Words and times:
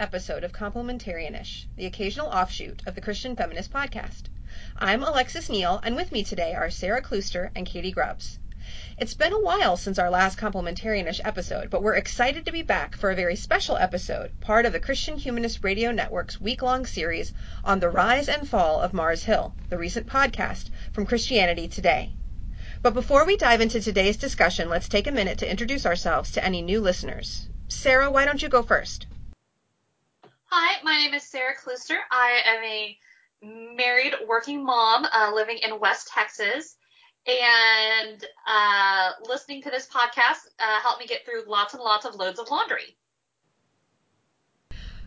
episode 0.00 0.44
of 0.44 0.52
Complementarianish, 0.52 1.66
the 1.76 1.84
occasional 1.84 2.28
offshoot 2.28 2.82
of 2.86 2.94
the 2.94 3.02
Christian 3.02 3.36
Feminist 3.36 3.70
Podcast. 3.70 4.22
I'm 4.78 5.02
Alexis 5.02 5.50
Neal, 5.50 5.78
and 5.82 5.94
with 5.94 6.10
me 6.10 6.24
today 6.24 6.54
are 6.54 6.70
Sara 6.70 7.02
Klooster 7.02 7.50
and 7.54 7.66
Katie 7.66 7.92
Grubbs. 7.92 8.38
It's 8.96 9.12
been 9.12 9.34
a 9.34 9.40
while 9.40 9.76
since 9.76 9.98
our 9.98 10.08
last 10.08 10.38
Complementarianish 10.38 11.20
episode, 11.22 11.68
but 11.68 11.82
we're 11.82 11.96
excited 11.96 12.46
to 12.46 12.52
be 12.52 12.62
back 12.62 12.96
for 12.96 13.10
a 13.10 13.14
very 13.14 13.36
special 13.36 13.76
episode, 13.76 14.32
part 14.40 14.64
of 14.64 14.72
the 14.72 14.80
Christian 14.80 15.18
Humanist 15.18 15.62
Radio 15.62 15.92
Network's 15.92 16.40
week-long 16.40 16.86
series 16.86 17.34
on 17.62 17.80
the 17.80 17.90
rise 17.90 18.30
and 18.30 18.48
fall 18.48 18.80
of 18.80 18.94
Mars 18.94 19.24
Hill, 19.24 19.54
the 19.68 19.76
recent 19.76 20.06
podcast 20.06 20.70
from 20.92 21.04
Christianity 21.04 21.68
Today. 21.68 22.14
But 22.80 22.94
before 22.94 23.26
we 23.26 23.36
dive 23.36 23.60
into 23.60 23.82
today's 23.82 24.16
discussion, 24.16 24.70
let's 24.70 24.88
take 24.88 25.06
a 25.06 25.12
minute 25.12 25.36
to 25.38 25.50
introduce 25.50 25.84
ourselves 25.84 26.30
to 26.32 26.44
any 26.44 26.62
new 26.62 26.80
listeners. 26.80 27.50
Sara, 27.68 28.10
why 28.10 28.24
don't 28.24 28.40
you 28.40 28.48
go 28.48 28.62
first? 28.62 29.06
Hi, 30.52 30.80
my 30.82 30.96
name 30.96 31.14
is 31.14 31.22
Sara 31.22 31.54
Klooster. 31.54 31.98
I 32.10 32.40
am 32.44 32.64
a 32.64 32.98
married 33.76 34.14
working 34.26 34.64
mom 34.64 35.04
uh, 35.04 35.30
living 35.32 35.58
in 35.58 35.78
West 35.78 36.10
Texas. 36.12 36.76
And 37.24 38.24
uh, 38.48 39.10
listening 39.28 39.62
to 39.62 39.70
this 39.70 39.86
podcast 39.86 40.48
uh, 40.58 40.80
helped 40.80 40.98
me 40.98 41.06
get 41.06 41.24
through 41.24 41.44
lots 41.46 41.74
and 41.74 41.82
lots 41.84 42.04
of 42.04 42.16
loads 42.16 42.40
of 42.40 42.50
laundry. 42.50 42.96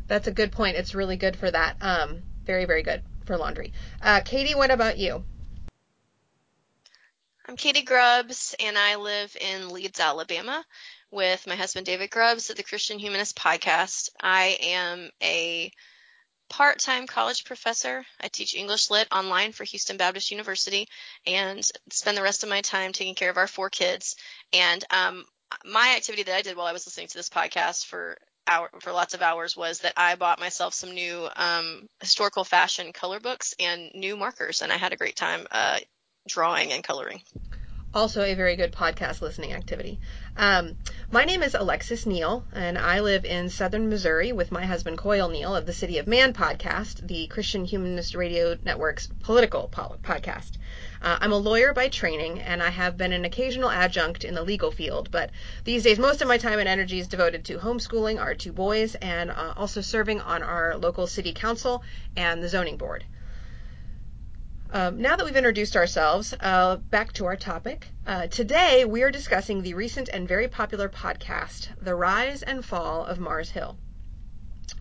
That's 0.08 0.28
a 0.28 0.32
good 0.32 0.54
point. 0.54 0.78
It's 0.78 0.96
really 0.96 1.18
good 1.18 1.36
for 1.36 1.52
that. 1.52 1.76
Um, 1.82 2.22
very, 2.46 2.64
very 2.64 2.84
good 2.84 3.04
for 3.26 3.36
laundry. 3.38 3.74
Uh, 4.02 4.22
Katie, 4.24 4.56
what 4.56 4.72
about 4.72 4.98
you? 4.98 5.26
I'm 7.46 7.58
Katie 7.58 7.82
Grubbs, 7.82 8.56
and 8.62 8.78
I 8.78 8.96
live 8.96 9.36
in 9.42 9.72
Leeds, 9.72 10.00
Alabama 10.00 10.64
with 11.14 11.46
my 11.46 11.56
husband 11.56 11.86
David 11.86 12.10
Grubbs 12.10 12.50
at 12.50 12.58
the 12.58 12.64
Christian 12.64 12.98
Humanist 12.98 13.36
Podcast. 13.36 14.10
I 14.20 14.58
am 14.62 15.12
a 15.22 15.72
part 16.50 16.80
time 16.80 17.06
college 17.06 17.46
professor. 17.46 18.04
I 18.20 18.30
teach 18.30 18.56
English 18.56 18.90
Lit 18.90 19.08
online 19.12 19.52
for 19.52 19.64
Houston 19.64 19.98
Baptist 19.98 20.32
University 20.32 20.88
and 21.28 21.64
spend 21.92 22.18
the 22.18 22.24
rest 22.24 22.42
of 22.42 22.50
my 22.50 22.62
time 22.62 22.94
taking 22.94 23.14
care 23.14 23.30
of 23.30 23.38
our 23.38 23.48
four 23.48 23.70
kids. 23.70 24.16
And 24.54 24.84
um, 24.90 25.24
my 25.64 25.94
activity 25.96 26.24
that 26.24 26.36
I 26.36 26.42
did 26.42 26.58
while 26.58 26.66
I 26.66 26.74
was 26.74 26.88
listening 26.88 27.08
to 27.10 27.18
this 27.18 27.30
podcast 27.30 27.86
for 27.86 28.18
hour, 28.48 28.70
for 28.82 28.92
lots 28.92 29.14
of 29.14 29.22
hours 29.22 29.56
was 29.56 29.80
that 29.80 29.94
I 29.96 30.16
bought 30.16 30.40
myself 30.40 30.74
some 30.74 30.94
new 30.94 31.30
um, 31.36 31.88
historical 32.02 32.44
fashion 32.44 32.92
color 32.92 33.20
books 33.20 33.54
and 33.60 33.92
new 33.94 34.18
markers, 34.18 34.64
and 34.64 34.72
I 34.72 34.78
had 34.78 34.94
a 34.94 34.98
great 34.98 35.16
time 35.16 35.46
uh, 35.52 35.78
drawing 36.28 36.72
and 36.72 36.84
coloring 36.84 37.22
also 37.94 38.24
a 38.24 38.34
very 38.34 38.56
good 38.56 38.72
podcast 38.72 39.22
listening 39.22 39.54
activity. 39.54 40.00
Um, 40.36 40.78
my 41.12 41.26
name 41.26 41.44
is 41.44 41.54
Alexis 41.54 42.08
Neal, 42.08 42.44
and 42.54 42.76
I 42.76 43.02
live 43.02 43.24
in 43.24 43.50
southern 43.50 43.88
Missouri 43.88 44.32
with 44.32 44.52
my 44.52 44.66
husband 44.66 44.98
Coyle 44.98 45.30
Neal 45.30 45.56
of 45.56 45.68
the 45.68 45.74
City 45.74 46.00
of 46.00 46.08
Man 46.08 46.34
podcast, 46.34 47.06
the 47.08 47.28
Christian 47.28 47.66
Humanist 47.66 48.16
Radio 48.16 48.58
Network's 48.66 49.08
political 49.22 49.70
podcast. 49.72 50.54
Uh, 51.04 51.20
I'm 51.22 51.32
a 51.32 51.38
lawyer 51.38 51.72
by 51.72 51.88
training, 51.88 52.40
and 52.40 52.64
I 52.64 52.72
have 52.72 52.98
been 52.98 53.14
an 53.14 53.26
occasional 53.26 53.70
adjunct 53.70 54.24
in 54.24 54.34
the 54.34 54.42
legal 54.42 54.72
field, 54.72 55.12
but 55.12 55.30
these 55.66 55.84
days 55.84 56.00
most 56.00 56.24
of 56.24 56.28
my 56.28 56.40
time 56.40 56.58
and 56.58 56.68
energy 56.68 56.98
is 56.98 57.08
devoted 57.08 57.46
to 57.46 57.60
homeschooling 57.60 58.20
our 58.20 58.34
two 58.34 58.54
boys 58.54 58.96
and 58.96 59.30
uh, 59.30 59.54
also 59.56 59.82
serving 59.82 60.20
on 60.20 60.42
our 60.42 60.76
local 60.78 61.06
city 61.06 61.34
council 61.34 61.84
and 62.18 62.42
the 62.42 62.50
zoning 62.50 62.78
board. 62.78 63.06
Um, 64.74 65.00
now 65.04 65.16
that 65.16 65.24
we've 65.24 65.36
introduced 65.36 65.76
ourselves, 65.76 66.34
uh, 66.40 66.78
back 66.78 67.14
to 67.14 67.28
our 67.28 67.36
topic. 67.36 67.86
Uh, 68.08 68.26
today 68.26 68.86
we 68.86 69.04
are 69.04 69.12
discussing 69.12 69.62
the 69.62 69.76
recent 69.76 70.10
and 70.10 70.28
very 70.28 70.48
popular 70.48 70.90
podcast, 70.90 71.68
The 71.80 71.94
Rise 71.94 72.42
and 72.42 72.66
Fall 72.66 73.06
of 73.06 73.20
Mars 73.20 73.52
Hill. 73.52 73.78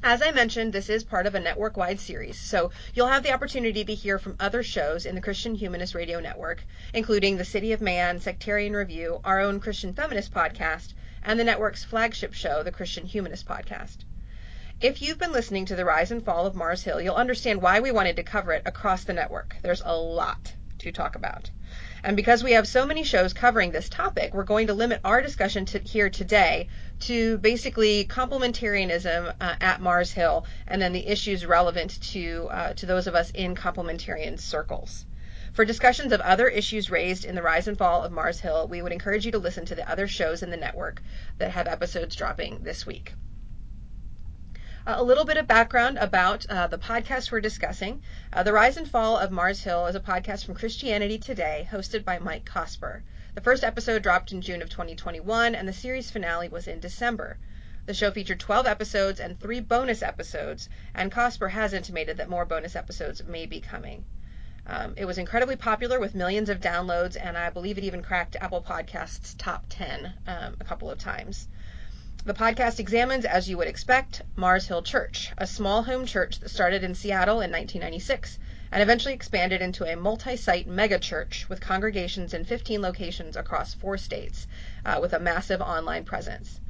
As 0.03 0.23
I 0.23 0.31
mentioned, 0.31 0.73
this 0.73 0.89
is 0.89 1.05
part 1.05 1.27
of 1.27 1.35
a 1.35 1.41
network 1.41 1.77
wide 1.77 2.01
series, 2.01 2.39
so 2.39 2.71
you'll 2.95 3.09
have 3.09 3.23
the 3.23 3.35
opportunity 3.35 3.85
to 3.85 3.95
hear 3.95 4.19
from 4.19 4.37
other 4.41 4.63
shows 4.63 5.05
in 5.05 5.15
the 5.15 5.21
Christian 5.21 5.55
Humanist 5.55 5.95
Radio 5.95 6.21
Network, 6.21 6.65
including 6.95 7.37
the 7.37 7.45
City 7.45 7.73
of 7.73 7.83
Man, 7.83 8.19
Sectarian 8.19 8.73
Review, 8.75 9.21
our 9.25 9.41
own 9.41 9.61
Christian 9.61 9.93
Feminist 9.93 10.33
podcast, 10.33 10.95
and 11.23 11.39
the 11.39 11.45
network's 11.45 11.85
flagship 11.85 12.33
show, 12.33 12.63
the 12.63 12.73
Christian 12.73 13.05
Humanist 13.05 13.47
Podcast. 13.47 13.99
If 14.83 15.01
you've 15.01 15.19
been 15.19 15.31
listening 15.31 15.67
to 15.67 15.77
the 15.77 15.85
rise 15.85 16.11
and 16.11 16.25
fall 16.25 16.45
of 16.45 16.57
Mars 16.57 16.83
Hill, 16.83 17.01
you'll 17.01 17.15
understand 17.15 17.63
why 17.63 17.79
we 17.79 17.93
wanted 17.93 18.17
to 18.17 18.25
cover 18.25 18.53
it 18.53 18.63
across 18.67 19.05
the 19.05 19.13
network. 19.13 19.55
There's 19.63 19.81
a 19.85 19.97
lot 19.97 20.53
to 20.81 20.91
talk 20.91 21.15
about. 21.15 21.49
And 22.03 22.17
because 22.17 22.43
we 22.43 22.55
have 22.55 22.67
so 22.67 22.85
many 22.85 23.05
shows 23.05 23.33
covering 23.33 23.71
this 23.71 23.89
topic, 23.89 24.35
we're 24.35 24.43
going 24.43 24.67
to 24.67 24.75
limit 24.75 25.01
our 25.05 25.23
discussion 25.23 25.67
to 25.67 25.79
here 25.79 26.11
today 26.11 26.69
to 27.03 27.39
basically 27.39 28.07
complementarianism 28.07 29.33
uh, 29.41 29.55
at 29.61 29.81
Mars 29.81 30.11
Hill 30.11 30.47
and 30.67 30.83
then 30.83 30.93
the 30.93 31.07
issues 31.07 31.47
relevant 31.47 32.03
to 32.11 32.49
uh, 32.51 32.73
to 32.75 32.85
those 32.85 33.07
of 33.07 33.15
us 33.15 33.31
in 33.31 33.55
complementarian 33.55 34.37
circles. 34.37 35.07
For 35.53 35.65
discussions 35.65 36.11
of 36.11 36.21
other 36.23 36.49
issues 36.49 36.91
raised 36.91 37.25
in 37.25 37.37
the 37.37 37.43
rise 37.43 37.69
and 37.69 37.79
fall 37.79 38.03
of 38.03 38.11
Mars 38.11 38.41
Hill, 38.41 38.67
we 38.67 38.83
would 38.83 38.91
encourage 38.91 39.27
you 39.27 39.31
to 39.31 39.39
listen 39.39 39.65
to 39.67 39.77
the 39.77 39.89
other 39.89 40.09
shows 40.09 40.43
in 40.43 40.51
the 40.51 40.57
network 40.57 41.01
that 41.39 41.53
have 41.53 41.69
episodes 41.69 42.17
dropping 42.17 42.65
this 42.65 42.85
week. 42.85 43.13
Uh, 44.85 44.95
a 44.97 45.03
little 45.03 45.25
bit 45.25 45.37
of 45.37 45.47
background 45.47 45.97
about 45.99 46.45
uh, 46.47 46.67
the 46.67 46.77
podcast 46.77 47.31
we're 47.31 47.41
discussing. 47.41 48.03
Uh, 48.33 48.43
the 48.43 48.53
Rise 48.53 48.77
and 48.77 48.91
Fall 48.91 49.17
of 49.17 49.31
Mars 49.31 49.63
Hill 49.63 49.87
is 49.87 49.95
a 49.95 50.01
podcast 50.01 50.45
from 50.45 50.57
Christianity 50.57 51.19
Today, 51.19 51.69
hosted 51.71 52.05
by 52.05 52.19
Mike 52.19 52.45
Cosper. 52.45 53.03
The 53.37 53.41
first 53.41 53.63
episode 53.63 54.03
dropped 54.03 54.33
in 54.33 54.41
June 54.41 54.61
of 54.61 54.71
2021, 54.71 55.55
and 55.55 55.69
the 55.69 55.73
series 55.73 56.11
finale 56.11 56.49
was 56.49 56.67
in 56.67 56.81
December. 56.81 57.39
The 57.87 57.95
show 57.95 58.11
featured 58.11 58.41
12 58.41 58.67
episodes 58.67 59.21
and 59.21 59.39
three 59.39 59.61
bonus 59.61 60.03
episodes, 60.03 60.69
and 60.97 61.13
Cosper 61.13 61.53
has 61.53 61.73
intimated 61.73 62.17
that 62.17 62.29
more 62.29 62.45
bonus 62.45 62.75
episodes 62.75 63.23
may 63.23 63.47
be 63.47 63.61
coming. 63.61 64.05
Um, 64.67 64.95
it 64.97 65.05
was 65.05 65.17
incredibly 65.17 65.55
popular 65.55 66.01
with 66.01 66.17
millions 66.17 66.49
of 66.49 66.59
downloads, 66.59 67.17
and 67.21 67.39
I 67.39 67.51
believe 67.51 67.79
it 67.79 67.85
even 67.85 68.03
cracked 68.03 68.35
Apple 68.41 68.63
Podcasts' 68.63 69.37
top 69.39 69.65
10 69.69 70.13
um, 70.27 70.57
a 70.59 70.65
couple 70.65 70.91
of 70.91 70.99
times. 70.99 71.47
The 72.25 72.35
podcast 72.35 72.79
examines, 72.79 73.25
as 73.25 73.49
you 73.49 73.59
would 73.59 73.67
expect, 73.67 74.23
Mars 74.37 74.69
Hill 74.69 74.83
Church, 74.83 75.33
a 75.39 75.45
small 75.45 75.83
home 75.83 76.07
church 76.07 76.39
that 76.39 76.51
started 76.51 76.85
in 76.85 76.95
Seattle 76.95 77.41
in 77.41 77.51
1996 77.51 78.39
and 78.71 78.81
eventually 78.81 79.13
expanded 79.13 79.61
into 79.61 79.85
a 79.85 79.97
multi 79.97 80.37
site 80.37 80.69
megachurch 80.69 81.49
with 81.49 81.61
congregations 81.61 82.33
in 82.33 82.45
15 82.45 82.81
locations 82.81 83.37
across 83.37 83.75
four 83.75 83.99
states 83.99 84.47
uh, 84.85 85.01
with 85.03 85.15
a 85.15 85.19
massive 85.19 85.61
online 85.61 86.05
presence. 86.05 86.61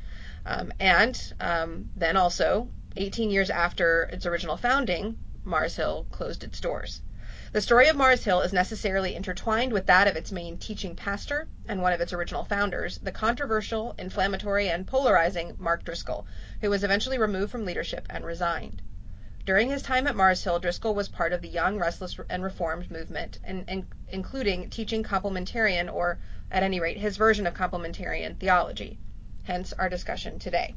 Um, 0.47 0.73
and 0.81 1.35
um, 1.39 1.91
then 1.97 2.17
also, 2.17 2.71
18 2.97 3.31
years 3.31 3.50
after 3.50 4.05
its 4.05 4.25
original 4.25 4.56
founding, 4.56 5.19
Mars 5.44 5.76
Hill 5.76 6.06
closed 6.11 6.44
its 6.44 6.61
doors. 6.61 7.03
The 7.52 7.60
story 7.60 7.88
of 7.88 7.96
Mars 7.96 8.25
Hill 8.25 8.40
is 8.40 8.54
necessarily 8.54 9.14
intertwined 9.14 9.75
with 9.75 9.84
that 9.84 10.08
of 10.08 10.16
its 10.16 10.32
main 10.32 10.56
teaching 10.56 10.96
pastor 10.96 11.49
and 11.69 11.82
one 11.82 11.93
of 11.93 12.00
its 12.00 12.14
original 12.14 12.44
founders, 12.44 12.96
the 12.96 13.12
controversial, 13.12 13.94
inflammatory, 13.99 14.70
and 14.70 14.87
polarizing 14.87 15.54
Mark 15.58 15.84
Driscoll, 15.84 16.26
who 16.62 16.70
was 16.70 16.82
eventually 16.82 17.19
removed 17.19 17.52
from 17.52 17.66
leadership 17.66 18.06
and 18.08 18.25
resigned. 18.25 18.81
During 19.44 19.69
his 19.69 19.82
time 19.82 20.06
at 20.06 20.16
Mars 20.16 20.43
Hill, 20.43 20.60
Driscoll 20.60 20.94
was 20.94 21.10
part 21.10 21.34
of 21.34 21.43
the 21.43 21.49
Young, 21.49 21.78
Restless, 21.78 22.19
and 22.31 22.43
Reformed 22.43 22.90
movement, 22.90 23.38
and, 23.44 23.66
and, 23.69 23.87
including 24.08 24.70
teaching 24.70 25.02
complementarian, 25.02 25.93
or 25.93 26.19
at 26.50 26.62
any 26.62 26.81
rate, 26.81 26.96
his 26.96 27.19
version 27.19 27.46
of 27.46 27.52
complementarian 27.52 28.38
theology. 28.38 28.99
Hence 29.44 29.75
our 29.75 29.90
discussion 29.90 30.38
today. 30.38 30.75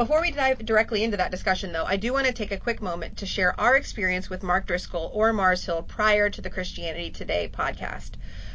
Before 0.00 0.22
we 0.22 0.30
dive 0.30 0.64
directly 0.64 1.04
into 1.04 1.18
that 1.18 1.30
discussion, 1.30 1.72
though, 1.72 1.84
I 1.84 1.98
do 1.98 2.14
want 2.14 2.26
to 2.26 2.32
take 2.32 2.52
a 2.52 2.56
quick 2.56 2.80
moment 2.80 3.18
to 3.18 3.26
share 3.26 3.60
our 3.60 3.76
experience 3.76 4.30
with 4.30 4.42
Mark 4.42 4.66
Driscoll 4.66 5.10
or 5.12 5.30
Mars 5.34 5.62
Hill 5.62 5.82
prior 5.82 6.30
to 6.30 6.40
the 6.40 6.48
Christianity 6.48 7.10
Today 7.10 7.50
podcast. 7.52 8.12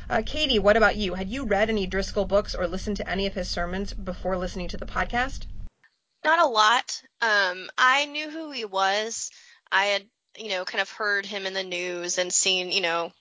Uh, 0.09 0.23
Katie, 0.25 0.57
what 0.57 0.75
about 0.75 0.95
you? 0.95 1.13
Had 1.13 1.29
you 1.29 1.45
read 1.45 1.69
any 1.69 1.85
Driscoll 1.85 2.25
books 2.25 2.55
or 2.55 2.67
listened 2.67 2.97
to 2.97 3.07
any 3.07 3.27
of 3.27 3.35
his 3.35 3.47
sermons 3.47 3.93
before 3.93 4.39
listening 4.39 4.69
to 4.69 4.77
the 4.77 4.87
podcast? 4.87 5.45
Not 6.23 6.39
a 6.39 6.47
lot. 6.47 7.03
Um, 7.21 7.69
I 7.77 8.07
knew 8.07 8.31
who 8.31 8.49
he 8.49 8.65
was. 8.65 9.29
I 9.71 9.85
had, 9.85 10.03
you 10.39 10.49
know, 10.49 10.65
kind 10.65 10.81
of 10.81 10.89
heard 10.89 11.27
him 11.27 11.45
in 11.45 11.53
the 11.53 11.63
news 11.63 12.17
and 12.17 12.33
seen, 12.33 12.71
you 12.71 12.81
know, 12.81 13.11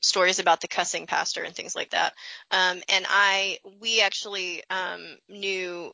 stories 0.00 0.38
about 0.38 0.62
the 0.62 0.68
cussing 0.68 1.06
pastor 1.06 1.42
and 1.42 1.54
things 1.54 1.76
like 1.76 1.90
that. 1.90 2.14
Um, 2.50 2.80
and 2.88 3.04
I, 3.06 3.58
we 3.78 4.00
actually 4.00 4.62
um, 4.70 5.18
knew. 5.28 5.92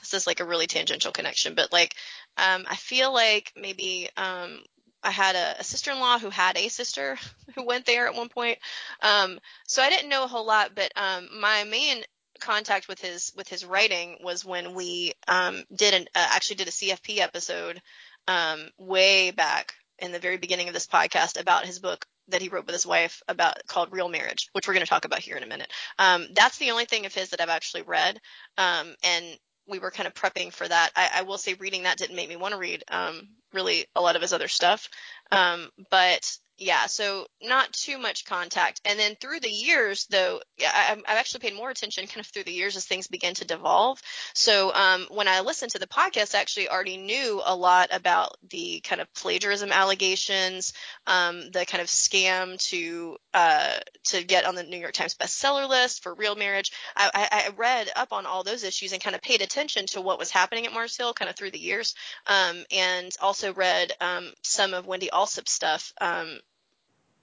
This 0.00 0.14
is 0.14 0.26
like 0.26 0.40
a 0.40 0.44
really 0.44 0.66
tangential 0.66 1.12
connection, 1.12 1.54
but 1.54 1.72
like, 1.72 1.94
um, 2.36 2.64
I 2.68 2.76
feel 2.76 3.12
like 3.12 3.52
maybe 3.56 4.08
um, 4.16 4.60
I 5.02 5.10
had 5.10 5.36
a, 5.36 5.60
a, 5.60 5.64
sister-in-law 5.64 6.18
who 6.18 6.30
had 6.30 6.56
a 6.56 6.68
sister 6.68 7.18
who 7.54 7.64
went 7.64 7.86
there 7.86 8.06
at 8.06 8.14
one 8.14 8.28
point. 8.28 8.58
Um, 9.02 9.38
so 9.66 9.82
I 9.82 9.90
didn't 9.90 10.08
know 10.08 10.24
a 10.24 10.28
whole 10.28 10.46
lot, 10.46 10.74
but 10.74 10.92
um, 10.96 11.28
my 11.40 11.64
main 11.64 12.04
contact 12.40 12.88
with 12.88 13.00
his 13.00 13.32
with 13.36 13.48
his 13.48 13.64
writing 13.64 14.18
was 14.22 14.44
when 14.44 14.74
we 14.74 15.12
um, 15.28 15.62
did 15.74 15.94
an 15.94 16.02
uh, 16.14 16.28
actually 16.34 16.56
did 16.56 16.68
a 16.68 16.72
CFP 16.72 17.18
episode 17.18 17.80
um, 18.28 18.68
way 18.78 19.30
back 19.30 19.74
in 19.98 20.12
the 20.12 20.18
very 20.18 20.36
beginning 20.36 20.68
of 20.68 20.74
this 20.74 20.86
podcast 20.86 21.40
about 21.40 21.66
his 21.66 21.78
book 21.78 22.06
that 22.28 22.42
he 22.42 22.48
wrote 22.48 22.66
with 22.66 22.74
his 22.74 22.86
wife 22.86 23.22
about 23.28 23.66
called 23.66 23.92
Real 23.92 24.08
Marriage, 24.08 24.48
which 24.52 24.66
we're 24.66 24.74
going 24.74 24.84
to 24.84 24.90
talk 24.90 25.04
about 25.04 25.20
here 25.20 25.36
in 25.36 25.42
a 25.42 25.48
minute. 25.48 25.70
Um, 25.98 26.26
that's 26.34 26.58
the 26.58 26.70
only 26.70 26.86
thing 26.86 27.06
of 27.06 27.14
his 27.14 27.30
that 27.30 27.40
I've 27.40 27.48
actually 27.48 27.82
read, 27.82 28.18
um, 28.56 28.94
and 29.04 29.38
we 29.66 29.78
were 29.78 29.90
kind 29.90 30.06
of 30.06 30.14
prepping 30.14 30.52
for 30.52 30.66
that. 30.66 30.90
I, 30.94 31.10
I, 31.16 31.22
will 31.22 31.38
say 31.38 31.54
reading 31.54 31.84
that 31.84 31.98
didn't 31.98 32.16
make 32.16 32.28
me 32.28 32.36
want 32.36 32.52
to 32.52 32.58
read 32.58 32.84
um, 32.88 33.28
really 33.52 33.86
a 33.94 34.00
lot 34.00 34.16
of 34.16 34.22
his 34.22 34.32
other 34.32 34.48
stuff, 34.48 34.88
um, 35.32 35.70
but 35.90 36.36
yeah, 36.56 36.86
so 36.86 37.26
not 37.42 37.72
too 37.72 37.98
much 37.98 38.24
contact. 38.24 38.80
And 38.84 38.98
then 38.98 39.16
through 39.20 39.40
the 39.40 39.50
years, 39.50 40.06
though, 40.06 40.40
I, 40.60 40.92
I've 40.92 41.18
actually 41.18 41.40
paid 41.40 41.56
more 41.56 41.70
attention 41.70 42.06
kind 42.06 42.20
of 42.20 42.26
through 42.26 42.44
the 42.44 42.52
years 42.52 42.76
as 42.76 42.84
things 42.84 43.08
began 43.08 43.34
to 43.34 43.44
devolve. 43.44 44.00
So 44.34 44.72
um, 44.72 45.06
when 45.10 45.26
I 45.26 45.40
listened 45.40 45.72
to 45.72 45.80
the 45.80 45.88
podcast, 45.88 46.34
I 46.34 46.40
actually 46.40 46.68
already 46.68 46.96
knew 46.96 47.42
a 47.44 47.56
lot 47.56 47.88
about 47.92 48.36
the 48.50 48.80
kind 48.84 49.00
of 49.00 49.12
plagiarism 49.14 49.72
allegations, 49.72 50.72
um, 51.08 51.50
the 51.50 51.66
kind 51.66 51.82
of 51.82 51.88
scam 51.88 52.56
to 52.68 53.16
uh, 53.32 53.78
to 54.04 54.22
get 54.22 54.44
on 54.44 54.54
the 54.54 54.62
New 54.62 54.78
York 54.78 54.92
Times 54.92 55.14
bestseller 55.14 55.68
list 55.68 56.04
for 56.04 56.14
Real 56.14 56.36
Marriage. 56.36 56.70
I, 56.96 57.10
I, 57.14 57.50
read 57.56 57.90
up 57.96 58.12
on 58.12 58.26
all 58.26 58.44
those 58.44 58.62
issues 58.62 58.92
and 58.92 59.02
kind 59.02 59.16
of 59.16 59.22
paid 59.22 59.42
attention 59.42 59.86
to 59.86 60.00
what 60.00 60.20
was 60.20 60.30
happening 60.30 60.66
at 60.66 60.72
Mars 60.72 60.96
Hill 60.96 61.12
kind 61.14 61.28
of 61.28 61.34
through 61.34 61.50
the 61.50 61.58
years, 61.58 61.94
um, 62.28 62.64
and 62.70 63.10
also 63.20 63.52
read 63.52 63.92
um, 64.00 64.32
some 64.42 64.72
of 64.72 64.86
Wendy 64.86 65.10
Alsup's 65.12 65.50
stuff 65.50 65.92
um, 66.00 66.38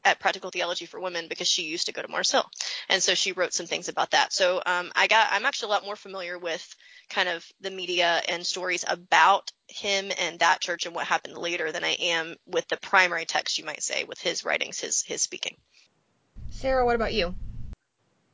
at 0.03 0.19
Practical 0.19 0.51
Theology 0.51 0.85
for 0.85 0.99
Women 0.99 1.27
because 1.27 1.47
she 1.47 1.63
used 1.63 1.85
to 1.87 1.93
go 1.93 2.01
to 2.01 2.07
Mars 2.07 2.31
Hill, 2.31 2.49
and 2.89 3.01
so 3.01 3.13
she 3.13 3.31
wrote 3.31 3.53
some 3.53 3.65
things 3.65 3.89
about 3.89 4.11
that. 4.11 4.33
So 4.33 4.61
um, 4.65 4.91
I 4.95 5.07
got 5.07 5.29
I'm 5.31 5.45
actually 5.45 5.67
a 5.67 5.71
lot 5.71 5.85
more 5.85 5.95
familiar 5.95 6.37
with 6.37 6.75
kind 7.09 7.29
of 7.29 7.45
the 7.59 7.71
media 7.71 8.21
and 8.29 8.45
stories 8.45 8.85
about 8.87 9.51
him 9.67 10.11
and 10.19 10.39
that 10.39 10.61
church 10.61 10.85
and 10.85 10.95
what 10.95 11.05
happened 11.05 11.37
later 11.37 11.71
than 11.71 11.83
I 11.83 11.95
am 11.99 12.35
with 12.45 12.67
the 12.67 12.77
primary 12.77 13.25
text, 13.25 13.57
you 13.57 13.65
might 13.65 13.83
say, 13.83 14.03
with 14.03 14.19
his 14.19 14.45
writings, 14.45 14.79
his 14.79 15.03
his 15.03 15.21
speaking. 15.21 15.57
Sara, 16.49 16.85
what 16.85 16.95
about 16.95 17.13
you? 17.13 17.35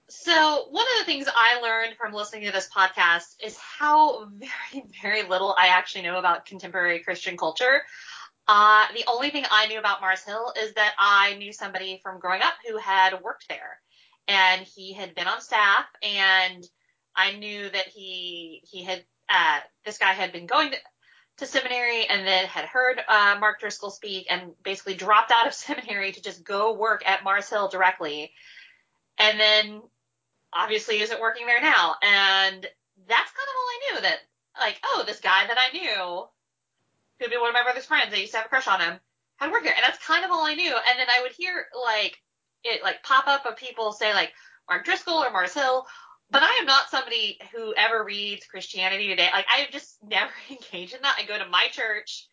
So 0.10 0.68
one 0.70 0.86
of 0.94 1.00
the 1.00 1.06
things 1.06 1.28
I 1.28 1.60
learned 1.60 1.98
from 1.98 2.14
listening 2.14 2.46
to 2.46 2.52
this 2.52 2.70
podcast 2.70 3.36
is 3.44 3.58
how 3.58 4.26
very, 4.32 4.86
very 5.02 5.24
little 5.24 5.54
I 5.58 5.68
actually 5.68 6.04
know 6.04 6.18
about 6.18 6.46
contemporary 6.46 7.00
Christian 7.00 7.36
culture. 7.36 7.84
Uh, 8.48 8.86
the 8.94 9.04
only 9.08 9.30
thing 9.30 9.44
I 9.52 9.68
knew 9.68 9.78
about 9.78 10.00
Mars 10.00 10.24
Hill 10.24 10.54
is 10.62 10.74
that 10.74 10.94
I 10.98 11.36
knew 11.36 11.52
somebody 11.52 12.00
from 12.02 12.20
growing 12.20 12.42
up 12.42 12.54
who 12.68 12.78
had 12.78 13.22
worked 13.22 13.50
there, 13.50 13.82
and 14.28 14.62
he 14.62 14.94
had 14.94 15.16
been 15.16 15.28
on 15.28 15.42
staff, 15.42 15.86
and 16.02 16.66
I 17.16 17.34
knew 17.34 17.70
that 17.70 17.88
he 17.88 18.62
he 18.64 18.84
had 18.84 19.04
uh, 19.28 19.60
this 19.84 19.98
guy 19.98 20.14
had 20.14 20.32
been 20.32 20.46
going 20.46 20.72
to, 20.72 20.78
to 21.40 21.46
seminary 21.46 22.06
and 22.06 22.26
then 22.26 22.46
had 22.46 22.66
heard 22.66 23.02
uh, 23.10 23.36
Mark 23.38 23.60
Driscoll 23.60 23.92
speak 23.92 24.28
and 24.30 24.54
basically 24.64 24.94
dropped 24.94 25.32
out 25.32 25.48
of 25.48 25.54
seminary 25.54 26.14
to 26.14 26.22
just 26.22 26.44
go 26.46 26.74
work 26.74 27.04
at 27.06 27.26
Mars 27.26 27.50
Hill 27.50 27.68
directly, 27.68 28.32
and 29.18 29.38
then 29.38 29.82
obviously 30.54 31.02
isn't 31.02 31.20
working 31.20 31.48
there 31.48 31.62
now, 31.62 31.96
and 32.02 32.66
that's 33.10 33.32
kind 33.32 33.50
of 33.50 33.56
all 33.58 33.68
I 33.68 33.80
knew 33.92 34.02
that 34.04 34.20
like 34.58 34.80
oh 34.86 35.04
this 35.06 35.20
guy 35.20 35.46
that 35.48 35.58
I 35.60 35.78
knew 35.78 36.28
who'd 37.20 37.30
been 37.30 37.40
one 37.40 37.50
of 37.50 37.54
my 37.54 37.64
brother's 37.64 37.86
friends. 37.86 38.14
I 38.14 38.18
used 38.18 38.32
to 38.32 38.38
have 38.38 38.46
a 38.46 38.50
crush 38.50 38.68
on 38.68 38.82
him. 38.82 39.00
Had 39.38 39.52
work 39.52 39.64
here, 39.64 39.74
and 39.76 39.84
that's 39.84 40.04
kind 40.06 40.26
of 40.26 40.32
all 40.32 40.46
I 40.46 40.56
knew. 40.56 40.74
And 40.74 41.00
then 41.00 41.08
I 41.10 41.22
would 41.22 41.32
hear 41.32 41.68
like 41.86 42.18
it 42.64 42.84
like 42.84 43.04
pop 43.04 43.28
up 43.28 43.46
of 43.46 43.56
people 43.56 43.92
say 43.92 44.14
like 44.14 44.32
Mark 44.70 44.86
Driscoll 44.86 45.24
or 45.24 45.32
Mars 45.32 45.54
Hill. 45.54 45.86
But 46.30 46.44
I 46.44 46.58
am 46.60 46.66
not 46.66 46.90
somebody 46.90 47.40
who 47.54 47.74
ever 47.76 48.04
reads 48.04 48.46
Christianity 48.48 49.08
Today. 49.08 49.30
Like 49.32 49.46
I 49.52 49.58
have 49.58 49.72
just 49.72 49.98
never 50.04 50.32
engaged 50.50 50.96
in 50.96 51.02
that. 51.04 51.18
I 51.20 51.26
go 51.26 51.38
to 51.38 51.50
my 51.50 51.68
church, 51.72 52.28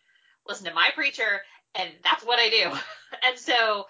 listen 0.49 0.67
to 0.67 0.75
my 0.75 0.89
preacher, 0.95 1.43
and 1.75 1.91
that's 2.03 2.25
what 2.25 2.39
I 2.39 2.49
do. 2.49 2.79
and 3.29 3.39
so 3.39 3.85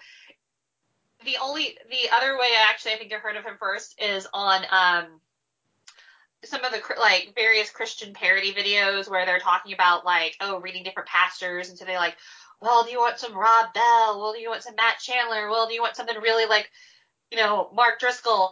the 1.23 1.37
only 1.41 1.77
the 1.89 2.09
other 2.13 2.37
way 2.37 2.47
I 2.47 2.67
actually 2.69 2.93
I 2.93 2.97
think 2.97 3.13
I 3.13 3.17
heard 3.17 3.37
of 3.37 3.45
him 3.45 3.57
first 3.59 3.99
is 4.01 4.27
on 4.33 4.63
um 4.69 5.21
some 6.45 6.63
of 6.63 6.71
the 6.71 6.81
like 6.99 7.33
various 7.35 7.69
Christian 7.69 8.13
parody 8.13 8.53
videos 8.53 9.09
where 9.09 9.25
they're 9.25 9.39
talking 9.39 9.73
about 9.73 10.05
like 10.05 10.35
oh 10.41 10.59
reading 10.59 10.83
different 10.83 11.09
pastors 11.09 11.69
and 11.69 11.77
so 11.77 11.85
they 11.85 11.97
like 11.97 12.15
well 12.61 12.83
do 12.83 12.91
you 12.91 12.99
want 12.99 13.19
some 13.19 13.37
Rob 13.37 13.73
Bell? 13.73 14.19
Well 14.19 14.33
do 14.33 14.39
you 14.39 14.49
want 14.49 14.63
some 14.63 14.75
Matt 14.75 14.99
Chandler? 14.99 15.49
Well 15.49 15.67
do 15.67 15.73
you 15.73 15.81
want 15.81 15.95
something 15.95 16.15
really 16.21 16.47
like 16.47 16.69
you 17.31 17.37
know 17.37 17.69
Mark 17.73 17.99
Driscoll? 17.99 18.51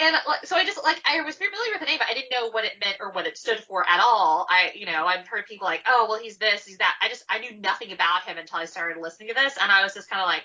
And 0.00 0.14
so 0.44 0.54
I 0.54 0.64
just 0.64 0.82
like 0.82 1.02
I 1.04 1.20
was 1.22 1.34
familiar 1.34 1.72
with 1.72 1.80
the 1.80 1.86
name 1.86 1.98
but 1.98 2.08
I 2.08 2.14
didn't 2.14 2.32
know 2.32 2.50
what 2.50 2.64
it 2.64 2.74
meant 2.84 2.98
or 3.00 3.10
what 3.10 3.26
it 3.26 3.36
stood 3.36 3.58
for 3.58 3.84
at 3.88 4.00
all. 4.00 4.46
I 4.48 4.72
you 4.74 4.86
know 4.86 5.06
I've 5.06 5.26
heard 5.26 5.46
people 5.46 5.66
like 5.66 5.82
oh 5.86 6.06
well 6.08 6.20
he's 6.20 6.38
this 6.38 6.64
he's 6.64 6.78
that. 6.78 6.94
I 7.02 7.08
just 7.08 7.24
I 7.28 7.40
knew 7.40 7.60
nothing 7.60 7.92
about 7.92 8.24
him 8.24 8.38
until 8.38 8.58
I 8.58 8.64
started 8.66 9.00
listening 9.00 9.28
to 9.28 9.34
this 9.34 9.58
and 9.60 9.70
I 9.70 9.82
was 9.82 9.94
just 9.94 10.08
kind 10.08 10.22
of 10.22 10.28
like 10.28 10.44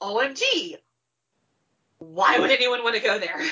OMG 0.00 0.76
why 1.98 2.38
would 2.38 2.50
anyone 2.50 2.82
want 2.82 2.96
to 2.96 3.02
go 3.02 3.18
there? 3.18 3.40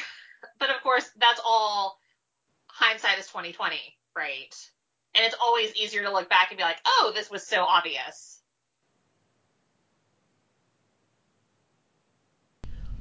But 0.58 0.70
of 0.70 0.80
course 0.82 1.10
that's 1.18 1.40
all 1.44 1.98
hindsight 2.78 3.18
is 3.18 3.26
2020, 3.28 3.76
right? 4.14 4.54
And 5.14 5.24
it's 5.24 5.34
always 5.40 5.74
easier 5.74 6.02
to 6.02 6.12
look 6.12 6.28
back 6.28 6.50
and 6.50 6.58
be 6.58 6.64
like, 6.64 6.76
oh, 6.84 7.12
this 7.14 7.30
was 7.30 7.46
so 7.46 7.62
obvious. 7.62 8.40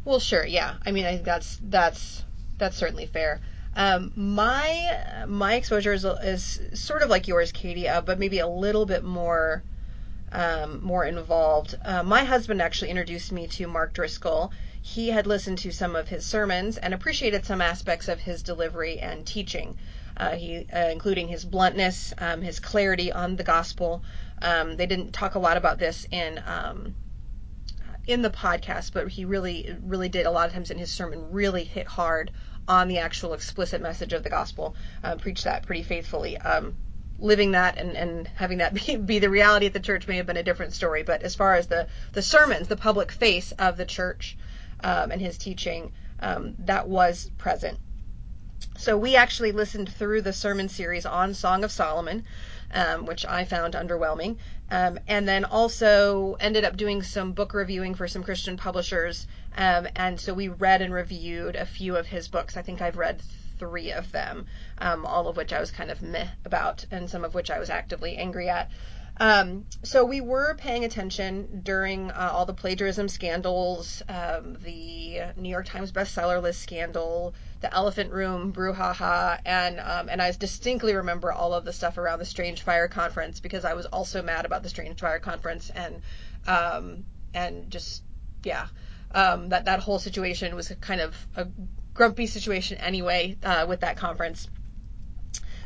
Well, 0.05 0.19
sure, 0.19 0.45
yeah. 0.45 0.75
I 0.85 0.91
mean, 0.91 1.05
I 1.05 1.13
think 1.13 1.25
that's 1.25 1.59
that's 1.61 2.23
that's 2.57 2.77
certainly 2.77 3.07
fair. 3.07 3.41
Um, 3.75 4.13
my 4.15 5.25
my 5.27 5.55
exposure 5.55 5.91
is, 5.91 6.05
is 6.05 6.61
sort 6.73 7.01
of 7.01 7.09
like 7.09 7.27
yours, 7.27 7.51
Katie, 7.51 7.89
uh, 7.89 8.01
but 8.01 8.19
maybe 8.19 8.39
a 8.39 8.47
little 8.47 8.85
bit 8.85 9.03
more 9.03 9.63
um, 10.31 10.83
more 10.83 11.03
involved. 11.03 11.75
Uh, 11.83 12.03
my 12.03 12.23
husband 12.23 12.61
actually 12.61 12.91
introduced 12.91 13.31
me 13.31 13.47
to 13.47 13.67
Mark 13.67 13.93
Driscoll. 13.93 14.53
He 14.87 15.09
had 15.09 15.25
listened 15.25 15.57
to 15.57 15.71
some 15.71 15.95
of 15.95 16.09
his 16.09 16.23
sermons 16.23 16.77
and 16.77 16.93
appreciated 16.93 17.43
some 17.43 17.59
aspects 17.59 18.07
of 18.07 18.19
his 18.19 18.43
delivery 18.43 18.99
and 18.99 19.25
teaching. 19.25 19.79
Uh, 20.15 20.35
he, 20.35 20.67
uh, 20.71 20.89
including 20.89 21.27
his 21.27 21.43
bluntness, 21.43 22.13
um, 22.19 22.43
his 22.43 22.59
clarity 22.59 23.11
on 23.11 23.35
the 23.35 23.43
gospel. 23.43 24.03
Um, 24.43 24.77
they 24.77 24.85
didn't 24.85 25.11
talk 25.11 25.33
a 25.33 25.39
lot 25.39 25.57
about 25.57 25.79
this 25.79 26.05
in 26.11 26.39
um, 26.45 26.95
in 28.05 28.21
the 28.21 28.29
podcast, 28.29 28.93
but 28.93 29.07
he 29.07 29.25
really, 29.25 29.75
really 29.81 30.07
did 30.07 30.27
a 30.27 30.31
lot 30.31 30.47
of 30.47 30.53
times 30.53 30.69
in 30.69 30.77
his 30.77 30.91
sermon 30.91 31.31
really 31.31 31.63
hit 31.63 31.87
hard 31.87 32.29
on 32.67 32.87
the 32.87 32.99
actual 32.99 33.33
explicit 33.33 33.81
message 33.81 34.13
of 34.13 34.21
the 34.21 34.29
gospel. 34.29 34.75
Uh, 35.03 35.15
preached 35.15 35.45
that 35.45 35.65
pretty 35.65 35.81
faithfully. 35.81 36.37
Um, 36.37 36.77
living 37.17 37.53
that 37.53 37.79
and, 37.79 37.97
and 37.97 38.27
having 38.35 38.59
that 38.59 38.73
be, 38.85 38.97
be 38.97 39.17
the 39.17 39.31
reality 39.31 39.65
at 39.65 39.73
the 39.73 39.79
church 39.79 40.07
may 40.07 40.17
have 40.17 40.27
been 40.27 40.37
a 40.37 40.43
different 40.43 40.73
story. 40.73 41.01
But 41.01 41.23
as 41.23 41.33
far 41.33 41.55
as 41.55 41.65
the, 41.65 41.87
the 42.13 42.21
sermons, 42.21 42.67
the 42.67 42.77
public 42.77 43.11
face 43.11 43.51
of 43.53 43.77
the 43.77 43.85
church 43.85 44.37
um, 44.81 45.11
and 45.11 45.21
his 45.21 45.37
teaching, 45.37 45.91
um, 46.19 46.55
that 46.59 46.87
was 46.87 47.29
present. 47.37 47.79
So 48.77 48.97
we 48.97 49.15
actually 49.15 49.53
listened 49.53 49.89
through 49.89 50.21
the 50.21 50.33
sermon 50.33 50.67
series 50.67 51.05
on 51.05 51.33
Song 51.33 51.63
of 51.63 51.71
Solomon, 51.71 52.25
um, 52.73 53.05
which 53.05 53.25
I 53.25 53.45
found 53.45 53.73
underwhelming, 53.73 54.37
um, 54.69 54.99
and 55.07 55.27
then 55.27 55.45
also 55.45 56.35
ended 56.39 56.65
up 56.65 56.75
doing 56.75 57.01
some 57.01 57.31
book 57.31 57.53
reviewing 57.53 57.95
for 57.95 58.07
some 58.07 58.23
Christian 58.23 58.57
publishers. 58.57 59.27
Um, 59.55 59.87
and 59.95 60.19
so 60.19 60.33
we 60.33 60.49
read 60.49 60.81
and 60.81 60.93
reviewed 60.93 61.55
a 61.55 61.65
few 61.65 61.95
of 61.95 62.07
his 62.07 62.27
books. 62.27 62.57
I 62.57 62.61
think 62.63 62.81
I've 62.81 62.97
read 62.97 63.21
three 63.57 63.91
of 63.91 64.11
them, 64.11 64.47
um, 64.79 65.05
all 65.05 65.27
of 65.29 65.37
which 65.37 65.53
I 65.53 65.59
was 65.59 65.71
kind 65.71 65.89
of 65.89 66.01
meh 66.01 66.27
about, 66.43 66.85
and 66.91 67.09
some 67.09 67.23
of 67.23 67.33
which 67.33 67.49
I 67.49 67.59
was 67.59 67.69
actively 67.69 68.17
angry 68.17 68.49
at. 68.49 68.69
Um, 69.17 69.65
so 69.83 70.03
we 70.03 70.19
were 70.19 70.55
paying 70.55 70.83
attention 70.83 71.61
during 71.63 72.11
uh, 72.11 72.31
all 72.33 72.45
the 72.45 72.53
plagiarism 72.53 73.07
scandals, 73.07 74.03
um, 74.09 74.57
the 74.61 75.21
New 75.37 75.49
York 75.49 75.67
Times 75.67 75.91
bestseller 75.91 76.41
list 76.41 76.61
scandal, 76.61 77.33
the 77.61 77.73
Elephant 77.73 78.11
Room 78.11 78.51
brouhaha, 78.51 79.39
and 79.45 79.79
um, 79.79 80.09
and 80.09 80.21
I 80.21 80.31
distinctly 80.31 80.95
remember 80.95 81.31
all 81.31 81.53
of 81.53 81.63
the 81.63 81.71
stuff 81.71 81.97
around 81.97 82.19
the 82.19 82.25
Strange 82.25 82.61
Fire 82.61 82.89
conference 82.89 83.39
because 83.39 83.63
I 83.63 83.73
was 83.73 83.85
also 83.85 84.21
mad 84.21 84.45
about 84.45 84.63
the 84.63 84.69
Strange 84.69 84.99
Fire 84.99 85.19
conference 85.19 85.69
and 85.69 86.01
um, 86.45 87.05
and 87.33 87.71
just 87.71 88.03
yeah. 88.43 88.67
Um, 89.11 89.49
that 89.49 89.65
that 89.65 89.79
whole 89.79 89.99
situation 89.99 90.55
was 90.55 90.73
kind 90.81 90.99
of 90.99 91.15
a 91.37 91.47
grumpy 91.93 92.27
situation 92.27 92.77
anyway 92.79 93.37
uh, 93.43 93.65
with 93.67 93.79
that 93.79 93.95
conference. 93.95 94.49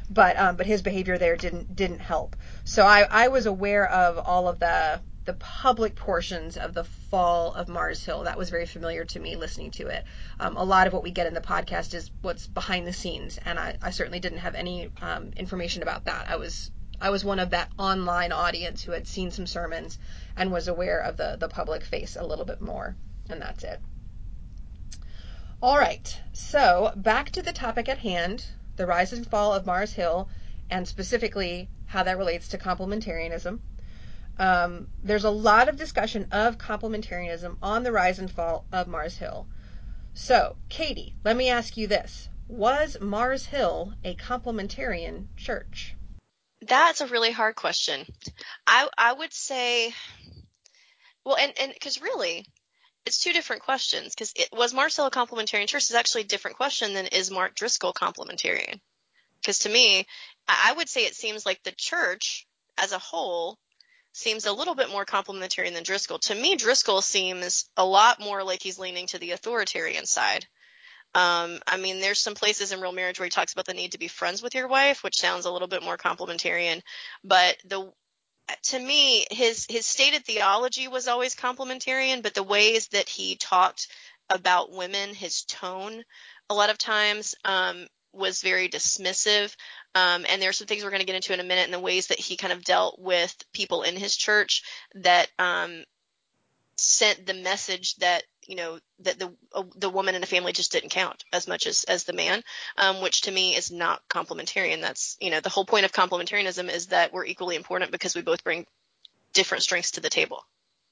But 0.10 0.38
um, 0.40 0.56
but 0.56 0.66
his 0.66 0.82
behavior 0.82 1.18
there 1.18 1.36
didn't 1.36 1.76
didn't 1.76 2.00
help. 2.00 2.36
So 2.64 2.86
I 2.86 3.02
I 3.10 3.28
was 3.28 3.46
aware 3.46 3.90
of 3.90 4.18
all 4.18 4.48
of 4.48 4.60
the 4.60 5.02
the 5.26 5.34
public 5.34 5.96
portions 5.96 6.58
of 6.58 6.74
the 6.74 6.84
fall 6.84 7.54
of 7.54 7.68
Mars 7.68 8.04
Hill. 8.04 8.24
That 8.24 8.38
was 8.38 8.50
very 8.50 8.66
familiar 8.66 9.06
to 9.06 9.20
me 9.20 9.36
listening 9.36 9.70
to 9.72 9.86
it. 9.86 10.04
Um, 10.40 10.58
a 10.58 10.64
lot 10.64 10.88
of 10.88 10.94
what 10.94 11.04
we 11.04 11.12
get 11.12 11.28
in 11.28 11.36
the 11.36 11.42
podcast 11.42 11.94
is 11.94 12.10
what's 12.24 12.48
behind 12.48 12.88
the 12.88 12.94
scenes, 12.94 13.38
and 13.46 13.60
I, 13.60 13.78
I 13.80 13.92
certainly 13.92 14.20
didn't 14.20 14.40
have 14.40 14.56
any 14.56 14.90
um, 15.02 15.32
information 15.38 15.84
about 15.84 16.06
that. 16.06 16.28
I 16.28 16.38
was 16.38 16.72
I 17.00 17.12
was 17.12 17.24
one 17.24 17.38
of 17.38 17.52
that 17.52 17.72
online 17.78 18.32
audience 18.32 18.82
who 18.82 18.92
had 18.92 19.08
seen 19.08 19.30
some 19.30 19.46
sermons 19.46 20.00
and 20.36 20.52
was 20.52 20.68
aware 20.68 21.00
of 21.00 21.18
the 21.18 21.38
the 21.40 21.48
public 21.48 21.84
face 21.84 22.16
a 22.16 22.26
little 22.26 22.46
bit 22.46 22.60
more, 22.60 22.96
and 23.30 23.40
that's 23.40 23.64
it. 23.64 23.80
All 25.62 25.78
right, 25.78 26.20
so 26.34 26.92
back 26.96 27.30
to 27.32 27.44
the 27.44 27.54
topic 27.54 27.88
at 27.88 28.00
hand: 28.00 28.48
the 28.80 28.88
rise 28.88 29.14
and 29.14 29.28
fall 29.28 29.54
of 29.54 29.66
Mars 29.66 29.94
Hill, 29.94 30.30
and 30.72 30.88
specifically 30.88 31.70
how 31.86 32.04
that 32.04 32.18
relates 32.18 32.48
to 32.50 32.58
complementarianism. 32.58 33.60
Um, 34.40 34.88
there's 35.04 35.26
a 35.26 35.30
lot 35.30 35.68
of 35.68 35.76
discussion 35.76 36.30
of 36.32 36.58
complementarianism 36.58 37.58
on 37.62 37.84
the 37.84 37.92
rise 37.92 38.20
and 38.20 38.32
fall 38.32 38.66
of 38.72 38.88
Mars 38.88 39.18
Hill. 39.18 39.48
So, 40.14 40.56
Katie, 40.70 41.14
let 41.26 41.36
me 41.36 41.50
ask 41.50 41.76
you 41.76 41.88
this. 41.88 42.30
Was 42.48 42.98
Mars 43.02 43.46
Hill 43.46 43.94
a 44.06 44.16
complementarian 44.16 45.28
church? 45.36 45.94
That's 46.62 47.02
a 47.02 47.08
really 47.08 47.32
hard 47.32 47.56
question. 47.56 48.06
I 48.66 48.88
I 48.98 49.12
would 49.12 49.34
say, 49.34 49.94
well, 51.26 51.36
and 51.36 51.54
and 51.60 51.74
because 51.74 52.02
really, 52.02 52.46
it's 53.06 53.22
two 53.22 53.34
different 53.34 53.64
questions. 53.64 54.14
Because 54.14 54.34
was 54.52 54.74
Mars 54.74 54.96
Hill 54.96 55.08
a 55.08 55.12
complementarian 55.12 55.68
church 55.68 55.90
is 55.90 55.96
actually 55.96 56.22
a 56.22 56.26
different 56.26 56.58
question 56.58 56.94
than 56.94 57.08
is 57.08 57.32
Mark 57.32 57.56
Driscoll 57.56 57.94
complementarian. 57.94 58.80
Because 59.40 59.60
to 59.60 59.70
me, 59.70 60.06
I 60.48 60.74
would 60.76 60.90
say 60.90 61.06
it 61.06 61.16
seems 61.16 61.46
like 61.46 61.64
the 61.64 61.74
church 61.76 62.46
as 62.78 62.92
a 62.92 63.00
whole 63.00 63.58
seems 64.12 64.46
a 64.46 64.54
little 64.54 64.76
bit 64.76 64.90
more 64.90 65.06
complementarian 65.06 65.74
than 65.74 65.84
Driscoll. 65.84 66.20
To 66.20 66.36
me, 66.36 66.56
Driscoll 66.56 67.02
seems 67.02 67.70
a 67.78 67.86
lot 67.86 68.20
more 68.20 68.44
like 68.44 68.62
he's 68.62 68.80
leaning 68.80 69.08
to 69.08 69.20
the 69.20 69.32
authoritarian 69.32 70.06
side. 70.06 70.46
Um, 71.16 71.60
I 71.66 71.78
mean, 71.78 72.02
there's 72.02 72.22
some 72.22 72.36
places 72.36 72.72
in 72.72 72.82
Real 72.82 72.92
Marriage 72.92 73.20
where 73.20 73.26
he 73.26 73.32
talks 73.32 73.54
about 73.54 73.66
the 73.66 73.74
need 73.74 73.94
to 73.94 74.00
be 74.00 74.08
friends 74.08 74.44
with 74.44 74.54
your 74.54 74.68
wife, 74.68 75.04
which 75.04 75.18
sounds 75.18 75.46
a 75.46 75.52
little 75.52 75.68
bit 75.68 75.84
more 75.84 75.98
complementarian. 75.98 76.82
But 77.24 77.58
the 77.66 77.92
to 78.64 78.80
me, 78.80 79.26
his 79.32 79.66
his 79.70 79.86
stated 79.86 80.26
theology 80.26 80.88
was 80.88 81.08
always 81.08 81.36
complementarian, 81.36 82.24
but 82.24 82.34
the 82.34 82.44
ways 82.44 82.88
that 82.90 83.10
he 83.10 83.36
talked 83.36 83.88
about 84.30 84.72
women, 84.72 85.14
his 85.14 85.44
tone, 85.44 86.04
a 86.50 86.54
lot 86.54 86.70
of 86.70 86.78
times 86.78 87.36
um, 87.46 87.88
was 88.14 88.42
very 88.42 88.70
dismissive. 88.70 89.56
Um, 89.96 90.26
and 90.30 90.42
there 90.42 90.50
are 90.50 90.54
some 90.54 90.68
things 90.68 90.84
we're 90.84 90.90
going 90.90 91.02
to 91.02 91.06
get 91.06 91.16
into 91.16 91.34
in 91.34 91.40
a 91.40 91.44
minute 91.44 91.66
in 91.66 91.72
the 91.72 91.80
ways 91.80 92.08
that 92.08 92.20
he 92.20 92.38
kind 92.38 92.54
of 92.54 92.64
dealt 92.64 93.00
with 93.00 93.36
people 93.54 93.84
in 93.84 93.96
his 93.96 94.16
church 94.16 94.64
that 94.96 95.30
um, 95.40 95.84
sent 96.80 97.26
the 97.26 97.34
message 97.34 97.96
that 97.98 98.24
you 98.46 98.56
know 98.56 98.80
that 99.00 99.20
the 99.20 99.32
uh, 99.54 99.64
the 99.76 99.90
woman 99.90 100.16
in 100.16 100.22
the 100.22 100.28
family 100.28 100.52
just 100.54 100.72
didn't 100.72 100.90
count 100.90 101.24
as 101.32 101.48
much 101.48 101.68
as 101.68 101.84
as 101.84 102.04
the 102.04 102.14
man, 102.14 102.44
um, 102.78 103.02
which 103.02 103.22
to 103.22 103.32
me 103.32 103.56
is 103.56 103.72
not 103.72 104.02
complementarian. 104.10 104.82
That's 104.82 105.18
you 105.20 105.30
know 105.30 105.40
the 105.40 105.50
whole 105.50 105.66
point 105.66 105.86
of 105.86 105.92
complementarianism 105.92 106.70
is 106.70 106.88
that 106.88 107.14
we're 107.14 107.26
equally 107.26 107.56
important 107.56 107.92
because 107.92 108.16
we 108.16 108.22
both 108.22 108.44
bring 108.44 108.66
different 109.34 109.64
strengths 109.64 109.92
to 109.92 110.02
the 110.02 110.10
table. 110.10 110.44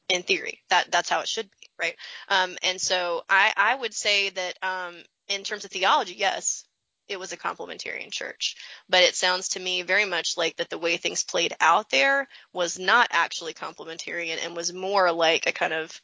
In 0.10 0.24
theory, 0.24 0.62
that 0.70 0.92
that's 0.92 1.10
how 1.10 1.20
it 1.20 1.28
should 1.28 1.50
be, 1.50 1.68
right? 1.80 1.96
Um, 2.30 2.58
and 2.64 2.80
so 2.80 3.24
I 3.30 3.54
I 3.58 3.76
would 3.76 3.94
say 3.94 4.30
that 4.30 4.58
um, 4.62 4.96
in 5.28 5.44
terms 5.44 5.66
of 5.66 5.72
theology, 5.72 6.14
yes, 6.14 6.64
it 7.08 7.20
was 7.20 7.32
a 7.32 7.38
complementarian 7.38 8.12
church. 8.12 8.56
But 8.90 9.04
it 9.04 9.16
sounds 9.16 9.50
to 9.50 9.60
me 9.60 9.82
very 9.82 10.06
much 10.06 10.38
like 10.38 10.58
that 10.58 10.70
the 10.70 10.78
way 10.78 10.98
things 10.98 11.24
played 11.24 11.56
out 11.60 11.90
there 11.90 12.28
was 12.54 12.78
not 12.78 13.08
actually 13.12 13.54
complementarian 13.54 14.38
and 14.44 14.56
was 14.56 14.74
more 14.74 15.12
like 15.12 15.48
a 15.48 15.52
kind 15.52 15.74
of 15.74 16.02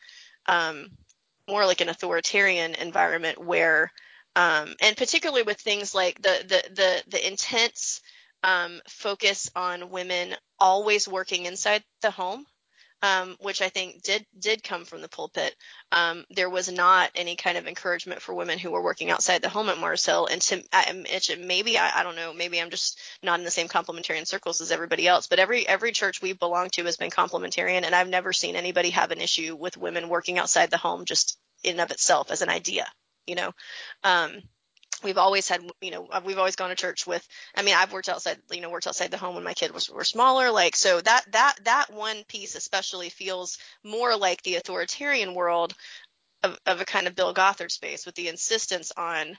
um, 0.48 0.88
more 1.48 1.66
like 1.66 1.82
an 1.82 1.90
authoritarian 1.90 2.76
environment 2.76 3.38
where 3.44 3.92
um, 4.36 4.74
and 4.82 4.98
particularly 4.98 5.44
with 5.44 5.60
things 5.60 5.94
like 5.94 6.22
the 6.22 6.44
the 6.48 6.74
the, 6.74 7.04
the 7.10 7.28
intense 7.28 8.02
um, 8.44 8.82
focus 8.88 9.50
on 9.56 9.90
women 9.90 10.36
always 10.60 11.08
working 11.08 11.46
inside 11.46 11.84
the 12.02 12.12
home 12.12 12.46
um, 13.04 13.36
which 13.42 13.62
I 13.62 13.68
think 13.68 14.02
did 14.02 14.26
did 14.40 14.64
come 14.64 14.86
from 14.86 15.02
the 15.02 15.10
pulpit. 15.10 15.54
Um, 15.92 16.24
there 16.30 16.50
was 16.50 16.72
not 16.72 17.12
any 17.14 17.36
kind 17.36 17.58
of 17.58 17.68
encouragement 17.68 18.22
for 18.22 18.34
women 18.34 18.58
who 18.58 18.72
were 18.72 18.82
working 18.82 19.12
outside 19.12 19.42
the 19.42 19.50
home 19.50 19.68
at 19.68 19.78
Mars 19.78 20.06
Hill. 20.06 20.26
And 20.26 20.42
to 20.44 20.64
Mitch, 20.96 21.30
maybe 21.38 21.78
I, 21.78 22.00
I 22.00 22.04
don't 22.04 22.16
know, 22.16 22.34
maybe 22.34 22.62
I'm 22.62 22.70
just 22.70 23.00
not 23.22 23.40
in 23.40 23.46
the 23.46 23.52
same 23.52 23.68
complementarian 23.68 24.26
circles 24.26 24.62
as 24.62 24.72
everybody 24.72 25.06
else. 25.06 25.28
But 25.28 25.40
every 25.40 25.68
every 25.68 25.92
church 25.92 26.22
we've 26.22 26.40
belonged 26.40 26.72
to 26.74 26.86
has 26.86 26.96
been 26.96 27.12
complementarian, 27.12 27.84
and 27.84 27.94
I've 27.94 28.10
never 28.10 28.32
seen 28.32 28.56
anybody 28.56 28.92
have 28.92 29.12
an 29.12 29.22
issue 29.22 29.56
with 29.60 29.78
women 29.78 30.08
working 30.08 30.40
outside 30.40 30.72
the 30.72 30.78
home 30.78 31.04
just 31.04 31.38
in 31.62 31.82
of 31.82 31.92
itself 31.92 32.32
as 32.32 32.42
an 32.42 32.50
idea. 32.50 32.88
You 33.28 33.36
know, 33.36 33.52
um, 34.06 34.42
we've 35.04 35.18
always 35.18 35.48
had 35.48 35.62
you 35.82 35.92
know 35.92 36.08
uh, 36.12 36.22
we've 36.24 36.38
always 36.38 36.56
gone 36.56 36.70
to 36.70 36.76
church 36.76 37.06
with 37.06 37.28
i 37.56 37.62
mean 37.62 37.76
i've 37.76 37.94
worked 37.94 38.10
outside 38.10 38.38
you 38.52 38.62
know 38.62 38.70
worked 38.70 38.88
outside 38.88 39.12
the 39.12 39.18
home 39.18 39.36
when 39.36 39.44
my 39.44 39.54
kids 39.54 39.74
was 39.74 39.90
were 39.90 40.04
smaller 40.04 40.52
like 40.52 40.76
so 40.76 41.02
that 41.02 41.26
that 41.32 41.56
that 41.64 41.94
one 41.94 42.24
piece 42.28 42.56
especially 42.56 43.10
feels 43.10 43.58
more 43.84 44.16
like 44.16 44.42
the 44.44 44.56
authoritarian 44.56 45.34
world 45.34 45.74
of, 46.44 46.58
of 46.66 46.82
a 46.82 46.86
kind 46.86 47.08
of 47.08 47.16
bill 47.16 47.34
gothard 47.34 47.72
space 47.72 48.06
with 48.06 48.16
the 48.16 48.28
insistence 48.28 48.92
on 48.98 49.38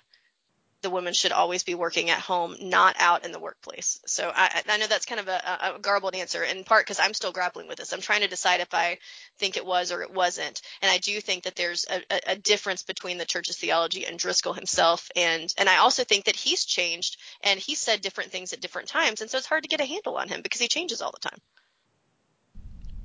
the 0.85 0.91
woman 0.91 1.15
should 1.15 1.33
always 1.33 1.65
be 1.65 1.75
working 1.75 2.11
at 2.11 2.21
home, 2.21 2.57
not 2.61 2.95
out 2.99 3.25
in 3.25 3.33
the 3.33 3.41
workplace. 3.41 3.99
So 4.07 4.31
I, 4.33 4.63
I 4.69 4.77
know 4.77 4.87
that's 4.87 5.07
kind 5.07 5.21
of 5.21 5.29
a, 5.29 5.75
a 5.77 5.79
garbled 5.81 6.15
answer 6.15 6.45
in 6.45 6.63
part 6.63 6.85
because 6.85 7.01
I'm 7.01 7.15
still 7.15 7.33
grappling 7.33 7.69
with 7.69 7.79
this. 7.79 7.95
I'm 7.95 8.03
trying 8.03 8.21
to 8.21 8.29
decide 8.29 8.61
if 8.61 8.75
I 8.75 8.99
think 9.39 9.57
it 9.57 9.65
was 9.65 9.91
or 9.91 10.03
it 10.03 10.13
wasn't. 10.13 10.61
And 10.83 10.91
I 10.91 10.99
do 10.99 11.19
think 11.23 11.45
that 11.45 11.57
there's 11.57 11.87
a, 11.91 12.33
a 12.33 12.37
difference 12.37 12.83
between 12.83 13.17
the 13.17 13.25
church's 13.25 13.57
theology 13.57 14.05
and 14.05 14.19
Driscoll 14.19 14.53
himself. 14.53 15.11
And, 15.17 15.53
and 15.57 15.71
I 15.71 15.79
also 15.79 16.05
think 16.05 16.27
that 16.27 16.37
he's 16.37 16.67
changed 16.67 17.17
and 17.43 17.59
he 17.59 17.75
said 17.75 18.03
different 18.03 18.31
things 18.31 18.53
at 18.53 18.61
different 18.61 18.89
times. 18.89 19.23
And 19.23 19.31
so 19.31 19.39
it's 19.39 19.47
hard 19.47 19.63
to 19.63 19.71
get 19.71 19.81
a 19.81 19.87
handle 19.87 20.19
on 20.19 20.29
him 20.29 20.43
because 20.43 20.61
he 20.61 20.69
changes 20.69 21.01
all 21.01 21.13
the 21.13 21.29
time. 21.31 21.39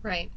Right 0.03 0.29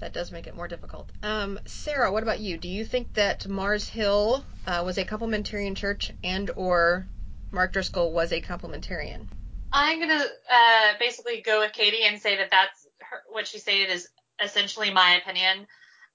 that 0.00 0.12
does 0.12 0.32
make 0.32 0.46
it 0.46 0.56
more 0.56 0.68
difficult. 0.68 1.10
Um, 1.22 1.58
Sara, 1.66 2.12
what 2.12 2.22
about 2.22 2.40
you? 2.40 2.58
Do 2.58 2.68
you 2.68 2.84
think 2.84 3.14
that 3.14 3.46
Mars 3.46 3.88
Hill 3.88 4.44
uh, 4.66 4.82
was 4.84 4.98
a 4.98 5.04
complementarian 5.04 5.76
church, 5.76 6.12
and 6.24 6.50
or 6.56 7.06
Mark 7.50 7.72
Driscoll 7.72 8.12
was 8.12 8.32
a 8.32 8.40
complementarian? 8.40 9.26
I'm 9.72 10.00
gonna 10.00 10.24
uh, 10.50 10.92
basically 10.98 11.42
go 11.42 11.60
with 11.60 11.72
Katie 11.72 12.04
and 12.04 12.20
say 12.20 12.36
that 12.36 12.50
that's 12.50 12.86
her, 12.98 13.22
what 13.30 13.46
she 13.46 13.58
stated 13.58 13.90
is 13.90 14.08
essentially 14.42 14.92
my 14.92 15.20
opinion. 15.22 15.66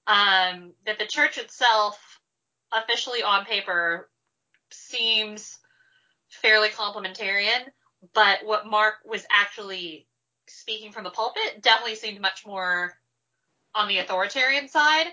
Um, 0.06 0.72
that 0.84 0.98
the 0.98 1.06
church 1.06 1.38
itself, 1.38 1.98
officially 2.72 3.22
on 3.22 3.44
paper, 3.44 4.08
seems 4.70 5.58
fairly 6.28 6.68
complementarian, 6.68 7.64
but 8.14 8.40
what 8.44 8.66
Mark 8.66 8.94
was 9.04 9.24
actually 9.32 10.06
speaking 10.48 10.92
from 10.92 11.04
the 11.04 11.10
pulpit 11.10 11.62
definitely 11.62 11.96
seemed 11.96 12.20
much 12.20 12.46
more 12.46 12.94
on 13.76 13.88
the 13.88 13.98
authoritarian 13.98 14.68
side, 14.68 15.06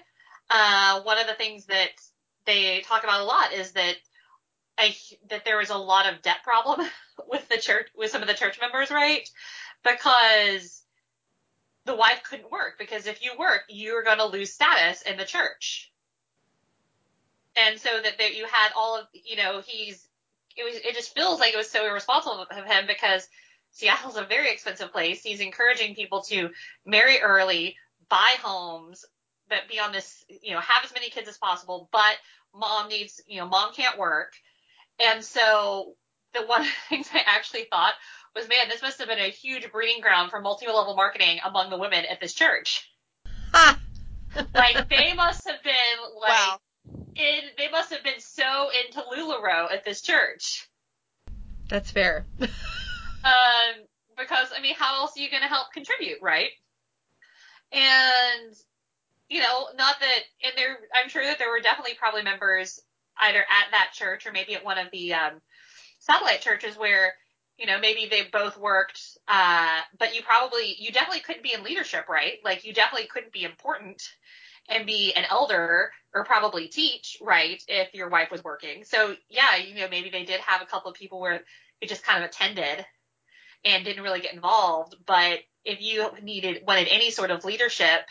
uh, 0.49 1.01
one 1.01 1.19
of 1.19 1.27
the 1.27 1.33
things 1.33 1.65
that 1.65 1.89
they 2.45 2.81
talk 2.81 3.03
about 3.03 3.21
a 3.21 3.25
lot 3.25 3.53
is 3.53 3.73
that 3.73 3.95
that 5.29 5.45
there 5.45 5.57
was 5.57 5.69
a 5.69 5.77
lot 5.77 6.11
of 6.11 6.21
debt 6.23 6.37
problem 6.43 6.87
with 7.27 7.47
the 7.47 7.57
church, 7.57 7.87
with 7.95 8.09
some 8.09 8.21
of 8.21 8.27
the 8.27 8.33
church 8.33 8.59
members, 8.59 8.89
right? 8.89 9.29
Because 9.83 10.83
the 11.85 11.95
wife 11.95 12.23
couldn't 12.23 12.51
work 12.51 12.75
because 12.79 13.07
if 13.07 13.23
you 13.23 13.31
work, 13.37 13.63
you're 13.69 14.03
going 14.03 14.17
to 14.17 14.25
lose 14.25 14.53
status 14.53 15.01
in 15.03 15.17
the 15.17 15.25
church. 15.25 15.91
And 17.55 17.79
so 17.79 17.89
that, 18.01 18.17
that 18.17 18.35
you 18.35 18.45
had 18.45 18.69
all 18.75 18.97
of, 18.97 19.07
you 19.13 19.35
know, 19.35 19.61
he's, 19.65 20.07
it 20.55 20.63
was, 20.63 20.75
it 20.75 20.95
just 20.95 21.13
feels 21.13 21.39
like 21.39 21.53
it 21.53 21.57
was 21.57 21.69
so 21.69 21.85
irresponsible 21.85 22.47
of 22.49 22.65
him 22.65 22.85
because 22.87 23.27
Seattle's 23.71 24.17
a 24.17 24.23
very 24.23 24.51
expensive 24.51 24.91
place. 24.91 25.21
He's 25.21 25.39
encouraging 25.39 25.95
people 25.95 26.21
to 26.23 26.49
marry 26.85 27.19
early, 27.19 27.75
buy 28.09 28.35
homes, 28.41 29.05
but 29.49 29.69
be 29.69 29.79
on 29.79 29.91
this, 29.91 30.23
you 30.41 30.53
know, 30.53 30.59
have 30.59 30.83
as 30.83 30.93
many 30.93 31.09
kids 31.09 31.27
as 31.29 31.37
possible, 31.37 31.89
but 31.91 32.15
mom 32.55 32.89
needs, 32.89 33.21
you 33.27 33.39
know, 33.39 33.47
mom 33.47 33.73
can't 33.73 33.97
work. 33.97 34.33
And 35.03 35.23
so 35.23 35.93
the 36.33 36.45
one 36.45 36.61
of 36.61 36.67
the 36.67 36.95
things 36.95 37.09
I 37.13 37.21
actually 37.25 37.65
thought 37.69 37.93
was, 38.35 38.47
man, 38.47 38.69
this 38.69 38.81
must 38.81 38.99
have 38.99 39.07
been 39.07 39.19
a 39.19 39.29
huge 39.29 39.71
breeding 39.71 40.01
ground 40.01 40.31
for 40.31 40.41
multi-level 40.41 40.95
marketing 40.95 41.39
among 41.45 41.69
the 41.69 41.77
women 41.77 42.05
at 42.09 42.19
this 42.19 42.33
church. 42.33 42.89
like 44.55 44.89
they 44.89 45.13
must 45.13 45.47
have 45.47 45.61
been 45.63 45.73
like, 46.19 46.29
wow. 46.29 46.59
in, 47.15 47.41
they 47.57 47.69
must 47.69 47.93
have 47.93 48.03
been 48.03 48.19
so 48.19 48.69
into 48.85 49.01
LuLaRoe 49.01 49.71
at 49.71 49.85
this 49.85 50.01
church. 50.01 50.67
That's 51.69 51.91
fair. 51.91 52.25
um, 52.39 52.49
because 54.17 54.47
I 54.55 54.61
mean, 54.61 54.75
how 54.75 54.95
else 55.01 55.15
are 55.15 55.21
you 55.21 55.29
going 55.29 55.43
to 55.43 55.47
help 55.47 55.71
contribute, 55.73 56.17
right? 56.21 56.49
And, 57.73 58.55
you 59.29 59.39
know, 59.41 59.67
not 59.77 59.99
that, 59.99 60.19
and 60.43 60.53
there, 60.55 60.77
I'm 60.95 61.09
sure 61.09 61.23
that 61.23 61.39
there 61.39 61.49
were 61.49 61.59
definitely 61.59 61.95
probably 61.95 62.23
members 62.23 62.79
either 63.19 63.39
at 63.39 63.71
that 63.71 63.91
church 63.93 64.25
or 64.25 64.31
maybe 64.31 64.55
at 64.55 64.65
one 64.65 64.77
of 64.77 64.87
the 64.91 65.13
um, 65.13 65.41
satellite 65.99 66.41
churches 66.41 66.77
where 66.77 67.13
you 67.57 67.67
know, 67.67 67.79
maybe 67.79 68.07
they 68.09 68.23
both 68.31 68.57
worked, 68.57 68.99
uh, 69.27 69.79
but 69.99 70.15
you 70.15 70.21
probably, 70.23 70.75
you 70.79 70.91
definitely 70.91 71.21
couldn't 71.21 71.43
be 71.43 71.53
in 71.53 71.63
leadership, 71.63 72.09
right? 72.09 72.39
Like 72.43 72.65
you 72.65 72.73
definitely 72.73 73.07
couldn't 73.07 73.31
be 73.31 73.43
important 73.43 74.01
and 74.69 74.85
be 74.85 75.13
an 75.13 75.25
elder 75.29 75.91
or 76.13 76.25
probably 76.25 76.67
teach, 76.67 77.17
right? 77.21 77.61
If 77.67 77.93
your 77.93 78.09
wife 78.09 78.31
was 78.31 78.43
working. 78.43 78.83
So 78.85 79.15
yeah, 79.29 79.55
you 79.57 79.75
know, 79.75 79.87
maybe 79.89 80.09
they 80.09 80.23
did 80.23 80.39
have 80.41 80.61
a 80.61 80.65
couple 80.65 80.89
of 80.89 80.97
people 80.97 81.19
where 81.19 81.41
it 81.81 81.89
just 81.89 82.03
kind 82.03 82.23
of 82.23 82.29
attended 82.29 82.85
and 83.65 83.85
didn't 83.85 84.03
really 84.03 84.21
get 84.21 84.33
involved. 84.33 84.95
But 85.05 85.39
if 85.65 85.81
you 85.81 86.09
needed, 86.21 86.63
wanted 86.67 86.87
any 86.89 87.11
sort 87.11 87.31
of 87.31 87.45
leadership 87.45 88.01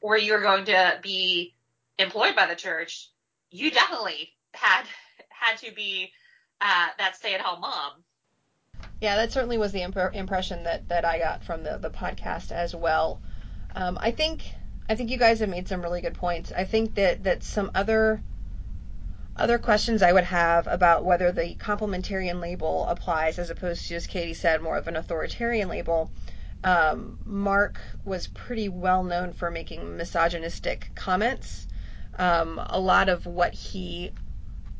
or 0.00 0.16
you 0.16 0.32
were 0.32 0.40
going 0.40 0.64
to 0.66 0.98
be 1.02 1.54
employed 1.98 2.34
by 2.36 2.46
the 2.46 2.54
church, 2.54 3.10
you 3.50 3.70
definitely 3.70 4.30
had, 4.52 4.84
had 5.28 5.56
to 5.58 5.72
be, 5.74 6.12
uh, 6.60 6.88
that 6.98 7.16
stay 7.16 7.34
at 7.34 7.40
home 7.40 7.60
mom. 7.60 7.92
Yeah, 9.00 9.16
that 9.16 9.32
certainly 9.32 9.58
was 9.58 9.72
the 9.72 9.82
imp- 9.82 10.14
impression 10.14 10.64
that, 10.64 10.88
that 10.88 11.04
I 11.04 11.18
got 11.18 11.44
from 11.44 11.64
the, 11.64 11.78
the 11.78 11.90
podcast 11.90 12.52
as 12.52 12.74
well. 12.74 13.20
Um, 13.74 13.98
I 14.00 14.10
think 14.10 14.44
I 14.88 14.94
think 14.94 15.10
you 15.10 15.16
guys 15.16 15.40
have 15.40 15.48
made 15.48 15.68
some 15.68 15.82
really 15.82 16.00
good 16.00 16.14
points. 16.14 16.52
I 16.54 16.64
think 16.64 16.94
that 16.96 17.24
that 17.24 17.42
some 17.42 17.70
other 17.74 18.22
other 19.36 19.58
questions 19.58 20.02
I 20.02 20.12
would 20.12 20.24
have 20.24 20.66
about 20.66 21.04
whether 21.04 21.32
the 21.32 21.54
complementarian 21.54 22.40
label 22.40 22.86
applies 22.86 23.38
as 23.38 23.48
opposed 23.48 23.88
to, 23.88 23.94
as 23.94 24.06
Katie 24.06 24.34
said, 24.34 24.60
more 24.60 24.76
of 24.76 24.88
an 24.88 24.96
authoritarian 24.96 25.68
label. 25.68 26.10
Um, 26.64 27.18
Mark 27.24 27.80
was 28.04 28.28
pretty 28.28 28.68
well 28.68 29.02
known 29.02 29.32
for 29.32 29.50
making 29.50 29.96
misogynistic 29.96 30.90
comments. 30.94 31.66
Um, 32.18 32.60
a 32.64 32.78
lot 32.78 33.08
of 33.08 33.26
what 33.26 33.52
he 33.54 34.12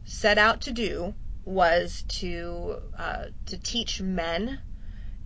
set 0.05 0.39
out 0.39 0.63
to 0.63 0.73
do 0.73 1.15
was 1.45 2.05
to 2.07 2.77
uh, 2.97 3.25
to 3.47 3.59
teach 3.59 4.01
men 4.01 4.61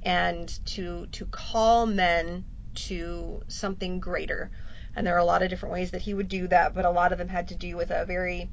and 0.03 0.49
to 0.67 1.07
to 1.13 1.27
call 1.27 1.85
men 1.85 2.45
to 2.75 3.43
something 3.49 4.01
greater. 4.01 4.51
And 4.95 5.07
there 5.07 5.15
are 5.15 5.19
a 5.19 5.25
lot 5.25 5.43
of 5.43 5.51
different 5.51 5.75
ways 5.75 5.91
that 5.91 6.03
he 6.03 6.15
would 6.15 6.29
do 6.29 6.49
that, 6.49 6.75
but 6.75 6.87
a 6.87 6.91
lot 6.91 7.13
of 7.13 7.19
them 7.19 7.29
had 7.29 7.49
to 7.49 7.55
do 7.55 7.77
with 7.77 7.91
a 7.91 8.07
very, 8.07 8.49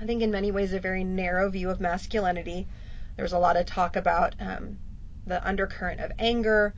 I 0.00 0.04
think 0.04 0.20
in 0.20 0.32
many 0.32 0.50
ways, 0.50 0.72
a 0.72 0.80
very 0.80 1.04
narrow 1.04 1.48
view 1.48 1.70
of 1.70 1.80
masculinity. 1.80 2.66
There 3.14 3.22
was 3.22 3.32
a 3.32 3.38
lot 3.38 3.56
of 3.56 3.66
talk 3.66 3.94
about 3.94 4.34
um, 4.40 4.78
the 5.26 5.46
undercurrent 5.46 6.00
of 6.00 6.12
anger, 6.18 6.74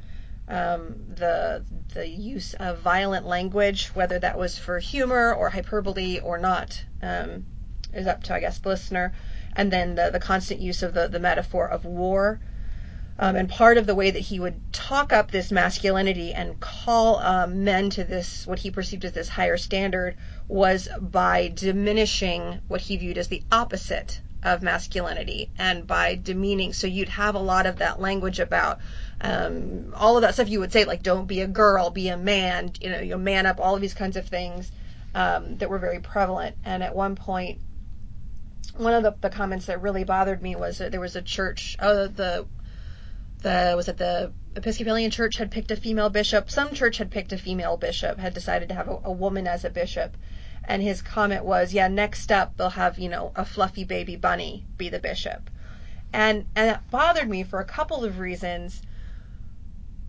um, 0.48 0.96
the 1.14 1.64
the 1.94 2.08
use 2.08 2.54
of 2.54 2.78
violent 2.78 3.26
language, 3.26 3.88
whether 3.88 4.18
that 4.18 4.38
was 4.38 4.58
for 4.58 4.78
humor 4.78 5.34
or 5.34 5.50
hyperbole 5.50 6.20
or 6.20 6.38
not, 6.38 6.82
um, 7.02 7.44
is 7.92 8.06
up 8.06 8.22
to 8.24 8.34
I 8.34 8.40
guess 8.40 8.58
the 8.58 8.70
listener. 8.70 9.12
And 9.54 9.72
then 9.72 9.94
the 9.94 10.10
the 10.10 10.20
constant 10.20 10.60
use 10.60 10.82
of 10.82 10.94
the 10.94 11.08
the 11.08 11.20
metaphor 11.20 11.68
of 11.68 11.84
war 11.84 12.40
um, 13.20 13.34
and 13.34 13.48
part 13.48 13.78
of 13.78 13.86
the 13.86 13.96
way 13.96 14.12
that 14.12 14.20
he 14.20 14.38
would 14.38 14.72
talk 14.72 15.12
up 15.12 15.30
this 15.30 15.50
masculinity 15.50 16.32
and 16.32 16.60
call 16.60 17.18
um, 17.18 17.64
men 17.64 17.90
to 17.90 18.04
this, 18.04 18.46
what 18.46 18.60
he 18.60 18.70
perceived 18.70 19.04
as 19.04 19.12
this 19.12 19.28
higher 19.28 19.56
standard, 19.56 20.14
was 20.46 20.88
by 21.00 21.48
diminishing 21.48 22.60
what 22.68 22.80
he 22.80 22.96
viewed 22.96 23.18
as 23.18 23.26
the 23.26 23.42
opposite 23.50 24.20
of 24.42 24.62
masculinity 24.62 25.50
and 25.58 25.86
by 25.86 26.14
demeaning. 26.14 26.72
So 26.72 26.86
you'd 26.86 27.08
have 27.08 27.34
a 27.34 27.40
lot 27.40 27.66
of 27.66 27.76
that 27.76 28.00
language 28.00 28.38
about 28.38 28.78
um, 29.20 29.92
all 29.96 30.16
of 30.16 30.22
that 30.22 30.34
stuff 30.34 30.48
you 30.48 30.60
would 30.60 30.72
say, 30.72 30.84
like 30.84 31.02
don't 31.02 31.26
be 31.26 31.40
a 31.40 31.46
girl, 31.46 31.90
be 31.90 32.08
a 32.08 32.16
man, 32.16 32.72
you 32.80 32.90
know, 32.90 33.00
you 33.00 33.18
man 33.18 33.46
up, 33.46 33.60
all 33.60 33.74
of 33.74 33.80
these 33.80 33.94
kinds 33.94 34.16
of 34.16 34.28
things 34.28 34.70
um, 35.14 35.56
that 35.58 35.68
were 35.68 35.78
very 35.78 36.00
prevalent. 36.00 36.56
And 36.64 36.82
at 36.82 36.94
one 36.94 37.16
point, 37.16 37.60
one 38.76 38.94
of 38.94 39.02
the, 39.02 39.14
the 39.20 39.30
comments 39.30 39.66
that 39.66 39.82
really 39.82 40.04
bothered 40.04 40.40
me 40.40 40.54
was 40.54 40.78
that 40.78 40.92
there 40.92 41.00
was 41.00 41.16
a 41.16 41.22
church, 41.22 41.76
oh, 41.80 42.06
the 42.06 42.46
the 43.42 43.74
was 43.76 43.88
it 43.88 43.96
the 43.98 44.32
Episcopalian 44.56 45.10
Church 45.10 45.36
had 45.36 45.50
picked 45.50 45.70
a 45.70 45.76
female 45.76 46.10
bishop. 46.10 46.50
Some 46.50 46.74
church 46.74 46.98
had 46.98 47.10
picked 47.10 47.32
a 47.32 47.38
female 47.38 47.76
bishop, 47.76 48.18
had 48.18 48.34
decided 48.34 48.68
to 48.70 48.74
have 48.74 48.88
a, 48.88 48.98
a 49.04 49.12
woman 49.12 49.46
as 49.46 49.64
a 49.64 49.70
bishop. 49.70 50.16
And 50.68 50.82
his 50.82 51.00
comment 51.00 51.46
was, 51.46 51.72
yeah, 51.72 51.88
next 51.88 52.30
up 52.30 52.56
they'll 52.58 52.68
have, 52.68 52.98
you 52.98 53.08
know, 53.08 53.32
a 53.34 53.46
fluffy 53.46 53.84
baby 53.84 54.16
bunny 54.16 54.66
be 54.76 54.90
the 54.90 54.98
bishop. 54.98 55.48
And 56.12 56.44
and 56.54 56.68
that 56.68 56.90
bothered 56.90 57.28
me 57.28 57.42
for 57.42 57.58
a 57.58 57.64
couple 57.64 58.04
of 58.04 58.18
reasons. 58.18 58.82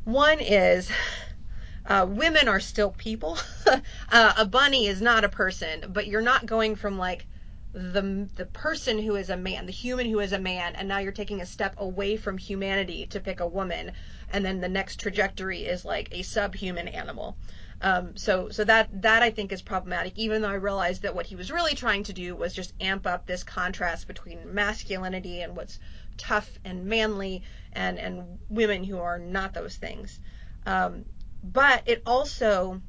One 0.04 0.42
is 0.42 0.92
uh, 1.86 2.06
women 2.10 2.50
are 2.50 2.60
still 2.60 2.92
people. 2.92 3.38
uh, 4.12 4.34
a 4.38 4.46
bunny 4.46 4.88
is 4.88 5.02
not 5.02 5.24
a 5.24 5.30
person, 5.30 5.86
but 5.88 6.08
you're 6.08 6.22
not 6.22 6.46
going 6.46 6.76
from 6.76 6.98
like 6.98 7.26
the 7.72 8.28
the 8.36 8.46
person 8.48 9.00
who 9.00 9.16
is 9.16 9.30
a 9.30 9.38
man, 9.38 9.66
the 9.66 9.72
human 9.72 10.10
who 10.10 10.20
is 10.20 10.34
a 10.34 10.40
man, 10.40 10.76
and 10.76 10.90
now 10.90 10.98
you're 10.98 11.14
taking 11.14 11.40
a 11.40 11.46
step 11.46 11.76
away 11.78 12.18
from 12.18 12.38
humanity 12.38 13.06
to 13.06 13.22
pick 13.22 13.40
a 13.40 13.48
woman, 13.48 13.94
and 14.30 14.44
then 14.44 14.60
the 14.60 14.68
next 14.68 15.00
trajectory 15.00 15.66
is 15.66 15.86
like 15.86 16.10
a 16.12 16.22
subhuman 16.22 16.90
animal. 16.90 17.38
Um, 17.82 18.18
so 18.18 18.50
so 18.50 18.66
that 18.66 19.02
that 19.02 19.24
I 19.24 19.32
think 19.32 19.52
is 19.52 19.62
problematic. 19.62 20.18
Even 20.18 20.42
though 20.42 20.50
I 20.50 20.56
realized 20.56 21.04
that 21.04 21.16
what 21.16 21.26
he 21.26 21.36
was 21.36 21.52
really 21.52 21.76
trying 21.76 22.04
to 22.04 22.14
do 22.14 22.36
was 22.36 22.54
just 22.54 22.74
amp 22.82 23.08
up 23.08 23.26
this 23.26 23.44
contrast 23.44 24.08
between 24.08 24.54
masculinity 24.54 25.42
and 25.42 25.56
what's 25.56 25.80
tough 26.18 26.50
and 26.66 26.86
manly, 26.86 27.44
and 27.72 27.98
and 27.98 28.40
women 28.50 28.84
who 28.84 29.00
are 29.00 29.18
not 29.18 29.54
those 29.54 29.78
things. 29.78 30.20
Um, 30.66 31.06
but 31.42 31.84
it 31.86 32.04
also 32.06 32.82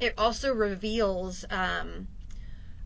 it 0.00 0.14
also 0.16 0.52
reveals. 0.52 1.44
Um, 1.50 2.08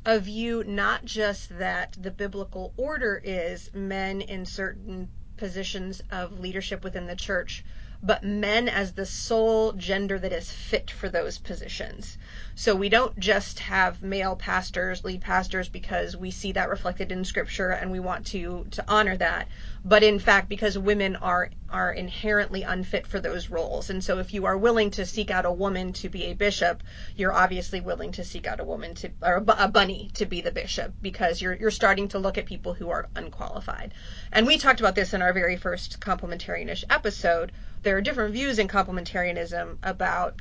a 0.08 0.20
view 0.20 0.62
not 0.64 1.04
just 1.04 1.58
that 1.58 1.96
the 2.00 2.12
biblical 2.12 2.72
order 2.76 3.20
is 3.22 3.68
men 3.74 4.20
in 4.20 4.46
certain 4.46 5.08
positions 5.36 6.00
of 6.12 6.38
leadership 6.38 6.84
within 6.84 7.06
the 7.06 7.16
church, 7.16 7.64
but 8.02 8.22
men 8.22 8.68
as 8.68 8.92
the 8.92 9.06
sole 9.06 9.72
gender 9.72 10.18
that 10.18 10.32
is 10.32 10.50
fit 10.50 10.90
for 10.90 11.08
those 11.08 11.38
positions. 11.38 12.18
So 12.54 12.74
we 12.74 12.88
don't 12.88 13.18
just 13.18 13.58
have 13.60 14.02
male 14.02 14.36
pastors, 14.36 15.04
lead 15.04 15.20
pastors, 15.20 15.68
because 15.68 16.16
we 16.16 16.30
see 16.30 16.52
that 16.52 16.68
reflected 16.68 17.12
in 17.12 17.24
scripture 17.24 17.70
and 17.70 17.90
we 17.90 18.00
want 18.00 18.26
to, 18.26 18.66
to 18.72 18.84
honor 18.88 19.16
that, 19.16 19.48
but 19.86 20.02
in 20.02 20.18
fact 20.18 20.48
because 20.48 20.76
women 20.76 21.14
are, 21.16 21.48
are 21.70 21.92
inherently 21.92 22.64
unfit 22.64 23.06
for 23.06 23.20
those 23.20 23.48
roles. 23.50 23.88
And 23.88 24.02
so 24.02 24.18
if 24.18 24.34
you 24.34 24.46
are 24.46 24.58
willing 24.58 24.90
to 24.92 25.06
seek 25.06 25.30
out 25.30 25.46
a 25.46 25.52
woman 25.52 25.92
to 25.94 26.08
be 26.08 26.24
a 26.24 26.34
bishop, 26.34 26.82
you're 27.14 27.32
obviously 27.32 27.80
willing 27.80 28.12
to 28.12 28.24
seek 28.24 28.48
out 28.48 28.58
a 28.58 28.64
woman 28.64 28.94
to, 28.96 29.10
or 29.22 29.44
a 29.46 29.68
bunny 29.68 30.10
to 30.14 30.26
be 30.26 30.40
the 30.40 30.50
bishop 30.50 30.92
because 31.00 31.40
you're, 31.40 31.54
you're 31.54 31.70
starting 31.70 32.08
to 32.08 32.18
look 32.18 32.36
at 32.36 32.46
people 32.46 32.74
who 32.74 32.90
are 32.90 33.08
unqualified. 33.14 33.94
And 34.32 34.44
we 34.44 34.58
talked 34.58 34.80
about 34.80 34.96
this 34.96 35.14
in 35.14 35.22
our 35.22 35.32
very 35.32 35.56
first 35.56 36.00
complementarianish 36.00 36.82
episode 36.90 37.52
there 37.86 37.96
are 37.96 38.00
different 38.00 38.34
views 38.34 38.58
in 38.58 38.66
complementarianism 38.66 39.78
about 39.80 40.34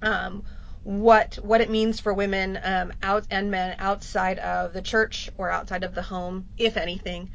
um, 0.00 0.42
what 0.82 1.38
what 1.42 1.60
it 1.60 1.68
means 1.68 2.00
for 2.00 2.14
women 2.14 2.58
um, 2.62 2.94
out 3.02 3.26
and 3.30 3.50
men 3.50 3.76
outside 3.78 4.38
of 4.38 4.72
the 4.72 4.80
church 4.80 5.28
or 5.36 5.50
outside 5.50 5.84
of 5.84 5.94
the 5.94 6.00
home, 6.00 6.46
if 6.56 6.78
anything. 6.78 7.30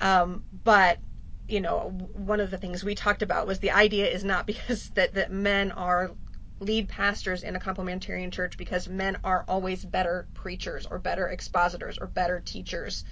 Um, 0.00 0.44
but 0.64 0.98
you 1.46 1.60
know, 1.60 1.90
one 2.14 2.40
of 2.40 2.50
the 2.50 2.58
things 2.58 2.82
we 2.82 2.94
talked 2.94 3.22
about 3.22 3.46
was 3.46 3.58
the 3.58 3.72
idea 3.72 4.06
is 4.06 4.24
not 4.24 4.46
because 4.46 4.90
that 4.90 5.14
that 5.14 5.32
men 5.32 5.72
are 5.72 6.12
lead 6.60 6.88
pastors 6.88 7.42
in 7.42 7.56
a 7.56 7.60
complementarian 7.60 8.32
church 8.32 8.56
because 8.56 8.88
men 8.88 9.18
are 9.24 9.44
always 9.48 9.84
better 9.84 10.26
preachers 10.34 10.86
or 10.86 10.98
better 10.98 11.28
expositors 11.28 11.98
or 11.98 12.06
better 12.06 12.40
teachers 12.40 13.04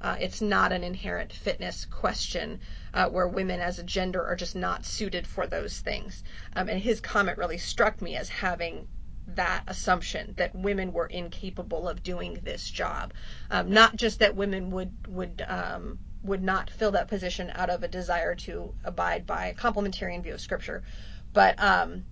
uh, 0.00 0.16
it's 0.18 0.40
not 0.40 0.72
an 0.72 0.82
inherent 0.82 1.32
fitness 1.32 1.84
question 1.84 2.60
uh, 2.94 3.08
where 3.08 3.28
women 3.28 3.60
as 3.60 3.78
a 3.78 3.82
gender 3.82 4.24
are 4.24 4.36
just 4.36 4.56
not 4.56 4.84
suited 4.84 5.26
for 5.26 5.46
those 5.46 5.78
things. 5.78 6.24
Um, 6.56 6.68
and 6.68 6.80
his 6.80 7.00
comment 7.00 7.36
really 7.36 7.58
struck 7.58 8.00
me 8.00 8.16
as 8.16 8.28
having 8.28 8.88
that 9.34 9.62
assumption 9.66 10.34
that 10.38 10.54
women 10.54 10.92
were 10.92 11.06
incapable 11.06 11.88
of 11.88 12.02
doing 12.02 12.40
this 12.42 12.68
job. 12.68 13.12
Um, 13.50 13.70
not 13.70 13.94
just 13.96 14.20
that 14.20 14.34
women 14.34 14.70
would 14.70 14.92
would 15.06 15.44
um, 15.46 15.98
would 16.22 16.42
not 16.42 16.70
fill 16.70 16.92
that 16.92 17.08
position 17.08 17.50
out 17.54 17.70
of 17.70 17.82
a 17.82 17.88
desire 17.88 18.34
to 18.34 18.74
abide 18.84 19.26
by 19.26 19.46
a 19.46 19.54
complementarian 19.54 20.22
view 20.22 20.34
of 20.34 20.40
scripture, 20.40 20.82
but 21.32 21.60
um, 21.62 22.04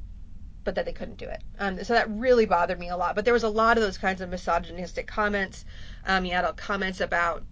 but 0.64 0.74
that 0.74 0.84
they 0.84 0.92
couldn't 0.92 1.18
do 1.18 1.28
it. 1.28 1.42
Um, 1.58 1.82
so 1.84 1.94
that 1.94 2.10
really 2.10 2.46
bothered 2.46 2.78
me 2.78 2.88
a 2.88 2.96
lot. 2.96 3.14
But 3.14 3.24
there 3.24 3.34
was 3.34 3.42
a 3.42 3.48
lot 3.48 3.76
of 3.76 3.82
those 3.82 3.98
kinds 3.98 4.20
of 4.20 4.28
misogynistic 4.28 5.06
comments. 5.06 5.64
Um, 6.06 6.24
you 6.24 6.32
had 6.32 6.56
comments 6.56 7.00
about 7.00 7.42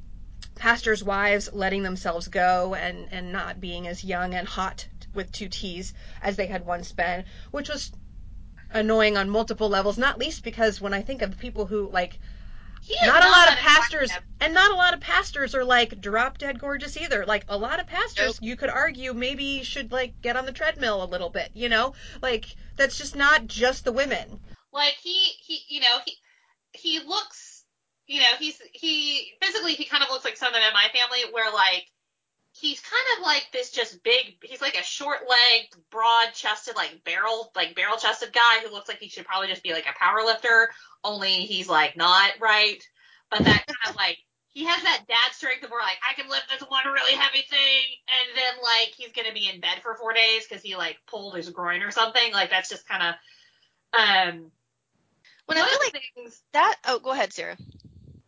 pastors' 0.55 1.05
wives 1.05 1.51
letting 1.53 1.83
themselves 1.83 2.29
go 2.29 2.75
and, 2.75 3.09
and 3.11 3.33
not 3.33 3.61
being 3.61 3.87
as 3.87 4.05
young 4.05 4.35
and 4.35 4.47
hot 4.47 4.87
with 5.15 5.33
two 5.33 5.49
T's 5.49 5.95
as 6.23 6.37
they 6.37 6.47
had 6.47 6.67
once 6.67 6.93
been, 6.93 7.25
which 7.51 7.69
was 7.69 7.93
annoying 8.71 9.17
on 9.17 9.31
multiple 9.31 9.69
levels, 9.69 9.97
not 9.97 10.19
least 10.19 10.45
because 10.45 10.81
when 10.81 10.93
I 10.93 11.03
think 11.03 11.23
of 11.23 11.31
the 11.31 11.37
people 11.37 11.67
who 11.67 11.89
like 11.91 12.19
not, 13.03 13.25
a 13.25 13.29
lot 13.29 13.49
of 13.49 13.55
pastors 13.55 14.11
and 14.41 14.55
not 14.55 14.71
a 14.71 14.75
lot 14.75 14.95
of 14.95 15.01
pastors 15.01 15.55
are 15.55 15.65
like 15.65 16.01
drop 16.01 16.39
dead 16.39 16.59
gorgeous 16.59 16.97
either. 16.97 17.25
Like 17.27 17.45
a 17.49 17.57
lot 17.57 17.81
of 17.81 17.87
pastors 17.87 18.41
nope. 18.41 18.49
you 18.49 18.57
could 18.57 18.71
argue 18.71 19.13
maybe 19.15 19.63
should 19.63 19.93
like 19.93 20.21
get 20.23 20.37
on 20.37 20.47
the 20.47 20.53
treadmill 20.53 21.03
a 21.03 21.07
little 21.07 21.31
bit, 21.31 21.51
you 21.55 21.69
know? 21.69 21.95
Like 22.23 22.55
that's 22.77 22.99
just 22.99 23.17
not 23.17 23.47
just 23.47 23.85
the 23.85 23.93
women. 23.93 24.41
Like 24.73 24.95
he 25.03 25.33
he 25.41 25.61
you 25.69 25.81
know, 25.81 25.99
he 26.05 26.17
he 26.73 27.01
looks 27.01 27.65
you 28.07 28.21
know, 28.21 28.37
he's 28.39 28.61
he 28.73 29.33
physically 29.43 29.75
he 29.75 29.85
kind 29.85 30.03
of 30.03 30.11
looks 30.11 30.25
like 30.25 30.37
someone 30.37 30.63
in 30.63 30.73
my 30.73 30.89
family 30.95 31.21
where 31.33 31.53
like 31.53 31.87
he's 32.59 32.81
kind 32.81 33.19
of 33.19 33.25
like 33.25 33.47
this 33.53 33.71
just 33.71 34.03
big 34.03 34.37
he's 34.43 34.63
like 34.63 34.77
a 34.77 34.83
short 34.83 35.21
legged 35.29 35.77
broad 35.91 36.33
chested 36.33 36.75
like 36.75 37.03
barrel 37.05 37.51
like 37.55 37.75
barrel 37.75 37.97
chested 37.97 38.33
guy 38.33 38.61
who 38.65 38.73
looks 38.73 38.89
like 38.89 38.99
he 38.99 39.09
should 39.09 39.27
probably 39.27 39.49
just 39.49 39.63
be 39.63 39.73
like 39.73 39.87
a 39.87 39.99
power 39.99 40.25
lifter 40.25 40.71
only 41.05 41.31
he's 41.31 41.69
like 41.69 41.97
not 41.97 42.33
right? 42.41 42.83
But 43.31 43.41
that 43.41 43.67
kind 43.67 43.91
of 43.91 43.97
like 43.97 44.19
he 44.49 44.65
has 44.65 44.83
that 44.83 45.05
dad 45.07 45.33
strength 45.33 45.65
of 45.65 45.71
where 45.71 45.83
like 45.83 45.99
I 46.09 46.15
can 46.15 46.31
lift 46.31 46.49
this 46.49 46.67
one 46.69 46.87
really 46.87 47.13
heavy 47.13 47.45
thing 47.49 47.85
and 48.09 48.37
then 48.37 48.63
like 48.63 48.95
he's 48.97 49.13
gonna 49.13 49.35
be 49.35 49.51
in 49.53 49.61
bed 49.61 49.81
for 49.83 49.95
four 49.95 50.13
days 50.13 50.47
because 50.49 50.63
he 50.63 50.77
like 50.77 50.97
pulled 51.07 51.37
his 51.37 51.51
groin 51.51 51.83
or 51.83 51.91
something 51.91 52.33
like 52.33 52.51
that's 52.51 52.71
just 52.71 52.89
kind 52.89 53.03
of 53.03 54.01
um 54.01 54.51
when 55.45 55.59
I 55.59 55.69
feel 55.69 55.79
like 55.79 56.03
things, 56.15 56.43
that 56.53 56.77
oh 56.87 56.99
go 56.99 57.11
ahead 57.11 57.33
Sara 57.33 57.57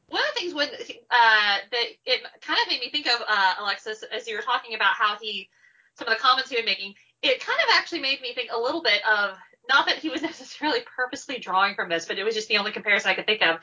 one 0.09 0.23
of 0.23 0.35
the 0.35 0.41
things 0.41 0.55
when 0.55 0.69
uh, 0.69 1.57
that 1.71 1.87
it 2.07 2.23
kind 2.41 2.59
of 2.63 2.69
made 2.69 2.81
me 2.81 2.91
think 2.91 3.07
of 3.07 3.21
uh, 3.29 3.55
Alexis 3.61 4.03
as 4.15 4.27
you 4.27 4.37
were 4.37 4.43
talking 4.43 4.75
about 4.75 4.95
how 4.95 5.17
he 5.21 5.49
some 5.97 6.09
of 6.09 6.15
the 6.15 6.21
comments 6.21 6.51
he 6.51 6.57
was 6.57 6.65
making. 6.65 6.95
It 7.23 7.41
kind 7.41 7.59
of 7.59 7.75
actually 7.75 8.01
made 8.01 8.21
me 8.21 8.33
think 8.33 8.51
a 8.53 8.59
little 8.59 8.83
bit 8.83 9.03
of 9.07 9.37
not 9.69 9.87
that 9.87 9.99
he 9.99 10.09
was 10.09 10.23
necessarily 10.31 10.81
purposely 10.97 11.39
drawing 11.39 11.75
from 11.75 11.89
this, 11.89 12.07
but 12.07 12.19
it 12.19 12.25
was 12.25 12.35
just 12.35 12.49
the 12.49 12.59
only 12.59 12.73
comparison 12.73 13.11
I 13.11 13.15
could 13.15 13.27
think 13.27 13.43
of. 13.43 13.59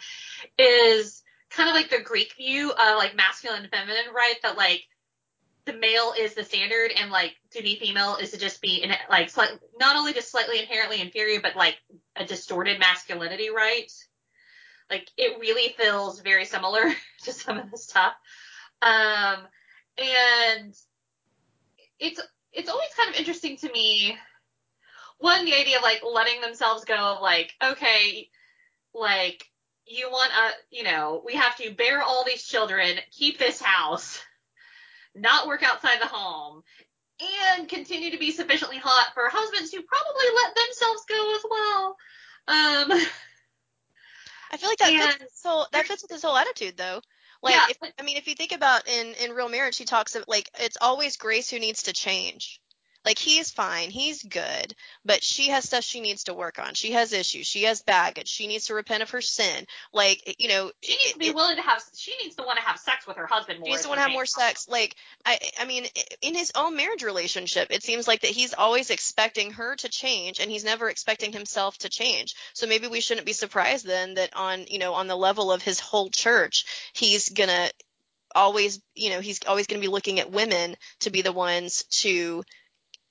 Is 0.58 1.24
kind 1.50 1.70
of 1.70 1.76
like 1.76 1.90
the 1.90 2.04
Greek 2.04 2.34
view 2.36 2.72
of 2.72 2.98
like 2.98 3.16
masculine 3.16 3.64
and 3.64 3.72
feminine, 3.72 4.14
right? 4.14 4.36
That 4.44 4.58
like 4.58 4.84
the 5.66 5.74
male 5.74 6.14
is 6.18 6.36
the 6.36 6.44
standard 6.44 6.92
and 6.96 7.10
like 7.10 7.36
to 7.52 7.64
be 7.64 7.76
female 7.76 8.18
is 8.18 8.32
to 8.32 8.38
just 8.38 8.62
be 8.62 8.84
in 8.84 8.92
like 9.10 9.32
not 9.80 9.96
only 9.96 10.14
just 10.14 10.32
slightly 10.32 10.60
inherently 10.60 11.02
inferior, 11.02 11.42
but 11.42 11.56
like 11.56 11.78
a 12.16 12.26
distorted 12.26 12.80
masculinity, 12.80 13.50
right? 13.50 13.92
Like 14.90 15.10
it 15.18 15.40
really 15.40 15.74
feels 15.78 16.22
very 16.22 16.46
similar 16.46 16.84
to 17.24 17.34
some 17.34 17.58
of 17.58 17.72
the 17.72 17.78
stuff. 17.78 18.14
Um, 18.82 19.40
and 19.98 20.74
it's 22.00 22.22
it's 22.52 22.70
always 22.70 22.90
kind 22.98 23.10
of 23.10 23.20
interesting 23.20 23.58
to 23.58 23.72
me. 23.72 24.18
One, 25.18 25.46
the 25.46 25.56
idea 25.56 25.78
of 25.78 25.84
like 25.84 26.02
letting 26.04 26.42
themselves 26.42 26.86
go 26.86 26.96
of 26.96 27.22
like, 27.22 27.54
okay, 27.64 28.30
like 28.94 29.46
you 29.86 30.10
want 30.10 30.32
a, 30.32 30.76
you 30.76 30.84
know, 30.84 31.22
we 31.26 31.36
have 31.36 31.56
to 31.58 31.74
bear 31.74 32.02
all 32.02 32.26
these 32.26 32.44
children, 32.44 32.98
keep 33.12 33.38
this 33.38 33.62
house, 33.62 34.20
not 35.14 35.48
work 35.48 35.64
outside 35.64 36.02
the 36.02 36.08
home, 36.08 36.64
and 37.56 37.70
continue 37.70 38.12
to 38.12 38.18
be 38.18 38.32
sufficiently 38.32 38.78
hot 38.78 39.12
for 39.14 39.30
husbands 39.30 39.72
who 39.72 39.82
probably 39.82 40.26
let 40.36 40.56
themselves 40.56 41.06
go 41.08 41.36
as 41.36 41.46
well. 41.50 41.98
Um, 42.48 43.08
I 44.52 44.58
feel 44.58 44.70
like 44.70 44.78
that 44.80 44.92
and, 44.92 45.12
fits 45.14 45.34
this 45.34 45.44
whole 45.44 45.68
that 45.72 45.86
fits 45.86 46.04
with 46.04 46.12
this 46.12 46.24
whole 46.24 46.38
attitude 46.38 46.78
though. 46.78 47.02
Like 47.42 47.56
yeah. 47.56 47.66
if, 47.70 47.94
I 48.00 48.04
mean 48.04 48.18
if 48.18 48.28
you 48.28 48.36
think 48.36 48.52
about 48.52 48.88
in 48.88 49.14
in 49.24 49.32
real 49.32 49.50
marriage 49.50 49.78
he 49.78 49.86
talks 49.86 50.16
of 50.16 50.26
like 50.28 50.50
it's 50.60 50.78
always 50.80 51.18
Grace 51.18 51.50
who 51.50 51.60
needs 51.60 51.84
to 51.84 51.94
change. 51.94 52.60
Like 53.06 53.20
he's 53.20 53.52
fine, 53.52 53.92
he's 53.92 54.24
good, 54.24 54.74
but 55.06 55.24
she 55.24 55.50
has 55.50 55.66
stuff 55.66 55.84
she 55.84 56.02
needs 56.02 56.24
to 56.24 56.34
work 56.34 56.58
on. 56.58 56.74
She 56.74 56.94
has 56.94 57.14
issues, 57.14 57.46
she 57.46 57.64
has 57.64 57.84
baggage. 57.84 58.28
She 58.28 58.48
needs 58.48 58.66
to 58.68 58.74
repent 58.74 59.04
of 59.04 59.12
her 59.12 59.22
sin. 59.22 59.66
Like 59.94 60.36
you 60.40 60.50
know, 60.50 60.72
she 60.82 60.94
needs 60.94 61.14
to 61.14 61.20
be 61.20 61.28
it, 61.28 61.36
willing 61.36 61.58
to 61.58 61.62
have. 61.62 61.84
She 61.96 62.16
needs 62.24 62.36
to 62.36 62.44
want 62.44 62.58
to 62.58 62.66
have 62.66 62.80
sex 62.80 63.06
with 63.06 63.18
her 63.18 63.28
husband 63.28 63.60
more. 63.60 63.68
She 63.68 63.72
needs 63.72 63.84
to 63.84 63.90
want 63.90 64.00
to 64.00 64.04
have 64.04 64.12
more 64.12 64.26
sex. 64.26 64.68
Like 64.68 64.96
I, 65.24 65.38
I 65.60 65.66
mean, 65.66 65.86
in 66.22 66.34
his 66.34 66.52
own 66.56 66.76
marriage 66.76 67.04
relationship, 67.04 67.68
it 67.70 67.84
seems 67.84 68.08
like 68.08 68.22
that 68.22 68.32
he's 68.32 68.54
always 68.56 68.90
expecting 68.90 69.52
her 69.52 69.76
to 69.76 69.90
change, 69.90 70.40
and 70.40 70.50
he's 70.50 70.66
never 70.66 70.90
expecting 70.90 71.32
himself 71.32 71.78
to 71.80 71.90
change. 71.90 72.34
So 72.54 72.66
maybe 72.66 72.88
we 72.88 73.02
shouldn't 73.02 73.28
be 73.28 73.34
surprised 73.34 73.86
then 73.86 74.16
that 74.16 74.36
on 74.36 74.66
you 74.68 74.80
know 74.80 74.96
on 74.96 75.08
the 75.08 75.16
level 75.16 75.52
of 75.52 75.62
his 75.62 75.80
whole 75.80 76.10
church, 76.10 76.66
he's 76.94 77.30
gonna 77.30 77.70
always 78.34 78.82
you 78.96 79.10
know 79.12 79.22
he's 79.22 79.40
always 79.48 79.68
going 79.68 79.80
to 79.80 79.88
be 79.88 79.92
looking 79.92 80.20
at 80.20 80.32
women 80.32 80.76
to 81.00 81.10
be 81.10 81.22
the 81.22 81.32
ones 81.32 81.84
to 81.90 82.44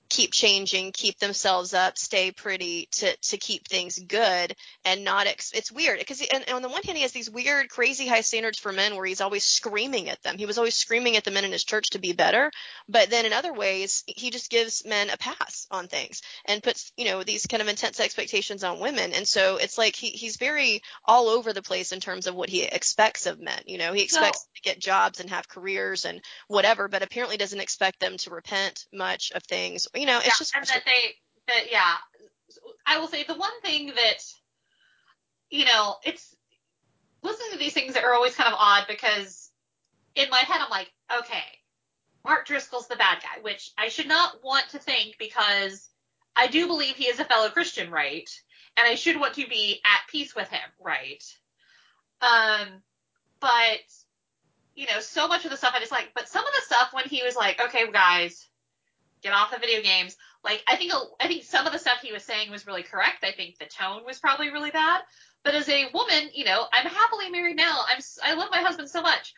keep 0.08 0.32
changing, 0.32 0.92
keep 0.92 1.18
themselves 1.18 1.74
up, 1.74 1.98
stay 1.98 2.30
pretty 2.30 2.88
to 2.92 3.16
to 3.16 3.36
keep 3.36 3.66
things 3.66 3.98
good 3.98 4.54
and 4.84 5.04
not 5.04 5.26
ex- 5.26 5.52
it's 5.54 5.72
weird 5.72 5.98
because 5.98 6.20
and, 6.20 6.44
and 6.46 6.56
on 6.56 6.62
the 6.62 6.68
one 6.68 6.82
hand 6.82 6.96
he 6.96 7.02
has 7.02 7.12
these 7.12 7.30
weird 7.30 7.68
crazy 7.68 8.06
high 8.06 8.20
standards 8.20 8.58
for 8.58 8.72
men 8.72 8.96
where 8.96 9.06
he's 9.06 9.20
always 9.20 9.44
screaming 9.44 10.08
at 10.08 10.22
them. 10.22 10.38
He 10.38 10.46
was 10.46 10.58
always 10.58 10.76
screaming 10.76 11.16
at 11.16 11.24
the 11.24 11.30
men 11.30 11.44
in 11.44 11.52
his 11.52 11.64
church 11.64 11.90
to 11.90 11.98
be 11.98 12.12
better, 12.12 12.50
but 12.88 13.10
then 13.10 13.26
in 13.26 13.32
other 13.32 13.52
ways 13.52 14.04
he 14.06 14.30
just 14.30 14.50
gives 14.50 14.84
men 14.84 15.10
a 15.10 15.16
pass 15.16 15.66
on 15.70 15.88
things 15.88 16.22
and 16.46 16.62
puts, 16.62 16.92
you 16.96 17.06
know, 17.06 17.22
these 17.22 17.46
kind 17.46 17.62
of 17.62 17.68
intense 17.68 18.00
expectations 18.00 18.64
on 18.64 18.80
women. 18.80 19.12
And 19.12 19.26
so 19.26 19.56
it's 19.56 19.78
like 19.78 19.96
he 19.96 20.10
he's 20.10 20.36
very 20.36 20.82
all 21.04 21.28
over 21.28 21.52
the 21.52 21.62
place 21.62 21.92
in 21.92 22.00
terms 22.00 22.26
of 22.26 22.34
what 22.34 22.48
he 22.48 22.62
expects 22.62 23.26
of 23.26 23.40
men. 23.40 23.60
You 23.66 23.78
know, 23.78 23.92
he 23.92 24.02
expects 24.02 24.40
so, 24.40 24.46
to 24.56 24.62
get 24.62 24.78
jobs 24.78 25.20
and 25.20 25.30
have 25.30 25.48
careers 25.48 26.04
and 26.04 26.20
whatever, 26.48 26.88
but 26.88 27.02
apparently 27.02 27.36
doesn't 27.36 27.60
expect 27.60 28.00
them 28.00 28.16
to 28.18 28.30
repent 28.30 28.86
much 28.92 29.32
of 29.34 29.42
things. 29.42 29.88
You 29.94 30.03
you 30.04 30.10
know, 30.10 30.18
it's 30.18 30.26
yeah, 30.26 30.32
just 30.38 30.54
and 30.54 30.66
that 30.66 30.82
they 30.84 31.14
that 31.48 31.72
yeah. 31.72 31.94
I 32.86 32.98
will 32.98 33.08
say 33.08 33.24
the 33.24 33.36
one 33.36 33.58
thing 33.62 33.86
that 33.86 34.18
you 35.48 35.64
know, 35.64 35.96
it's 36.04 36.36
listening 37.22 37.52
to 37.52 37.58
these 37.58 37.72
things 37.72 37.94
that 37.94 38.04
are 38.04 38.12
always 38.12 38.36
kind 38.36 38.52
of 38.52 38.58
odd 38.60 38.84
because 38.86 39.50
in 40.14 40.28
my 40.28 40.40
head 40.40 40.60
I'm 40.60 40.68
like, 40.68 40.92
okay, 41.20 41.42
Mark 42.22 42.46
Driscoll's 42.46 42.86
the 42.86 42.96
bad 42.96 43.22
guy, 43.22 43.40
which 43.40 43.70
I 43.78 43.88
should 43.88 44.06
not 44.06 44.44
want 44.44 44.68
to 44.72 44.78
think 44.78 45.16
because 45.18 45.88
I 46.36 46.48
do 46.48 46.66
believe 46.66 46.96
he 46.96 47.06
is 47.06 47.18
a 47.18 47.24
fellow 47.24 47.48
Christian, 47.48 47.90
right? 47.90 48.28
And 48.76 48.86
I 48.86 48.96
should 48.96 49.18
want 49.18 49.34
to 49.34 49.46
be 49.46 49.80
at 49.86 50.10
peace 50.10 50.34
with 50.34 50.50
him, 50.50 50.68
right? 50.84 51.24
Um, 52.20 52.82
but 53.40 53.80
you 54.74 54.84
know, 54.84 55.00
so 55.00 55.28
much 55.28 55.46
of 55.46 55.50
the 55.50 55.56
stuff 55.56 55.72
I 55.74 55.80
just 55.80 55.92
like, 55.92 56.10
but 56.14 56.28
some 56.28 56.44
of 56.46 56.52
the 56.52 56.74
stuff 56.74 56.92
when 56.92 57.06
he 57.06 57.22
was 57.22 57.36
like, 57.36 57.58
okay, 57.58 57.90
guys, 57.90 58.50
get 59.24 59.32
off 59.32 59.50
the 59.50 59.58
video 59.58 59.82
games. 59.82 60.16
Like 60.44 60.62
I 60.68 60.76
think 60.76 60.92
I 61.20 61.26
think 61.26 61.42
some 61.42 61.66
of 61.66 61.72
the 61.72 61.78
stuff 61.78 61.98
he 62.02 62.12
was 62.12 62.22
saying 62.22 62.50
was 62.50 62.66
really 62.66 62.84
correct. 62.84 63.24
I 63.24 63.32
think 63.32 63.58
the 63.58 63.64
tone 63.64 64.04
was 64.06 64.20
probably 64.20 64.50
really 64.50 64.70
bad. 64.70 65.00
But 65.42 65.54
as 65.54 65.68
a 65.68 65.86
woman, 65.92 66.30
you 66.32 66.44
know, 66.44 66.66
I'm 66.72 66.86
happily 66.86 67.30
married 67.30 67.56
now. 67.56 67.80
I'm 67.88 68.00
I 68.22 68.34
love 68.34 68.50
my 68.52 68.60
husband 68.60 68.88
so 68.88 69.02
much. 69.02 69.34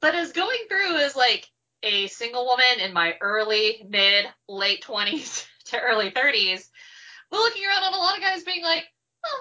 But 0.00 0.14
as 0.14 0.32
going 0.32 0.58
through 0.68 0.96
as 0.96 1.14
like 1.14 1.48
a 1.82 2.08
single 2.08 2.46
woman 2.46 2.80
in 2.80 2.92
my 2.92 3.14
early, 3.20 3.86
mid, 3.88 4.26
late 4.48 4.82
20s 4.82 5.46
to 5.66 5.80
early 5.80 6.10
30s, 6.10 6.66
we're 7.30 7.38
looking 7.38 7.64
around 7.64 7.84
on 7.84 7.94
a 7.94 7.98
lot 7.98 8.16
of 8.16 8.22
guys 8.22 8.42
being 8.42 8.62
like, 8.62 8.84
oh, 9.24 9.40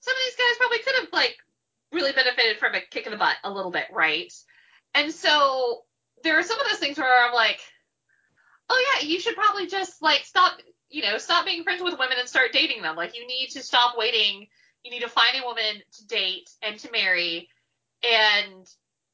some 0.00 0.14
of 0.14 0.22
these 0.24 0.36
guys 0.36 0.58
probably 0.58 0.78
could 0.78 0.94
have 1.00 1.12
like 1.12 1.36
really 1.92 2.12
benefited 2.12 2.58
from 2.58 2.74
a 2.74 2.80
kick 2.80 3.06
in 3.06 3.12
the 3.12 3.18
butt 3.18 3.36
a 3.44 3.50
little 3.50 3.70
bit, 3.70 3.86
right? 3.92 4.32
And 4.94 5.12
so 5.12 5.82
there 6.22 6.38
are 6.38 6.42
some 6.42 6.60
of 6.60 6.66
those 6.68 6.78
things 6.78 6.98
where 6.98 7.26
I'm 7.26 7.34
like, 7.34 7.60
oh 8.68 8.96
yeah, 9.00 9.06
you 9.06 9.20
should 9.20 9.34
probably 9.34 9.66
just 9.66 10.02
like 10.02 10.24
stop, 10.24 10.58
you 10.90 11.02
know, 11.02 11.18
stop 11.18 11.44
being 11.44 11.62
friends 11.62 11.82
with 11.82 11.98
women 11.98 12.16
and 12.18 12.28
start 12.28 12.52
dating 12.52 12.82
them. 12.82 12.96
Like 12.96 13.16
you 13.16 13.26
need 13.26 13.48
to 13.50 13.62
stop 13.62 13.96
waiting. 13.96 14.46
You 14.84 14.90
need 14.90 15.02
to 15.02 15.08
find 15.08 15.36
a 15.40 15.46
woman 15.46 15.82
to 15.92 16.06
date 16.06 16.50
and 16.62 16.78
to 16.80 16.90
marry, 16.90 17.48
and 18.02 18.66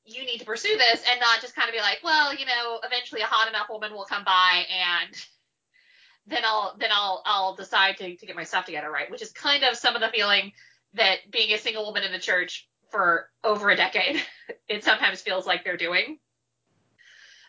you 0.08 0.24
need 0.24 0.38
to 0.38 0.46
pursue 0.46 0.74
this 0.76 1.02
and 1.11 1.20
not 1.20 1.40
just 1.40 1.54
kind 1.54 1.68
of 1.68 1.74
be 1.74 1.80
like, 1.80 1.98
well, 2.02 2.34
you 2.34 2.46
know, 2.46 2.80
eventually 2.82 3.20
a 3.20 3.26
hot 3.26 3.48
enough 3.48 3.68
woman 3.68 3.92
will 3.92 4.06
come 4.06 4.24
by 4.24 4.64
and 4.70 5.14
then 6.26 6.42
I'll 6.44 6.76
then 6.78 6.90
I'll 6.92 7.22
I'll 7.24 7.54
decide 7.54 7.96
to, 7.98 8.16
to 8.16 8.26
get 8.26 8.37
my 8.37 8.44
stuff 8.44 8.66
together, 8.66 8.90
right? 8.90 9.11
Which 9.11 9.22
is 9.22 9.32
kind 9.32 9.64
of 9.64 9.76
some 9.76 9.94
of 9.94 10.00
the 10.00 10.08
feeling 10.08 10.52
that 10.94 11.30
being 11.30 11.52
a 11.52 11.58
single 11.58 11.84
woman 11.84 12.02
in 12.04 12.12
the 12.12 12.18
church 12.18 12.68
for 12.90 13.28
over 13.44 13.68
a 13.70 13.76
decade, 13.76 14.22
it 14.68 14.84
sometimes 14.84 15.20
feels 15.20 15.46
like 15.46 15.64
they're 15.64 15.76
doing. 15.76 16.18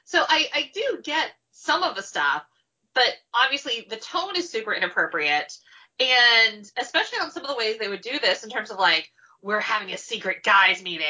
So 0.10 0.26
I, 0.28 0.48
I 0.56 0.72
do 0.74 1.02
get 1.04 1.30
some 1.52 1.84
of 1.84 1.96
the 1.96 2.02
stuff, 2.02 2.44
but 2.96 3.14
obviously 3.32 3.86
the 3.92 3.96
tone 3.96 4.36
is 4.36 4.50
super 4.50 4.74
inappropriate. 4.74 5.56
And 6.00 6.66
especially 6.82 7.20
on 7.20 7.30
some 7.30 7.44
of 7.44 7.50
the 7.50 7.56
ways 7.56 7.78
they 7.78 7.90
would 7.90 8.02
do 8.02 8.18
this 8.18 8.44
in 8.44 8.50
terms 8.50 8.72
of 8.72 8.80
like, 8.80 9.12
we're 9.44 9.60
having 9.60 9.94
a 9.94 9.98
secret 9.98 10.42
guys 10.42 10.82
meeting. 10.82 11.06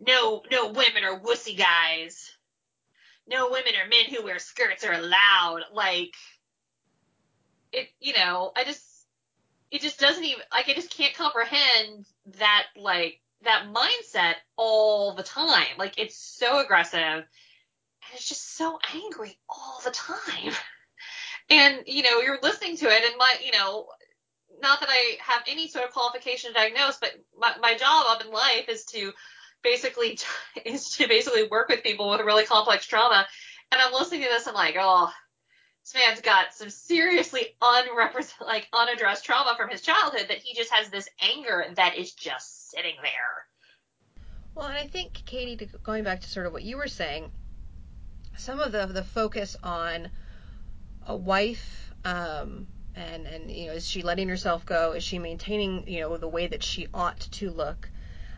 No, 0.00 0.42
no 0.50 0.72
women 0.72 1.04
are 1.04 1.20
wussy 1.20 1.56
guys. 1.56 2.32
No 3.28 3.50
women 3.50 3.74
or 3.80 3.88
men 3.88 4.12
who 4.12 4.24
wear 4.24 4.40
skirts 4.40 4.82
are 4.82 4.94
allowed. 4.94 5.60
Like, 5.72 6.14
it, 7.70 7.90
you 8.00 8.14
know, 8.14 8.50
I 8.56 8.64
just, 8.64 8.84
it 9.70 9.82
just 9.82 10.00
doesn't 10.00 10.24
even, 10.24 10.42
like, 10.50 10.68
I 10.68 10.74
just 10.74 10.90
can't 10.90 11.14
comprehend 11.14 12.06
that, 12.38 12.64
like, 12.76 13.20
that 13.44 13.66
mindset 13.72 14.34
all 14.56 15.14
the 15.14 15.22
time. 15.22 15.78
Like, 15.78 15.96
it's 15.96 16.16
so 16.16 16.58
aggressive 16.58 17.24
is 18.16 18.28
just 18.28 18.56
so 18.56 18.78
angry 18.94 19.38
all 19.48 19.80
the 19.84 19.90
time. 19.90 20.52
And, 21.50 21.82
you 21.86 22.02
know, 22.02 22.20
you're 22.20 22.38
listening 22.42 22.76
to 22.78 22.86
it 22.86 23.04
and 23.04 23.14
my, 23.18 23.34
you 23.44 23.52
know, 23.52 23.86
not 24.62 24.80
that 24.80 24.88
I 24.90 25.16
have 25.20 25.42
any 25.48 25.68
sort 25.68 25.84
of 25.84 25.92
qualification 25.92 26.50
to 26.50 26.54
diagnose, 26.54 26.98
but 26.98 27.12
my, 27.36 27.54
my 27.60 27.76
job 27.76 28.04
up 28.08 28.24
in 28.24 28.30
life 28.30 28.68
is 28.68 28.84
to 28.86 29.12
basically, 29.62 30.18
is 30.64 30.90
to 30.96 31.08
basically 31.08 31.48
work 31.48 31.68
with 31.68 31.82
people 31.82 32.10
with 32.10 32.20
a 32.20 32.24
really 32.24 32.44
complex 32.44 32.86
trauma. 32.86 33.26
And 33.70 33.80
I'm 33.80 33.92
listening 33.92 34.22
to 34.22 34.28
this, 34.28 34.46
I'm 34.46 34.54
like, 34.54 34.76
oh, 34.78 35.10
this 35.82 35.94
man's 35.94 36.20
got 36.20 36.54
some 36.54 36.70
seriously 36.70 37.56
unrepresent, 37.60 38.40
like 38.40 38.68
unaddressed 38.72 39.24
trauma 39.24 39.54
from 39.56 39.68
his 39.68 39.80
childhood 39.80 40.26
that 40.28 40.38
he 40.38 40.54
just 40.54 40.72
has 40.72 40.90
this 40.90 41.08
anger 41.20 41.64
that 41.74 41.96
is 41.96 42.12
just 42.12 42.70
sitting 42.70 42.94
there. 43.02 43.46
Well, 44.54 44.66
and 44.66 44.76
I 44.76 44.86
think 44.86 45.22
Katie, 45.26 45.68
going 45.82 46.04
back 46.04 46.20
to 46.20 46.28
sort 46.28 46.46
of 46.46 46.52
what 46.52 46.62
you 46.62 46.76
were 46.76 46.86
saying, 46.86 47.32
some 48.42 48.58
of 48.58 48.72
the 48.72 48.86
the 48.86 49.04
focus 49.04 49.56
on 49.62 50.10
a 51.06 51.14
wife 51.14 51.92
um, 52.04 52.66
and 52.96 53.26
and 53.26 53.48
you 53.50 53.68
know 53.68 53.72
is 53.72 53.86
she 53.86 54.02
letting 54.02 54.28
herself 54.28 54.66
go? 54.66 54.92
Is 54.92 55.04
she 55.04 55.20
maintaining 55.20 55.86
you 55.86 56.00
know 56.00 56.16
the 56.16 56.28
way 56.28 56.48
that 56.48 56.62
she 56.62 56.88
ought 56.92 57.20
to 57.20 57.50
look? 57.50 57.88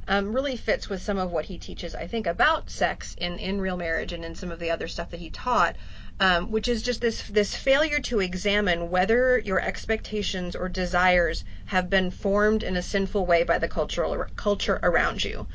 Um, 0.07 0.35
really 0.35 0.59
fits 0.59 0.91
with 0.91 1.01
some 1.01 1.17
of 1.17 1.33
what 1.33 1.47
he 1.47 1.57
teaches, 1.57 1.95
I 1.95 2.07
think, 2.07 2.27
about 2.27 2.69
sex 2.69 3.15
in, 3.17 3.39
in 3.39 3.59
real 3.59 3.79
marriage 3.79 4.13
and 4.13 4.23
in 4.23 4.35
some 4.35 4.53
of 4.53 4.59
the 4.59 4.71
other 4.71 4.87
stuff 4.87 5.09
that 5.13 5.21
he 5.21 5.31
taught, 5.31 5.77
um, 6.21 6.51
which 6.51 6.69
is 6.69 6.83
just 6.83 7.01
this 7.01 7.23
this 7.23 7.55
failure 7.55 8.01
to 8.01 8.21
examine 8.21 8.91
whether 8.91 9.39
your 9.39 9.59
expectations 9.59 10.55
or 10.55 10.69
desires 10.69 11.45
have 11.65 11.89
been 11.89 12.11
formed 12.11 12.63
in 12.63 12.77
a 12.77 12.83
sinful 12.83 13.25
way 13.25 13.45
by 13.45 13.57
the 13.57 13.69
cultural 13.69 14.27
culture 14.37 14.79
around 14.83 15.25
you 15.25 15.47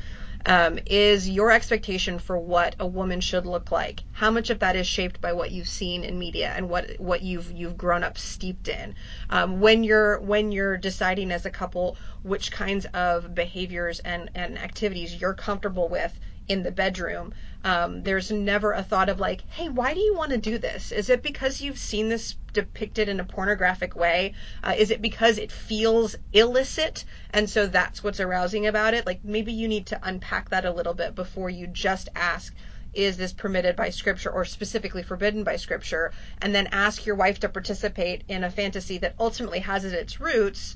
um, 0.46 0.78
is 0.86 1.28
your 1.28 1.50
expectation 1.50 2.18
for 2.18 2.38
what 2.38 2.74
a 2.78 2.86
woman 2.86 3.20
should 3.20 3.46
look 3.46 3.70
like. 3.70 4.02
How 4.12 4.30
much 4.30 4.50
of 4.50 4.58
that 4.60 4.76
is 4.76 4.86
shaped 4.86 5.20
by 5.20 5.32
what 5.32 5.50
you've 5.50 5.68
seen 5.68 6.04
in 6.04 6.18
media 6.18 6.52
and 6.56 6.68
what 6.68 6.98
what 6.98 7.22
you've 7.22 7.52
you've 7.52 7.76
grown 7.76 8.04
up 8.04 8.18
steeped 8.18 8.68
in. 8.68 8.94
Um, 9.28 9.60
when 9.60 9.84
you're 9.84 10.18
when 10.20 10.52
you're 10.52 10.76
deciding 10.76 11.30
as 11.30 11.46
a 11.46 11.50
couple 11.50 11.96
which 12.22 12.50
kinds 12.50 12.86
of 12.94 13.34
behaviors 13.34 14.00
and 14.00 14.30
and 14.34 14.58
activities 14.58 15.20
you're 15.20 15.34
comfortable 15.34 15.88
with 15.88 16.18
in 16.50 16.64
the 16.64 16.72
bedroom. 16.72 17.32
Um, 17.62 18.02
there's 18.02 18.32
never 18.32 18.72
a 18.72 18.82
thought 18.82 19.08
of 19.08 19.20
like, 19.20 19.48
hey, 19.50 19.68
why 19.68 19.94
do 19.94 20.00
you 20.00 20.16
want 20.16 20.32
to 20.32 20.38
do 20.38 20.58
this? 20.58 20.90
Is 20.90 21.08
it 21.08 21.22
because 21.22 21.60
you've 21.60 21.78
seen 21.78 22.08
this 22.08 22.34
depicted 22.52 23.08
in 23.08 23.20
a 23.20 23.24
pornographic 23.24 23.94
way? 23.94 24.34
Uh, 24.64 24.74
is 24.76 24.90
it 24.90 25.00
because 25.00 25.38
it 25.38 25.52
feels 25.52 26.16
illicit 26.32 27.04
and 27.30 27.48
so 27.48 27.68
that's 27.68 28.02
what's 28.02 28.18
arousing 28.18 28.66
about 28.66 28.94
it? 28.94 29.06
Like 29.06 29.22
maybe 29.22 29.52
you 29.52 29.68
need 29.68 29.86
to 29.86 30.00
unpack 30.02 30.48
that 30.50 30.64
a 30.64 30.72
little 30.72 30.94
bit 30.94 31.14
before 31.14 31.50
you 31.50 31.68
just 31.68 32.08
ask, 32.16 32.52
is 32.94 33.16
this 33.16 33.32
permitted 33.32 33.76
by 33.76 33.90
scripture 33.90 34.30
or 34.30 34.44
specifically 34.44 35.04
forbidden 35.04 35.44
by 35.44 35.54
scripture? 35.54 36.10
And 36.42 36.52
then 36.52 36.66
ask 36.72 37.06
your 37.06 37.14
wife 37.14 37.38
to 37.40 37.48
participate 37.48 38.24
in 38.26 38.42
a 38.42 38.50
fantasy 38.50 38.98
that 38.98 39.14
ultimately 39.20 39.60
has 39.60 39.84
at 39.84 39.92
its 39.92 40.18
roots 40.18 40.74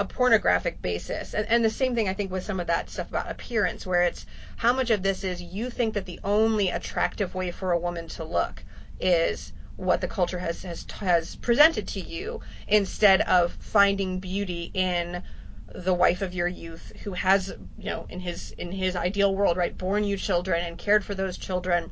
a 0.00 0.04
pornographic 0.06 0.80
basis. 0.80 1.34
And, 1.34 1.46
and 1.46 1.62
the 1.62 1.68
same 1.68 1.94
thing 1.94 2.08
I 2.08 2.14
think 2.14 2.32
with 2.32 2.42
some 2.42 2.58
of 2.58 2.66
that 2.68 2.88
stuff 2.88 3.10
about 3.10 3.30
appearance, 3.30 3.86
where 3.86 4.02
it's 4.02 4.24
how 4.56 4.72
much 4.72 4.88
of 4.88 5.02
this 5.02 5.22
is 5.22 5.42
you 5.42 5.68
think 5.68 5.92
that 5.92 6.06
the 6.06 6.18
only 6.24 6.70
attractive 6.70 7.34
way 7.34 7.50
for 7.50 7.70
a 7.70 7.78
woman 7.78 8.08
to 8.08 8.24
look 8.24 8.64
is 8.98 9.52
what 9.76 10.00
the 10.00 10.08
culture 10.08 10.38
has 10.38 10.62
has 10.62 10.86
has 11.00 11.36
presented 11.36 11.86
to 11.88 12.00
you 12.00 12.40
instead 12.66 13.20
of 13.22 13.52
finding 13.60 14.18
beauty 14.20 14.70
in 14.72 15.22
the 15.74 15.94
wife 15.94 16.22
of 16.22 16.34
your 16.34 16.48
youth 16.48 16.92
who 17.04 17.12
has 17.12 17.54
you 17.78 17.84
know 17.84 18.06
in 18.08 18.20
his 18.20 18.52
in 18.52 18.72
his 18.72 18.96
ideal 18.96 19.34
world 19.34 19.56
right 19.56 19.78
born 19.78 20.04
you 20.04 20.16
children 20.16 20.64
and 20.64 20.76
cared 20.76 21.04
for 21.04 21.14
those 21.14 21.38
children 21.38 21.90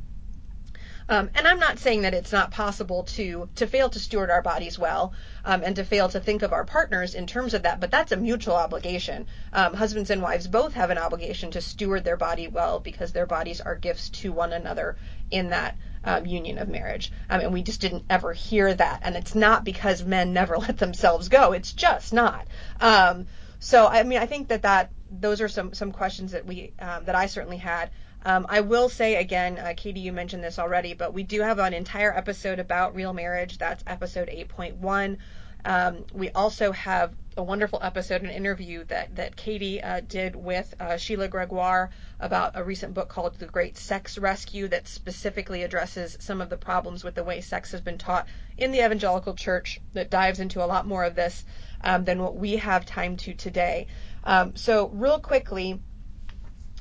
um, 1.08 1.30
and 1.34 1.46
I'm 1.46 1.58
not 1.58 1.78
saying 1.78 2.02
that 2.02 2.14
it's 2.14 2.32
not 2.32 2.50
possible 2.50 3.04
to 3.04 3.48
to 3.56 3.66
fail 3.66 3.88
to 3.90 3.98
steward 3.98 4.30
our 4.30 4.42
bodies 4.42 4.78
well 4.78 5.14
um, 5.44 5.62
and 5.64 5.76
to 5.76 5.84
fail 5.84 6.08
to 6.08 6.20
think 6.20 6.42
of 6.42 6.52
our 6.52 6.64
partners 6.64 7.14
in 7.14 7.26
terms 7.26 7.54
of 7.54 7.62
that, 7.62 7.80
but 7.80 7.90
that's 7.90 8.12
a 8.12 8.16
mutual 8.16 8.56
obligation. 8.56 9.26
Um, 9.52 9.74
husbands 9.74 10.10
and 10.10 10.20
wives 10.20 10.46
both 10.46 10.74
have 10.74 10.90
an 10.90 10.98
obligation 10.98 11.50
to 11.52 11.60
steward 11.60 12.04
their 12.04 12.16
body 12.16 12.48
well 12.48 12.80
because 12.80 13.12
their 13.12 13.26
bodies 13.26 13.60
are 13.60 13.74
gifts 13.74 14.10
to 14.10 14.32
one 14.32 14.52
another 14.52 14.96
in 15.30 15.50
that 15.50 15.76
um, 16.04 16.26
union 16.26 16.58
of 16.58 16.68
marriage. 16.68 17.12
Um, 17.30 17.40
and 17.40 17.52
we 17.52 17.62
just 17.62 17.80
didn't 17.80 18.04
ever 18.10 18.32
hear 18.32 18.72
that, 18.72 19.00
and 19.02 19.16
it's 19.16 19.34
not 19.34 19.64
because 19.64 20.02
men 20.04 20.32
never 20.32 20.58
let 20.58 20.78
themselves 20.78 21.28
go. 21.28 21.52
It's 21.52 21.72
just 21.72 22.12
not. 22.12 22.46
Um, 22.80 23.26
so 23.60 23.86
I 23.86 24.02
mean, 24.02 24.18
I 24.18 24.26
think 24.26 24.48
that 24.48 24.62
that 24.62 24.90
those 25.10 25.40
are 25.40 25.48
some 25.48 25.74
some 25.74 25.92
questions 25.92 26.32
that 26.32 26.46
we 26.46 26.72
um, 26.78 27.04
that 27.04 27.14
I 27.14 27.26
certainly 27.26 27.56
had. 27.56 27.90
Um, 28.24 28.46
I 28.48 28.60
will 28.60 28.88
say 28.88 29.16
again, 29.16 29.58
uh, 29.58 29.74
Katie, 29.76 30.00
you 30.00 30.12
mentioned 30.12 30.42
this 30.42 30.58
already, 30.58 30.94
but 30.94 31.14
we 31.14 31.22
do 31.22 31.40
have 31.40 31.58
an 31.58 31.72
entire 31.72 32.16
episode 32.16 32.58
about 32.58 32.94
real 32.94 33.12
marriage. 33.12 33.58
That's 33.58 33.84
episode 33.86 34.28
8.1. 34.28 35.18
Um, 35.64 36.04
we 36.12 36.30
also 36.30 36.72
have 36.72 37.14
a 37.36 37.42
wonderful 37.42 37.78
episode, 37.82 38.22
an 38.22 38.30
interview 38.30 38.84
that 38.84 39.14
that 39.16 39.36
Katie 39.36 39.82
uh, 39.82 40.00
did 40.00 40.34
with 40.34 40.74
uh, 40.80 40.96
Sheila 40.96 41.28
Gregoire 41.28 41.90
about 42.18 42.52
a 42.54 42.64
recent 42.64 42.94
book 42.94 43.08
called 43.08 43.38
The 43.38 43.46
Great 43.46 43.76
Sex 43.76 44.18
Rescue 44.18 44.68
that 44.68 44.88
specifically 44.88 45.62
addresses 45.62 46.16
some 46.20 46.40
of 46.40 46.48
the 46.48 46.56
problems 46.56 47.04
with 47.04 47.14
the 47.14 47.24
way 47.24 47.40
sex 47.40 47.72
has 47.72 47.80
been 47.80 47.98
taught 47.98 48.26
in 48.56 48.72
the 48.72 48.84
evangelical 48.84 49.34
church. 49.34 49.80
That 49.92 50.10
dives 50.10 50.40
into 50.40 50.64
a 50.64 50.66
lot 50.66 50.86
more 50.86 51.04
of 51.04 51.14
this 51.14 51.44
um, 51.82 52.04
than 52.04 52.20
what 52.22 52.36
we 52.36 52.56
have 52.56 52.84
time 52.84 53.16
to 53.18 53.34
today. 53.34 53.86
Um, 54.24 54.56
so, 54.56 54.88
real 54.88 55.20
quickly, 55.20 55.80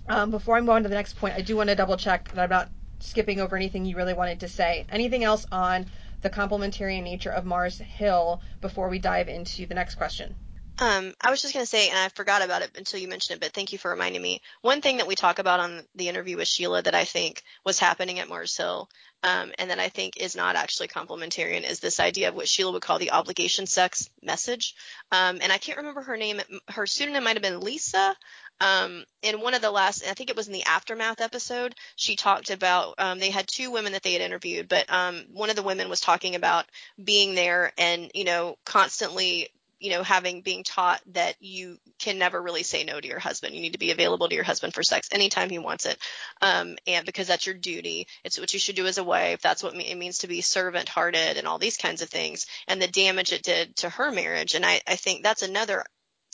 um, 0.07 0.31
before 0.31 0.57
I 0.57 0.61
move 0.61 0.69
on 0.69 0.83
to 0.83 0.89
the 0.89 0.95
next 0.95 1.17
point, 1.17 1.35
I 1.35 1.41
do 1.41 1.55
want 1.55 1.69
to 1.69 1.75
double 1.75 1.97
check 1.97 2.31
that 2.31 2.41
I'm 2.41 2.49
not 2.49 2.69
skipping 2.99 3.39
over 3.39 3.55
anything 3.55 3.85
you 3.85 3.95
really 3.95 4.13
wanted 4.13 4.39
to 4.41 4.47
say. 4.47 4.85
Anything 4.89 5.23
else 5.23 5.45
on 5.51 5.85
the 6.21 6.29
complementarian 6.29 7.03
nature 7.03 7.31
of 7.31 7.45
Mars 7.45 7.77
Hill 7.77 8.41
before 8.61 8.89
we 8.89 8.99
dive 8.99 9.27
into 9.29 9.65
the 9.65 9.75
next 9.75 9.95
question? 9.95 10.35
Um, 10.79 11.13
I 11.19 11.31
was 11.31 11.41
just 11.41 11.55
going 11.55 11.63
to 11.63 11.69
say, 11.69 11.89
and 11.89 11.97
I 11.97 12.09
forgot 12.09 12.43
about 12.43 12.61
it 12.61 12.71
until 12.77 12.99
you 12.99 13.07
mentioned 13.07 13.37
it, 13.37 13.41
but 13.41 13.51
thank 13.51 13.71
you 13.71 13.79
for 13.79 13.89
reminding 13.89 14.21
me. 14.21 14.41
One 14.61 14.81
thing 14.81 14.97
that 14.97 15.07
we 15.07 15.15
talk 15.15 15.39
about 15.39 15.59
on 15.59 15.83
the 15.95 16.07
interview 16.07 16.37
with 16.37 16.47
Sheila 16.47 16.83
that 16.83 16.93
I 16.93 17.03
think 17.03 17.41
was 17.65 17.79
happening 17.79 18.19
at 18.19 18.29
Mars 18.29 18.55
Hill, 18.55 18.87
um, 19.23 19.51
and 19.57 19.71
that 19.71 19.79
I 19.79 19.89
think 19.89 20.17
is 20.17 20.35
not 20.35 20.55
actually 20.55 20.89
complementarian, 20.89 21.67
is 21.67 21.79
this 21.79 21.99
idea 21.99 22.29
of 22.29 22.35
what 22.35 22.47
Sheila 22.47 22.73
would 22.73 22.83
call 22.83 22.99
the 22.99 23.11
obligation 23.11 23.65
sex 23.65 24.07
message. 24.21 24.75
Um, 25.11 25.39
and 25.41 25.51
I 25.51 25.57
can't 25.57 25.79
remember 25.79 26.01
her 26.01 26.17
name. 26.17 26.41
Her 26.67 26.85
pseudonym 26.85 27.23
might 27.23 27.37
have 27.37 27.43
been 27.43 27.59
Lisa. 27.59 28.15
Um, 28.59 29.03
in 29.21 29.41
one 29.41 29.53
of 29.53 29.61
the 29.61 29.71
last, 29.71 30.03
I 30.07 30.13
think 30.13 30.29
it 30.29 30.35
was 30.35 30.47
in 30.47 30.53
the 30.53 30.63
aftermath 30.63 31.21
episode, 31.21 31.75
she 31.95 32.15
talked 32.15 32.49
about 32.49 32.95
um, 32.97 33.19
they 33.19 33.29
had 33.29 33.47
two 33.47 33.71
women 33.71 33.93
that 33.93 34.03
they 34.03 34.13
had 34.13 34.21
interviewed, 34.21 34.67
but 34.67 34.91
um, 34.91 35.25
one 35.31 35.49
of 35.49 35.55
the 35.55 35.63
women 35.63 35.89
was 35.89 36.01
talking 36.01 36.35
about 36.35 36.65
being 37.03 37.35
there 37.35 37.71
and 37.77 38.11
you 38.13 38.23
know 38.23 38.57
constantly 38.65 39.49
you 39.79 39.91
know, 39.91 40.03
having 40.03 40.41
being 40.41 40.63
taught 40.63 41.01
that 41.13 41.35
you 41.39 41.77
can 41.99 42.17
never 42.17 42.41
really 42.41 42.63
say 42.63 42.83
no 42.83 42.99
to 42.99 43.07
your 43.07 43.19
husband. 43.19 43.53
You 43.53 43.61
need 43.61 43.73
to 43.73 43.79
be 43.79 43.91
available 43.91 44.27
to 44.27 44.35
your 44.35 44.43
husband 44.43 44.73
for 44.73 44.83
sex 44.83 45.09
anytime 45.11 45.49
he 45.49 45.59
wants 45.59 45.85
it, 45.85 45.97
um, 46.41 46.77
and 46.87 47.05
because 47.05 47.27
that's 47.27 47.45
your 47.45 47.55
duty. 47.55 48.07
It's 48.23 48.39
what 48.39 48.53
you 48.53 48.59
should 48.59 48.75
do 48.75 48.87
as 48.87 48.97
a 48.97 49.03
wife. 49.03 49.41
That's 49.41 49.61
what 49.61 49.75
it 49.75 49.97
means 49.97 50.19
to 50.19 50.27
be 50.27 50.41
servant-hearted 50.41 51.37
and 51.37 51.47
all 51.47 51.59
these 51.59 51.77
kinds 51.77 52.01
of 52.01 52.09
things. 52.09 52.47
And 52.67 52.81
the 52.81 52.87
damage 52.87 53.31
it 53.31 53.43
did 53.43 53.75
to 53.77 53.89
her 53.89 54.11
marriage. 54.11 54.55
And 54.55 54.65
I, 54.65 54.81
I 54.87 54.95
think 54.95 55.23
that's 55.23 55.43
another 55.43 55.85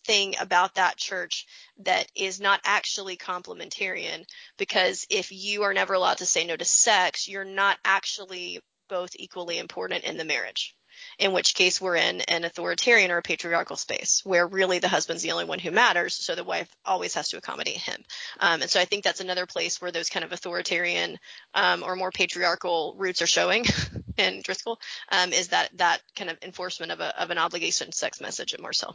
thing 0.06 0.36
about 0.40 0.76
that 0.76 0.98
church 0.98 1.46
that 1.80 2.08
is 2.16 2.40
not 2.40 2.62
actually 2.66 3.18
complementarian 3.18 4.26
because 4.58 5.06
if 5.10 5.32
you 5.32 5.64
are 5.64 5.74
never 5.74 5.94
allowed 5.94 6.18
to 6.18 6.26
say 6.26 6.46
no 6.46 6.56
to 6.56 6.66
sex, 6.66 7.28
you're 7.28 7.46
not 7.46 7.78
actually 7.84 8.60
both 8.90 9.12
equally 9.16 9.58
important 9.58 10.04
in 10.04 10.18
the 10.18 10.26
marriage 10.26 10.76
in 11.20 11.34
which 11.34 11.56
case 11.56 11.80
we're 11.82 11.96
in 11.96 12.22
an 12.22 12.44
authoritarian 12.44 13.12
or 13.12 13.18
a 13.18 13.22
patriarchal 13.22 13.76
space 13.76 14.22
where 14.24 14.48
really 14.48 14.80
the 14.80 14.88
husband's 14.88 15.24
the 15.24 15.32
only 15.32 15.46
one 15.46 15.60
who 15.60 15.72
matters, 15.72 16.14
so 16.14 16.36
the 16.36 16.44
wife 16.44 16.70
always 16.86 17.14
has 17.14 17.30
to 17.30 17.38
accommodate 17.38 17.78
him. 17.78 18.04
Um, 18.40 18.62
and 18.62 18.70
so 18.70 18.80
I 18.80 18.86
think 18.86 19.04
that's 19.04 19.20
another 19.20 19.46
place 19.46 19.82
where 19.82 19.92
those 19.92 20.10
kind 20.10 20.24
of 20.24 20.32
authoritarian 20.32 21.18
um, 21.54 21.84
or 21.84 21.96
more 21.96 22.12
patriarchal 22.12 22.96
roots 22.98 23.22
are 23.22 23.28
showing 23.28 23.66
in 24.18 24.42
Driscoll 24.42 24.80
um, 25.12 25.34
is 25.34 25.50
that 25.50 25.70
that 25.78 26.02
kind 26.16 26.30
of 26.30 26.38
enforcement 26.42 26.92
of, 26.92 27.00
a, 27.00 27.22
of 27.22 27.30
an 27.30 27.38
obligation 27.38 27.92
sex 27.92 28.22
message 28.22 28.54
at 28.54 28.60
Hill. 28.60 28.94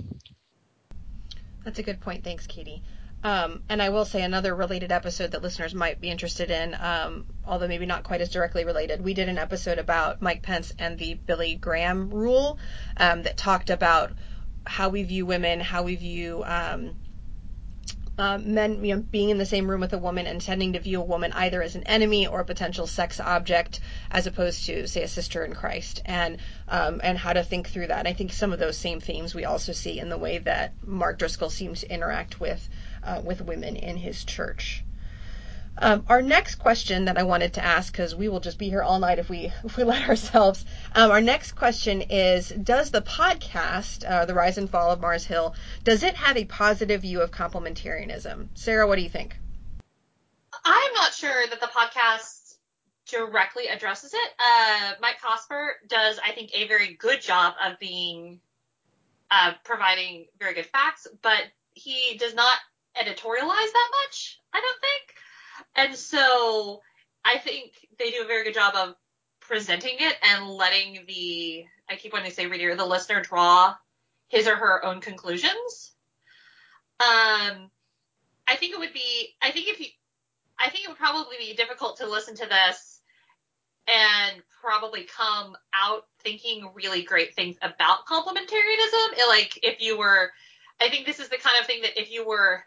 That's 1.69 1.81
a 1.81 1.83
good 1.83 2.01
point. 2.01 2.25
Thanks, 2.25 2.47
Katie. 2.47 2.83
Um, 3.23 3.61
and 3.69 3.83
I 3.83 3.91
will 3.91 4.07
say 4.07 4.23
another 4.23 4.55
related 4.55 4.91
episode 4.91 5.33
that 5.33 5.43
listeners 5.43 5.75
might 5.75 6.01
be 6.01 6.09
interested 6.09 6.51
in, 6.51 6.75
um, 6.81 7.27
although 7.47 7.69
maybe 7.69 7.85
not 7.85 8.05
quite 8.05 8.23
as 8.23 8.31
directly 8.31 8.65
related. 8.65 9.05
We 9.05 9.13
did 9.13 9.29
an 9.29 9.37
episode 9.37 9.79
about 9.79 10.23
Mike 10.23 10.41
Pence 10.41 10.73
and 10.79 10.99
the 10.99 11.13
Billy 11.13 11.57
Graham 11.57 12.09
rule 12.09 12.59
um, 12.97 13.25
that 13.25 13.37
talked 13.37 13.69
about 13.69 14.15
how 14.65 14.89
we 14.89 15.03
view 15.03 15.27
women, 15.27 15.61
how 15.61 15.83
we 15.83 15.97
view 15.97 16.43
um, 16.47 16.95
uh, 18.19 18.39
men 18.39 18.85
you 18.85 18.97
know, 18.97 19.01
being 19.01 19.31
in 19.31 19.39
the 19.39 19.47
same 19.47 19.71
room 19.71 19.81
with 19.81 19.93
a 19.93 19.99
woman 19.99 20.27
and 20.27 20.41
tending 20.41 20.73
to 20.73 20.81
view 20.81 21.01
a 21.01 21.05
woman 21.05 21.33
either 21.33 21.63
as 21.63 21.77
an 21.77 21.85
enemy 21.85 22.27
or 22.27 22.41
a 22.41 22.45
potential 22.45 22.87
sex 22.87 23.21
object 23.21 23.81
as 24.11 24.27
opposed 24.27 24.67
to 24.67 24.87
say 24.89 25.03
a 25.03 25.09
sister 25.09 25.45
in 25.45 25.55
Christ 25.55 26.03
and 26.05 26.39
um, 26.69 27.01
and 27.03 27.17
how 27.17 27.33
to 27.33 27.45
think 27.45 27.69
through 27.69 27.87
that. 27.87 28.01
And 28.01 28.09
I 28.09 28.13
think 28.13 28.33
some 28.33 28.53
of 28.53 28.59
those 28.59 28.77
same 28.77 29.01
themes 29.01 29.35
we 29.35 29.45
also 29.45 29.73
see 29.73 29.99
in 29.99 30.09
the 30.09 30.19
way 30.19 30.39
that 30.39 30.75
Mark 30.85 31.19
Driscoll 31.19 31.51
seems 31.51 31.81
to 31.81 31.93
interact 31.93 32.41
with 32.41 32.69
uh, 33.05 33.21
with 33.25 33.41
women 33.41 33.77
in 33.77 33.97
his 33.97 34.25
church. 34.25 34.85
Um, 35.81 36.05
our 36.09 36.23
next 36.23 36.57
question 36.57 37.05
that 37.05 37.19
I 37.19 37.23
wanted 37.23 37.55
to 37.55 37.65
ask, 37.65 37.93
because 37.93 38.15
we 38.15 38.29
will 38.29 38.41
just 38.41 38.59
be 38.59 38.69
here 38.69 38.83
all 38.83 38.99
night 38.99 39.19
if 39.19 39.29
we 39.29 39.53
if 39.65 39.77
we 39.77 39.85
let 39.85 40.09
ourselves. 40.09 40.65
Um, 40.95 41.11
our 41.11 41.21
next 41.21 41.53
question 41.53 42.03
is: 42.03 42.49
Does 42.49 42.91
the 42.91 43.03
podcast, 43.03 44.05
uh, 44.09 44.25
"The 44.25 44.35
Rise 44.35 44.59
and 44.59 44.69
Fall 44.69 44.91
of 44.91 45.01
Mars 45.01 45.25
Hill," 45.25 45.55
does 45.85 46.03
it 46.03 46.17
have 46.17 46.37
a 46.37 46.45
positive 46.45 47.03
view 47.03 47.21
of 47.21 47.31
complementarianism? 47.31 48.49
Sara, 48.55 48.87
what 48.87 48.97
do 48.97 49.03
you 49.03 49.09
think? 49.09 49.37
I'm 50.65 50.93
not 50.95 51.13
sure 51.13 51.47
that 51.47 51.61
the 51.61 51.67
podcast 51.67 52.55
directly 53.07 53.69
addresses 53.69 54.13
it. 54.13 54.33
Uh, 54.39 54.93
Mike 55.01 55.21
Cosper 55.25 55.71
does, 55.89 56.19
I 56.25 56.33
think, 56.33 56.51
a 56.55 56.69
very 56.69 56.95
good 56.95 57.23
job 57.23 57.55
of 57.65 57.79
being 57.79 58.41
uh, 59.31 59.53
providing 59.65 60.27
very 60.39 60.55
good 60.55 60.67
facts, 60.67 61.07
but 61.23 61.43
he 61.75 62.17
does 62.19 62.35
not 62.35 62.59
editorialize 62.97 63.73
that 63.73 63.89
much. 64.03 64.41
I 64.53 64.61
don't 64.61 64.81
think. 64.81 65.15
And 65.75 65.95
so 65.95 66.81
I 67.25 67.39
think 67.39 67.73
they 67.99 68.11
do 68.11 68.23
a 68.23 68.27
very 68.27 68.45
good 68.45 68.55
job 68.55 68.75
of 68.75 68.95
presenting 69.41 69.97
it 69.99 70.17
and 70.23 70.47
letting 70.47 71.05
the 71.07 71.65
I 71.89 71.97
keep 71.97 72.13
wanting 72.13 72.31
to 72.31 72.35
say 72.35 72.47
reader, 72.47 72.75
the 72.75 72.85
listener 72.85 73.23
draw 73.23 73.75
his 74.29 74.47
or 74.47 74.57
her 74.57 74.85
own 74.85 75.01
conclusions. 75.01 75.93
Um, 77.01 77.71
I 78.47 78.57
think 78.57 78.75
it 78.75 78.79
would 78.79 78.93
be 78.93 79.35
I 79.41 79.51
think 79.51 79.69
if 79.69 79.81
you 79.81 79.87
I 80.59 80.71
think 80.71 80.85
it 80.85 80.89
would 80.89 80.99
probably 80.99 81.37
be 81.39 81.55
difficult 81.55 81.99
to 81.99 82.07
listen 82.07 82.35
to 82.37 82.47
this 82.47 83.01
and 83.87 84.43
probably 84.61 85.05
come 85.05 85.57
out 85.73 86.07
thinking 86.21 86.71
really 86.75 87.03
great 87.03 87.35
things 87.35 87.57
about 87.63 88.07
complementarianism. 88.07 89.13
It, 89.17 89.29
like 89.29 89.59
if 89.63 89.81
you 89.81 89.97
were, 89.97 90.31
I 90.81 90.91
think 90.91 91.07
this 91.07 91.21
is 91.21 91.29
the 91.29 91.39
kind 91.39 91.57
of 91.61 91.67
thing 91.67 91.83
that 91.83 91.99
if 91.99 92.11
you 92.11 92.27
were 92.27 92.65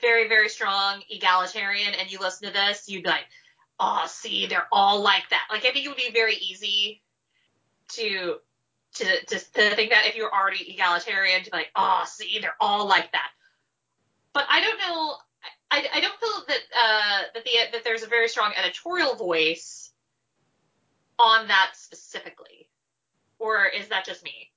very, 0.00 0.28
very 0.28 0.48
strong 0.48 1.02
egalitarian 1.08 1.94
and 1.98 2.10
you 2.10 2.18
listen 2.18 2.48
to 2.48 2.54
this, 2.54 2.88
you'd 2.88 3.04
be 3.04 3.08
like, 3.08 3.26
oh, 3.80 4.04
see, 4.06 4.46
they're 4.46 4.68
all 4.72 5.00
like 5.00 5.28
that. 5.30 5.42
Like 5.50 5.64
I 5.64 5.72
think 5.72 5.84
it 5.84 5.88
would 5.88 5.96
be 5.96 6.10
very 6.12 6.34
easy 6.36 7.02
to 7.90 8.36
to 8.94 9.04
to, 9.04 9.38
to 9.38 9.76
think 9.76 9.90
that 9.90 10.06
if 10.06 10.16
you're 10.16 10.32
already 10.32 10.70
egalitarian, 10.70 11.42
to 11.42 11.50
be 11.50 11.56
like, 11.56 11.70
oh, 11.76 12.04
see, 12.06 12.38
they're 12.40 12.56
all 12.60 12.86
like 12.86 13.10
that. 13.12 13.30
But 14.32 14.46
I 14.48 14.60
don't 14.60 14.78
know. 14.78 15.14
I, 15.70 15.86
I 15.92 16.00
don't 16.00 16.20
feel 16.20 16.44
that 16.48 16.58
uh, 16.80 17.22
that 17.34 17.44
the 17.44 17.50
that 17.72 17.84
there's 17.84 18.02
a 18.02 18.08
very 18.08 18.28
strong 18.28 18.52
editorial 18.56 19.14
voice 19.16 19.90
on 21.18 21.48
that 21.48 21.72
specifically, 21.74 22.68
or 23.38 23.66
is 23.66 23.88
that 23.88 24.04
just 24.04 24.24
me? 24.24 24.50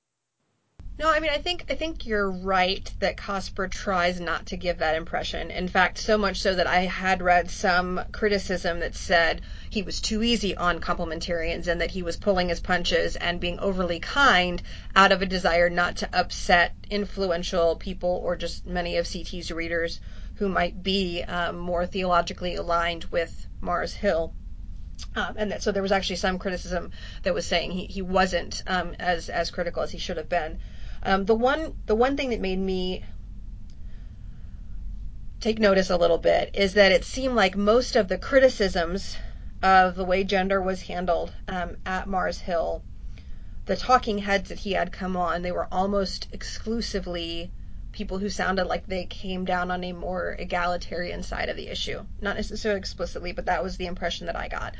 No, 1.00 1.08
I 1.08 1.20
mean 1.20 1.30
I 1.30 1.38
think 1.38 1.66
I 1.70 1.76
think 1.76 2.06
you're 2.06 2.28
right 2.28 2.92
that 2.98 3.16
Cosper 3.16 3.70
tries 3.70 4.20
not 4.20 4.46
to 4.46 4.56
give 4.56 4.78
that 4.78 4.96
impression. 4.96 5.52
In 5.52 5.68
fact, 5.68 5.98
so 5.98 6.18
much 6.18 6.40
so 6.40 6.56
that 6.56 6.66
I 6.66 6.80
had 6.80 7.22
read 7.22 7.52
some 7.52 8.00
criticism 8.10 8.80
that 8.80 8.96
said 8.96 9.42
he 9.70 9.82
was 9.82 10.00
too 10.00 10.24
easy 10.24 10.56
on 10.56 10.80
complementarians 10.80 11.68
and 11.68 11.82
that 11.82 11.92
he 11.92 12.02
was 12.02 12.16
pulling 12.16 12.48
his 12.48 12.58
punches 12.58 13.14
and 13.14 13.38
being 13.38 13.60
overly 13.60 14.00
kind 14.00 14.60
out 14.96 15.12
of 15.12 15.22
a 15.22 15.26
desire 15.26 15.70
not 15.70 15.98
to 15.98 16.08
upset 16.12 16.74
influential 16.90 17.76
people 17.76 18.20
or 18.24 18.34
just 18.34 18.66
many 18.66 18.96
of 18.96 19.06
CT's 19.06 19.52
readers 19.52 20.00
who 20.34 20.48
might 20.48 20.82
be 20.82 21.22
um, 21.22 21.58
more 21.58 21.86
theologically 21.86 22.56
aligned 22.56 23.04
with 23.04 23.46
Mars 23.60 23.94
Hill. 23.94 24.34
Um, 25.14 25.34
and 25.36 25.52
that, 25.52 25.62
so 25.62 25.70
there 25.70 25.82
was 25.82 25.92
actually 25.92 26.16
some 26.16 26.40
criticism 26.40 26.90
that 27.22 27.34
was 27.34 27.46
saying 27.46 27.70
he, 27.70 27.86
he 27.86 28.02
wasn't 28.02 28.64
um, 28.66 28.96
as 28.98 29.28
as 29.28 29.52
critical 29.52 29.84
as 29.84 29.92
he 29.92 29.98
should 29.98 30.16
have 30.16 30.28
been. 30.28 30.58
Um, 31.08 31.24
the 31.24 31.34
one 31.34 31.72
the 31.86 31.94
one 31.94 32.18
thing 32.18 32.28
that 32.30 32.40
made 32.40 32.58
me 32.58 33.02
take 35.40 35.58
notice 35.58 35.88
a 35.88 35.96
little 35.96 36.18
bit 36.18 36.50
is 36.52 36.74
that 36.74 36.92
it 36.92 37.02
seemed 37.02 37.34
like 37.34 37.56
most 37.56 37.96
of 37.96 38.08
the 38.08 38.18
criticisms 38.18 39.16
of 39.62 39.96
the 39.96 40.04
way 40.04 40.22
gender 40.22 40.60
was 40.60 40.82
handled 40.82 41.32
um, 41.48 41.78
at 41.86 42.08
Mars 42.08 42.40
Hill, 42.40 42.84
the 43.64 43.74
talking 43.74 44.18
heads 44.18 44.50
that 44.50 44.58
he 44.58 44.72
had 44.72 44.92
come 44.92 45.16
on, 45.16 45.40
they 45.40 45.50
were 45.50 45.66
almost 45.72 46.28
exclusively 46.32 47.50
people 47.92 48.18
who 48.18 48.28
sounded 48.28 48.66
like 48.66 48.86
they 48.86 49.06
came 49.06 49.46
down 49.46 49.70
on 49.70 49.84
a 49.84 49.92
more 49.92 50.36
egalitarian 50.38 51.22
side 51.22 51.48
of 51.48 51.56
the 51.56 51.68
issue. 51.68 52.04
Not 52.20 52.36
necessarily 52.36 52.80
explicitly, 52.80 53.32
but 53.32 53.46
that 53.46 53.62
was 53.62 53.78
the 53.78 53.86
impression 53.86 54.26
that 54.26 54.36
I 54.36 54.48
got. 54.48 54.74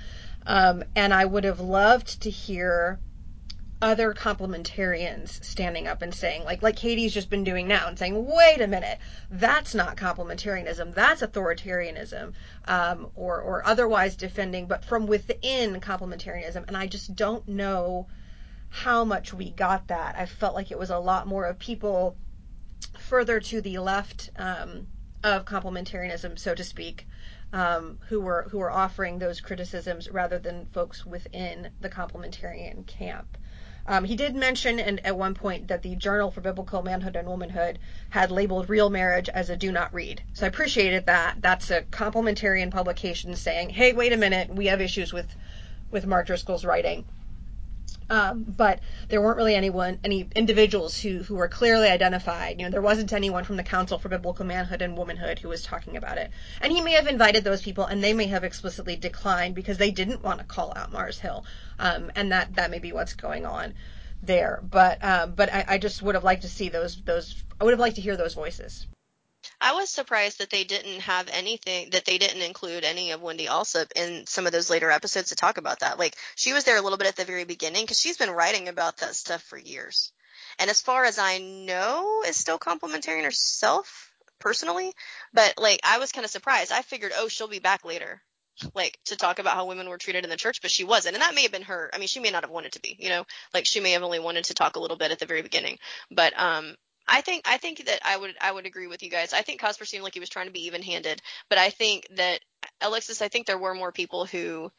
Um, 0.45 0.85
and 0.95 1.15
I 1.15 1.25
would 1.25 1.45
have 1.45 1.61
loved 1.61 2.21
to 2.23 2.31
hear 2.31 3.01
other 3.81 4.13
complementarians 4.13 5.43
standing 5.45 5.87
up 5.87 6.03
and 6.03 6.13
saying, 6.13 6.45
like 6.45 6.63
like 6.63 6.77
Katie's 6.77 7.15
just 7.15 7.31
been 7.31 7.45
doing 7.45 7.69
now, 7.69 7.87
and 7.87 7.99
saying, 7.99 8.27
wait 8.27 8.61
a 8.61 8.67
minute, 8.67 8.99
that's 9.31 9.75
not 9.75 9.97
complementarianism, 9.97 10.95
that's 10.95 11.23
authoritarianism, 11.23 12.33
um, 12.67 13.09
or 13.15 13.41
or 13.41 13.67
otherwise 13.67 14.17
defending, 14.17 14.67
but 14.67 14.85
from 14.85 15.07
within 15.07 15.81
complementarianism. 15.81 16.67
And 16.67 16.77
I 16.77 16.87
just 16.87 17.15
don't 17.15 17.47
know 17.47 18.09
how 18.71 19.05
much 19.05 19.33
we 19.33 19.51
got 19.51 19.89
that. 19.89 20.17
I 20.17 20.27
felt 20.27 20.55
like 20.55 20.71
it 20.71 20.79
was 20.79 20.91
a 20.91 20.99
lot 20.99 21.27
more 21.27 21.47
of 21.47 21.59
people 21.59 22.17
further 22.99 23.41
to 23.41 23.61
the 23.61 23.79
left 23.79 24.31
um, 24.37 24.89
of 25.23 25.45
complementarianism, 25.45 26.39
so 26.39 26.55
to 26.55 26.65
speak, 26.65 27.07
um, 27.53 27.99
who 28.09 28.21
were 28.21 28.49
who 28.51 28.59
were 28.59 28.71
offering 28.71 29.19
those 29.19 29.41
criticisms 29.41 30.11
rather 30.11 30.39
than 30.39 30.67
folks 30.67 31.07
within 31.07 31.71
the 31.81 31.89
complementarian 31.89 32.87
camp. 32.87 33.39
Um, 33.89 34.05
he 34.05 34.17
did 34.17 34.37
mention 34.37 34.79
in, 34.79 34.99
at 34.99 35.17
one 35.17 35.35
point 35.35 35.69
that 35.69 35.83
the 35.83 35.97
Journal 35.97 36.31
for 36.31 36.43
Biblical 36.43 36.83
Manhood 36.83 37.17
and 37.17 37.27
Womanhood 37.27 37.79
had 38.11 38.31
labeled 38.31 38.69
real 38.69 38.91
marriage 38.91 39.31
as 39.31 39.49
a 39.49 39.57
do 39.57 39.73
not 39.73 39.95
read. 39.95 40.23
So 40.35 40.45
I 40.45 40.51
appreciated 40.51 41.07
that. 41.07 41.41
That's 41.41 41.71
a 41.71 41.81
complementarian 41.83 42.71
publication 42.71 43.35
saying, 43.35 43.71
hey, 43.71 43.95
wait 43.95 44.13
a 44.13 44.19
minute, 44.19 44.55
we 44.55 44.67
have 44.67 44.83
issues 44.83 45.15
with, 45.15 45.35
with 45.91 46.07
Mark 46.07 46.27
Driscoll's 46.27 46.67
writing. 46.67 47.07
Um, 48.11 48.45
but 48.45 48.81
there 49.09 49.21
weren't 49.21 49.37
really 49.37 49.55
anyone, 49.55 49.99
any 50.03 50.29
individuals 50.35 50.99
who, 50.99 51.19
who 51.19 51.35
were 51.35 51.49
clearly 51.49 51.89
identified. 51.89 52.59
You 52.59 52.67
know, 52.67 52.71
there 52.71 52.83
wasn't 52.83 53.13
anyone 53.13 53.45
from 53.45 53.57
the 53.57 53.63
Council 53.63 53.99
for 53.99 54.09
Biblical 54.09 54.47
Manhood 54.47 54.83
and 54.83 54.97
Womanhood 54.97 55.39
who 55.39 55.49
was 55.49 55.63
talking 55.63 55.97
about 55.97 56.19
it. 56.19 56.31
And 56.61 56.73
he 56.73 56.81
may 56.81 56.93
have 56.93 57.07
invited 57.07 57.45
those 57.45 57.63
people, 57.63 57.85
and 57.85 58.03
they 58.03 58.15
may 58.15 58.27
have 58.27 58.45
explicitly 58.45 58.97
declined 58.97 59.55
because 59.55 59.79
they 59.79 59.91
didn't 59.91 60.23
want 60.23 60.39
to 60.39 60.45
call 60.45 60.73
out 60.75 60.93
Mars 60.93 61.19
Hill. 61.19 61.45
Um, 61.79 62.11
and 62.17 62.33
that 62.33 62.55
that 62.57 62.71
may 62.71 62.79
be 62.79 62.93
what's 62.93 63.15
going 63.15 63.45
on 63.45 63.75
there. 64.23 64.61
But 64.63 65.05
um, 65.05 65.33
but 65.35 65.53
I, 65.53 65.65
I 65.69 65.79
just 65.79 66.03
would 66.03 66.15
have 66.15 66.25
liked 66.25 66.43
to 66.43 66.49
see 66.49 66.69
those 66.69 67.01
those. 67.03 67.43
I 67.61 67.65
would 67.65 67.73
have 67.73 67.81
liked 67.81 67.97
to 67.97 68.03
hear 68.03 68.17
those 68.17 68.35
voices. 68.35 68.87
I 69.61 69.75
was 69.75 69.91
surprised 69.91 70.39
that 70.39 70.51
they 70.51 70.65
didn't 70.65 71.01
have 71.01 71.29
anything 71.33 71.91
that 71.91 72.05
they 72.05 72.19
didn't 72.19 72.43
include 72.43 72.85
any 72.85 73.11
of 73.11 73.23
Wendy 73.23 73.47
Alsup 73.47 73.91
in 73.97 74.27
some 74.27 74.47
of 74.47 74.53
those 74.53 74.71
later 74.71 74.91
episodes 74.91 75.31
to 75.31 75.37
talk 75.37 75.59
about 75.59 75.81
that. 75.81 75.99
Like 75.99 76.17
she 76.37 76.53
was 76.53 76.65
there 76.65 76.77
a 76.77 76.83
little 76.83 76.99
bit 76.99 77.09
at 77.09 77.17
the 77.17 77.25
very 77.25 77.45
beginning 77.45 77.83
because 77.83 78.01
she's 78.01 78.17
been 78.17 78.31
writing 78.31 78.69
about 78.69 78.99
that 78.99 79.15
stuff 79.15 79.43
for 79.43 79.59
years. 79.59 80.13
And 80.59 80.71
as 80.71 80.81
far 80.81 81.05
as 81.05 81.19
I 81.19 81.39
know, 81.39 82.23
is 82.27 82.37
still 82.37 82.59
complementarian 82.59 83.25
herself 83.25 84.13
personally. 84.39 84.93
But 85.33 85.55
like 85.59 85.81
I 85.85 85.99
was 85.99 86.13
kind 86.13 86.25
of 86.25 86.31
surprised. 86.31 86.73
I 86.73 86.83
figured, 86.83 87.13
oh, 87.17 87.29
she'll 87.29 87.49
be 87.49 87.59
back 87.59 87.85
later, 87.85 88.23
like 88.75 88.99
to 89.07 89.17
talk 89.17 89.39
about 89.39 89.55
how 89.55 89.67
women 89.67 89.89
were 89.89 89.99
treated 89.99 90.25
in 90.25 90.31
the 90.31 90.37
church, 90.37 90.61
but 90.63 90.71
she 90.71 90.85
wasn't. 90.85 91.15
And 91.15 91.23
that 91.23 91.35
may 91.35 91.43
have 91.43 91.53
been 91.53 91.63
her. 91.63 91.91
I 91.93 91.99
mean, 91.99 92.09
she 92.09 92.21
may 92.21 92.31
not 92.31 92.45
have 92.45 92.51
wanted 92.51 92.73
to 92.73 92.81
be, 92.81 92.97
you 92.99 93.09
know, 93.09 93.25
like 93.55 93.67
she 93.67 93.81
may 93.81 93.93
have 93.93 94.03
only 94.03 94.19
wanted 94.19 94.45
to 94.45 94.55
talk 94.55 94.77
a 94.77 94.81
little 94.81 94.97
bit 94.97 95.13
at 95.13 95.19
the 95.19 95.27
very 95.27 95.43
beginning. 95.43 95.79
But 96.11 96.39
um 96.39 96.75
I 97.09 97.23
think 97.23 97.43
I 97.47 97.57
think 97.57 97.87
that 97.87 98.01
I 98.05 98.17
would 98.17 98.35
I 98.41 98.53
would 98.53 98.67
agree 98.67 98.87
with 98.87 99.03
you 99.03 99.11
guys. 99.11 99.33
I 99.33 99.43
think 99.43 99.61
Cosper 99.61 99.87
seemed 99.87 100.05
like 100.05 100.15
he 100.15 100.21
was 100.21 100.29
trying 100.29 100.47
to 100.47 100.53
be 100.53 100.67
even-handed, 100.67 101.23
but 101.49 101.59
I 101.59 101.71
think 101.71 102.07
that 102.17 102.41
Alexis, 102.81 103.23
I 103.23 103.29
think 103.29 103.47
there 103.47 103.59
were 103.59 103.75
more 103.75 103.93
people 103.93 104.27
who 104.27 104.71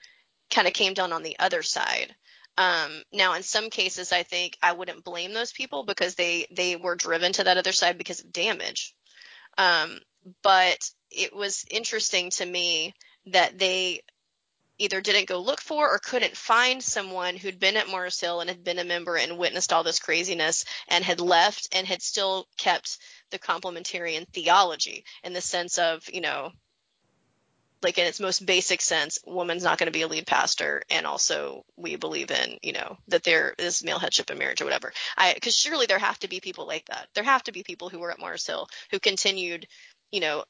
kind 0.52 0.68
of 0.68 0.74
came 0.74 0.94
down 0.94 1.14
on 1.14 1.24
the 1.24 1.38
other 1.40 1.64
side. 1.64 2.16
Um, 2.58 3.04
now, 3.14 3.34
in 3.34 3.44
some 3.44 3.70
cases, 3.70 4.12
I 4.12 4.24
think 4.24 4.58
I 4.62 4.74
wouldn't 4.74 5.04
blame 5.04 5.34
those 5.34 5.54
people 5.54 5.86
because 5.86 6.16
they 6.16 6.46
they 6.52 6.76
were 6.76 6.96
driven 6.96 7.32
to 7.34 7.46
that 7.46 7.58
other 7.58 7.72
side 7.72 7.98
because 7.98 8.20
of 8.20 8.32
damage. 8.32 8.94
Um, 9.58 10.00
but 10.44 10.78
it 11.10 11.36
was 11.36 11.66
interesting 11.72 12.30
to 12.32 12.46
me 12.46 12.94
that 13.28 13.58
they 13.58 14.02
either 14.80 15.02
didn't 15.02 15.28
go 15.28 15.40
look 15.40 15.62
for 15.62 15.94
or 15.94 16.00
couldn't 16.00 16.36
find 16.36 16.82
someone 16.82 17.36
who'd 17.36 17.60
been 17.60 17.78
at 17.78 17.90
Mars 17.90 18.20
Hill 18.20 18.40
and 18.40 18.50
had 18.50 18.64
been 18.64 18.80
a 18.80 18.84
member 18.84 19.18
and 19.18 19.38
witnessed 19.38 19.72
all 19.72 19.84
this 19.84 20.00
craziness 20.00 20.66
and 20.88 21.04
had 21.04 21.20
left 21.20 21.68
and 21.74 21.86
had 21.86 22.02
still 22.02 22.48
kept 22.58 22.98
the 23.30 23.40
complementarian 23.40 24.28
theology 24.30 25.04
in 25.24 25.34
the 25.34 25.42
sense 25.42 25.78
of, 25.78 26.10
you 26.12 26.22
know, 26.22 26.52
like 27.82 27.98
in 27.98 28.06
its 28.06 28.20
most 28.20 28.46
basic 28.46 28.82
sense, 28.82 29.20
woman's 29.26 29.64
not 29.64 29.78
going 29.78 29.88
to 29.88 29.98
be 29.98 30.02
a 30.02 30.08
lead 30.08 30.28
pastor, 30.28 30.84
and 30.90 31.06
also 31.06 31.64
we 31.78 31.96
believe 31.96 32.30
in, 32.30 32.58
you 32.62 32.74
know, 32.74 32.98
that 33.08 33.24
there 33.24 33.54
is 33.58 33.84
male 33.84 34.00
headship 34.00 34.30
in 34.30 34.38
marriage 34.38 34.62
or 34.62 34.66
whatever. 34.66 34.92
I 35.18 35.34
because 35.34 35.56
surely 35.56 35.86
there 35.86 36.00
have 36.00 36.20
to 36.20 36.28
be 36.28 36.42
people 36.42 36.68
like 36.68 36.86
that. 36.86 37.08
There 37.14 37.24
have 37.24 37.44
to 37.44 37.52
be 37.52 37.64
people 37.64 37.90
who 37.90 38.00
were 38.00 38.12
at 38.12 38.20
Mars 38.20 38.46
Hill 38.46 38.68
who 38.92 39.00
continued, 39.00 39.68
you 40.12 40.20
know, 40.20 40.44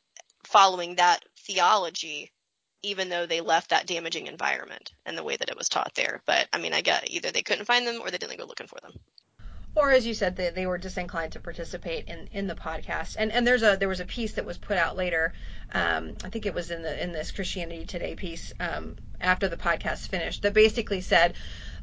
following 0.43 0.95
that 0.95 1.23
theology 1.45 2.31
even 2.81 3.09
though 3.09 3.25
they 3.25 3.41
left 3.41 3.69
that 3.71 3.87
damaging 3.87 4.27
environment 4.27 4.93
and 5.05 5.17
the 5.17 5.23
way 5.23 5.35
that 5.35 5.49
it 5.49 5.57
was 5.57 5.69
taught 5.69 5.93
there. 5.95 6.21
But 6.25 6.47
I 6.53 6.59
mean, 6.59 6.73
I 6.73 6.81
get 6.81 7.09
either 7.09 7.31
they 7.31 7.41
couldn't 7.41 7.65
find 7.65 7.85
them 7.85 8.01
or 8.01 8.09
they 8.09 8.17
didn't 8.17 8.37
go 8.37 8.45
looking 8.45 8.67
for 8.67 8.79
them. 8.81 8.93
Or 9.75 9.91
as 9.91 10.05
you 10.05 10.13
said, 10.13 10.35
they, 10.35 10.49
they 10.49 10.65
were 10.65 10.77
disinclined 10.77 11.33
to 11.33 11.39
participate 11.39 12.07
in, 12.07 12.27
in 12.31 12.47
the 12.47 12.55
podcast. 12.55 13.15
And 13.19 13.31
and 13.31 13.45
there's 13.45 13.63
a 13.63 13.77
there 13.77 13.87
was 13.87 13.99
a 13.99 14.05
piece 14.05 14.33
that 14.33 14.45
was 14.45 14.57
put 14.57 14.77
out 14.77 14.97
later. 14.97 15.33
Um, 15.71 16.15
I 16.23 16.29
think 16.29 16.45
it 16.45 16.53
was 16.53 16.71
in 16.71 16.81
the 16.81 17.01
in 17.01 17.11
this 17.11 17.31
Christianity 17.31 17.85
Today 17.85 18.15
piece 18.15 18.51
um, 18.59 18.95
after 19.21 19.47
the 19.47 19.57
podcast 19.57 20.07
finished 20.07 20.41
that 20.41 20.53
basically 20.53 21.01
said 21.01 21.35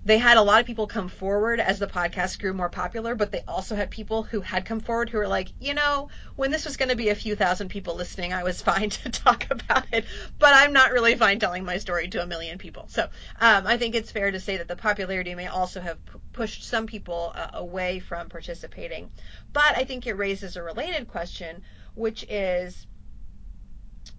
they 0.07 0.19
had 0.19 0.37
a 0.37 0.43
lot 0.43 0.61
of 0.61 0.67
people 0.67 0.87
come 0.87 1.09
forward 1.09 1.59
as 1.59 1.81
the 1.81 1.89
podcast 1.89 2.39
grew 2.39 2.53
more 2.53 2.69
popular, 2.69 3.17
but 3.17 3.33
they 3.33 3.43
also 3.49 3.75
had 3.75 3.91
people 3.91 4.23
who 4.23 4.41
had 4.41 4.65
come 4.65 4.79
forward 4.79 5.11
who 5.11 5.19
were 5.19 5.27
like, 5.27 5.53
you 5.59 5.75
know, 5.75 6.09
when 6.37 6.53
this 6.53 6.65
was 6.65 6.77
going 6.77 6.91
to 6.91 6.97
be 6.97 7.09
a 7.09 7.15
few 7.17 7.35
thousand 7.35 7.71
people 7.71 7.97
listening, 7.97 8.33
I 8.33 8.45
was 8.45 8.63
fine 8.71 8.91
to 8.91 9.11
talk 9.11 9.49
about 9.51 9.85
it, 9.91 10.05
but 10.39 10.55
I'm 10.55 10.73
not 10.73 10.93
really 10.93 11.17
fine 11.17 11.41
telling 11.41 11.65
my 11.65 11.79
story 11.79 12.07
to 12.11 12.23
a 12.23 12.27
million 12.27 12.57
people. 12.57 12.85
So 12.87 13.03
um, 13.41 13.67
I 13.67 13.79
think 13.79 13.97
it's 13.97 14.13
fair 14.13 14.31
to 14.31 14.39
say 14.39 14.59
that 14.59 14.69
the 14.69 14.77
popularity 14.77 15.35
may 15.35 15.49
also 15.49 15.81
have 15.81 15.99
p- 16.07 16.21
pushed 16.33 16.63
some 16.63 16.87
people 16.87 17.33
uh, 17.35 17.49
away 17.55 17.99
from 17.99 18.29
participating. 18.29 19.11
But 19.53 19.77
I 19.77 19.83
think 19.83 20.07
it 20.07 20.15
raises 20.15 20.55
a 20.55 20.63
related 20.63 21.09
question, 21.09 21.65
which 21.97 22.25
is 22.29 22.87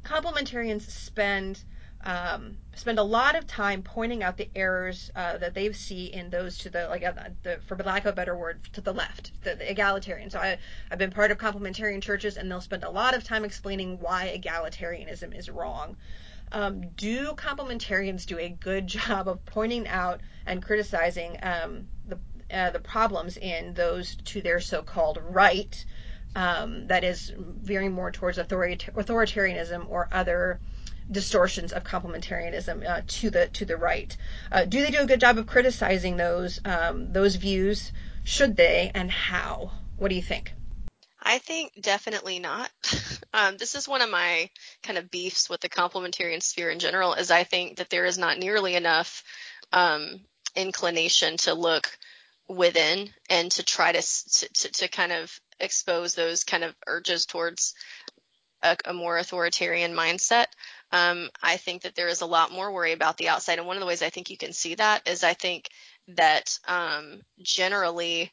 complementarians 0.04 0.82
spend 0.82 1.64
um, 2.04 2.58
spend 2.78 3.00
a 3.00 3.04
lot 3.04 3.36
of 3.36 3.48
time 3.48 3.82
pointing 3.82 4.24
out 4.24 4.38
the 4.38 4.50
errors 4.56 5.12
uh, 5.16 5.38
that 5.38 5.54
they 5.54 5.72
see 5.74 6.06
in 6.06 6.30
those 6.30 6.60
to 6.60 6.70
the 6.70 6.88
like 6.88 7.04
uh, 7.04 7.12
the, 7.44 7.60
for 7.66 7.76
lack 7.78 8.06
of 8.06 8.14
a 8.14 8.16
better 8.16 8.38
word 8.38 8.60
to 8.74 8.82
the 8.82 8.94
left, 8.94 9.32
the, 9.44 9.56
the 9.56 9.70
egalitarian. 9.70 10.30
So 10.30 10.40
I, 10.40 10.58
I've 10.92 11.00
been 11.00 11.12
part 11.12 11.32
of 11.32 11.38
complementarian 11.38 12.02
churches, 12.02 12.38
and 12.38 12.50
they'll 12.50 12.62
spend 12.62 12.84
a 12.84 12.90
lot 12.90 13.16
of 13.16 13.24
time 13.24 13.44
explaining 13.44 14.00
why 14.00 14.40
egalitarianism 14.40 15.38
is 15.38 15.50
wrong. 15.50 15.98
Um, 16.52 16.90
do 16.96 17.34
complementarians 17.34 18.26
do 18.26 18.38
a 18.38 18.50
good 18.50 18.88
job 18.98 19.28
of 19.28 19.44
pointing 19.46 19.88
out 19.88 20.22
and 20.46 20.64
criticizing 20.64 21.38
um, 21.42 21.88
the 22.08 22.20
uh, 22.50 22.70
the 22.70 22.80
problems 22.80 23.36
in 23.36 23.74
those 23.74 24.16
to 24.26 24.42
their 24.42 24.60
so-called 24.60 25.20
right? 25.30 25.84
Um, 26.36 26.88
that 26.88 27.04
is 27.04 27.34
veering 27.38 27.92
more 27.94 28.12
towards 28.12 28.38
authoritarianism 28.38 29.90
or 29.90 30.08
other 30.12 30.60
distortions 31.10 31.72
of 31.72 31.84
complementarianism 31.84 32.88
uh, 32.88 33.02
to 33.08 33.30
the 33.30 33.48
to 33.48 33.66
the 33.66 33.78
right. 33.78 34.16
Uh, 34.52 34.66
do 34.66 34.82
they 34.82 34.92
do 34.92 35.00
a 35.00 35.06
good 35.06 35.20
job 35.20 35.38
of 35.38 35.48
criticizing 35.48 36.18
those 36.18 36.60
um, 36.66 37.14
those 37.14 37.36
views? 37.36 37.92
Should 38.24 38.58
they, 38.58 38.92
and 38.94 39.10
how? 39.10 39.72
What 39.98 40.10
do 40.10 40.16
you 40.16 40.22
think? 40.22 40.54
I 41.22 41.40
think 41.40 41.74
definitely 41.80 42.40
not. 42.40 42.72
Um, 43.34 43.58
this 43.58 43.76
is 43.76 43.88
one 43.88 44.02
of 44.02 44.10
my 44.10 44.50
kind 44.82 44.98
of 44.98 45.12
beefs 45.12 45.48
with 45.48 45.60
the 45.60 45.70
complementarian 45.70 46.42
sphere 46.42 46.72
in 46.72 46.80
general, 46.80 47.14
is 47.14 47.30
I 47.30 47.44
think 47.44 47.78
that 47.78 47.90
there 47.90 48.06
is 48.06 48.18
not 48.18 48.40
nearly 48.40 48.74
enough 48.74 49.24
um, 49.72 50.22
inclination 50.56 51.38
to 51.38 51.54
look 51.54 51.96
within 52.48 53.10
and 53.30 53.52
to 53.52 53.64
try 53.64 53.92
to, 53.92 54.02
to 54.02 54.72
to 54.72 54.88
kind 54.88 55.12
of 55.12 55.40
expose 55.60 56.16
those 56.16 56.46
kind 56.46 56.64
of 56.64 56.74
urges 56.88 57.26
towards 57.26 57.76
a, 58.64 58.78
a 58.86 58.94
more 58.94 59.18
authoritarian 59.18 59.94
mindset. 59.94 60.46
Um, 60.92 61.30
I 61.42 61.58
think 61.58 61.82
that 61.82 61.96
there 61.96 62.08
is 62.08 62.22
a 62.22 62.26
lot 62.26 62.52
more 62.52 62.72
worry 62.72 62.94
about 62.94 63.18
the 63.18 63.30
outside. 63.30 63.60
And 63.60 63.68
one 63.68 63.76
of 63.76 63.82
the 63.82 63.88
ways 63.88 64.02
I 64.02 64.10
think 64.10 64.30
you 64.30 64.38
can 64.38 64.54
see 64.54 64.76
that 64.76 65.08
is 65.08 65.24
I 65.24 65.34
think 65.34 65.70
that 66.10 66.58
um, 66.68 67.22
generally 67.42 68.32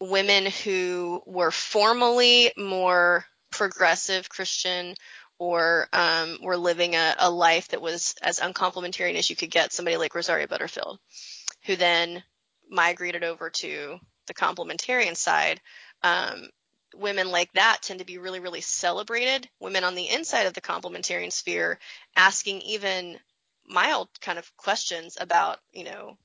women 0.00 0.46
who 0.46 1.22
were 1.26 1.50
formally 1.50 2.52
more 2.56 3.24
progressive 3.50 4.28
Christian 4.28 4.94
or 5.38 5.88
um, 5.92 6.38
were 6.42 6.56
living 6.56 6.94
a, 6.94 7.14
a, 7.18 7.30
life 7.30 7.68
that 7.68 7.82
was 7.82 8.14
as 8.22 8.40
uncomplementarian 8.40 9.16
as 9.16 9.28
you 9.28 9.36
could 9.36 9.50
get, 9.50 9.72
somebody 9.72 9.96
like 9.96 10.14
Rosaria 10.14 10.48
Butterfield, 10.48 10.98
who 11.64 11.76
then 11.76 12.22
migrated 12.70 13.24
over 13.24 13.50
to 13.50 13.98
the 14.26 14.34
complementarian 14.34 15.16
side, 15.16 15.60
um, 16.02 16.48
women 16.96 17.30
like 17.30 17.52
that 17.54 17.78
tend 17.82 18.00
to 18.00 18.06
be 18.06 18.18
really, 18.18 18.40
really 18.40 18.60
celebrated. 18.60 19.48
Women 19.60 19.84
on 19.84 19.94
the 19.94 20.08
inside 20.08 20.46
of 20.46 20.54
the 20.54 20.60
complementarian 20.60 21.32
sphere 21.32 21.78
asking 22.16 22.60
even 22.62 23.18
mild 23.66 24.08
kind 24.20 24.38
of 24.38 24.56
questions 24.56 25.16
about, 25.20 25.58
you 25.72 25.84
know, 25.84 26.16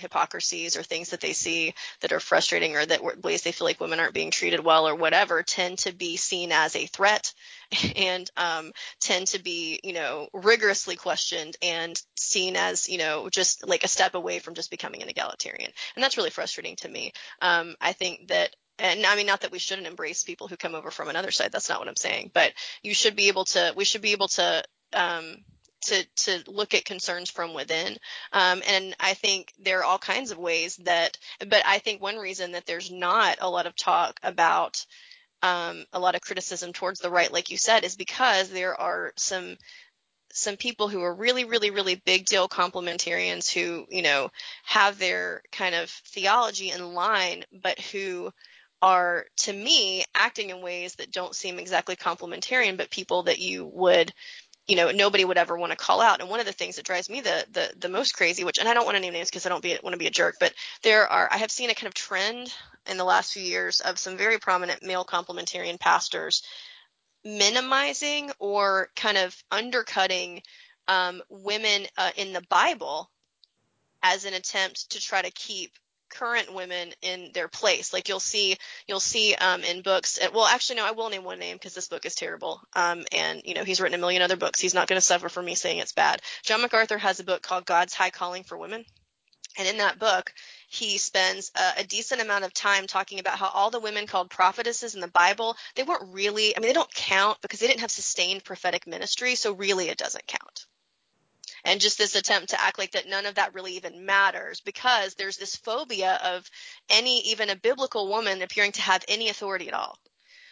hypocrisies 0.00 0.76
or 0.76 0.82
things 0.82 1.10
that 1.10 1.20
they 1.20 1.32
see 1.32 1.74
that 2.00 2.12
are 2.12 2.20
frustrating 2.20 2.74
or 2.74 2.84
that 2.84 3.22
ways 3.22 3.42
they 3.42 3.52
feel 3.52 3.66
like 3.66 3.80
women 3.80 4.00
aren't 4.00 4.14
being 4.14 4.30
treated 4.30 4.64
well 4.64 4.88
or 4.88 4.94
whatever 4.94 5.42
tend 5.42 5.78
to 5.78 5.92
be 5.92 6.16
seen 6.16 6.50
as 6.52 6.74
a 6.74 6.86
threat 6.86 7.32
and 7.96 8.30
um, 8.36 8.72
tend 9.00 9.28
to 9.28 9.42
be 9.42 9.78
you 9.84 9.92
know 9.92 10.28
rigorously 10.32 10.96
questioned 10.96 11.56
and 11.62 12.00
seen 12.16 12.56
as 12.56 12.88
you 12.88 12.98
know 12.98 13.28
just 13.28 13.66
like 13.68 13.84
a 13.84 13.88
step 13.88 14.14
away 14.14 14.38
from 14.38 14.54
just 14.54 14.70
becoming 14.70 15.02
an 15.02 15.08
egalitarian 15.08 15.70
and 15.94 16.02
that's 16.02 16.16
really 16.16 16.30
frustrating 16.30 16.76
to 16.76 16.88
me 16.88 17.12
um, 17.42 17.74
i 17.80 17.92
think 17.92 18.28
that 18.28 18.54
and 18.80 19.06
I 19.06 19.16
mean, 19.16 19.26
not 19.26 19.42
that 19.42 19.52
we 19.52 19.58
shouldn't 19.58 19.86
embrace 19.86 20.22
people 20.24 20.48
who 20.48 20.56
come 20.56 20.74
over 20.74 20.90
from 20.90 21.08
another 21.08 21.30
side. 21.30 21.52
That's 21.52 21.68
not 21.68 21.78
what 21.78 21.88
I'm 21.88 21.96
saying. 21.96 22.30
But 22.34 22.52
you 22.82 22.94
should 22.94 23.16
be 23.16 23.28
able 23.28 23.44
to. 23.46 23.72
We 23.76 23.84
should 23.84 24.02
be 24.02 24.12
able 24.12 24.28
to. 24.28 24.62
Um, 24.92 25.36
to 25.82 26.04
to 26.04 26.42
look 26.46 26.74
at 26.74 26.84
concerns 26.84 27.30
from 27.30 27.54
within. 27.54 27.96
Um, 28.32 28.62
and 28.68 28.94
I 29.00 29.14
think 29.14 29.54
there 29.58 29.80
are 29.80 29.84
all 29.84 29.98
kinds 29.98 30.30
of 30.30 30.36
ways 30.36 30.76
that. 30.84 31.16
But 31.38 31.62
I 31.64 31.78
think 31.78 32.02
one 32.02 32.16
reason 32.16 32.52
that 32.52 32.66
there's 32.66 32.90
not 32.90 33.38
a 33.40 33.48
lot 33.48 33.66
of 33.66 33.76
talk 33.76 34.20
about 34.22 34.84
um, 35.42 35.86
a 35.92 35.98
lot 35.98 36.14
of 36.14 36.20
criticism 36.20 36.72
towards 36.72 37.00
the 37.00 37.10
right, 37.10 37.32
like 37.32 37.50
you 37.50 37.56
said, 37.56 37.84
is 37.84 37.96
because 37.96 38.50
there 38.50 38.78
are 38.78 39.12
some 39.16 39.56
some 40.32 40.56
people 40.56 40.88
who 40.88 41.02
are 41.02 41.14
really, 41.14 41.44
really, 41.44 41.70
really 41.70 41.96
big 41.96 42.26
deal 42.26 42.48
complementarians 42.48 43.52
who, 43.52 43.86
you 43.90 44.02
know, 44.02 44.30
have 44.64 44.98
their 44.98 45.42
kind 45.50 45.74
of 45.74 45.90
theology 45.90 46.70
in 46.70 46.94
line, 46.94 47.44
but 47.52 47.78
who 47.80 48.32
are 48.82 49.26
to 49.36 49.52
me 49.52 50.04
acting 50.14 50.50
in 50.50 50.62
ways 50.62 50.94
that 50.96 51.12
don't 51.12 51.34
seem 51.34 51.58
exactly 51.58 51.96
complementarian, 51.96 52.76
but 52.76 52.90
people 52.90 53.24
that 53.24 53.38
you 53.38 53.66
would 53.66 54.12
you 54.70 54.76
know 54.76 54.90
nobody 54.92 55.24
would 55.24 55.38
ever 55.38 55.58
want 55.58 55.72
to 55.72 55.76
call 55.76 56.00
out. 56.00 56.20
And 56.20 56.30
one 56.30 56.40
of 56.40 56.46
the 56.46 56.52
things 56.52 56.76
that 56.76 56.84
drives 56.84 57.10
me 57.10 57.20
the 57.20 57.44
the, 57.50 57.72
the 57.78 57.88
most 57.88 58.16
crazy 58.16 58.44
which 58.44 58.58
and 58.58 58.68
i 58.68 58.74
don't 58.74 58.84
want 58.84 58.96
to 58.96 59.00
name 59.00 59.12
names 59.12 59.28
because 59.28 59.44
i 59.44 59.48
don't 59.48 59.62
be, 59.62 59.76
want 59.82 59.94
to 59.94 59.98
be 59.98 60.06
a 60.06 60.10
jerk 60.10 60.36
but 60.38 60.54
there 60.82 61.06
are 61.08 61.28
i 61.30 61.36
have 61.38 61.50
seen 61.50 61.70
a 61.70 61.74
kind 61.74 61.88
of 61.88 61.94
trend 61.94 62.54
in 62.88 62.96
the 62.96 63.04
last 63.04 63.32
few 63.32 63.42
years 63.42 63.80
of 63.80 63.98
some 63.98 64.16
very 64.16 64.38
prominent 64.38 64.82
male 64.82 65.04
complementarian 65.04 65.78
pastors 65.78 66.42
minimizing 67.24 68.30
or 68.38 68.88
kind 68.96 69.18
of 69.18 69.36
undercutting 69.50 70.40
um, 70.88 71.20
women 71.28 71.86
uh, 71.98 72.10
in 72.16 72.32
the 72.32 72.42
bible 72.48 73.10
as 74.02 74.24
an 74.24 74.34
attempt 74.34 74.90
to 74.90 75.00
try 75.00 75.20
to 75.20 75.30
keep 75.32 75.72
current 76.10 76.52
women 76.52 76.92
in 77.02 77.30
their 77.32 77.48
place. 77.48 77.92
Like 77.92 78.08
you'll 78.08 78.20
see, 78.20 78.56
you'll 78.86 79.00
see 79.00 79.34
um, 79.34 79.62
in 79.62 79.82
books. 79.82 80.18
Uh, 80.20 80.28
well, 80.34 80.44
actually, 80.44 80.76
no, 80.76 80.86
I 80.86 80.90
will 80.92 81.10
name 81.10 81.24
one 81.24 81.38
name 81.38 81.56
because 81.56 81.74
this 81.74 81.88
book 81.88 82.04
is 82.04 82.14
terrible. 82.14 82.60
Um, 82.74 83.04
and 83.16 83.42
you 83.44 83.54
know, 83.54 83.64
he's 83.64 83.80
written 83.80 83.98
a 83.98 84.00
million 84.00 84.22
other 84.22 84.36
books. 84.36 84.60
He's 84.60 84.74
not 84.74 84.88
going 84.88 84.98
to 84.98 85.04
suffer 85.04 85.28
for 85.28 85.42
me 85.42 85.54
saying 85.54 85.78
it's 85.78 85.92
bad. 85.92 86.20
John 86.42 86.62
MacArthur 86.62 86.98
has 86.98 87.20
a 87.20 87.24
book 87.24 87.42
called 87.42 87.64
God's 87.64 87.94
High 87.94 88.10
Calling 88.10 88.44
for 88.44 88.58
Women. 88.58 88.84
And 89.58 89.66
in 89.66 89.78
that 89.78 89.98
book, 89.98 90.32
he 90.68 90.98
spends 90.98 91.50
a, 91.56 91.80
a, 91.80 91.84
decent 91.84 92.20
amount 92.20 92.44
of 92.44 92.54
time 92.54 92.86
talking 92.86 93.18
about 93.18 93.36
how 93.36 93.48
all 93.48 93.70
the 93.70 93.80
women 93.80 94.06
called 94.06 94.30
prophetesses 94.30 94.94
in 94.94 95.00
the 95.00 95.08
Bible, 95.08 95.56
they 95.74 95.82
weren't 95.82 96.14
really, 96.14 96.56
I 96.56 96.60
mean, 96.60 96.68
they 96.68 96.72
don't 96.72 96.94
count 96.94 97.38
because 97.42 97.58
they 97.58 97.66
didn't 97.66 97.80
have 97.80 97.90
sustained 97.90 98.44
prophetic 98.44 98.86
ministry. 98.86 99.34
So 99.34 99.52
really 99.52 99.88
it 99.88 99.98
doesn't 99.98 100.28
count 100.28 100.66
and 101.64 101.80
just 101.80 101.98
this 101.98 102.14
attempt 102.14 102.50
to 102.50 102.60
act 102.60 102.78
like 102.78 102.92
that 102.92 103.08
none 103.08 103.26
of 103.26 103.36
that 103.36 103.54
really 103.54 103.76
even 103.76 104.06
matters 104.06 104.60
because 104.60 105.14
there's 105.14 105.36
this 105.36 105.56
phobia 105.56 106.18
of 106.24 106.48
any 106.88 107.20
even 107.28 107.50
a 107.50 107.56
biblical 107.56 108.08
woman 108.08 108.42
appearing 108.42 108.72
to 108.72 108.82
have 108.82 109.04
any 109.08 109.28
authority 109.28 109.68
at 109.68 109.74
all 109.74 109.96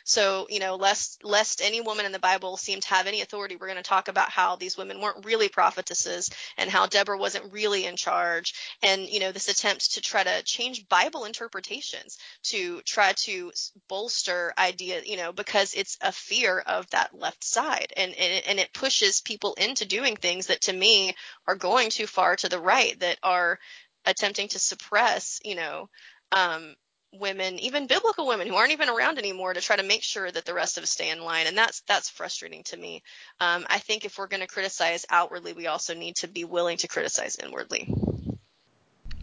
so, 0.09 0.47
you 0.49 0.59
know, 0.59 0.77
lest 0.77 1.23
lest 1.23 1.61
any 1.61 1.83
woman 1.83 2.07
in 2.07 2.13
the 2.13 2.19
Bible 2.19 2.57
seem 2.57 2.81
to 2.81 2.89
have 2.89 3.07
any 3.07 3.21
authority, 3.21 3.57
we're 3.57 3.67
going 3.67 3.77
to 3.77 3.83
talk 3.83 4.09
about 4.09 4.31
how 4.31 4.57
these 4.57 4.75
women 4.75 5.03
weren't 5.03 5.27
really 5.27 5.51
prophetesses 5.51 6.31
and 6.57 6.71
how 6.71 6.87
Deborah 6.87 7.19
wasn't 7.19 7.53
really 7.53 7.85
in 7.85 7.95
charge. 7.95 8.55
And, 8.83 9.03
you 9.07 9.21
know, 9.21 9.33
this 9.33 9.51
attempt 9.51 9.93
to 9.93 10.01
try 10.01 10.25
to 10.25 10.43
change 10.45 10.89
Bible 10.89 11.27
interpretations 11.27 12.17
to 12.45 12.81
try 12.87 13.13
to 13.25 13.53
bolster 13.87 14.55
idea, 14.57 15.03
you 15.05 15.19
know, 15.19 15.31
because 15.31 15.75
it's 15.75 15.99
a 16.01 16.11
fear 16.11 16.59
of 16.59 16.89
that 16.89 17.13
left 17.13 17.45
side. 17.45 17.93
And, 17.95 18.15
and, 18.15 18.45
and 18.47 18.59
it 18.59 18.73
pushes 18.73 19.21
people 19.21 19.57
into 19.61 19.85
doing 19.85 20.17
things 20.17 20.47
that 20.47 20.63
to 20.63 20.73
me 20.73 21.15
are 21.47 21.55
going 21.55 21.91
too 21.91 22.07
far 22.07 22.35
to 22.37 22.49
the 22.49 22.59
right, 22.59 22.99
that 23.01 23.19
are 23.23 23.59
attempting 24.07 24.49
to 24.49 24.59
suppress, 24.59 25.39
you 25.45 25.55
know, 25.55 25.91
um, 26.33 26.75
women, 27.13 27.59
even 27.59 27.87
biblical 27.87 28.27
women 28.27 28.49
who 28.49 28.55
aren't 28.55 28.73
even 28.73 28.89
around 28.89 29.19
anymore, 29.19 29.55
to 29.55 29.61
try 29.61 29.77
to 29.77 29.83
make 29.83 30.03
sure 30.03 30.31
that 30.31 30.45
the 30.45 30.55
rest 30.55 30.77
of 30.77 30.83
us 30.83 30.91
stay 30.91 31.11
in 31.11 31.23
line, 31.23 31.47
and 31.47 31.57
that's 31.57 31.81
that's 31.87 32.09
frustrating 32.09 32.63
to 32.65 32.77
me. 32.77 33.03
Um, 33.41 33.67
I 33.69 33.79
think 33.79 34.05
if 34.05 34.19
we're 34.19 34.27
going 34.27 34.41
to 34.41 34.47
criticize 34.47 35.07
outwardly, 35.11 35.53
we 35.53 35.67
also 35.67 35.95
need 35.95 36.17
to 36.17 36.29
be 36.29 36.45
willing 36.45 36.77
to 36.79 36.89
criticize 36.89 37.37
inwardly. 37.37 37.93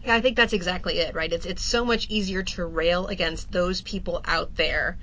Yeah, 0.04 0.14
I 0.14 0.20
think 0.20 0.36
that's 0.36 0.52
exactly 0.52 0.98
it, 0.98 1.14
right? 1.14 1.32
It's 1.32 1.46
it's 1.46 1.64
so 1.64 1.84
much 1.84 2.08
easier 2.08 2.42
to 2.42 2.64
rail 2.64 3.06
against 3.06 3.50
those 3.50 3.80
people 3.82 4.20
out 4.24 4.54
there 4.56 4.98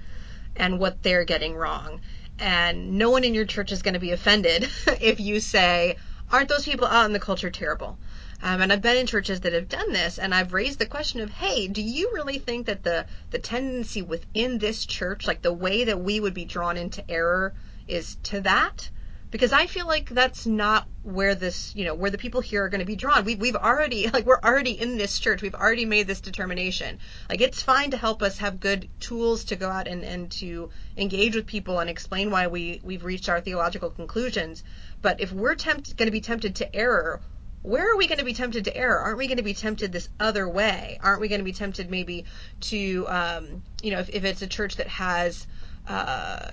and 0.55 0.79
what 0.79 1.03
they're 1.03 1.25
getting 1.25 1.55
wrong. 1.55 2.01
And 2.39 2.97
no 2.97 3.09
one 3.09 3.23
in 3.23 3.33
your 3.33 3.45
church 3.45 3.71
is 3.71 3.81
going 3.81 3.93
to 3.93 3.99
be 3.99 4.11
offended 4.11 4.63
if 5.01 5.19
you 5.19 5.39
say, 5.39 5.97
aren't 6.31 6.49
those 6.49 6.65
people 6.65 6.87
out 6.87 7.05
in 7.05 7.13
the 7.13 7.19
culture 7.19 7.49
terrible? 7.49 7.97
Um, 8.45 8.59
and 8.59 8.73
I've 8.73 8.81
been 8.81 8.97
in 8.97 9.07
churches 9.07 9.39
that 9.39 9.53
have 9.53 9.69
done 9.69 9.93
this, 9.93 10.19
and 10.19 10.35
I've 10.35 10.51
raised 10.51 10.77
the 10.77 10.85
question 10.85 11.21
of, 11.21 11.31
hey, 11.31 11.69
do 11.69 11.81
you 11.81 12.11
really 12.13 12.39
think 12.39 12.65
that 12.65 12.83
the 12.83 13.05
the 13.31 13.39
tendency 13.39 14.01
within 14.01 14.57
this 14.57 14.85
church, 14.85 15.25
like 15.25 15.41
the 15.41 15.53
way 15.53 15.85
that 15.85 16.01
we 16.01 16.19
would 16.19 16.33
be 16.33 16.43
drawn 16.43 16.75
into 16.75 17.09
error, 17.09 17.53
is 17.87 18.17
to 18.23 18.41
that? 18.41 18.89
Because 19.31 19.53
I 19.53 19.67
feel 19.67 19.87
like 19.87 20.09
that's 20.09 20.45
not 20.45 20.89
where 21.03 21.35
this, 21.35 21.73
you 21.73 21.85
know, 21.85 21.95
where 21.95 22.11
the 22.11 22.17
people 22.17 22.41
here 22.41 22.65
are 22.65 22.69
going 22.69 22.81
to 22.81 22.85
be 22.85 22.97
drawn. 22.97 23.23
We've, 23.23 23.39
we've 23.39 23.55
already, 23.55 24.07
like, 24.13 24.25
we're 24.25 24.41
already 24.41 24.71
in 24.71 24.97
this 24.97 25.17
church. 25.17 25.41
We've 25.41 25.55
already 25.55 25.85
made 25.85 26.05
this 26.05 26.19
determination. 26.19 26.99
Like, 27.29 27.39
it's 27.39 27.63
fine 27.63 27.91
to 27.91 27.97
help 27.97 28.21
us 28.21 28.39
have 28.39 28.59
good 28.59 28.89
tools 28.99 29.45
to 29.45 29.55
go 29.55 29.69
out 29.69 29.87
and, 29.87 30.03
and 30.03 30.29
to 30.33 30.69
engage 30.97 31.35
with 31.35 31.47
people 31.47 31.79
and 31.79 31.89
explain 31.89 32.29
why 32.29 32.47
we, 32.47 32.81
we've 32.83 33.05
reached 33.05 33.29
our 33.29 33.39
theological 33.39 33.89
conclusions. 33.89 34.63
But 35.01 35.21
if 35.21 35.31
we're 35.31 35.55
tempt, 35.55 35.95
going 35.97 36.07
to 36.07 36.11
be 36.11 36.21
tempted 36.21 36.57
to 36.57 36.75
error, 36.75 37.21
where 37.63 37.91
are 37.91 37.97
we 37.97 38.07
going 38.07 38.19
to 38.19 38.25
be 38.25 38.33
tempted 38.33 38.65
to 38.65 38.77
err? 38.77 38.99
Aren't 38.99 39.17
we 39.17 39.27
going 39.27 39.37
to 39.37 39.43
be 39.43 39.53
tempted 39.53 39.91
this 39.91 40.09
other 40.19 40.47
way? 40.47 40.99
Aren't 41.01 41.21
we 41.21 41.29
going 41.29 41.39
to 41.39 41.45
be 41.45 41.53
tempted 41.53 41.89
maybe 41.89 42.25
to, 42.61 43.05
um, 43.07 43.63
you 43.81 43.91
know, 43.91 43.99
if, 43.99 44.09
if 44.09 44.25
it's 44.25 44.41
a 44.41 44.47
church 44.47 44.75
that 44.75 44.87
has, 44.87 45.47
uh, 45.87 46.51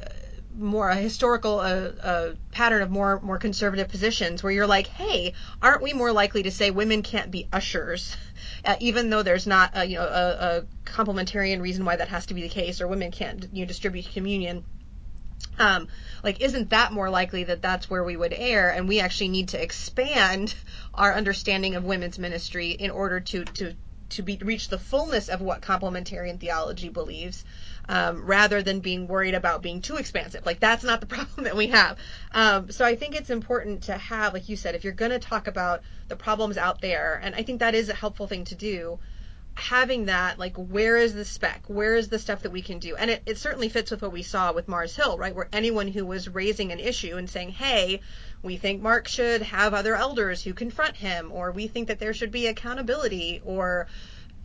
more 0.57 0.91
a 0.91 0.97
historical 0.97 1.61
uh, 1.61 1.91
uh, 2.03 2.35
pattern 2.51 2.83
of 2.83 2.91
more 2.91 3.21
more 3.21 3.39
conservative 3.39 3.89
positions 3.89 4.43
where 4.43 4.53
you're 4.53 4.67
like, 4.67 4.87
hey, 4.89 5.33
aren't 5.63 5.83
we 5.83 5.93
more 5.93 6.13
likely 6.13 6.43
to 6.43 6.51
say 6.51 6.71
women 6.71 7.03
can't 7.03 7.31
be 7.31 7.49
ushers, 7.53 8.17
uh, 8.65 8.77
even 8.81 9.11
though 9.11 9.23
there's 9.23 9.47
not 9.47 9.71
a, 9.75 9.85
you 9.85 9.97
know 9.97 10.05
a, 10.05 10.59
a 10.59 10.63
complementarian 10.85 11.61
reason 11.61 11.85
why 11.85 11.97
that 11.97 12.09
has 12.09 12.27
to 12.27 12.35
be 12.35 12.43
the 12.43 12.49
case, 12.49 12.81
or 12.81 12.89
women 12.89 13.11
can't 13.11 13.49
you 13.53 13.65
know, 13.65 13.69
distribute 13.69 14.09
communion. 14.13 14.65
Um, 15.59 15.89
like, 16.23 16.41
isn't 16.41 16.71
that 16.71 16.93
more 16.93 17.11
likely 17.11 17.45
that 17.45 17.63
that's 17.63 17.91
where 17.91 18.05
we 18.05 18.17
would 18.17 18.35
err? 18.37 18.71
And 18.71 18.89
we 18.89 19.01
actually 19.01 19.29
need 19.29 19.49
to 19.51 19.63
expand 19.63 20.55
our 20.95 21.15
understanding 21.15 21.75
of 21.75 21.85
women's 21.85 22.19
ministry 22.19 22.71
in 22.71 22.91
order 22.91 23.21
to 23.21 23.45
to 23.45 23.75
to 24.11 24.23
be 24.23 24.39
reach 24.43 24.69
the 24.69 24.79
fullness 24.79 25.29
of 25.29 25.41
what 25.41 25.63
complementarian 25.63 26.41
theology 26.41 26.89
believes 26.89 27.45
um, 27.89 28.25
rather 28.25 28.63
than 28.63 28.81
being 28.81 29.07
worried 29.07 29.35
about 29.35 29.63
being 29.63 29.81
too 29.81 29.97
expansive. 29.97 30.45
Like 30.45 30.61
that's 30.61 30.85
not 30.85 31.01
the 31.01 31.07
problem 31.15 31.45
that 31.45 31.57
we 31.57 31.69
have. 31.69 31.99
Um, 32.33 32.71
so 32.71 32.85
I 32.85 32.97
think 32.97 33.15
it's 33.15 33.31
important 33.31 33.85
to 33.85 33.95
have, 33.95 34.33
like 34.35 34.49
you 34.49 34.57
said, 34.57 34.75
if 34.75 34.85
you're 34.85 34.93
going 34.93 35.13
to 35.13 35.19
talk 35.19 35.47
about 35.47 35.83
the 36.09 36.17
problems 36.17 36.57
out 36.57 36.81
there, 36.81 37.21
and 37.23 37.35
I 37.35 37.43
think 37.43 37.61
that 37.61 37.75
is 37.75 37.89
a 37.89 37.95
helpful 37.95 38.27
thing 38.27 38.45
to 38.47 38.55
do. 38.55 38.99
Having 39.61 40.07
that, 40.07 40.39
like, 40.39 40.57
where 40.57 40.97
is 40.97 41.15
the 41.15 41.25
spec? 41.25 41.63
Where 41.67 41.95
is 41.95 42.09
the 42.09 42.19
stuff 42.19 42.43
that 42.43 42.51
we 42.51 42.63
can 42.63 42.79
do? 42.79 42.97
And 42.97 43.11
it, 43.11 43.23
it 43.27 43.39
certainly 43.39 43.69
fits 43.69 43.91
with 43.91 44.03
what 44.03 44.11
we 44.11 44.23
saw 44.23 44.53
with 44.53 44.69
Mars 44.69 44.97
Hill, 44.97 45.19
right? 45.19 45.35
Where 45.35 45.49
anyone 45.53 45.87
who 45.89 46.07
was 46.07 46.29
raising 46.29 46.73
an 46.73 46.81
issue 46.81 47.17
and 47.17 47.29
saying, 47.29 47.51
hey, 47.51 48.01
we 48.43 48.57
think 48.57 48.81
Mark 48.81 49.07
should 49.07 49.43
have 49.43 49.75
other 49.75 49.95
elders 49.95 50.43
who 50.43 50.55
confront 50.55 50.97
him, 50.97 51.31
or 51.31 51.53
we 51.53 51.69
think 51.69 51.89
that 51.89 51.99
there 51.99 52.15
should 52.15 52.33
be 52.33 52.47
accountability, 52.47 53.43
or 53.45 53.87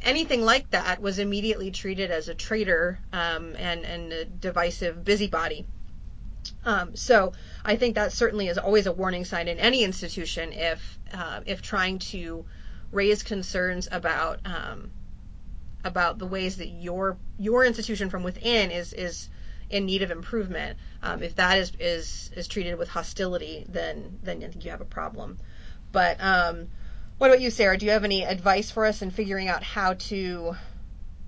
anything 0.02 0.44
like 0.44 0.70
that 0.72 1.02
was 1.02 1.18
immediately 1.18 1.72
treated 1.72 2.12
as 2.12 2.28
a 2.28 2.36
traitor 2.36 3.00
um, 3.14 3.56
and, 3.58 3.86
and 3.86 4.12
a 4.12 4.26
divisive 4.26 5.04
busybody. 5.04 5.66
Um, 6.66 6.96
so 6.96 7.34
I 7.64 7.78
think 7.78 7.96
that 7.96 8.12
certainly 8.12 8.48
is 8.50 8.58
always 8.58 8.86
a 8.86 8.92
warning 8.92 9.26
sign 9.26 9.48
in 9.48 9.58
any 9.60 9.84
institution 9.84 10.52
if 10.54 11.00
uh, 11.14 11.40
if 11.46 11.62
trying 11.62 12.00
to 12.00 12.46
raise 12.92 13.24
concerns 13.24 13.88
about 13.92 14.40
um, 14.46 14.92
about 15.86 16.18
the 16.18 16.26
ways 16.26 16.58
that 16.58 16.68
your 16.68 17.18
your 17.38 17.64
institution 17.64 18.10
from 18.10 18.24
within 18.24 18.72
is 18.72 18.92
is 18.92 19.30
in 19.70 19.86
need 19.86 20.02
of 20.02 20.12
improvement. 20.12 20.78
Um, 21.02 21.24
if 21.24 21.36
that 21.36 21.60
is 21.60 21.72
is 21.80 22.32
is 22.36 22.48
treated 22.48 22.78
with 22.78 22.90
hostility, 22.90 23.66
then 23.70 24.20
then 24.24 24.44
I 24.44 24.48
think 24.48 24.66
you 24.66 24.72
have 24.72 24.82
a 24.82 24.86
problem. 24.86 25.38
But 25.92 26.18
um, 26.20 26.68
what 27.18 27.30
about 27.30 27.40
you, 27.40 27.52
Sara? 27.52 27.78
Do 27.78 27.86
you 27.86 27.92
have 27.94 28.04
any 28.04 28.26
advice 28.26 28.72
for 28.72 28.86
us 28.86 29.02
in 29.02 29.12
figuring 29.12 29.48
out 29.48 29.64
how 29.64 29.94
to 29.94 30.56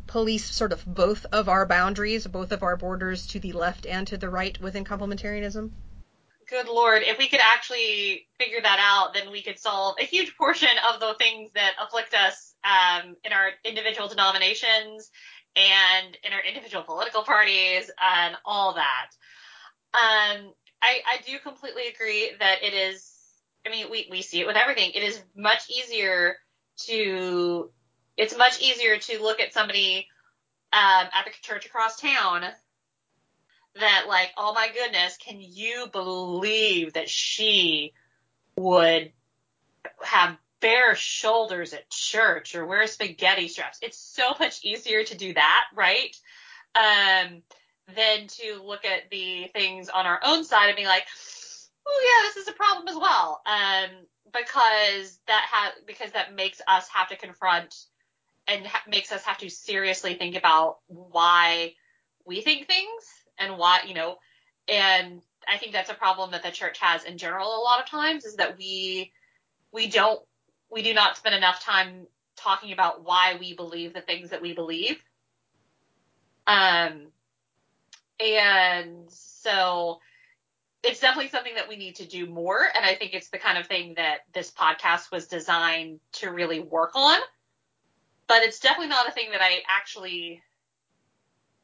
police 0.07 0.45
sort 0.45 0.71
of 0.71 0.83
both 0.85 1.25
of 1.31 1.47
our 1.49 1.65
boundaries, 1.65 2.25
both 2.27 2.51
of 2.51 2.63
our 2.63 2.75
borders 2.75 3.27
to 3.27 3.39
the 3.39 3.53
left 3.53 3.85
and 3.85 4.07
to 4.07 4.17
the 4.17 4.29
right 4.29 4.59
within 4.59 4.83
complementarianism? 4.83 5.71
Good 6.49 6.67
Lord, 6.67 7.03
if 7.03 7.17
we 7.17 7.27
could 7.27 7.41
actually 7.43 8.25
figure 8.39 8.61
that 8.61 8.79
out, 8.81 9.13
then 9.13 9.31
we 9.31 9.41
could 9.41 9.59
solve 9.59 9.97
a 9.99 10.05
huge 10.05 10.35
portion 10.37 10.69
of 10.91 10.99
the 11.01 11.13
things 11.19 11.51
that 11.55 11.73
afflict 11.81 12.13
us 12.13 12.46
um, 12.63 13.15
in 13.23 13.33
our 13.33 13.49
individual 13.63 14.07
denominations 14.07 15.11
and 15.55 16.17
in 16.23 16.33
our 16.33 16.41
individual 16.47 16.83
political 16.83 17.23
parties 17.23 17.89
and 18.01 18.35
all 18.45 18.75
that. 18.75 19.09
Um, 19.93 20.53
I, 20.81 21.01
I 21.07 21.19
do 21.25 21.39
completely 21.39 21.87
agree 21.87 22.31
that 22.39 22.63
it 22.63 22.73
is 22.73 23.17
I 23.67 23.69
mean, 23.69 23.87
we, 23.91 24.07
we 24.09 24.21
see 24.21 24.39
it 24.39 24.47
with 24.47 24.55
everything. 24.55 24.91
It 24.91 25.03
is 25.03 25.21
much 25.35 25.69
easier 25.69 26.37
to, 26.85 27.69
it's 28.15 28.37
much 28.37 28.61
easier 28.61 28.97
to 28.97 29.21
look 29.21 29.41
at 29.41 29.53
somebody 29.53 30.07
um, 30.71 31.07
at 31.13 31.25
the 31.25 31.31
church 31.41 31.65
across 31.65 31.99
town 31.99 32.43
that 33.75 34.05
like, 34.07 34.31
oh 34.37 34.53
my 34.53 34.69
goodness, 34.73 35.17
can 35.17 35.37
you 35.39 35.87
believe 35.91 36.93
that 36.93 37.09
she 37.09 37.93
would 38.55 39.11
have 40.01 40.37
bare 40.61 40.95
shoulders 40.95 41.73
at 41.73 41.89
church 41.89 42.55
or 42.55 42.65
wear 42.65 42.87
spaghetti 42.87 43.47
straps? 43.47 43.79
It's 43.81 43.99
so 43.99 44.33
much 44.39 44.63
easier 44.63 45.03
to 45.03 45.17
do 45.17 45.33
that, 45.33 45.65
right? 45.75 46.15
Um, 46.75 47.41
than 47.95 48.27
to 48.27 48.61
look 48.63 48.85
at 48.85 49.09
the 49.09 49.47
things 49.53 49.89
on 49.89 50.05
our 50.05 50.19
own 50.25 50.43
side 50.43 50.67
and 50.67 50.77
be 50.77 50.85
like, 50.85 51.05
oh 51.87 52.01
yeah, 52.03 52.29
this 52.29 52.37
is 52.37 52.47
a 52.49 52.57
problem 52.57 52.87
as 52.87 52.95
well. 52.95 53.41
Um, 53.45 53.89
because 54.33 55.19
that 55.27 55.45
ha- 55.49 55.73
because 55.85 56.11
that 56.11 56.35
makes 56.35 56.61
us 56.67 56.87
have 56.93 57.09
to 57.09 57.15
confront 57.15 57.75
and 58.47 58.65
ha- 58.65 58.83
makes 58.87 59.11
us 59.11 59.23
have 59.23 59.37
to 59.39 59.49
seriously 59.49 60.15
think 60.15 60.35
about 60.35 60.77
why 60.87 61.73
we 62.25 62.41
think 62.41 62.67
things 62.67 63.03
and 63.37 63.57
why 63.57 63.79
you 63.87 63.93
know 63.93 64.17
and 64.67 65.21
I 65.47 65.57
think 65.57 65.71
that's 65.71 65.89
a 65.89 65.95
problem 65.95 66.31
that 66.31 66.43
the 66.43 66.51
church 66.51 66.79
has 66.79 67.05
in 67.05 67.17
general 67.17 67.47
a 67.47 67.63
lot 67.63 67.79
of 67.79 67.89
times 67.89 68.25
is 68.25 68.35
that 68.35 68.57
we 68.57 69.13
we 69.71 69.87
don't 69.87 70.21
we 70.71 70.81
do 70.81 70.93
not 70.93 71.17
spend 71.17 71.35
enough 71.35 71.61
time 71.63 72.07
talking 72.35 72.71
about 72.71 73.03
why 73.03 73.37
we 73.39 73.55
believe 73.55 73.93
the 73.93 74.01
things 74.01 74.29
that 74.29 74.41
we 74.41 74.53
believe. 74.53 74.97
Um 76.45 77.07
and 78.19 79.09
so 79.09 79.99
it's 80.83 80.99
definitely 80.99 81.29
something 81.29 81.55
that 81.55 81.67
we 81.67 81.75
need 81.75 81.95
to 81.97 82.05
do 82.05 82.25
more. 82.27 82.59
And 82.75 82.85
I 82.85 82.95
think 82.95 83.13
it's 83.13 83.29
the 83.29 83.37
kind 83.37 83.57
of 83.57 83.67
thing 83.67 83.95
that 83.97 84.19
this 84.33 84.51
podcast 84.51 85.11
was 85.11 85.27
designed 85.27 85.99
to 86.13 86.29
really 86.29 86.59
work 86.59 86.91
on. 86.95 87.19
But 88.27 88.43
it's 88.43 88.59
definitely 88.59 88.89
not 88.89 89.07
a 89.07 89.11
thing 89.11 89.31
that 89.31 89.41
I 89.41 89.63
actually, 89.67 90.41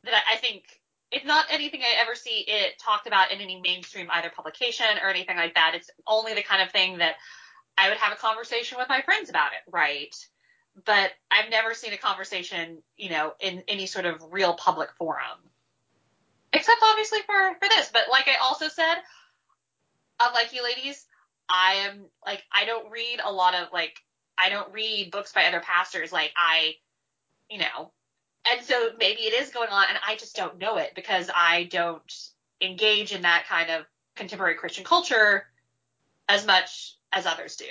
that 0.04 0.14
I, 0.14 0.36
I 0.36 0.38
think, 0.38 0.64
it's 1.12 1.26
not 1.26 1.46
anything 1.52 1.82
I 1.82 2.02
ever 2.02 2.16
see 2.16 2.44
it 2.48 2.80
talked 2.80 3.06
about 3.06 3.32
in 3.32 3.40
any 3.40 3.62
mainstream 3.62 4.08
either 4.12 4.32
publication 4.36 4.86
or 5.02 5.10
anything 5.10 5.38
like 5.38 5.54
that. 5.54 5.74
It's 5.76 5.92
only 6.08 6.34
the 6.34 6.42
kind 6.42 6.62
of 6.64 6.72
thing 6.72 6.98
that 6.98 7.16
I 7.78 7.90
would 7.90 7.98
have 7.98 8.14
a 8.14 8.18
conversation 8.18 8.78
with 8.78 8.90
my 8.90 9.02
friends 9.02 9.30
about 9.30 9.52
it, 9.54 9.72
right? 9.72 10.16
But 10.86 11.12
I've 11.30 11.50
never 11.50 11.74
seen 11.74 11.94
a 11.94 11.98
conversation, 11.98 12.82
you 12.98 13.10
know, 13.10 13.34
in 13.40 13.64
any 13.68 13.86
sort 13.86 14.06
of 14.06 14.24
real 14.32 14.54
public 14.54 14.90
forum 14.98 15.40
except 16.54 16.82
obviously 16.84 17.20
for 17.26 17.56
for 17.60 17.68
this. 17.70 17.90
But 17.92 18.04
like 18.10 18.28
I 18.28 18.36
also 18.42 18.68
said, 18.68 18.96
unlike 20.22 20.54
you 20.54 20.64
ladies, 20.64 21.06
I 21.50 21.88
am 21.90 22.06
like 22.26 22.44
I 22.52 22.66
don't 22.66 22.90
read 22.92 23.20
a 23.24 23.32
lot 23.32 23.56
of 23.56 23.68
like 23.74 24.00
I 24.38 24.50
don't 24.50 24.72
read 24.72 25.12
books 25.12 25.34
by 25.34 25.46
other 25.46 25.60
pastors. 25.60 26.12
Like 26.12 26.32
I, 26.38 26.76
you 27.50 27.60
know, 27.60 27.92
and 28.52 28.64
so 28.64 28.92
maybe 28.98 29.22
it 29.22 29.42
is 29.42 29.50
going 29.50 29.70
on, 29.70 29.86
and 29.90 29.98
I 30.08 30.16
just 30.16 30.36
don't 30.36 30.60
know 30.60 30.78
it 30.78 30.94
because 30.96 31.30
I 31.36 31.64
don't 31.66 32.14
engage 32.62 33.12
in 33.12 33.24
that 33.24 33.46
kind 33.50 33.70
of 33.70 33.86
contemporary 34.16 34.56
Christian 34.56 34.86
culture 34.86 35.46
as 36.30 36.46
much 36.46 36.96
as 37.14 37.26
others 37.26 37.56
do. 37.56 37.66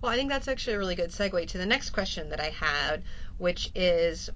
Well, 0.00 0.12
I 0.12 0.16
think 0.16 0.30
that's 0.30 0.48
actually 0.48 0.74
a 0.74 0.78
really 0.78 0.96
good 0.96 1.10
segue 1.10 1.48
to 1.48 1.58
the 1.58 1.66
next 1.66 1.90
question 1.90 2.28
that 2.30 2.40
I 2.40 2.50
had, 2.50 3.04
which 3.38 3.70
is 3.74 4.30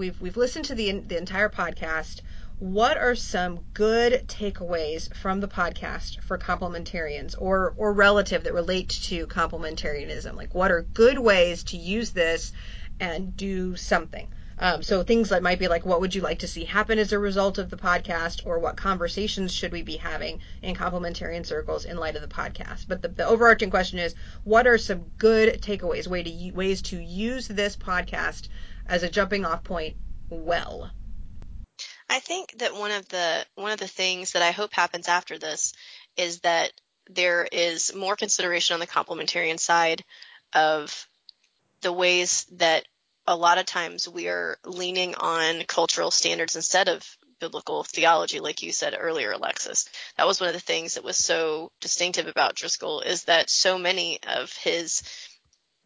We've 0.00 0.18
we've 0.18 0.38
listened 0.38 0.64
to 0.64 0.74
the 0.74 0.92
the 0.92 1.18
entire 1.18 1.50
podcast. 1.50 2.22
What 2.58 2.96
are 2.96 3.14
some 3.14 3.60
good 3.74 4.26
takeaways 4.28 5.14
from 5.14 5.40
the 5.40 5.46
podcast 5.46 6.22
for 6.22 6.38
complementarians 6.38 7.34
or 7.38 7.74
or 7.76 7.92
relative 7.92 8.44
that 8.44 8.54
relate 8.54 8.88
to 8.88 9.26
complementarianism? 9.26 10.36
Like 10.36 10.54
what 10.54 10.72
are 10.72 10.80
good 10.80 11.18
ways 11.18 11.64
to 11.64 11.76
use 11.76 12.12
this 12.12 12.52
and 12.98 13.36
do 13.36 13.76
something? 13.76 14.26
Um, 14.62 14.82
so 14.82 15.02
things 15.02 15.30
that 15.30 15.42
might 15.42 15.58
be 15.58 15.68
like, 15.68 15.86
what 15.86 16.02
would 16.02 16.14
you 16.14 16.20
like 16.20 16.40
to 16.40 16.48
see 16.48 16.64
happen 16.66 16.98
as 16.98 17.12
a 17.12 17.18
result 17.18 17.56
of 17.56 17.70
the 17.70 17.78
podcast, 17.78 18.46
or 18.46 18.58
what 18.58 18.76
conversations 18.76 19.54
should 19.54 19.72
we 19.72 19.82
be 19.82 19.96
having 19.96 20.40
in 20.60 20.76
complementarian 20.76 21.46
circles 21.46 21.86
in 21.86 21.96
light 21.96 22.14
of 22.14 22.20
the 22.20 22.28
podcast? 22.28 22.86
But 22.86 23.00
the, 23.00 23.08
the 23.08 23.26
overarching 23.26 23.70
question 23.70 23.98
is, 23.98 24.14
what 24.44 24.66
are 24.66 24.76
some 24.76 25.10
good 25.16 25.62
takeaways, 25.62 26.06
way 26.06 26.22
to 26.22 26.50
ways 26.52 26.82
to 26.82 27.00
use 27.00 27.48
this 27.48 27.74
podcast 27.74 28.48
as 28.86 29.02
a 29.02 29.08
jumping 29.08 29.46
off 29.46 29.64
point 29.64 29.96
well. 30.28 30.90
I 32.10 32.18
think 32.18 32.58
that 32.58 32.74
one 32.74 32.90
of 32.90 33.08
the 33.08 33.46
one 33.54 33.72
of 33.72 33.78
the 33.78 33.88
things 33.88 34.32
that 34.32 34.42
I 34.42 34.50
hope 34.50 34.74
happens 34.74 35.08
after 35.08 35.38
this 35.38 35.72
is 36.16 36.40
that 36.40 36.72
there 37.08 37.48
is 37.50 37.94
more 37.94 38.16
consideration 38.16 38.74
on 38.74 38.80
the 38.80 38.86
complementarian 38.86 39.58
side 39.58 40.04
of 40.52 41.08
the 41.80 41.92
ways 41.92 42.46
that 42.52 42.84
a 43.30 43.36
lot 43.36 43.58
of 43.58 43.64
times 43.64 44.08
we 44.08 44.28
are 44.28 44.58
leaning 44.64 45.14
on 45.14 45.62
cultural 45.68 46.10
standards 46.10 46.56
instead 46.56 46.88
of 46.88 47.06
biblical 47.38 47.84
theology, 47.84 48.40
like 48.40 48.60
you 48.60 48.72
said 48.72 48.96
earlier, 48.98 49.30
Alexis. 49.30 49.88
That 50.16 50.26
was 50.26 50.40
one 50.40 50.48
of 50.48 50.54
the 50.54 50.60
things 50.60 50.94
that 50.94 51.04
was 51.04 51.16
so 51.16 51.70
distinctive 51.80 52.26
about 52.26 52.56
Driscoll 52.56 53.00
is 53.00 53.24
that 53.24 53.48
so 53.48 53.78
many 53.78 54.18
of 54.36 54.52
his 54.52 55.02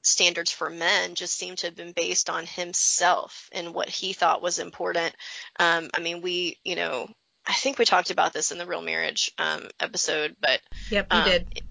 standards 0.02 0.50
for 0.50 0.70
men 0.70 1.14
just 1.14 1.34
seem 1.34 1.54
to 1.56 1.66
have 1.66 1.76
been 1.76 1.92
based 1.92 2.30
on 2.30 2.46
himself 2.46 3.50
and 3.52 3.74
what 3.74 3.90
he 3.90 4.14
thought 4.14 4.42
was 4.42 4.58
important. 4.58 5.14
Um, 5.58 5.90
I 5.94 6.00
mean, 6.00 6.22
we, 6.22 6.58
you 6.64 6.76
know, 6.76 7.08
I 7.46 7.52
think 7.52 7.78
we 7.78 7.84
talked 7.84 8.10
about 8.10 8.32
this 8.32 8.52
in 8.52 8.58
the 8.58 8.66
real 8.66 8.82
marriage 8.82 9.32
um, 9.38 9.68
episode, 9.78 10.34
but 10.40 10.60
yep, 10.90 11.08
you 11.12 11.18
um, 11.18 11.24
did. 11.24 11.62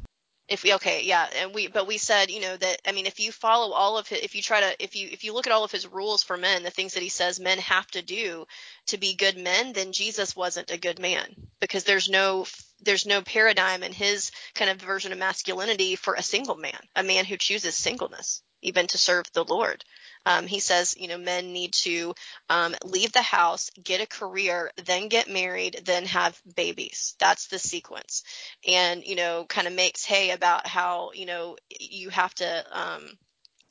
If 0.48 0.64
we 0.64 0.74
okay 0.74 1.04
yeah 1.04 1.28
and 1.38 1.54
we 1.54 1.68
but 1.68 1.88
we 1.88 1.98
said 1.98 2.30
you 2.30 2.41
know 2.41 2.56
that 2.58 2.82
i 2.86 2.91
mean 2.91 3.06
if 3.06 3.20
you 3.20 3.32
follow 3.32 3.74
all 3.74 3.98
of 3.98 4.08
his 4.08 4.20
if 4.20 4.36
you 4.36 4.41
try 4.41 4.60
to 4.60 4.84
if 4.84 4.96
you 4.96 5.08
if 5.12 5.24
you 5.24 5.34
look 5.34 5.48
at 5.48 5.54
all 5.54 5.64
of 5.64 5.72
his 5.72 5.88
rules 5.88 6.24
for 6.24 6.38
men 6.38 6.64
the 6.64 6.70
things 6.70 6.94
that 6.94 7.04
he 7.04 7.10
says 7.10 7.39
men 7.39 7.58
have 7.60 7.88
to 7.88 8.02
do 8.02 8.46
to 8.88 8.98
be 8.98 9.16
good 9.16 9.38
men 9.38 9.74
then 9.74 9.91
jesus 9.94 10.36
wasn't 10.36 10.72
a 10.72 10.78
good 10.78 11.00
man 11.00 11.34
because 11.60 11.86
there's 11.86 12.10
no 12.10 12.46
there's 12.82 13.06
no 13.06 13.22
paradigm 13.22 13.84
in 13.84 13.94
his 13.94 14.32
kind 14.54 14.70
of 14.70 14.82
version 14.82 15.12
of 15.12 15.18
masculinity 15.18 15.96
for 15.96 16.14
a 16.16 16.24
single 16.24 16.56
man 16.56 16.80
a 16.96 17.04
man 17.04 17.26
who 17.26 17.38
chooses 17.38 17.76
singleness 17.76 18.41
even 18.62 18.88
to 18.88 18.98
serve 18.98 19.26
the 19.34 19.46
lord 19.46 19.84
um, 20.26 20.47
he 20.47 20.59
says, 20.59 20.95
you 20.97 21.07
know, 21.07 21.17
men 21.17 21.53
need 21.53 21.74
to 21.74 22.13
um, 22.49 22.76
leave 22.84 23.11
the 23.11 23.21
house, 23.21 23.69
get 23.82 24.01
a 24.01 24.07
career, 24.07 24.71
then 24.86 25.09
get 25.09 25.30
married, 25.30 25.82
then 25.86 26.05
have 26.05 26.39
babies. 26.55 27.15
That's 27.19 27.47
the 27.47 27.59
sequence. 27.59 28.24
And, 28.67 29.03
you 29.03 29.15
know, 29.15 29.45
kind 29.47 29.67
of 29.67 29.74
makes 29.74 30.05
hay 30.05 30.32
about 30.32 30.67
how, 30.67 31.11
you 31.13 31.26
know, 31.26 31.57
you 31.80 32.09
have 32.09 32.34
to, 32.36 32.65
um, 32.71 33.17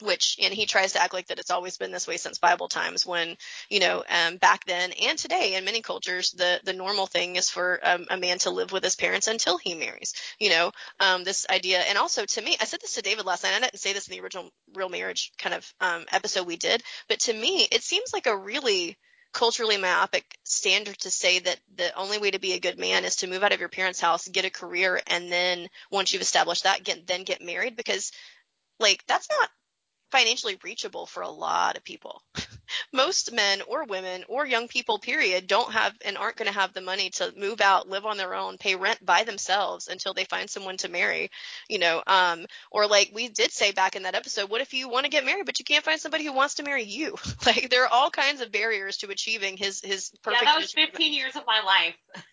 which 0.02 0.36
and 0.42 0.52
he 0.52 0.66
tries 0.66 0.92
to 0.92 1.02
act 1.02 1.14
like 1.14 1.26
that 1.28 1.38
it's 1.38 1.50
always 1.50 1.76
been 1.76 1.92
this 1.92 2.06
way 2.06 2.16
since 2.16 2.38
bible 2.38 2.68
times 2.68 3.06
when 3.06 3.36
you 3.68 3.80
know 3.80 4.04
um, 4.08 4.36
back 4.36 4.64
then 4.64 4.92
and 5.02 5.18
today 5.18 5.54
in 5.54 5.64
many 5.64 5.80
cultures 5.80 6.30
the 6.32 6.60
the 6.64 6.72
normal 6.72 7.06
thing 7.06 7.36
is 7.36 7.48
for 7.48 7.80
um, 7.82 8.06
a 8.10 8.16
man 8.16 8.38
to 8.38 8.50
live 8.50 8.72
with 8.72 8.84
his 8.84 8.96
parents 8.96 9.28
until 9.28 9.58
he 9.58 9.74
marries 9.74 10.14
you 10.38 10.50
know 10.50 10.70
um, 11.00 11.24
this 11.24 11.46
idea. 11.48 11.78
And 11.78 11.98
also 11.98 12.24
to 12.24 12.42
me 12.42 12.56
i 12.60 12.64
said 12.64 12.80
this 12.80 12.94
to 12.94 13.02
david 13.02 13.26
last 13.26 13.44
night 13.44 13.54
i 13.54 13.60
didn't 13.60 13.78
say 13.78 13.92
this 13.92 14.08
in 14.08 14.16
the 14.16 14.22
original 14.22 14.50
real 14.74 14.88
marriage 14.88 15.32
kind 15.38 15.54
of 15.54 15.74
um, 15.80 16.04
episode 16.12 16.46
we 16.46 16.56
did 16.56 16.82
but 17.08 17.20
to 17.20 17.32
me 17.32 17.66
it 17.70 17.82
seems 17.82 18.12
like 18.12 18.26
a 18.26 18.36
really 18.36 18.96
culturally 19.32 19.78
myopic 19.78 20.38
standard 20.44 20.98
to 20.98 21.10
say 21.10 21.38
that 21.38 21.58
the 21.74 21.94
only 21.96 22.18
way 22.18 22.30
to 22.30 22.38
be 22.38 22.52
a 22.52 22.60
good 22.60 22.78
man 22.78 23.04
is 23.04 23.16
to 23.16 23.26
move 23.26 23.42
out 23.42 23.52
of 23.52 23.60
your 23.60 23.68
parents' 23.68 24.00
house, 24.00 24.28
get 24.28 24.44
a 24.44 24.50
career, 24.50 25.00
and 25.06 25.32
then 25.32 25.68
once 25.90 26.12
you've 26.12 26.22
established 26.22 26.64
that, 26.64 26.84
get, 26.84 27.06
then 27.06 27.24
get 27.24 27.40
married 27.40 27.76
because 27.76 28.12
like 28.78 29.02
that's 29.06 29.28
not 29.30 29.48
financially 30.12 30.58
reachable 30.62 31.06
for 31.06 31.22
a 31.22 31.28
lot 31.28 31.76
of 31.76 31.82
people. 31.82 32.22
Most 32.92 33.32
men 33.32 33.62
or 33.62 33.84
women 33.84 34.24
or 34.28 34.46
young 34.46 34.68
people, 34.68 34.98
period, 34.98 35.46
don't 35.46 35.72
have 35.72 35.94
and 36.04 36.16
aren't 36.16 36.36
going 36.36 36.46
to 36.46 36.58
have 36.58 36.72
the 36.72 36.80
money 36.80 37.10
to 37.10 37.32
move 37.36 37.60
out, 37.60 37.88
live 37.88 38.06
on 38.06 38.18
their 38.18 38.34
own, 38.34 38.58
pay 38.58 38.76
rent 38.76 39.04
by 39.04 39.24
themselves 39.24 39.88
until 39.88 40.14
they 40.14 40.24
find 40.24 40.48
someone 40.48 40.76
to 40.78 40.88
marry, 40.88 41.30
you 41.68 41.78
know. 41.78 42.02
Um, 42.06 42.46
or 42.70 42.86
like 42.86 43.10
we 43.12 43.28
did 43.28 43.50
say 43.50 43.72
back 43.72 43.96
in 43.96 44.04
that 44.04 44.14
episode, 44.14 44.50
what 44.50 44.60
if 44.60 44.74
you 44.74 44.88
want 44.88 45.04
to 45.04 45.10
get 45.10 45.24
married 45.24 45.46
but 45.46 45.58
you 45.58 45.64
can't 45.64 45.84
find 45.84 46.00
somebody 46.00 46.24
who 46.24 46.32
wants 46.32 46.54
to 46.56 46.62
marry 46.62 46.84
you? 46.84 47.16
like 47.46 47.70
there 47.70 47.84
are 47.84 47.92
all 47.92 48.10
kinds 48.10 48.40
of 48.40 48.52
barriers 48.52 48.98
to 48.98 49.10
achieving 49.10 49.56
his 49.56 49.80
his 49.80 50.10
perfect. 50.22 50.44
Yeah, 50.44 50.52
that 50.52 50.60
was 50.60 50.72
15 50.72 51.12
years 51.12 51.36
of 51.36 51.42
my 51.46 51.62
life. 51.64 52.24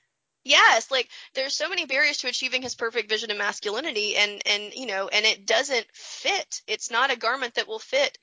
Yes 0.44 0.90
like 0.92 1.10
there's 1.36 1.56
so 1.56 1.70
many 1.70 1.86
barriers 1.86 2.18
to 2.18 2.28
achieving 2.28 2.62
his 2.62 2.76
perfect 2.76 3.10
vision 3.10 3.32
of 3.32 3.38
masculinity 3.38 4.16
and 4.16 4.42
and 4.46 4.74
you 4.74 4.86
know 4.86 5.08
and 5.08 5.26
it 5.26 5.46
doesn't 5.46 5.86
fit. 5.94 6.62
It's 6.68 6.92
not 6.92 7.12
a 7.12 7.18
garment 7.18 7.56
that 7.56 7.68
will 7.68 7.80
fit 7.80 8.18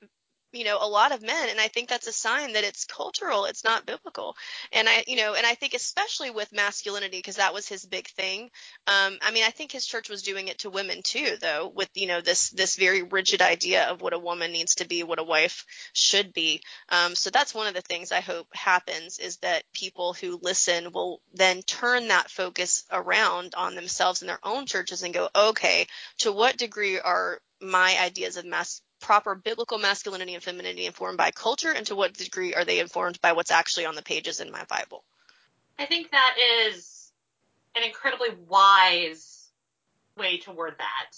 you 0.53 0.63
know 0.63 0.77
a 0.81 0.87
lot 0.87 1.11
of 1.11 1.21
men 1.21 1.49
and 1.49 1.59
i 1.59 1.67
think 1.67 1.89
that's 1.89 2.07
a 2.07 2.11
sign 2.11 2.53
that 2.53 2.63
it's 2.63 2.85
cultural 2.85 3.45
it's 3.45 3.63
not 3.63 3.85
biblical. 3.85 4.35
And 4.71 4.87
i 4.87 5.03
you 5.07 5.17
know 5.17 5.33
and 5.33 5.45
i 5.45 5.55
think 5.55 5.73
especially 5.73 6.29
with 6.29 6.53
masculinity 6.53 7.17
because 7.17 7.35
that 7.37 7.53
was 7.53 7.67
his 7.67 7.85
big 7.85 8.07
thing. 8.07 8.49
Um 8.87 9.17
i 9.21 9.31
mean 9.31 9.43
i 9.45 9.49
think 9.51 9.71
his 9.71 9.85
church 9.85 10.09
was 10.09 10.23
doing 10.23 10.47
it 10.47 10.59
to 10.59 10.69
women 10.69 11.01
too 11.03 11.35
though 11.41 11.71
with 11.75 11.89
you 11.95 12.07
know 12.07 12.21
this 12.21 12.49
this 12.51 12.75
very 12.75 13.03
rigid 13.03 13.41
idea 13.41 13.85
of 13.85 14.01
what 14.01 14.13
a 14.13 14.19
woman 14.19 14.51
needs 14.51 14.75
to 14.75 14.87
be 14.87 15.03
what 15.03 15.19
a 15.19 15.23
wife 15.23 15.65
should 15.93 16.33
be. 16.33 16.61
Um 16.89 17.15
so 17.15 17.29
that's 17.29 17.53
one 17.53 17.67
of 17.67 17.73
the 17.73 17.81
things 17.81 18.11
i 18.11 18.21
hope 18.21 18.47
happens 18.53 19.19
is 19.19 19.37
that 19.37 19.63
people 19.73 20.13
who 20.13 20.39
listen 20.41 20.91
will 20.91 21.21
then 21.33 21.61
turn 21.63 22.07
that 22.07 22.31
focus 22.31 22.83
around 22.91 23.53
on 23.55 23.75
themselves 23.75 24.21
and 24.21 24.29
their 24.29 24.39
own 24.43 24.65
churches 24.65 25.03
and 25.03 25.13
go 25.13 25.29
okay 25.35 25.87
to 26.19 26.31
what 26.31 26.57
degree 26.57 26.99
are 26.99 27.39
my 27.61 27.97
ideas 27.99 28.37
of 28.37 28.45
mas- 28.45 28.81
proper 28.99 29.35
biblical 29.35 29.77
masculinity 29.77 30.33
and 30.33 30.43
femininity 30.43 30.85
informed 30.85 31.17
by 31.17 31.31
culture 31.31 31.71
and 31.71 31.85
to 31.87 31.95
what 31.95 32.13
degree 32.13 32.53
are 32.53 32.65
they 32.65 32.79
informed 32.79 33.19
by 33.21 33.33
what's 33.33 33.51
actually 33.51 33.85
on 33.85 33.95
the 33.95 34.01
pages 34.01 34.39
in 34.39 34.51
my 34.51 34.63
Bible? 34.65 35.03
I 35.79 35.85
think 35.85 36.11
that 36.11 36.35
is 36.65 37.11
an 37.75 37.83
incredibly 37.83 38.29
wise 38.47 39.49
way 40.17 40.37
to 40.39 40.51
word 40.51 40.75
that. 40.77 41.17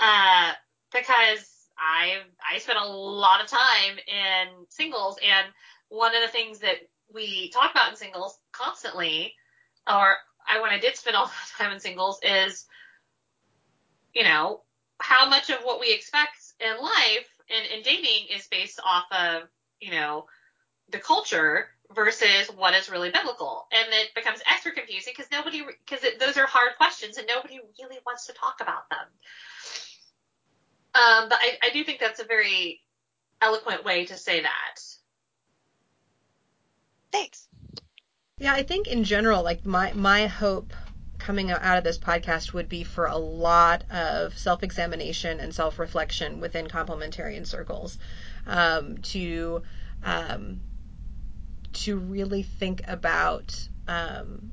Uh, 0.00 0.52
because 0.92 1.50
I 1.78 2.18
I 2.52 2.58
spent 2.58 2.78
a 2.78 2.86
lot 2.86 3.42
of 3.42 3.48
time 3.48 3.98
in 4.06 4.66
singles 4.68 5.18
and 5.22 5.46
one 5.88 6.14
of 6.14 6.22
the 6.22 6.28
things 6.28 6.60
that 6.60 6.76
we 7.12 7.50
talk 7.50 7.70
about 7.70 7.90
in 7.90 7.96
singles 7.96 8.38
constantly 8.52 9.34
or 9.86 10.16
I 10.48 10.60
when 10.60 10.70
I 10.70 10.78
did 10.78 10.96
spend 10.96 11.16
all 11.16 11.26
that 11.58 11.62
time 11.62 11.72
in 11.72 11.80
singles 11.80 12.18
is 12.22 12.66
you 14.14 14.22
know 14.22 14.62
how 15.00 15.28
much 15.28 15.50
of 15.50 15.58
what 15.62 15.80
we 15.80 15.92
expect 15.92 16.43
in 16.64 16.82
life 16.82 17.28
and 17.50 17.66
in 17.72 17.82
dating 17.82 18.28
is 18.34 18.46
based 18.48 18.80
off 18.84 19.04
of, 19.12 19.48
you 19.80 19.90
know, 19.90 20.26
the 20.90 20.98
culture 20.98 21.68
versus 21.94 22.48
what 22.56 22.74
is 22.74 22.90
really 22.90 23.10
biblical. 23.10 23.66
And 23.72 23.92
it 23.92 24.14
becomes 24.14 24.40
extra 24.50 24.72
confusing 24.72 25.12
because 25.16 25.30
nobody, 25.30 25.62
because 25.86 26.04
those 26.18 26.36
are 26.36 26.46
hard 26.46 26.76
questions 26.76 27.16
and 27.16 27.26
nobody 27.26 27.60
really 27.80 27.98
wants 28.06 28.26
to 28.26 28.32
talk 28.32 28.56
about 28.60 28.88
them. 28.90 29.06
Um, 30.94 31.28
but 31.28 31.38
I, 31.40 31.58
I 31.62 31.70
do 31.72 31.84
think 31.84 32.00
that's 32.00 32.20
a 32.20 32.24
very 32.24 32.80
eloquent 33.42 33.84
way 33.84 34.06
to 34.06 34.16
say 34.16 34.42
that. 34.42 34.80
Thanks. 37.12 37.48
Yeah, 38.38 38.52
I 38.52 38.62
think 38.62 38.88
in 38.88 39.04
general, 39.04 39.42
like 39.42 39.64
my 39.64 39.92
my 39.92 40.26
hope 40.26 40.72
coming 41.24 41.50
out 41.50 41.78
of 41.78 41.84
this 41.84 41.96
podcast 41.96 42.52
would 42.52 42.68
be 42.68 42.84
for 42.84 43.06
a 43.06 43.16
lot 43.16 43.82
of 43.90 44.36
self 44.36 44.62
examination 44.62 45.40
and 45.40 45.54
self 45.54 45.78
reflection 45.78 46.38
within 46.38 46.66
complementarian 46.66 47.46
circles 47.46 47.98
um, 48.46 48.98
to 48.98 49.62
um, 50.02 50.60
to 51.72 51.96
really 51.96 52.42
think 52.42 52.82
about 52.86 53.68
um, 53.88 54.52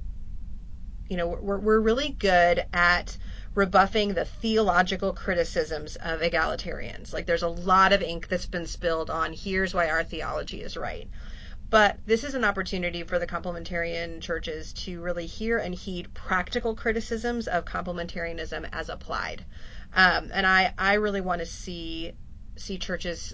you 1.09 1.17
know 1.17 1.27
we're, 1.27 1.59
we're 1.59 1.79
really 1.79 2.09
good 2.09 2.63
at 2.73 3.17
rebuffing 3.53 4.13
the 4.13 4.23
theological 4.23 5.11
criticisms 5.11 5.97
of 5.97 6.21
egalitarians. 6.21 7.11
Like 7.11 7.25
there's 7.25 7.43
a 7.43 7.49
lot 7.49 7.91
of 7.91 8.01
ink 8.01 8.29
that's 8.29 8.45
been 8.45 8.65
spilled 8.65 9.09
on 9.09 9.33
here's 9.33 9.73
why 9.73 9.89
our 9.89 10.05
theology 10.05 10.61
is 10.61 10.77
right 10.77 11.09
but 11.71 11.97
this 12.05 12.25
is 12.25 12.35
an 12.35 12.43
opportunity 12.43 13.01
for 13.03 13.17
the 13.17 13.25
complementarian 13.25 14.21
churches 14.21 14.73
to 14.73 15.01
really 15.01 15.25
hear 15.25 15.57
and 15.57 15.73
heed 15.73 16.13
practical 16.13 16.75
criticisms 16.75 17.47
of 17.47 17.63
complementarianism 17.63 18.67
as 18.73 18.89
applied. 18.89 19.45
Um, 19.95 20.29
and 20.33 20.45
I, 20.45 20.73
I 20.77 20.95
really 20.95 21.21
want 21.21 21.39
to 21.39 21.45
see 21.45 22.11
see 22.57 22.77
churches 22.77 23.33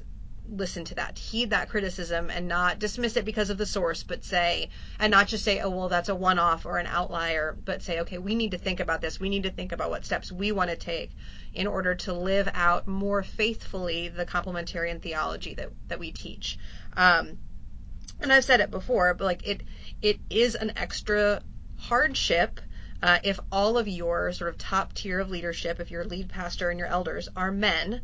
listen 0.50 0.86
to 0.86 0.96
that, 0.96 1.18
heed 1.18 1.50
that 1.50 1.68
criticism, 1.68 2.30
and 2.30 2.48
not 2.48 2.80
dismiss 2.80 3.18
it 3.18 3.26
because 3.26 3.50
of 3.50 3.58
the 3.58 3.66
source, 3.66 4.04
but 4.04 4.24
say, 4.24 4.70
and 5.00 5.12
not 5.12 5.28
just 5.28 5.44
say, 5.44 5.60
oh, 5.60 5.72
well, 5.72 5.90
that's 5.90 6.08
a 6.08 6.16
one 6.16 6.40
off 6.40 6.66
or 6.66 6.78
an 6.78 6.88
outlier, 6.88 7.58
but 7.66 7.82
say, 7.82 8.02
okay, 8.02 8.20
we 8.20 8.36
need 8.36 8.52
to 8.52 8.58
think 8.58 8.80
about 8.80 9.02
this. 9.02 9.20
We 9.20 9.30
need 9.30 9.44
to 9.44 9.50
think 9.50 9.72
about 9.72 9.90
what 9.90 10.06
steps 10.06 10.32
we 10.32 10.52
want 10.52 10.70
to 10.70 10.78
take 10.78 11.12
in 11.54 11.68
order 11.68 11.96
to 11.96 12.14
live 12.14 12.48
out 12.54 12.88
more 12.88 13.24
faithfully 13.24 14.10
the 14.10 14.26
complementarian 14.26 15.02
theology 15.02 15.56
that, 15.56 15.72
that 15.88 16.00
we 16.00 16.12
teach. 16.12 16.58
Um, 16.96 17.40
and 18.20 18.34
I've 18.34 18.46
said 18.46 18.60
it 18.60 18.72
before, 18.72 19.14
but 19.14 19.26
like 19.26 19.48
it 19.48 19.62
it 20.02 20.20
is 20.30 20.56
an 20.56 20.74
extra 20.76 21.42
hardship 21.78 22.60
uh, 23.02 23.20
if 23.24 23.40
all 23.52 23.78
of 23.78 23.88
your 23.88 24.32
sort 24.32 24.50
of 24.50 24.58
top 24.58 24.94
tier 24.94 25.20
of 25.20 25.30
leadership, 25.30 25.80
if 25.80 25.92
your 25.92 26.04
lead 26.04 26.30
pastor 26.30 26.70
and 26.70 26.80
your 26.80 26.88
elders 26.88 27.30
are 27.36 27.52
men, 27.52 28.02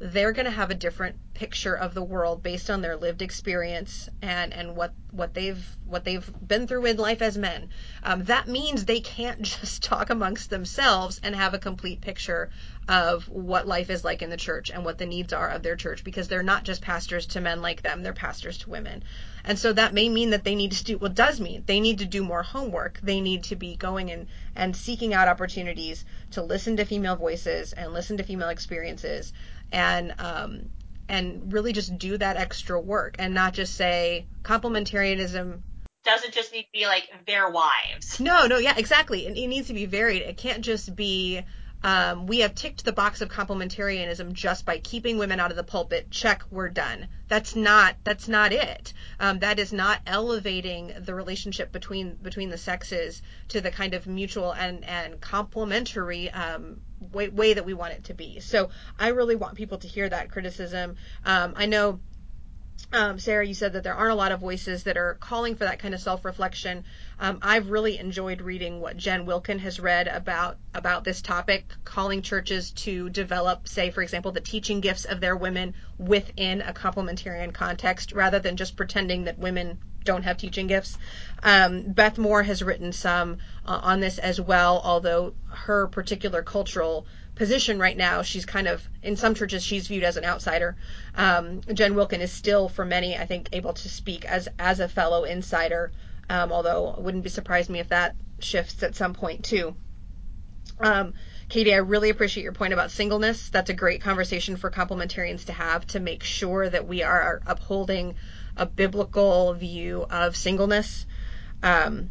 they're 0.00 0.32
going 0.32 0.44
to 0.44 0.50
have 0.50 0.70
a 0.70 0.76
different 0.76 1.16
picture 1.34 1.74
of 1.74 1.92
the 1.92 2.02
world 2.02 2.42
based 2.42 2.70
on 2.70 2.82
their 2.82 2.96
lived 2.96 3.20
experience 3.20 4.08
and 4.22 4.52
and 4.52 4.76
what 4.76 4.92
what 5.10 5.34
they've 5.34 5.76
what 5.86 6.04
they've 6.04 6.30
been 6.46 6.66
through 6.66 6.84
in 6.84 6.96
life 6.96 7.22
as 7.22 7.36
men. 7.36 7.70
Um, 8.02 8.24
that 8.24 8.46
means 8.46 8.84
they 8.84 9.00
can't 9.00 9.42
just 9.60 9.82
talk 9.82 10.10
amongst 10.10 10.50
themselves 10.50 11.20
and 11.22 11.34
have 11.34 11.54
a 11.54 11.58
complete 11.58 12.00
picture 12.00 12.50
of 12.86 13.28
what 13.28 13.66
life 13.66 13.90
is 13.90 14.04
like 14.04 14.22
in 14.22 14.30
the 14.30 14.36
church 14.36 14.70
and 14.70 14.84
what 14.84 14.98
the 14.98 15.06
needs 15.06 15.32
are 15.32 15.48
of 15.48 15.62
their 15.62 15.76
church 15.76 16.04
because 16.04 16.28
they're 16.28 16.42
not 16.42 16.64
just 16.64 16.82
pastors 16.82 17.26
to 17.26 17.40
men 17.40 17.60
like 17.60 17.82
them; 17.82 18.02
they're 18.02 18.12
pastors 18.12 18.58
to 18.58 18.70
women. 18.70 19.02
And 19.48 19.58
so 19.58 19.72
that 19.72 19.94
may 19.94 20.10
mean 20.10 20.30
that 20.30 20.44
they 20.44 20.54
need 20.54 20.72
to 20.72 20.84
do 20.84 20.98
well, 20.98 21.10
does 21.10 21.40
mean 21.40 21.64
they 21.66 21.80
need 21.80 22.00
to 22.00 22.04
do 22.04 22.22
more 22.22 22.42
homework. 22.42 23.00
They 23.02 23.22
need 23.22 23.44
to 23.44 23.56
be 23.56 23.76
going 23.76 24.10
and 24.10 24.26
and 24.54 24.76
seeking 24.76 25.14
out 25.14 25.26
opportunities 25.26 26.04
to 26.32 26.42
listen 26.42 26.76
to 26.76 26.84
female 26.84 27.16
voices 27.16 27.72
and 27.72 27.94
listen 27.94 28.18
to 28.18 28.24
female 28.24 28.50
experiences 28.50 29.32
and 29.72 30.14
um, 30.18 30.68
and 31.08 31.50
really 31.50 31.72
just 31.72 31.96
do 31.96 32.18
that 32.18 32.36
extra 32.36 32.78
work 32.78 33.16
and 33.18 33.32
not 33.32 33.54
just 33.54 33.74
say 33.74 34.26
complementarianism 34.44 35.62
doesn't 36.04 36.34
just 36.34 36.52
need 36.52 36.64
to 36.64 36.72
be 36.74 36.86
like 36.86 37.08
their 37.26 37.48
wives. 37.48 38.20
No, 38.20 38.46
no, 38.46 38.58
yeah, 38.58 38.74
exactly. 38.76 39.26
It, 39.26 39.36
it 39.36 39.46
needs 39.46 39.68
to 39.68 39.74
be 39.74 39.86
varied. 39.86 40.22
It 40.22 40.36
can't 40.36 40.62
just 40.62 40.94
be 40.94 41.42
um, 41.82 42.26
we 42.26 42.40
have 42.40 42.54
ticked 42.54 42.84
the 42.84 42.92
box 42.92 43.20
of 43.20 43.28
complementarianism 43.28 44.32
just 44.32 44.64
by 44.64 44.78
keeping 44.78 45.18
women 45.18 45.38
out 45.38 45.50
of 45.50 45.56
the 45.56 45.64
pulpit. 45.64 46.10
Check, 46.10 46.42
we're 46.50 46.68
done. 46.68 47.08
That's 47.28 47.54
not 47.54 47.96
that's 48.04 48.26
not 48.26 48.52
it. 48.52 48.92
Um, 49.20 49.40
that 49.40 49.58
is 49.58 49.72
not 49.72 50.00
elevating 50.06 50.92
the 50.98 51.14
relationship 51.14 51.70
between 51.70 52.14
between 52.14 52.50
the 52.50 52.58
sexes 52.58 53.22
to 53.48 53.60
the 53.60 53.70
kind 53.70 53.94
of 53.94 54.06
mutual 54.06 54.52
and 54.52 54.84
and 54.84 55.20
complementary 55.20 56.30
um, 56.30 56.80
way, 57.12 57.28
way 57.28 57.54
that 57.54 57.64
we 57.64 57.74
want 57.74 57.92
it 57.92 58.04
to 58.04 58.14
be. 58.14 58.40
So 58.40 58.70
I 58.98 59.08
really 59.08 59.36
want 59.36 59.56
people 59.56 59.78
to 59.78 59.88
hear 59.88 60.08
that 60.08 60.30
criticism. 60.30 60.96
Um, 61.24 61.54
I 61.56 61.66
know 61.66 62.00
um, 62.92 63.18
Sara, 63.18 63.46
you 63.46 63.54
said 63.54 63.74
that 63.74 63.82
there 63.82 63.94
aren't 63.94 64.12
a 64.12 64.14
lot 64.14 64.32
of 64.32 64.40
voices 64.40 64.84
that 64.84 64.96
are 64.96 65.14
calling 65.14 65.54
for 65.54 65.64
that 65.64 65.78
kind 65.78 65.94
of 65.94 66.00
self-reflection. 66.00 66.84
Um, 67.20 67.38
I've 67.42 67.70
really 67.70 67.98
enjoyed 67.98 68.40
reading 68.40 68.80
what 68.80 68.96
Jen 68.96 69.26
Wilkin 69.26 69.58
has 69.58 69.78
read 69.78 70.08
about 70.08 70.56
about 70.74 71.04
this 71.04 71.20
topic, 71.20 71.66
calling 71.84 72.22
churches 72.22 72.70
to 72.72 73.10
develop, 73.10 73.68
say, 73.68 73.90
for 73.90 74.02
example, 74.02 74.32
the 74.32 74.40
teaching 74.40 74.80
gifts 74.80 75.04
of 75.04 75.20
their 75.20 75.36
women 75.36 75.74
within 75.98 76.62
a 76.62 76.72
complementarian 76.72 77.52
context, 77.52 78.12
rather 78.12 78.38
than 78.38 78.56
just 78.56 78.76
pretending 78.76 79.24
that 79.24 79.38
women 79.38 79.78
don't 80.04 80.22
have 80.22 80.38
teaching 80.38 80.68
gifts. 80.68 80.96
Um, 81.42 81.82
Beth 81.92 82.16
Moore 82.16 82.42
has 82.42 82.62
written 82.62 82.92
some 82.92 83.38
uh, 83.66 83.80
on 83.82 84.00
this 84.00 84.18
as 84.18 84.40
well, 84.40 84.80
although 84.82 85.34
her 85.48 85.88
particular 85.88 86.42
cultural 86.42 87.06
position 87.38 87.78
right 87.78 87.96
now. 87.96 88.22
She's 88.22 88.44
kind 88.44 88.66
of 88.66 88.86
in 89.02 89.16
some 89.16 89.34
churches 89.34 89.62
she's 89.64 89.86
viewed 89.86 90.04
as 90.04 90.16
an 90.16 90.24
outsider. 90.24 90.76
Um, 91.14 91.62
Jen 91.72 91.94
Wilkin 91.94 92.20
is 92.20 92.32
still, 92.32 92.68
for 92.68 92.84
many, 92.84 93.16
I 93.16 93.24
think, 93.24 93.48
able 93.52 93.72
to 93.72 93.88
speak 93.88 94.24
as 94.24 94.48
as 94.58 94.80
a 94.80 94.88
fellow 94.88 95.24
insider. 95.24 95.92
Um, 96.28 96.52
although 96.52 96.94
it 96.98 97.02
wouldn't 97.02 97.24
be 97.24 97.30
surprised 97.30 97.70
me 97.70 97.78
if 97.78 97.88
that 97.88 98.14
shifts 98.40 98.82
at 98.82 98.94
some 98.94 99.14
point 99.14 99.44
too. 99.44 99.74
Um, 100.80 101.14
Katie, 101.48 101.72
I 101.72 101.78
really 101.78 102.10
appreciate 102.10 102.42
your 102.42 102.52
point 102.52 102.74
about 102.74 102.90
singleness. 102.90 103.48
That's 103.48 103.70
a 103.70 103.74
great 103.74 104.02
conversation 104.02 104.56
for 104.56 104.70
complementarians 104.70 105.46
to 105.46 105.52
have 105.52 105.86
to 105.88 106.00
make 106.00 106.22
sure 106.22 106.68
that 106.68 106.86
we 106.86 107.02
are 107.02 107.40
upholding 107.46 108.16
a 108.56 108.66
biblical 108.66 109.54
view 109.54 110.04
of 110.10 110.36
singleness. 110.36 111.06
Um, 111.62 112.10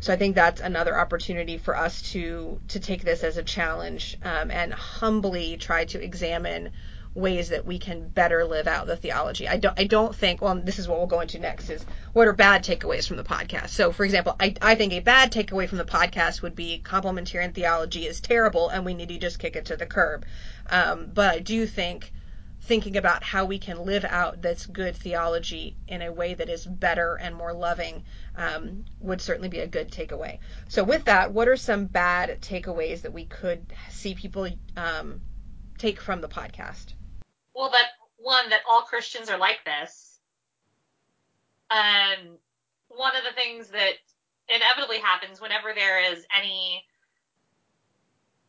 so 0.00 0.12
I 0.12 0.16
think 0.16 0.34
that's 0.34 0.60
another 0.60 0.98
opportunity 0.98 1.58
for 1.58 1.76
us 1.76 2.02
to 2.12 2.60
to 2.68 2.80
take 2.80 3.04
this 3.04 3.22
as 3.22 3.36
a 3.36 3.42
challenge 3.42 4.18
um, 4.22 4.50
and 4.50 4.72
humbly 4.72 5.56
try 5.58 5.84
to 5.86 6.02
examine 6.02 6.70
ways 7.12 7.48
that 7.48 7.66
we 7.66 7.78
can 7.78 8.08
better 8.08 8.44
live 8.44 8.68
out 8.68 8.86
the 8.86 8.96
theology. 8.96 9.46
I 9.48 9.56
don't 9.56 9.78
I 9.78 9.84
don't 9.84 10.14
think 10.14 10.40
well 10.40 10.54
this 10.54 10.78
is 10.78 10.88
what 10.88 10.98
we'll 10.98 11.06
go 11.06 11.20
into 11.20 11.38
next 11.38 11.68
is 11.68 11.84
what 12.12 12.28
are 12.28 12.32
bad 12.32 12.64
takeaways 12.64 13.06
from 13.06 13.16
the 13.16 13.24
podcast. 13.24 13.70
So 13.70 13.92
for 13.92 14.04
example, 14.04 14.36
I, 14.40 14.54
I 14.62 14.74
think 14.74 14.92
a 14.92 15.00
bad 15.00 15.32
takeaway 15.32 15.68
from 15.68 15.78
the 15.78 15.84
podcast 15.84 16.40
would 16.42 16.54
be 16.54 16.80
complementarian 16.84 17.54
theology 17.54 18.06
is 18.06 18.20
terrible 18.20 18.68
and 18.68 18.84
we 18.84 18.94
need 18.94 19.08
to 19.08 19.18
just 19.18 19.38
kick 19.38 19.56
it 19.56 19.66
to 19.66 19.76
the 19.76 19.86
curb. 19.86 20.24
Um, 20.70 21.10
but 21.12 21.34
I 21.34 21.38
do 21.40 21.66
think 21.66 22.12
thinking 22.62 22.96
about 22.96 23.24
how 23.24 23.44
we 23.44 23.58
can 23.58 23.84
live 23.84 24.04
out 24.04 24.42
this 24.42 24.66
good 24.66 24.96
theology 24.96 25.76
in 25.88 26.02
a 26.02 26.12
way 26.12 26.34
that 26.34 26.48
is 26.48 26.66
better 26.66 27.16
and 27.16 27.34
more 27.34 27.52
loving 27.52 28.04
um, 28.36 28.84
would 29.00 29.20
certainly 29.20 29.48
be 29.48 29.60
a 29.60 29.66
good 29.66 29.90
takeaway. 29.90 30.38
So, 30.68 30.84
with 30.84 31.04
that, 31.06 31.32
what 31.32 31.48
are 31.48 31.56
some 31.56 31.86
bad 31.86 32.40
takeaways 32.40 33.02
that 33.02 33.12
we 33.12 33.24
could 33.24 33.72
see 33.88 34.14
people 34.14 34.48
um, 34.76 35.20
take 35.78 36.00
from 36.00 36.20
the 36.20 36.28
podcast? 36.28 36.94
Well, 37.54 37.70
that 37.70 37.88
one 38.18 38.50
that 38.50 38.60
all 38.68 38.82
Christians 38.82 39.30
are 39.30 39.38
like 39.38 39.64
this. 39.64 40.18
Um, 41.70 42.38
one 42.88 43.16
of 43.16 43.24
the 43.24 43.34
things 43.34 43.68
that 43.68 43.94
inevitably 44.48 44.98
happens 44.98 45.40
whenever 45.40 45.72
there 45.74 46.12
is 46.12 46.26
any 46.36 46.84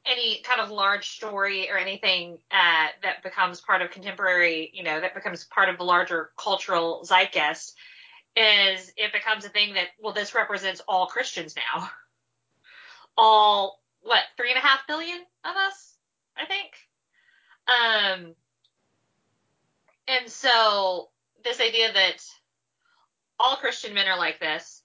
any 0.05 0.41
kind 0.41 0.59
of 0.59 0.71
large 0.71 1.09
story 1.09 1.69
or 1.69 1.77
anything 1.77 2.37
uh, 2.51 2.87
that 3.03 3.23
becomes 3.23 3.61
part 3.61 3.81
of 3.81 3.91
contemporary, 3.91 4.71
you 4.73 4.83
know, 4.83 4.99
that 4.99 5.13
becomes 5.13 5.43
part 5.45 5.69
of 5.69 5.77
the 5.77 5.83
larger 5.83 6.31
cultural 6.37 7.03
zeitgeist, 7.05 7.75
is 8.35 8.91
it 8.97 9.13
becomes 9.13 9.45
a 9.45 9.49
thing 9.49 9.73
that 9.75 9.87
well, 9.99 10.13
this 10.13 10.33
represents 10.33 10.81
all 10.87 11.07
Christians 11.07 11.55
now. 11.55 11.89
All 13.17 13.81
what 14.01 14.23
three 14.37 14.49
and 14.49 14.57
a 14.57 14.61
half 14.61 14.87
billion 14.87 15.19
of 15.43 15.55
us, 15.55 15.95
I 16.37 16.45
think. 16.45 16.71
Um, 17.67 18.35
and 20.07 20.29
so 20.29 21.09
this 21.43 21.59
idea 21.59 21.91
that 21.93 22.25
all 23.39 23.57
Christian 23.57 23.93
men 23.93 24.07
are 24.07 24.17
like 24.17 24.39
this, 24.39 24.81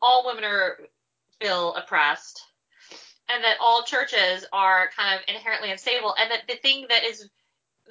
all 0.00 0.24
women 0.26 0.44
are 0.44 0.78
feel 1.40 1.74
oppressed 1.74 2.40
and 3.28 3.44
that 3.44 3.56
all 3.60 3.82
churches 3.82 4.44
are 4.52 4.90
kind 4.96 5.18
of 5.18 5.22
inherently 5.28 5.70
unstable 5.70 6.14
and 6.18 6.30
that 6.30 6.46
the 6.48 6.56
thing 6.56 6.86
that 6.88 7.04
is 7.04 7.28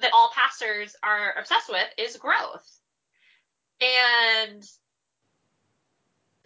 that 0.00 0.12
all 0.14 0.30
pastors 0.34 0.94
are 1.02 1.34
obsessed 1.38 1.70
with 1.70 1.88
is 1.98 2.16
growth. 2.16 2.80
And 3.80 4.62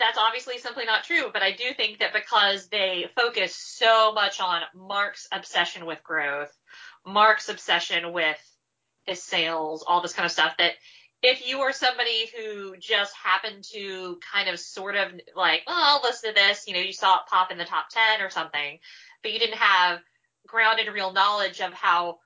that's 0.01 0.19
obviously 0.19 0.59
simply 0.59 0.87
not 0.87 1.05
true 1.05 1.31
but 1.33 1.43
i 1.43 1.53
do 1.53 1.75
think 1.77 1.99
that 1.99 2.13
because 2.13 2.69
they 2.69 3.05
focus 3.15 3.55
so 3.55 4.13
much 4.13 4.41
on 4.41 4.63
mark's 4.75 5.29
obsession 5.31 5.87
with 5.87 6.03
growth 6.03 6.51
mark's 7.07 7.49
obsession 7.49 8.13
with 8.13 8.39
his 9.05 9.23
sales 9.23 9.85
all 9.87 10.01
this 10.01 10.15
kind 10.15 10.25
of 10.25 10.33
stuff 10.33 10.57
that 10.59 10.73
if 11.23 11.47
you 11.47 11.61
are 11.61 11.73
somebody 11.73 12.31
who 12.37 12.77
just 12.79 13.15
happened 13.15 13.65
to 13.73 14.19
kind 14.33 14.49
of 14.49 14.59
sort 14.59 14.97
of 14.97 15.13
like, 15.37 15.63
oh, 15.67 16.01
I'll 16.03 16.03
listen 16.03 16.31
to 16.31 16.35
this, 16.35 16.65
you 16.67 16.75
know, 16.75 16.81
you 16.81 16.93
saw 16.93 17.17
it 17.17 17.27
pop 17.29 17.53
in 17.53 17.59
the 17.59 17.65
top 17.65 17.91
10 17.91 18.23
or 18.23 18.31
something, 18.31 18.79
but 19.23 19.33
you 19.33 19.39
didn't 19.39 19.59
have 19.59 20.01
grounded 20.47 20.89
real 20.93 21.13
knowledge 21.13 21.61
of 21.61 21.75
how 21.75 22.19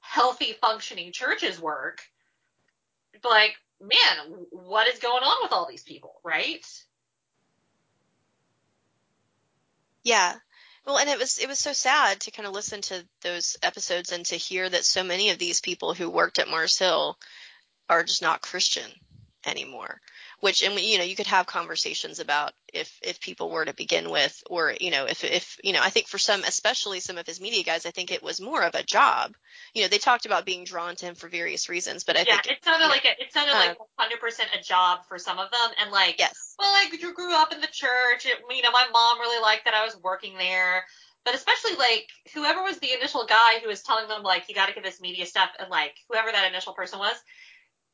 healthy 0.00 0.54
functioning 0.60 1.12
churches 1.12 1.60
work, 1.60 2.02
like, 3.24 3.56
man, 3.80 4.46
what 4.50 4.86
is 4.86 5.00
going 5.00 5.24
on 5.24 5.38
with 5.42 5.52
all 5.52 5.66
these 5.68 5.82
people, 5.82 6.20
right? 6.24 6.64
Yeah. 10.04 10.34
Well, 10.86 10.98
and 10.98 11.10
it 11.10 11.18
was 11.18 11.38
it 11.38 11.48
was 11.48 11.58
so 11.58 11.72
sad 11.72 12.20
to 12.20 12.30
kind 12.30 12.46
of 12.46 12.54
listen 12.54 12.80
to 12.82 13.04
those 13.22 13.56
episodes 13.60 14.12
and 14.12 14.24
to 14.26 14.36
hear 14.36 14.68
that 14.68 14.84
so 14.84 15.02
many 15.02 15.30
of 15.30 15.38
these 15.38 15.60
people 15.60 15.94
who 15.94 16.08
worked 16.08 16.38
at 16.38 16.48
Mars 16.48 16.78
Hill 16.78 17.18
are 17.88 18.04
just 18.04 18.22
not 18.22 18.40
Christian 18.40 18.90
anymore 19.44 20.00
which 20.40 20.62
and 20.62 20.78
you 20.78 20.98
know 20.98 21.04
you 21.04 21.16
could 21.16 21.26
have 21.26 21.46
conversations 21.46 22.18
about 22.18 22.52
if 22.72 22.98
if 23.02 23.20
people 23.20 23.50
were 23.50 23.64
to 23.64 23.72
begin 23.72 24.10
with 24.10 24.42
or 24.50 24.74
you 24.80 24.90
know 24.90 25.06
if 25.06 25.24
if 25.24 25.58
you 25.64 25.72
know 25.72 25.80
I 25.82 25.90
think 25.90 26.08
for 26.08 26.18
some 26.18 26.42
especially 26.44 27.00
some 27.00 27.18
of 27.18 27.26
his 27.26 27.40
media 27.40 27.62
guys 27.62 27.86
I 27.86 27.90
think 27.90 28.10
it 28.10 28.22
was 28.22 28.40
more 28.40 28.62
of 28.62 28.74
a 28.74 28.82
job. 28.82 29.34
You 29.74 29.82
know 29.82 29.88
they 29.88 29.98
talked 29.98 30.26
about 30.26 30.44
being 30.44 30.64
drawn 30.64 30.94
to 30.96 31.06
him 31.06 31.14
for 31.14 31.28
various 31.28 31.68
reasons 31.68 32.04
but 32.04 32.16
I 32.16 32.24
yeah, 32.26 32.40
think 32.40 32.58
it 32.58 32.64
sounded 32.64 32.88
like 32.88 33.04
a, 33.04 33.22
it 33.22 33.32
sounded 33.32 33.52
like 33.52 33.70
um, 33.70 33.86
100 33.96 34.20
percent 34.20 34.50
a 34.58 34.62
job 34.62 35.00
for 35.08 35.18
some 35.18 35.38
of 35.38 35.50
them 35.50 35.70
and 35.80 35.90
like 35.90 36.16
yes. 36.18 36.54
well 36.58 36.68
I 36.68 36.90
grew 36.90 37.34
up 37.34 37.52
in 37.52 37.60
the 37.60 37.68
church 37.72 38.26
it, 38.26 38.38
you 38.50 38.62
know 38.62 38.70
my 38.72 38.86
mom 38.92 39.18
really 39.20 39.42
liked 39.42 39.64
that 39.64 39.74
I 39.74 39.84
was 39.84 39.96
working 40.02 40.36
there 40.36 40.84
but 41.24 41.34
especially 41.34 41.76
like 41.76 42.08
whoever 42.34 42.62
was 42.62 42.78
the 42.78 42.92
initial 42.92 43.24
guy 43.26 43.58
who 43.60 43.68
was 43.68 43.82
telling 43.82 44.06
them 44.06 44.22
like 44.22 44.48
you 44.48 44.54
got 44.54 44.66
to 44.68 44.74
get 44.74 44.84
this 44.84 45.00
media 45.00 45.24
stuff 45.24 45.50
and 45.58 45.70
like 45.70 45.94
whoever 46.08 46.30
that 46.30 46.48
initial 46.48 46.74
person 46.74 46.98
was 46.98 47.16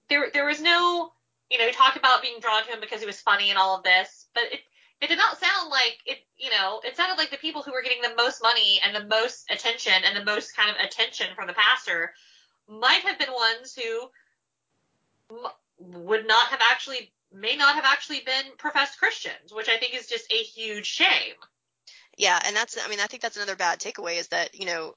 there 0.09 0.31
there 0.33 0.47
was 0.47 0.61
no 0.61 1.13
you 1.53 1.59
know, 1.59 1.71
talk 1.71 1.97
about 1.97 2.23
being 2.23 2.41
drawn 2.41 2.65
to 2.65 2.71
him 2.71 2.81
because 2.81 3.01
he 3.01 3.07
was 3.07 3.21
funny 3.21 3.51
and 3.51 3.59
all 3.59 3.77
of 3.77 3.85
this, 3.85 4.27
but 4.35 4.45
it 4.51 4.61
it 5.03 5.09
did 5.09 5.19
not 5.19 5.39
sound 5.39 5.69
like 5.69 5.99
it, 6.07 6.19
you 6.37 6.49
know, 6.51 6.81
it 6.85 6.97
sounded 6.97 7.19
like 7.19 7.31
the 7.31 7.37
people 7.37 7.61
who 7.61 7.73
were 7.73 7.83
getting 7.83 8.03
the 8.03 8.15
most 8.17 8.41
money 8.41 8.81
and 8.83 8.95
the 8.95 9.05
most 9.05 9.51
attention 9.51 9.93
and 9.93 10.17
the 10.17 10.25
most 10.25 10.57
kind 10.57 10.71
of 10.71 10.77
attention 10.77 11.27
from 11.35 11.49
the 11.49 11.53
pastor 11.53 12.15
might 12.69 13.03
have 13.03 13.19
been 13.19 13.33
ones 13.33 13.75
who 13.75 15.39
would 15.79 16.27
not 16.29 16.47
have 16.49 16.61
actually, 16.71 17.13
may 17.33 17.57
not 17.57 17.75
have 17.75 17.85
actually 17.85 18.21
been 18.25 18.45
professed 18.59 18.97
Christians, 19.01 19.53
which 19.53 19.69
I 19.69 19.77
think 19.77 19.95
is 19.95 20.07
just 20.07 20.33
a 20.33 20.37
huge 20.37 20.87
shame. 20.87 21.35
Yeah, 22.17 22.39
and 22.45 22.55
that's 22.55 22.79
I 22.83 22.89
mean 22.89 23.01
I 23.01 23.07
think 23.07 23.23
that's 23.23 23.37
another 23.37 23.57
bad 23.57 23.81
takeaway 23.81 24.19
is 24.19 24.29
that 24.29 24.55
you 24.55 24.67
know 24.67 24.95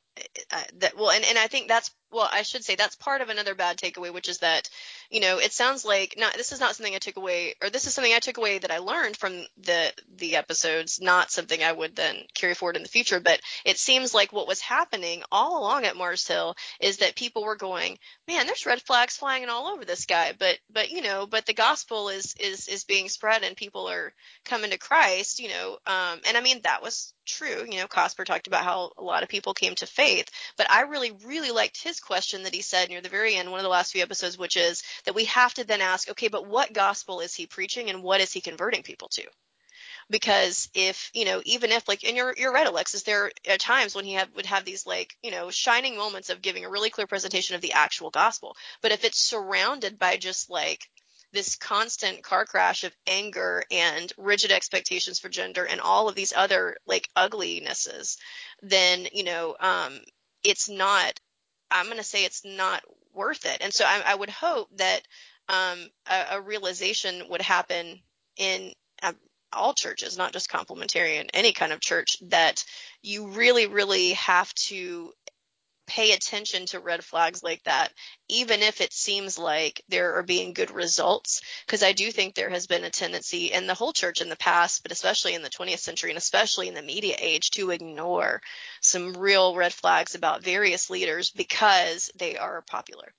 uh, 0.52 0.64
that 0.80 0.98
well 0.98 1.12
and 1.12 1.26
and 1.26 1.38
I 1.38 1.48
think 1.48 1.68
that's 1.68 1.90
well 2.16 2.30
I 2.32 2.42
should 2.42 2.64
say 2.64 2.76
that's 2.76 2.96
part 2.96 3.22
of 3.22 3.30
another 3.30 3.54
bad 3.54 3.78
takeaway 3.78 4.12
which 4.12 4.30
is 4.30 4.40
that 4.40 4.70
you 5.10 5.20
know 5.20 5.38
it 5.38 5.54
sounds 5.54 5.86
like 5.86 6.16
not 6.18 6.34
this 6.36 6.52
is 6.52 6.60
not 6.60 6.76
something 6.76 6.96
I 6.96 7.00
took 7.00 7.18
away 7.18 7.56
or 7.62 7.70
this 7.70 7.88
is 7.88 7.94
something 7.94 8.14
I 8.14 8.20
took 8.20 8.38
away 8.38 8.58
that 8.58 8.72
I 8.72 8.80
learned 8.80 9.18
from 9.18 9.44
the 9.58 9.94
the 10.18 10.36
episodes 10.36 11.00
not 11.02 11.32
something 11.32 11.64
I 11.64 11.72
would 11.72 11.96
then 11.96 12.18
carry 12.34 12.54
forward 12.54 12.76
in 12.76 12.84
the 12.84 12.90
future 12.90 13.20
but 13.20 13.40
it 13.64 13.78
seems 13.78 14.14
like 14.14 14.34
what 14.34 14.48
was 14.48 14.62
happening 14.62 15.24
all 15.32 15.60
along 15.60 15.86
at 15.86 15.98
Mars 15.98 16.28
Hill 16.28 16.56
is 16.80 16.98
that 16.98 17.16
people 17.16 17.44
were 17.44 17.56
going 17.56 17.98
man 18.28 18.46
there's 18.46 18.66
red 18.66 18.82
flags 18.82 19.18
flying 19.18 19.48
all 19.50 19.68
over 19.68 19.86
this 19.86 20.06
guy 20.06 20.34
but 20.38 20.58
but 20.72 20.92
you 20.92 21.02
know 21.02 21.28
but 21.28 21.46
the 21.46 21.54
gospel 21.54 22.10
is 22.10 22.36
is 22.40 22.68
is 22.68 22.84
being 22.84 23.10
spread 23.10 23.44
and 23.44 23.58
people 23.58 23.88
are 23.90 24.14
coming 24.44 24.72
to 24.72 24.78
Christ 24.78 25.40
you 25.40 25.50
know 25.50 25.78
um 25.88 26.20
and 26.28 26.38
I 26.38 26.42
mean 26.42 26.62
that 26.64 26.82
was 26.82 27.14
true. 27.26 27.66
You 27.70 27.80
know, 27.80 27.88
Cosper 27.88 28.26
talked 28.26 28.48
about 28.48 28.64
how 28.64 28.92
a 28.98 29.04
lot 29.04 29.24
of 29.24 29.30
people 29.30 29.54
came 29.54 29.76
to 29.76 29.86
faith, 29.86 30.30
but 30.58 30.70
I 30.70 30.82
really, 30.82 31.12
really 31.26 31.52
liked 31.52 31.82
his 31.82 32.00
question 32.00 32.44
that 32.44 32.54
he 32.54 32.62
said 32.62 32.90
near 32.90 33.02
the 33.02 33.10
very 33.10 33.36
end, 33.36 33.52
one 33.52 33.60
of 33.60 33.64
the 33.64 33.70
last 33.70 33.92
few 33.92 34.02
episodes, 34.02 34.38
which 34.38 34.58
is 34.58 34.84
that 35.04 35.16
we 35.16 35.26
have 35.26 35.54
to 35.56 35.64
then 35.64 35.82
ask, 35.82 36.10
okay, 36.10 36.28
but 36.30 36.48
what 36.48 36.74
gospel 36.74 37.20
is 37.20 37.36
he 37.36 37.48
preaching 37.48 37.90
and 37.90 38.04
what 38.04 38.22
is 38.22 38.32
he 38.32 38.42
converting 38.42 38.84
people 38.84 39.10
to? 39.10 39.24
because 40.10 40.70
if 40.74 41.10
you 41.14 41.26
know 41.26 41.42
even 41.46 41.72
if 41.72 41.88
like 41.88 42.04
and 42.04 42.16
you're 42.16 42.34
you're 42.38 42.54
right 42.54 42.68
alexis 42.68 43.04
there 43.04 43.32
are 43.50 43.58
times 43.58 43.96
when 43.96 44.06
he 44.06 44.14
have, 44.14 44.30
would 44.36 44.46
have 44.46 44.66
these 44.66 44.86
like 44.86 45.16
you 45.24 45.32
know 45.32 45.50
shining 45.50 45.98
moments 45.98 46.30
of 46.30 46.42
giving 46.42 46.66
a 46.66 46.70
really 46.70 46.90
clear 46.90 47.08
presentation 47.08 47.56
of 47.56 47.62
the 47.62 47.74
actual 47.74 48.10
gospel 48.10 48.56
but 48.82 48.92
if 48.92 49.04
it's 49.04 49.20
surrounded 49.20 49.98
by 49.98 50.18
just 50.18 50.50
like 50.50 50.90
this 51.34 51.56
constant 51.56 52.24
car 52.24 52.46
crash 52.46 52.84
of 52.84 52.96
anger 53.08 53.64
and 53.72 54.14
rigid 54.18 54.52
expectations 54.52 55.20
for 55.20 55.28
gender 55.28 55.66
and 55.66 55.82
all 55.82 56.08
of 56.08 56.16
these 56.16 56.34
other 56.36 56.78
like 56.86 57.10
uglinesses 57.16 58.18
then 58.62 59.08
you 59.12 59.24
know 59.24 59.56
um 59.60 60.00
it's 60.44 60.70
not 60.70 61.20
i'm 61.72 61.86
going 61.86 61.98
to 61.98 62.04
say 62.04 62.24
it's 62.24 62.46
not 62.46 62.82
worth 63.16 63.46
it. 63.46 63.58
And 63.62 63.74
so 63.74 63.86
i, 63.86 64.04
I 64.06 64.16
would 64.16 64.30
hope 64.30 64.70
that 64.78 65.02
um, 65.48 65.90
a, 66.10 66.38
a, 66.38 66.42
realization 66.42 67.24
would 67.30 67.42
happen 67.42 68.00
in 68.38 68.74
uh, 69.04 69.14
all 69.54 69.74
churches, 69.74 70.18
not 70.18 70.34
just 70.34 70.50
complementarian, 70.50 71.30
any 71.34 71.54
kind 71.54 71.72
of 71.72 71.80
church, 71.80 72.18
that 72.30 72.66
you 73.02 73.28
really, 73.28 73.68
really 73.68 74.14
have 74.14 74.52
to 74.56 75.14
pay 75.88 76.12
attention 76.12 76.66
to 76.68 76.80
red 76.80 77.04
flags 77.04 77.44
like 77.44 77.64
that, 77.64 77.94
even 78.28 78.62
if 78.62 78.82
it 78.82 78.94
seems 78.94 79.38
like 79.38 79.84
there 79.88 80.16
are 80.16 80.24
being 80.24 80.54
good 80.54 80.72
results. 80.72 81.42
Because 81.66 81.84
I 81.84 81.94
do 81.94 82.12
think 82.12 82.36
there 82.36 82.50
has 82.50 82.68
been 82.68 82.84
a 82.84 82.90
tendency 82.90 83.52
in 83.52 83.68
the 83.68 83.74
whole 83.74 83.94
church 83.94 84.22
in 84.22 84.30
the 84.30 84.36
past, 84.36 84.84
but 84.84 84.92
especially 84.92 85.34
in 85.34 85.42
the 85.42 85.50
20th 85.50 85.80
century 85.80 86.12
and 86.12 86.18
especially 86.18 86.68
in 86.68 86.74
the 86.74 86.82
media 86.82 87.16
age, 87.20 87.52
to 87.52 87.72
ignore 87.72 88.42
some 88.82 89.14
real 89.14 89.56
red 89.56 89.74
flags 89.74 90.16
about 90.16 90.44
various 90.44 90.90
leaders 90.90 91.32
because 91.32 92.10
they 92.16 92.38
are 92.38 92.64
popular 92.64 93.14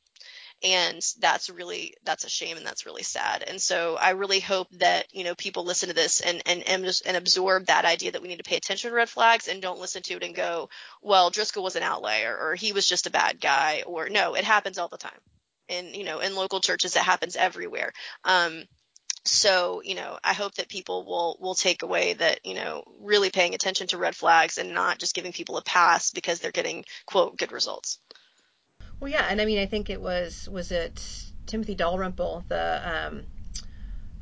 and 0.62 1.02
that's 1.20 1.50
really 1.50 1.94
that's 2.04 2.24
a 2.24 2.28
shame 2.28 2.56
and 2.56 2.66
that's 2.66 2.86
really 2.86 3.02
sad. 3.02 3.44
And 3.46 3.60
so 3.60 3.96
i 4.00 4.10
really 4.10 4.40
hope 4.40 4.68
that 4.72 5.06
you 5.12 5.24
know 5.24 5.34
people 5.34 5.64
listen 5.64 5.88
to 5.88 5.94
this 5.94 6.20
and 6.20 6.42
and 6.46 6.66
and, 6.66 7.00
and 7.06 7.16
absorb 7.16 7.66
that 7.66 7.84
idea 7.84 8.12
that 8.12 8.22
we 8.22 8.28
need 8.28 8.38
to 8.38 8.42
pay 8.42 8.56
attention 8.56 8.90
to 8.90 8.96
red 8.96 9.08
flags 9.08 9.48
and 9.48 9.62
don't 9.62 9.80
listen 9.80 10.02
to 10.02 10.14
it 10.14 10.22
and 10.22 10.34
go 10.34 10.68
well 11.02 11.30
driscoll 11.30 11.64
was 11.64 11.76
an 11.76 11.82
outlier 11.82 12.36
or 12.36 12.54
he 12.54 12.72
was 12.72 12.88
just 12.88 13.06
a 13.06 13.10
bad 13.10 13.40
guy 13.40 13.82
or 13.86 14.08
no 14.08 14.34
it 14.34 14.44
happens 14.44 14.78
all 14.78 14.88
the 14.88 14.96
time. 14.96 15.18
In 15.68 15.94
you 15.94 16.04
know 16.04 16.20
in 16.20 16.34
local 16.36 16.60
churches 16.60 16.96
it 16.96 17.02
happens 17.02 17.36
everywhere. 17.36 17.92
Um, 18.24 18.64
so 19.24 19.82
you 19.84 19.96
know 19.96 20.18
i 20.22 20.32
hope 20.32 20.54
that 20.54 20.68
people 20.68 21.04
will 21.04 21.36
will 21.40 21.54
take 21.54 21.82
away 21.82 22.12
that 22.12 22.38
you 22.46 22.54
know 22.54 22.84
really 23.00 23.28
paying 23.30 23.54
attention 23.54 23.88
to 23.88 23.98
red 23.98 24.14
flags 24.14 24.56
and 24.56 24.72
not 24.72 24.98
just 24.98 25.14
giving 25.14 25.32
people 25.32 25.56
a 25.56 25.62
pass 25.62 26.12
because 26.12 26.38
they're 26.38 26.52
getting 26.52 26.84
quote 27.06 27.36
good 27.36 27.50
results 27.50 27.98
well, 29.00 29.10
yeah, 29.10 29.26
and 29.28 29.40
I 29.40 29.44
mean, 29.44 29.58
I 29.58 29.66
think 29.66 29.90
it 29.90 30.00
was 30.00 30.48
was 30.50 30.72
it 30.72 31.02
Timothy 31.46 31.74
Dalrymple, 31.74 32.44
the 32.48 33.06
um, 33.06 33.22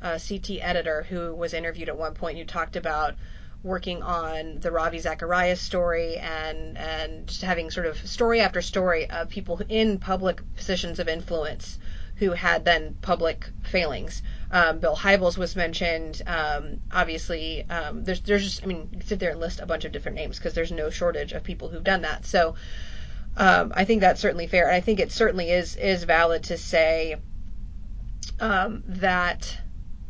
uh, 0.01 0.19
CT 0.19 0.59
editor, 0.61 1.03
who 1.03 1.33
was 1.33 1.53
interviewed 1.53 1.89
at 1.89 1.97
one 1.97 2.13
point, 2.13 2.37
who 2.37 2.45
talked 2.45 2.75
about 2.75 3.15
working 3.63 4.03
on 4.03 4.59
the 4.59 4.71
Ravi 4.71 4.99
Zacharias 4.99 5.59
story 5.59 6.17
and 6.17 6.77
and 6.77 7.27
just 7.27 7.41
having 7.41 7.71
sort 7.71 7.87
of 7.87 7.97
story 8.07 8.39
after 8.41 8.61
story 8.61 9.09
of 9.09 9.29
people 9.29 9.59
in 9.69 9.97
public 9.97 10.41
positions 10.55 10.99
of 10.99 11.07
influence 11.07 11.79
who 12.17 12.31
had 12.31 12.63
then 12.63 12.95
public 13.01 13.49
failings. 13.63 14.21
Um, 14.51 14.79
Bill 14.79 14.95
Hybels 14.95 15.37
was 15.37 15.55
mentioned. 15.55 16.21
Um, 16.27 16.81
obviously, 16.91 17.65
um, 17.69 18.03
there's 18.03 18.21
there's 18.21 18.43
just 18.43 18.63
I 18.63 18.67
mean, 18.67 18.89
you 18.91 19.01
sit 19.01 19.19
there 19.19 19.31
and 19.31 19.39
list 19.39 19.59
a 19.59 19.65
bunch 19.65 19.85
of 19.85 19.91
different 19.91 20.15
names 20.15 20.37
because 20.37 20.53
there's 20.53 20.71
no 20.71 20.89
shortage 20.89 21.33
of 21.33 21.43
people 21.43 21.69
who've 21.69 21.83
done 21.83 22.03
that. 22.03 22.25
So 22.25 22.55
um, 23.37 23.73
I 23.75 23.85
think 23.85 24.01
that's 24.01 24.21
certainly 24.21 24.47
fair, 24.47 24.67
and 24.67 24.75
I 24.75 24.81
think 24.81 24.99
it 24.99 25.11
certainly 25.11 25.51
is 25.51 25.75
is 25.75 26.03
valid 26.03 26.43
to 26.45 26.57
say 26.57 27.17
um, 28.39 28.83
that 28.87 29.57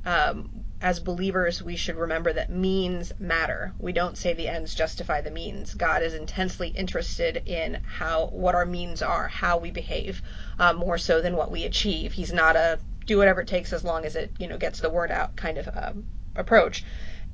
um, 0.06 0.66
as 0.82 1.00
believers 1.00 1.64
we 1.64 1.76
should 1.76 1.96
remember 1.96 2.34
that 2.34 2.52
means 2.52 3.12
matter. 3.20 3.74
We 3.80 3.92
don't 3.92 4.18
say 4.18 4.34
the 4.34 4.48
ends 4.48 4.76
justify 4.76 5.22
the 5.22 5.32
means. 5.32 5.74
God 5.74 6.04
is 6.04 6.14
intensely 6.14 6.68
interested 6.70 7.42
in 7.48 7.80
how 7.84 8.28
what 8.28 8.54
our 8.54 8.66
means 8.66 9.02
are, 9.02 9.28
how 9.28 9.58
we 9.58 9.72
behave, 9.72 10.22
uh, 10.60 10.74
more 10.74 10.98
so 10.98 11.22
than 11.22 11.36
what 11.36 11.52
we 11.52 11.64
achieve. 11.64 12.14
He's 12.14 12.32
not 12.34 12.56
a 12.56 12.80
do 13.06 13.18
whatever 13.18 13.42
it 13.42 13.48
takes 13.48 13.74
as 13.74 13.84
long 13.84 14.06
as 14.06 14.16
it 14.16 14.32
you 14.40 14.48
know 14.48 14.58
gets 14.58 14.80
the 14.80 14.90
word 14.90 15.12
out 15.12 15.36
kind 15.36 15.58
of 15.58 15.68
um, 15.76 16.06
approach, 16.36 16.84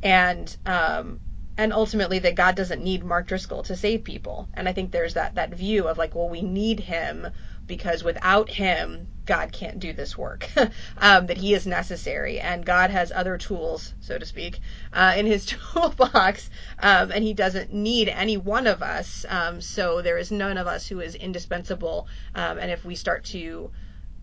and 0.02 0.56
um, 0.66 1.20
and 1.58 1.74
ultimately 1.74 2.20
that 2.20 2.36
God 2.36 2.56
doesn't 2.56 2.84
need 2.84 3.04
Mark 3.04 3.28
Driscoll 3.28 3.64
to 3.64 3.76
save 3.76 4.04
people. 4.04 4.48
And 4.54 4.68
I 4.68 4.74
think 4.74 4.92
there's 4.92 5.16
that 5.16 5.36
that 5.36 5.54
view 5.54 5.88
of 5.88 5.98
like, 5.98 6.16
well, 6.16 6.30
we 6.30 6.42
need 6.42 6.80
him 6.80 7.28
because 7.68 8.04
without 8.04 8.50
him, 8.50 9.08
God 9.26 9.52
can't 9.52 9.80
do 9.80 9.94
this 9.94 10.18
work. 10.18 10.50
um, 10.98 11.28
that 11.28 11.38
he 11.38 11.54
is 11.54 11.66
necessary, 11.66 12.40
and 12.40 12.66
God 12.66 12.90
has 12.90 13.12
other 13.12 13.38
tools, 13.38 13.94
so 14.02 14.18
to 14.18 14.26
speak, 14.26 14.60
uh, 14.92 15.14
in 15.16 15.26
his 15.26 15.46
toolbox, 15.74 16.50
um, 16.80 17.12
and 17.12 17.24
he 17.24 17.34
doesn't 17.34 17.74
need 17.74 18.10
any 18.10 18.38
one 18.38 18.68
of 18.68 18.82
us. 18.82 19.26
Um, 19.30 19.62
so 19.62 20.02
there 20.02 20.18
is 20.18 20.32
none 20.32 20.58
of 20.58 20.68
us 20.68 20.88
who 20.88 21.00
is 21.00 21.16
indispensable. 21.16 22.08
Um, 22.36 22.58
and 22.58 22.72
if 22.72 22.84
we 22.84 22.96
start 22.96 23.24
to 23.26 23.72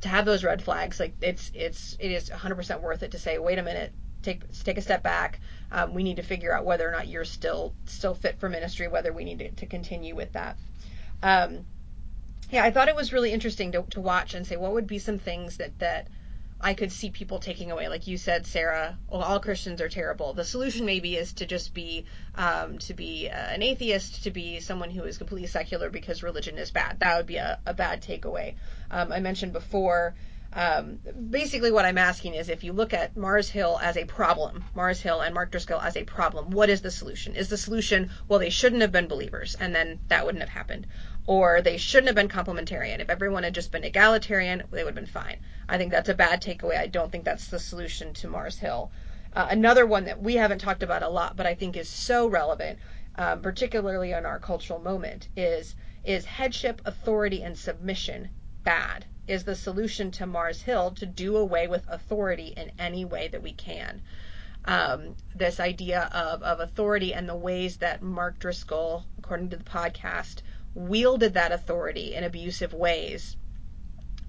to 0.00 0.08
have 0.08 0.24
those 0.24 0.44
red 0.44 0.62
flags, 0.62 1.00
like 1.00 1.14
it's 1.20 1.50
it's 1.54 1.96
it 1.98 2.12
is 2.12 2.30
100% 2.30 2.82
worth 2.82 3.02
it 3.02 3.12
to 3.12 3.18
say, 3.18 3.38
wait 3.38 3.58
a 3.58 3.62
minute, 3.62 3.92
take 4.22 4.42
take 4.62 4.78
a 4.78 4.82
step 4.82 5.02
back. 5.02 5.40
Um, 5.70 5.94
we 5.94 6.02
need 6.02 6.16
to 6.16 6.22
figure 6.22 6.52
out 6.52 6.64
whether 6.64 6.88
or 6.88 6.92
not 6.92 7.08
you're 7.08 7.24
still 7.24 7.74
still 7.86 8.14
fit 8.14 8.38
for 8.38 8.48
ministry, 8.48 8.88
whether 8.88 9.12
we 9.12 9.24
need 9.24 9.38
to, 9.40 9.50
to 9.50 9.66
continue 9.66 10.14
with 10.14 10.32
that. 10.32 10.56
Um, 11.22 11.66
yeah, 12.50 12.64
I 12.64 12.70
thought 12.70 12.88
it 12.88 12.96
was 12.96 13.12
really 13.12 13.32
interesting 13.32 13.72
to, 13.72 13.82
to 13.90 14.00
watch 14.00 14.34
and 14.34 14.46
say 14.46 14.56
what 14.56 14.72
would 14.72 14.86
be 14.86 14.98
some 14.98 15.18
things 15.18 15.58
that 15.58 15.78
that 15.80 16.08
I 16.60 16.74
could 16.74 16.90
see 16.90 17.10
people 17.10 17.38
taking 17.38 17.70
away. 17.70 17.88
Like 17.88 18.06
you 18.08 18.16
said, 18.16 18.46
Sara, 18.46 18.98
well, 19.08 19.22
all 19.22 19.38
Christians 19.38 19.80
are 19.80 19.88
terrible. 19.88 20.32
The 20.32 20.44
solution 20.44 20.86
maybe 20.86 21.16
is 21.16 21.34
to 21.34 21.46
just 21.46 21.72
be 21.72 22.06
um, 22.34 22.78
to 22.78 22.94
be 22.94 23.28
uh, 23.28 23.36
an 23.36 23.62
atheist, 23.62 24.24
to 24.24 24.30
be 24.30 24.60
someone 24.60 24.90
who 24.90 25.04
is 25.04 25.18
completely 25.18 25.46
secular 25.46 25.88
because 25.90 26.22
religion 26.22 26.58
is 26.58 26.70
bad. 26.70 27.00
That 27.00 27.16
would 27.16 27.26
be 27.26 27.36
a, 27.36 27.60
a 27.64 27.74
bad 27.74 28.02
takeaway. 28.02 28.54
Um, 28.90 29.12
I 29.12 29.20
mentioned 29.20 29.52
before 29.52 30.14
um, 30.52 30.98
basically, 31.30 31.70
what 31.70 31.84
I'm 31.84 31.98
asking 31.98 32.34
is 32.34 32.48
if 32.48 32.64
you 32.64 32.72
look 32.72 32.94
at 32.94 33.16
Mars 33.16 33.50
Hill 33.50 33.78
as 33.82 33.98
a 33.98 34.06
problem, 34.06 34.64
Mars 34.74 35.00
Hill 35.00 35.20
and 35.20 35.34
Mark 35.34 35.50
Driscoll 35.50 35.80
as 35.80 35.96
a 35.96 36.04
problem, 36.04 36.50
what 36.50 36.70
is 36.70 36.80
the 36.80 36.90
solution? 36.90 37.36
Is 37.36 37.48
the 37.48 37.58
solution, 37.58 38.10
well, 38.28 38.38
they 38.38 38.48
shouldn't 38.48 38.80
have 38.80 38.90
been 38.90 39.08
believers, 39.08 39.56
and 39.60 39.74
then 39.74 40.00
that 40.08 40.24
wouldn't 40.24 40.42
have 40.42 40.48
happened? 40.48 40.86
Or 41.26 41.60
they 41.60 41.76
shouldn't 41.76 42.06
have 42.06 42.16
been 42.16 42.28
complementarian. 42.28 43.00
If 43.00 43.10
everyone 43.10 43.42
had 43.42 43.54
just 43.54 43.70
been 43.70 43.84
egalitarian, 43.84 44.62
they 44.70 44.84
would 44.84 44.96
have 44.96 45.04
been 45.04 45.06
fine. 45.06 45.40
I 45.68 45.76
think 45.76 45.90
that's 45.90 46.08
a 46.08 46.14
bad 46.14 46.40
takeaway. 46.40 46.78
I 46.78 46.86
don't 46.86 47.12
think 47.12 47.24
that's 47.24 47.48
the 47.48 47.58
solution 47.58 48.14
to 48.14 48.28
Mars 48.28 48.58
Hill. 48.58 48.90
Uh, 49.34 49.48
another 49.50 49.84
one 49.84 50.06
that 50.06 50.22
we 50.22 50.36
haven't 50.36 50.60
talked 50.60 50.82
about 50.82 51.02
a 51.02 51.08
lot, 51.10 51.36
but 51.36 51.46
I 51.46 51.54
think 51.54 51.76
is 51.76 51.90
so 51.90 52.26
relevant, 52.26 52.78
um, 53.16 53.42
particularly 53.42 54.12
in 54.12 54.24
our 54.24 54.38
cultural 54.38 54.78
moment, 54.78 55.28
is 55.36 55.76
is 56.04 56.24
headship, 56.24 56.80
authority, 56.86 57.42
and 57.42 57.58
submission 57.58 58.30
bad? 58.64 59.04
Is 59.28 59.44
the 59.44 59.54
solution 59.54 60.10
to 60.12 60.26
Mars 60.26 60.62
Hill 60.62 60.92
to 60.92 61.06
do 61.06 61.36
away 61.36 61.68
with 61.68 61.84
authority 61.88 62.54
in 62.56 62.72
any 62.78 63.04
way 63.04 63.28
that 63.28 63.42
we 63.42 63.52
can. 63.52 64.02
Um, 64.64 65.14
this 65.34 65.60
idea 65.60 66.10
of, 66.12 66.42
of 66.42 66.60
authority 66.60 67.14
and 67.14 67.28
the 67.28 67.36
ways 67.36 67.78
that 67.78 68.02
Mark 68.02 68.38
Driscoll, 68.38 69.04
according 69.18 69.50
to 69.50 69.56
the 69.56 69.64
podcast, 69.64 70.42
wielded 70.74 71.34
that 71.34 71.52
authority 71.52 72.14
in 72.14 72.24
abusive 72.24 72.72
ways. 72.72 73.36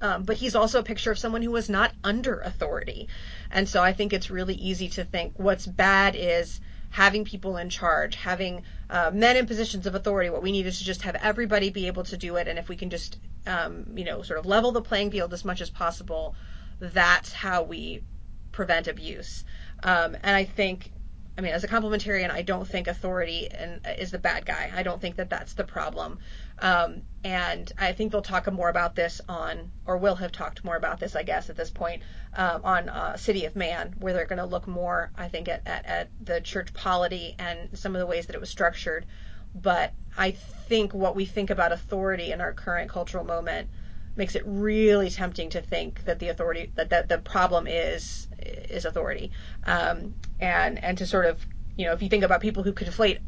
Um, 0.01 0.23
but 0.23 0.37
he's 0.37 0.55
also 0.55 0.79
a 0.79 0.83
picture 0.83 1.11
of 1.11 1.19
someone 1.19 1.41
who 1.41 1.51
was 1.51 1.69
not 1.69 1.93
under 2.03 2.39
authority. 2.39 3.09
And 3.51 3.67
so 3.67 3.81
I 3.81 3.93
think 3.93 4.13
it's 4.13 4.29
really 4.29 4.55
easy 4.55 4.89
to 4.89 5.03
think 5.03 5.33
what's 5.37 5.65
bad 5.65 6.15
is 6.15 6.61
having 6.89 7.25
people 7.25 7.57
in 7.57 7.69
charge, 7.69 8.15
having 8.15 8.63
uh, 8.89 9.11
men 9.13 9.37
in 9.37 9.45
positions 9.45 9.85
of 9.85 9.95
authority. 9.95 10.29
What 10.29 10.41
we 10.41 10.51
need 10.51 10.65
is 10.65 10.79
to 10.79 10.85
just 10.85 11.03
have 11.03 11.15
everybody 11.15 11.69
be 11.69 11.87
able 11.87 12.03
to 12.05 12.17
do 12.17 12.35
it. 12.37 12.47
And 12.47 12.57
if 12.57 12.69
we 12.69 12.75
can 12.75 12.89
just, 12.89 13.17
um, 13.45 13.85
you 13.95 14.05
know, 14.05 14.21
sort 14.21 14.39
of 14.39 14.45
level 14.45 14.71
the 14.71 14.81
playing 14.81 15.11
field 15.11 15.33
as 15.33 15.45
much 15.45 15.61
as 15.61 15.69
possible, 15.69 16.35
that's 16.79 17.31
how 17.31 17.63
we 17.63 18.03
prevent 18.51 18.87
abuse. 18.87 19.43
Um, 19.83 20.15
and 20.23 20.35
I 20.35 20.45
think 20.45 20.91
I 21.39 21.41
mean, 21.41 21.53
as 21.53 21.63
a 21.63 21.69
complementarian, 21.69 22.31
I 22.31 22.41
don't 22.41 22.67
think 22.67 22.89
authority 22.89 23.49
and, 23.49 23.79
is 23.97 24.11
the 24.11 24.19
bad 24.19 24.45
guy. 24.45 24.73
I 24.75 24.83
don't 24.83 24.99
think 24.99 25.15
that 25.15 25.29
that's 25.29 25.53
the 25.53 25.63
problem. 25.63 26.19
Um, 26.61 27.03
and 27.23 27.71
I 27.77 27.91
think 27.93 28.11
they'll 28.11 28.21
talk 28.21 28.51
more 28.51 28.69
about 28.69 28.95
this 28.95 29.19
on, 29.27 29.71
or 29.85 29.97
will 29.97 30.15
have 30.15 30.31
talked 30.31 30.63
more 30.63 30.75
about 30.75 30.99
this, 30.99 31.15
I 31.15 31.23
guess, 31.23 31.49
at 31.49 31.55
this 31.57 31.69
point, 31.69 32.03
um, 32.33 32.61
on 32.63 32.89
uh, 32.89 33.17
City 33.17 33.45
of 33.45 33.55
Man, 33.55 33.95
where 33.99 34.13
they're 34.13 34.25
going 34.25 34.39
to 34.39 34.45
look 34.45 34.67
more, 34.67 35.11
I 35.17 35.27
think, 35.27 35.49
at, 35.49 35.61
at, 35.65 35.85
at 35.85 36.09
the 36.23 36.39
church 36.41 36.73
polity 36.73 37.35
and 37.37 37.77
some 37.77 37.95
of 37.95 37.99
the 37.99 38.05
ways 38.05 38.27
that 38.27 38.35
it 38.35 38.39
was 38.39 38.49
structured. 38.49 39.05
But 39.53 39.93
I 40.17 40.31
think 40.31 40.93
what 40.93 41.15
we 41.15 41.25
think 41.25 41.49
about 41.49 41.71
authority 41.71 42.31
in 42.31 42.39
our 42.39 42.53
current 42.53 42.89
cultural 42.89 43.25
moment 43.25 43.69
makes 44.15 44.35
it 44.35 44.43
really 44.45 45.09
tempting 45.09 45.49
to 45.49 45.61
think 45.61 46.03
that 46.05 46.19
the 46.19 46.29
authority 46.29 46.71
that, 46.75 46.89
that 46.89 47.09
the 47.09 47.17
problem 47.17 47.67
is 47.67 48.27
is 48.37 48.85
authority 48.85 49.31
um, 49.65 50.13
and 50.39 50.83
and 50.83 50.97
to 50.97 51.05
sort 51.05 51.25
of 51.25 51.45
you 51.77 51.85
know 51.85 51.93
if 51.93 52.01
you 52.01 52.09
think 52.09 52.23
about 52.23 52.41
people 52.41 52.63
who 52.63 52.73
conflate 52.73 53.19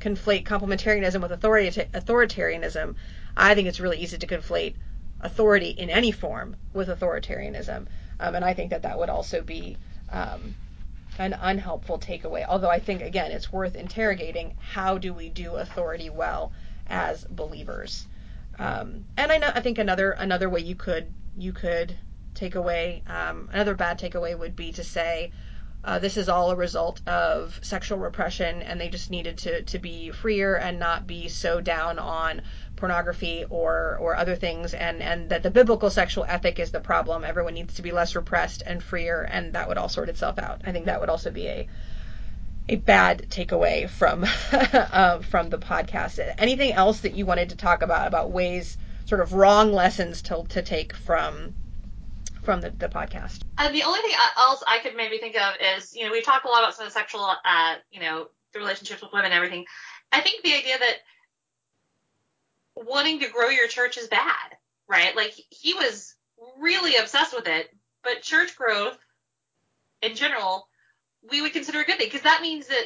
conflate 0.00 0.44
complementarianism 0.44 1.20
with 1.22 1.30
authoritarianism 1.30 2.94
I 3.36 3.54
think 3.54 3.68
it's 3.68 3.80
really 3.80 3.98
easy 3.98 4.18
to 4.18 4.26
conflate 4.26 4.74
authority 5.20 5.70
in 5.70 5.90
any 5.90 6.10
form 6.10 6.56
with 6.72 6.88
authoritarianism 6.88 7.86
um, 8.20 8.34
and 8.34 8.44
I 8.44 8.54
think 8.54 8.70
that 8.70 8.82
that 8.82 8.98
would 8.98 9.08
also 9.08 9.42
be 9.42 9.76
um, 10.10 10.54
an 11.18 11.34
unhelpful 11.40 11.98
takeaway. 11.98 12.44
Although 12.48 12.70
I 12.70 12.78
think 12.78 13.02
again 13.02 13.30
it's 13.30 13.52
worth 13.52 13.76
interrogating 13.76 14.54
how 14.58 14.98
do 14.98 15.12
we 15.12 15.28
do 15.28 15.56
authority 15.56 16.10
well 16.10 16.52
as 16.88 17.24
believers. 17.24 18.06
Um, 18.58 19.04
and 19.16 19.32
I 19.32 19.38
know 19.38 19.50
I 19.54 19.60
think 19.60 19.78
another 19.78 20.12
another 20.12 20.48
way 20.48 20.60
you 20.60 20.74
could 20.74 21.12
you 21.36 21.52
could 21.52 21.96
take 22.34 22.54
away 22.54 23.02
um, 23.06 23.48
another 23.52 23.74
bad 23.74 23.98
takeaway 23.98 24.38
would 24.38 24.56
be 24.56 24.72
to 24.72 24.84
say 24.84 25.32
uh, 25.82 25.98
this 25.98 26.16
is 26.16 26.28
all 26.28 26.50
a 26.50 26.56
result 26.56 27.00
of 27.06 27.58
sexual 27.62 27.98
repression 27.98 28.62
and 28.62 28.80
they 28.80 28.88
just 28.88 29.10
needed 29.10 29.38
to, 29.38 29.62
to 29.62 29.78
be 29.78 30.10
freer 30.10 30.54
and 30.54 30.78
not 30.78 31.06
be 31.06 31.28
so 31.28 31.60
down 31.60 31.98
on 31.98 32.42
pornography 32.76 33.44
or, 33.48 33.96
or 33.98 34.14
other 34.14 34.36
things 34.36 34.74
and, 34.74 35.02
and 35.02 35.30
that 35.30 35.42
the 35.42 35.50
biblical 35.50 35.88
sexual 35.88 36.24
ethic 36.28 36.58
is 36.58 36.70
the 36.70 36.80
problem. 36.80 37.24
Everyone 37.24 37.54
needs 37.54 37.74
to 37.74 37.82
be 37.82 37.92
less 37.92 38.14
repressed 38.14 38.62
and 38.66 38.82
freer 38.82 39.22
and 39.22 39.54
that 39.54 39.68
would 39.68 39.78
all 39.78 39.88
sort 39.88 40.10
itself 40.10 40.38
out. 40.38 40.62
I 40.66 40.72
think 40.72 40.86
that 40.86 41.00
would 41.00 41.10
also 41.10 41.30
be 41.30 41.46
a 41.46 41.68
a 42.68 42.76
bad 42.76 43.26
takeaway 43.30 43.88
from 43.88 44.24
uh, 44.52 45.18
from 45.20 45.50
the 45.50 45.58
podcast. 45.58 46.20
Anything 46.38 46.72
else 46.72 47.00
that 47.00 47.14
you 47.14 47.26
wanted 47.26 47.48
to 47.50 47.56
talk 47.56 47.82
about 47.82 48.06
about 48.06 48.30
ways 48.30 48.78
sort 49.06 49.20
of 49.20 49.32
wrong 49.32 49.72
lessons 49.72 50.22
to 50.22 50.44
to 50.50 50.62
take 50.62 50.94
from 50.94 51.54
from 52.42 52.60
the, 52.60 52.72
the 52.78 52.88
podcast. 52.88 53.40
Uh, 53.58 53.70
the 53.70 53.82
only 53.82 54.00
thing 54.00 54.12
else 54.38 54.62
I 54.66 54.78
could 54.78 54.96
maybe 54.96 55.18
think 55.18 55.36
of 55.36 55.54
is, 55.76 55.94
you 55.94 56.04
know, 56.04 56.12
we 56.12 56.22
talked 56.22 56.44
a 56.44 56.48
lot 56.48 56.62
about 56.62 56.74
some 56.74 56.86
of 56.86 56.92
the 56.92 56.98
sexual, 56.98 57.24
uh, 57.44 57.74
you 57.90 58.00
know, 58.00 58.28
the 58.52 58.58
relationships 58.58 59.02
with 59.02 59.12
women 59.12 59.26
and 59.26 59.34
everything. 59.34 59.64
I 60.12 60.20
think 60.20 60.42
the 60.42 60.54
idea 60.54 60.78
that 60.78 60.96
wanting 62.74 63.20
to 63.20 63.28
grow 63.28 63.48
your 63.48 63.68
church 63.68 63.98
is 63.98 64.08
bad, 64.08 64.56
right? 64.88 65.14
Like 65.14 65.34
he 65.50 65.74
was 65.74 66.14
really 66.58 66.96
obsessed 66.96 67.34
with 67.34 67.46
it, 67.46 67.68
but 68.02 68.22
church 68.22 68.56
growth 68.56 68.98
in 70.02 70.14
general, 70.14 70.68
we 71.30 71.42
would 71.42 71.52
consider 71.52 71.80
a 71.80 71.84
good 71.84 71.98
thing 71.98 72.06
because 72.06 72.22
that 72.22 72.40
means 72.42 72.66
that 72.68 72.84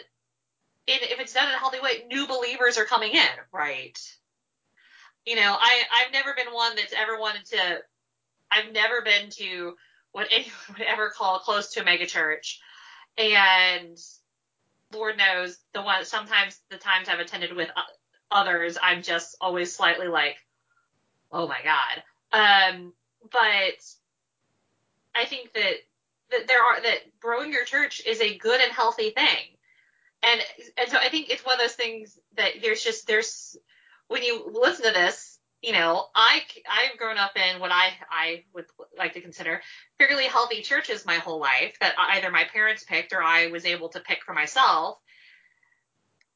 if 0.87 1.21
it's 1.21 1.33
done 1.33 1.49
in 1.49 1.55
a 1.55 1.59
healthy 1.59 1.81
way, 1.81 2.05
new 2.09 2.27
believers 2.27 2.77
are 2.77 2.85
coming 2.85 3.13
in, 3.13 3.29
right? 3.53 3.99
You 5.25 5.37
know, 5.37 5.57
I 5.59 5.83
I've 5.95 6.13
never 6.13 6.35
been 6.35 6.53
one 6.53 6.77
that's 6.77 6.93
ever 6.93 7.19
wanted 7.19 7.47
to 7.47 7.79
I've 8.55 8.73
never 8.73 9.03
been 9.03 9.31
to 9.31 9.77
what 10.13 10.29
anyone 10.31 10.53
would 10.79 10.87
ever 10.87 11.11
call 11.11 11.41
close 11.41 11.73
to 11.73 11.83
a 11.83 11.85
megachurch. 11.85 12.59
And 13.19 13.99
Lord 14.93 15.19
knows 15.19 15.59
the 15.73 15.83
one, 15.83 16.05
sometimes 16.05 16.59
the 16.71 16.77
times 16.77 17.09
I've 17.09 17.21
attended 17.21 17.55
with 17.55 17.71
others, 18.31 18.79
I'm 18.81 19.03
just 19.03 19.37
always 19.41 19.75
slightly 19.75 20.09
like, 20.09 20.37
oh 21.33 21.49
my 21.49 21.59
God. 21.63 22.03
Um, 22.33 22.93
but 23.31 23.85
I 25.15 25.25
think 25.27 25.53
that, 25.55 25.75
that 26.31 26.49
there 26.49 26.63
are, 26.63 26.81
that 26.81 27.19
growing 27.21 27.53
your 27.53 27.65
church 27.65 28.03
is 28.07 28.21
a 28.21 28.37
good 28.39 28.61
and 28.61 28.73
healthy 28.73 29.11
thing. 29.11 29.57
And, 30.23 30.41
and 30.79 30.91
so 30.91 30.97
I 30.99 31.09
think 31.09 31.29
it's 31.29 31.45
one 31.45 31.55
of 31.55 31.61
those 31.61 31.75
things 31.75 32.19
that 32.37 32.55
there's 32.63 32.83
just, 32.83 33.07
there's, 33.07 33.57
when 34.09 34.23
you 34.23 34.51
listen 34.53 34.87
to 34.87 34.93
this, 34.93 35.34
you 35.65 35.73
know, 35.73 36.05
I 36.15 36.43
I've 36.71 36.99
grown 36.99 37.17
up 37.17 37.33
in 37.37 37.59
what 37.59 37.73
I 37.73 37.93
I 38.11 38.45
would 38.53 38.67
like 38.99 39.15
to 39.15 39.23
consider 39.23 39.63
fairly 39.99 40.25
healthy 40.25 40.61
churches 40.61 41.07
my 41.07 41.15
whole 41.15 41.41
life 41.41 41.79
that 41.81 41.95
either 41.99 42.31
my 42.31 42.45
parents 42.45 42.85
picked 42.85 43.15
or 43.15 43.23
I 43.23 43.47
was 43.47 43.65
able 43.65 43.89
to 43.91 44.01
pick 44.01 44.23
for 44.25 44.35
myself, 44.35 44.99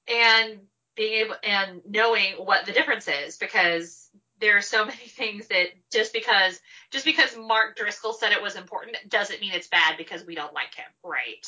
and 0.09 0.61
being 0.97 1.27
able 1.27 1.35
and 1.43 1.83
knowing 1.87 2.35
what 2.37 2.65
the 2.65 2.73
difference 2.73 3.07
is 3.07 3.37
because 3.37 4.09
there 4.41 4.57
are 4.57 4.63
so 4.63 4.85
many 4.87 4.97
things 4.97 5.47
that 5.49 5.67
just 5.93 6.15
because 6.15 6.59
just 6.91 7.05
because 7.05 7.37
Mark 7.37 7.77
Driscoll 7.77 8.15
said 8.15 8.33
it 8.33 8.43
was 8.43 8.57
important 8.57 8.97
doesn't 9.09 9.43
mean 9.43 9.53
it's 9.53 9.69
bad 9.69 9.99
because 9.99 10.25
we 10.25 10.37
don't 10.37 10.55
like 10.55 10.75
him, 10.75 10.87
right? 11.05 11.47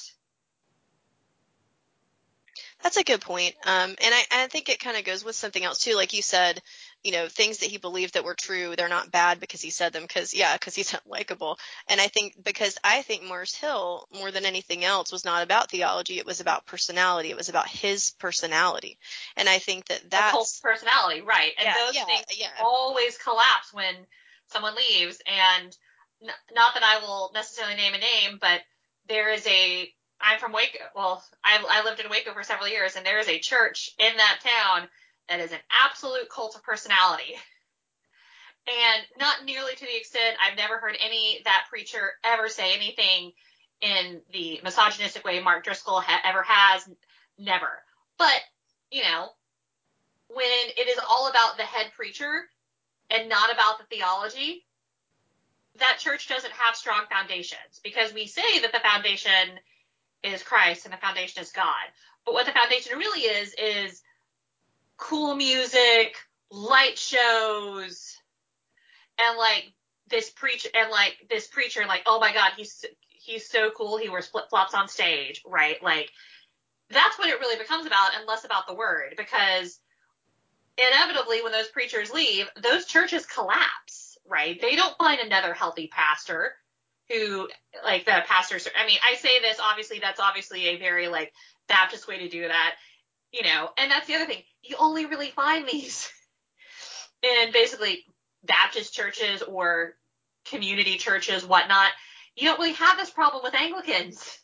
That's 2.82 2.96
a 2.96 3.04
good 3.04 3.20
point. 3.20 3.54
Um, 3.64 3.90
and 3.90 4.14
I, 4.14 4.22
I 4.32 4.46
think 4.46 4.68
it 4.68 4.80
kind 4.80 4.96
of 4.96 5.04
goes 5.04 5.24
with 5.24 5.36
something 5.36 5.62
else 5.62 5.80
too. 5.80 5.94
Like 5.94 6.14
you 6.14 6.22
said, 6.22 6.62
you 7.02 7.12
know, 7.12 7.28
things 7.28 7.58
that 7.58 7.70
he 7.70 7.78
believed 7.78 8.14
that 8.14 8.24
were 8.24 8.34
true, 8.34 8.76
they're 8.76 8.88
not 8.88 9.10
bad 9.10 9.40
because 9.40 9.62
he 9.62 9.70
said 9.70 9.92
them 9.92 10.02
because, 10.02 10.34
yeah, 10.34 10.54
because 10.54 10.74
he's 10.74 10.94
likable. 11.06 11.58
And 11.88 12.00
I 12.00 12.08
think 12.08 12.34
because 12.42 12.76
I 12.84 13.02
think 13.02 13.22
Mars 13.22 13.54
Hill, 13.54 14.06
more 14.14 14.30
than 14.30 14.44
anything 14.44 14.84
else, 14.84 15.10
was 15.10 15.24
not 15.24 15.42
about 15.42 15.70
theology. 15.70 16.18
It 16.18 16.26
was 16.26 16.40
about 16.40 16.66
personality. 16.66 17.30
It 17.30 17.36
was 17.36 17.48
about 17.48 17.68
his 17.68 18.12
personality. 18.18 18.98
And 19.36 19.48
I 19.48 19.58
think 19.58 19.86
that 19.86 20.10
that's. 20.10 20.60
personality, 20.60 21.22
right. 21.22 21.52
And 21.58 21.66
yeah, 21.66 21.74
those 21.86 21.94
yeah, 21.94 22.04
things 22.04 22.24
yeah. 22.36 22.48
always 22.62 23.16
collapse 23.18 23.72
when 23.72 23.94
someone 24.48 24.74
leaves. 24.74 25.18
And 25.26 25.76
n- 26.22 26.34
not 26.54 26.74
that 26.74 26.82
I 26.82 27.00
will 27.00 27.30
necessarily 27.32 27.76
name 27.76 27.94
a 27.94 27.98
name, 27.98 28.38
but 28.40 28.60
there 29.08 29.32
is 29.32 29.46
a 29.46 29.90
I'm 30.20 30.38
from 30.38 30.52
Waco. 30.52 30.78
Well, 30.94 31.24
I, 31.42 31.64
I 31.66 31.82
lived 31.84 32.00
in 32.00 32.10
Waco 32.10 32.34
for 32.34 32.42
several 32.42 32.68
years, 32.68 32.94
and 32.96 33.06
there 33.06 33.18
is 33.18 33.28
a 33.28 33.38
church 33.38 33.88
in 33.98 34.16
that 34.18 34.40
town 34.42 34.88
that 35.30 35.40
is 35.40 35.52
an 35.52 35.60
absolute 35.70 36.28
cult 36.28 36.56
of 36.56 36.62
personality. 36.64 37.36
And 38.66 39.02
not 39.18 39.44
nearly 39.44 39.74
to 39.74 39.84
the 39.86 39.96
extent 39.96 40.36
I've 40.42 40.58
never 40.58 40.78
heard 40.78 40.96
any 41.00 41.40
that 41.44 41.66
preacher 41.70 42.12
ever 42.24 42.48
say 42.48 42.74
anything 42.74 43.32
in 43.80 44.20
the 44.32 44.60
misogynistic 44.62 45.24
way 45.24 45.40
Mark 45.40 45.64
Driscoll 45.64 46.00
ha- 46.00 46.20
ever 46.24 46.42
has. 46.42 46.86
Never. 47.38 47.82
But, 48.18 48.40
you 48.90 49.02
know, 49.02 49.28
when 50.28 50.44
it 50.76 50.88
is 50.88 50.98
all 51.08 51.28
about 51.28 51.56
the 51.56 51.62
head 51.62 51.86
preacher 51.96 52.42
and 53.08 53.28
not 53.28 53.52
about 53.52 53.78
the 53.78 53.84
theology, 53.84 54.66
that 55.78 55.98
church 55.98 56.28
doesn't 56.28 56.52
have 56.52 56.76
strong 56.76 57.04
foundations 57.10 57.80
because 57.82 58.12
we 58.12 58.26
say 58.26 58.58
that 58.60 58.72
the 58.72 58.80
foundation 58.80 59.58
is 60.22 60.42
Christ 60.42 60.84
and 60.84 60.92
the 60.92 60.98
foundation 60.98 61.42
is 61.42 61.52
God. 61.52 61.86
But 62.26 62.34
what 62.34 62.46
the 62.46 62.52
foundation 62.52 62.98
really 62.98 63.22
is, 63.22 63.54
is 63.54 64.02
cool 65.00 65.34
music, 65.34 66.14
light 66.50 66.98
shows, 66.98 68.16
and 69.18 69.36
like 69.36 69.72
this 70.08 70.30
preacher, 70.30 70.68
and 70.74 70.90
like 70.90 71.16
this 71.28 71.48
preacher, 71.48 71.84
like, 71.88 72.02
oh 72.06 72.20
my 72.20 72.32
God, 72.32 72.52
he's, 72.56 72.84
he's 73.08 73.48
so 73.48 73.70
cool. 73.76 73.96
He 73.96 74.08
wears 74.08 74.28
flip 74.28 74.44
flops 74.50 74.74
on 74.74 74.86
stage, 74.86 75.42
right? 75.46 75.82
Like, 75.82 76.10
that's 76.90 77.18
what 77.18 77.28
it 77.28 77.40
really 77.40 77.56
becomes 77.56 77.86
about 77.86 78.10
and 78.16 78.26
less 78.26 78.44
about 78.44 78.66
the 78.66 78.74
word 78.74 79.14
because 79.16 79.78
inevitably 80.76 81.42
when 81.42 81.52
those 81.52 81.68
preachers 81.68 82.10
leave, 82.10 82.46
those 82.62 82.84
churches 82.84 83.26
collapse, 83.26 84.18
right? 84.28 84.60
They 84.60 84.76
don't 84.76 84.96
find 84.98 85.20
another 85.20 85.54
healthy 85.54 85.88
pastor 85.88 86.54
who 87.08 87.48
like 87.84 88.04
the 88.04 88.22
pastors 88.26 88.68
I 88.78 88.86
mean, 88.86 88.98
I 89.08 89.16
say 89.16 89.40
this 89.40 89.58
obviously 89.60 89.98
that's 89.98 90.20
obviously 90.20 90.66
a 90.68 90.78
very 90.78 91.08
like 91.08 91.32
Baptist 91.68 92.08
way 92.08 92.18
to 92.18 92.28
do 92.28 92.48
that, 92.48 92.74
you 93.32 93.42
know, 93.42 93.70
and 93.76 93.90
that's 93.90 94.06
the 94.06 94.14
other 94.14 94.26
thing. 94.26 94.42
You 94.62 94.76
only 94.78 95.06
really 95.06 95.30
find 95.30 95.66
these 95.68 96.10
in 97.22 97.52
basically 97.52 98.04
Baptist 98.44 98.94
churches 98.94 99.42
or 99.42 99.94
community 100.46 100.96
churches, 100.96 101.44
whatnot. 101.44 101.90
You 102.36 102.48
don't 102.48 102.58
really 102.58 102.72
have 102.72 102.96
this 102.96 103.10
problem 103.10 103.42
with 103.42 103.54
Anglicans 103.54 104.38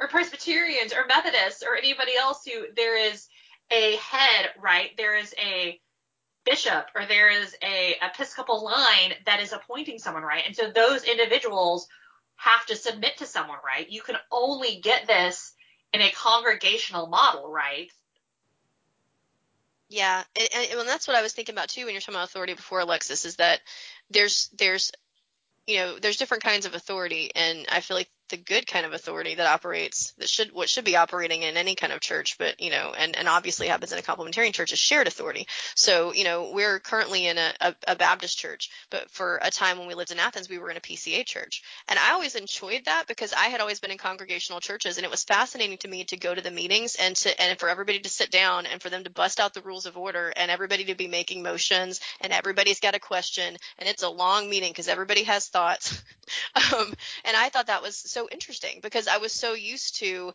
or 0.00 0.08
Presbyterians 0.08 0.92
or 0.92 1.06
Methodists 1.06 1.62
or 1.62 1.76
anybody 1.76 2.16
else 2.16 2.42
who 2.44 2.66
there 2.74 2.96
is 2.96 3.26
a 3.70 3.96
head, 3.96 4.50
right? 4.60 4.90
There 4.96 5.16
is 5.16 5.34
a 5.38 5.80
bishop 6.44 6.86
or 6.94 7.06
there 7.06 7.30
is 7.30 7.54
a 7.62 7.96
episcopal 8.02 8.64
line 8.64 9.14
that 9.26 9.40
is 9.40 9.52
appointing 9.52 9.98
someone, 9.98 10.22
right? 10.22 10.42
And 10.46 10.56
so 10.56 10.70
those 10.70 11.04
individuals 11.04 11.86
have 12.36 12.66
to 12.66 12.76
submit 12.76 13.18
to 13.18 13.26
someone, 13.26 13.58
right? 13.64 13.88
You 13.88 14.02
can 14.02 14.16
only 14.30 14.80
get 14.80 15.06
this 15.06 15.52
in 15.92 16.00
a 16.00 16.10
congregational 16.10 17.06
model, 17.06 17.50
right? 17.50 17.90
Yeah, 19.92 20.24
and, 20.34 20.48
and, 20.78 20.88
that's 20.88 21.06
what 21.06 21.18
I 21.18 21.22
was 21.22 21.34
thinking 21.34 21.54
about 21.54 21.68
too 21.68 21.84
when 21.84 21.92
you're 21.92 22.00
talking 22.00 22.14
about 22.14 22.24
authority 22.24 22.54
before 22.54 22.80
Alexis 22.80 23.26
is 23.26 23.36
that 23.36 23.60
there's 24.08 24.48
there's 24.56 24.90
you 25.66 25.76
know 25.76 25.98
there's 25.98 26.16
different 26.16 26.42
kinds 26.42 26.64
of 26.64 26.72
authority, 26.72 27.30
and 27.34 27.66
I 27.70 27.80
feel 27.80 27.98
like 27.98 28.08
the 28.28 28.36
good 28.36 28.66
kind 28.66 28.86
of 28.86 28.92
authority 28.92 29.34
that 29.34 29.46
operates 29.46 30.12
that 30.18 30.28
should 30.28 30.52
what 30.52 30.68
should 30.68 30.84
be 30.84 30.96
operating 30.96 31.42
in 31.42 31.56
any 31.56 31.74
kind 31.74 31.92
of 31.92 32.00
church 32.00 32.38
but 32.38 32.60
you 32.60 32.70
know 32.70 32.94
and 32.96 33.16
and 33.16 33.28
obviously 33.28 33.68
happens 33.68 33.92
in 33.92 33.98
a 33.98 34.02
complementarian 34.02 34.52
church 34.52 34.72
is 34.72 34.78
shared 34.78 35.06
authority. 35.06 35.46
So 35.74 36.12
you 36.12 36.24
know 36.24 36.50
we're 36.52 36.80
currently 36.80 37.26
in 37.26 37.38
a, 37.38 37.52
a, 37.60 37.74
a 37.88 37.96
baptist 37.96 38.38
church 38.38 38.70
but 38.90 39.10
for 39.10 39.38
a 39.42 39.50
time 39.50 39.78
when 39.78 39.86
we 39.86 39.94
lived 39.94 40.12
in 40.12 40.18
athens 40.18 40.48
we 40.48 40.58
were 40.58 40.70
in 40.70 40.76
a 40.76 40.80
pca 40.80 41.24
church. 41.26 41.62
And 41.88 41.98
i 41.98 42.12
always 42.12 42.34
enjoyed 42.34 42.86
that 42.86 43.04
because 43.06 43.32
i 43.32 43.46
had 43.46 43.60
always 43.60 43.80
been 43.80 43.90
in 43.90 43.98
congregational 43.98 44.60
churches 44.60 44.96
and 44.96 45.04
it 45.04 45.10
was 45.10 45.24
fascinating 45.24 45.78
to 45.78 45.88
me 45.88 46.04
to 46.04 46.16
go 46.16 46.34
to 46.34 46.40
the 46.40 46.50
meetings 46.50 46.96
and 46.96 47.14
to 47.16 47.40
and 47.40 47.58
for 47.58 47.68
everybody 47.68 48.00
to 48.00 48.08
sit 48.08 48.30
down 48.30 48.66
and 48.66 48.80
for 48.80 48.90
them 48.90 49.04
to 49.04 49.10
bust 49.10 49.40
out 49.40 49.54
the 49.54 49.62
rules 49.62 49.86
of 49.86 49.96
order 49.96 50.32
and 50.36 50.50
everybody 50.50 50.84
to 50.84 50.94
be 50.94 51.08
making 51.08 51.42
motions 51.42 52.00
and 52.20 52.32
everybody's 52.32 52.80
got 52.80 52.94
a 52.94 53.00
question 53.00 53.56
and 53.78 53.88
it's 53.88 54.02
a 54.02 54.08
long 54.08 54.48
meeting 54.48 54.70
because 54.70 54.88
everybody 54.88 55.24
has 55.24 55.48
thoughts. 55.48 56.02
Um, 56.72 56.94
and 57.24 57.36
i 57.36 57.48
thought 57.48 57.66
that 57.66 57.82
was 57.82 57.96
so 57.96 58.21
interesting 58.30 58.80
because 58.82 59.08
I 59.08 59.18
was 59.18 59.32
so 59.32 59.54
used 59.54 59.96
to 59.96 60.32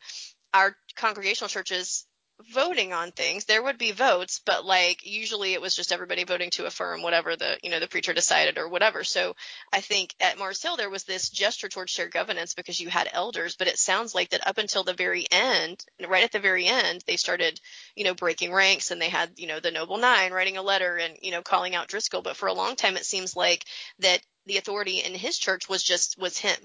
our 0.54 0.76
congregational 0.96 1.50
churches 1.50 2.06
voting 2.52 2.94
on 2.94 3.12
things. 3.12 3.46
There 3.46 3.64
would 3.64 3.78
be 3.78 3.92
votes, 3.92 4.42
but 4.46 4.66
like 4.66 5.06
usually 5.06 5.54
it 5.54 5.62
was 5.62 5.76
just 5.76 5.92
everybody 5.92 6.24
voting 6.24 6.52
to 6.52 6.66
affirm 6.66 7.02
whatever 7.02 7.36
the 7.36 7.58
you 7.64 7.70
know 7.70 7.80
the 7.80 7.88
preacher 7.88 8.14
decided 8.14 8.58
or 8.58 8.68
whatever. 8.68 9.04
So 9.04 9.36
I 9.74 9.82
think 9.82 10.14
at 10.20 10.38
Mars 10.38 10.62
Hill 10.62 10.78
there 10.78 10.90
was 10.90 11.04
this 11.04 11.30
gesture 11.30 11.68
towards 11.68 11.92
shared 11.92 12.12
governance 12.12 12.54
because 12.54 12.80
you 12.80 12.90
had 12.90 13.10
elders, 13.12 13.56
but 13.56 13.68
it 13.68 13.80
sounds 13.80 14.14
like 14.14 14.30
that 14.30 14.48
up 14.48 14.58
until 14.58 14.84
the 14.84 14.94
very 14.94 15.26
end, 15.32 15.84
right 16.08 16.24
at 16.24 16.32
the 16.32 16.40
very 16.40 16.68
end, 16.68 17.04
they 17.08 17.18
started 17.18 17.60
you 17.96 18.04
know 18.04 18.14
breaking 18.14 18.54
ranks 18.54 18.92
and 18.92 19.02
they 19.02 19.10
had 19.10 19.32
you 19.38 19.48
know 19.48 19.60
the 19.60 19.72
Noble 19.72 19.98
Nine 19.98 20.32
writing 20.32 20.58
a 20.58 20.62
letter 20.62 20.98
and 20.98 21.18
you 21.22 21.32
know 21.32 21.42
calling 21.42 21.76
out 21.76 21.88
Driscoll. 21.88 22.22
But 22.22 22.38
for 22.38 22.48
a 22.48 22.54
long 22.54 22.76
time 22.76 22.98
it 22.98 23.06
seems 23.06 23.36
like 23.36 23.66
that 24.00 24.22
the 24.46 24.58
authority 24.58 25.00
in 25.00 25.14
his 25.14 25.38
church 25.38 25.68
was 25.68 25.84
just 25.84 26.18
was 26.20 26.38
him 26.38 26.58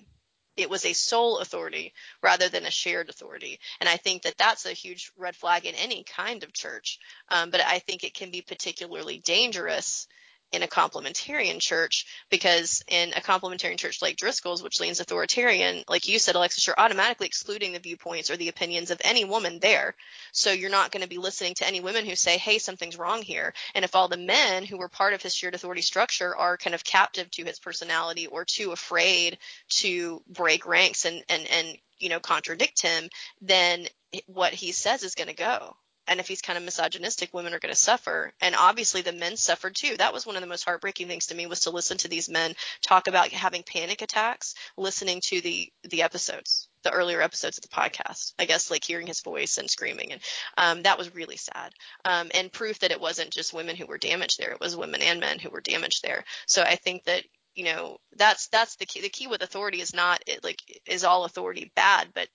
it 0.56 0.68
was 0.68 0.84
a 0.84 0.92
sole 0.92 1.38
authority 1.38 1.92
rather 2.22 2.48
than 2.48 2.64
a 2.64 2.70
shared 2.70 3.08
authority. 3.08 3.58
And 3.80 3.88
I 3.88 3.96
think 3.96 4.22
that 4.22 4.36
that's 4.38 4.66
a 4.66 4.72
huge 4.72 5.12
red 5.16 5.36
flag 5.36 5.64
in 5.64 5.74
any 5.74 6.04
kind 6.04 6.42
of 6.42 6.52
church. 6.52 6.98
Um, 7.28 7.50
but 7.50 7.60
I 7.60 7.78
think 7.78 8.04
it 8.04 8.14
can 8.14 8.30
be 8.30 8.42
particularly 8.42 9.18
dangerous 9.18 10.06
in 10.52 10.62
a 10.62 10.68
complementarian 10.68 11.58
church 11.58 12.06
because 12.30 12.82
in 12.88 13.12
a 13.14 13.20
complementarian 13.20 13.78
church 13.78 14.02
like 14.02 14.16
Driscoll's, 14.16 14.62
which 14.62 14.80
leans 14.80 15.00
authoritarian, 15.00 15.82
like 15.88 16.06
you 16.06 16.18
said, 16.18 16.34
Alexis, 16.34 16.66
you're 16.66 16.78
automatically 16.78 17.26
excluding 17.26 17.72
the 17.72 17.78
viewpoints 17.78 18.30
or 18.30 18.36
the 18.36 18.48
opinions 18.48 18.90
of 18.90 19.00
any 19.02 19.24
woman 19.24 19.58
there. 19.60 19.94
So 20.32 20.52
you're 20.52 20.70
not 20.70 20.90
going 20.90 21.02
to 21.02 21.08
be 21.08 21.18
listening 21.18 21.54
to 21.54 21.66
any 21.66 21.80
women 21.80 22.04
who 22.04 22.14
say, 22.14 22.36
hey, 22.36 22.58
something's 22.58 22.98
wrong 22.98 23.22
here. 23.22 23.54
And 23.74 23.84
if 23.84 23.96
all 23.96 24.08
the 24.08 24.16
men 24.16 24.64
who 24.64 24.76
were 24.76 24.88
part 24.88 25.14
of 25.14 25.22
his 25.22 25.34
shared 25.34 25.54
authority 25.54 25.82
structure 25.82 26.36
are 26.36 26.58
kind 26.58 26.74
of 26.74 26.84
captive 26.84 27.30
to 27.32 27.44
his 27.44 27.58
personality 27.58 28.26
or 28.26 28.44
too 28.44 28.72
afraid 28.72 29.38
to 29.80 30.22
break 30.28 30.66
ranks 30.66 31.06
and, 31.06 31.24
and, 31.28 31.46
and, 31.50 31.78
you 31.98 32.10
know, 32.10 32.20
contradict 32.20 32.82
him, 32.82 33.08
then 33.40 33.86
what 34.26 34.52
he 34.52 34.72
says 34.72 35.02
is 35.02 35.14
going 35.14 35.28
to 35.28 35.34
go 35.34 35.76
and 36.08 36.20
if 36.20 36.28
he's 36.28 36.42
kind 36.42 36.56
of 36.56 36.64
misogynistic 36.64 37.32
women 37.32 37.54
are 37.54 37.58
going 37.58 37.72
to 37.72 37.78
suffer. 37.78 38.32
And 38.40 38.54
obviously 38.54 39.02
the 39.02 39.12
men 39.12 39.36
suffered 39.36 39.74
too. 39.74 39.96
That 39.96 40.12
was 40.12 40.26
one 40.26 40.36
of 40.36 40.42
the 40.42 40.48
most 40.48 40.64
heartbreaking 40.64 41.08
things 41.08 41.26
to 41.26 41.34
me 41.34 41.46
was 41.46 41.60
to 41.60 41.70
listen 41.70 41.98
to 41.98 42.08
these 42.08 42.28
men 42.28 42.54
talk 42.82 43.06
about 43.06 43.28
having 43.28 43.62
panic 43.62 44.02
attacks 44.02 44.54
listening 44.76 45.20
to 45.26 45.40
the 45.40 45.72
the 45.84 46.02
episodes 46.02 46.68
the 46.82 46.90
earlier 46.90 47.22
episodes 47.22 47.58
of 47.58 47.62
the 47.62 47.68
podcast. 47.68 48.32
I 48.38 48.44
guess 48.44 48.70
like 48.70 48.84
hearing 48.84 49.06
his 49.06 49.20
voice 49.20 49.58
and 49.58 49.70
screaming 49.70 50.12
and 50.12 50.20
um, 50.58 50.82
that 50.82 50.98
was 50.98 51.14
really 51.14 51.36
sad. 51.36 51.72
Um, 52.04 52.30
and 52.34 52.52
proof 52.52 52.80
that 52.80 52.90
it 52.90 53.00
wasn't 53.00 53.30
just 53.30 53.54
women 53.54 53.76
who 53.76 53.86
were 53.86 53.98
damaged 53.98 54.38
there. 54.38 54.50
It 54.50 54.60
was 54.60 54.76
women 54.76 55.00
and 55.02 55.20
men 55.20 55.38
who 55.38 55.50
were 55.50 55.60
damaged 55.60 56.02
there. 56.02 56.24
So 56.46 56.62
i 56.62 56.74
think 56.76 57.04
that 57.04 57.22
you 57.54 57.64
know 57.64 57.98
that's 58.16 58.48
that's 58.48 58.76
the 58.76 58.86
key. 58.86 59.00
The 59.02 59.08
key 59.08 59.26
with 59.26 59.42
authority 59.42 59.80
is 59.80 59.94
not 59.94 60.22
like 60.42 60.58
is 60.86 61.04
all 61.04 61.24
authority 61.24 61.70
bad 61.76 62.08
but 62.14 62.28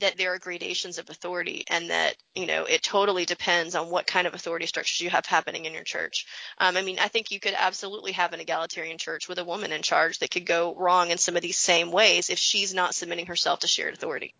that 0.00 0.16
there 0.16 0.34
are 0.34 0.38
gradations 0.38 0.98
of 0.98 1.08
authority 1.10 1.64
and 1.68 1.90
that 1.90 2.16
you 2.34 2.46
know 2.46 2.64
it 2.64 2.82
totally 2.82 3.24
depends 3.24 3.74
on 3.74 3.90
what 3.90 4.06
kind 4.06 4.26
of 4.26 4.34
authority 4.34 4.66
structures 4.66 5.00
you 5.00 5.10
have 5.10 5.26
happening 5.26 5.64
in 5.64 5.74
your 5.74 5.84
church. 5.84 6.26
Um, 6.58 6.76
i 6.76 6.82
mean 6.82 6.98
i 6.98 7.08
think 7.08 7.30
you 7.30 7.40
could 7.40 7.54
absolutely 7.56 8.12
have 8.12 8.32
an 8.32 8.40
egalitarian 8.40 8.98
church 8.98 9.28
with 9.28 9.38
a 9.38 9.44
woman 9.44 9.72
in 9.72 9.82
charge 9.82 10.18
that 10.18 10.30
could 10.30 10.46
go 10.46 10.74
wrong 10.74 11.10
in 11.10 11.18
some 11.18 11.36
of 11.36 11.42
these 11.42 11.58
same 11.58 11.92
ways 11.92 12.30
if 12.30 12.38
she's 12.38 12.74
not 12.74 12.94
submitting 12.94 13.26
herself 13.26 13.60
to 13.60 13.66
shared 13.66 13.94
authority. 13.94 14.34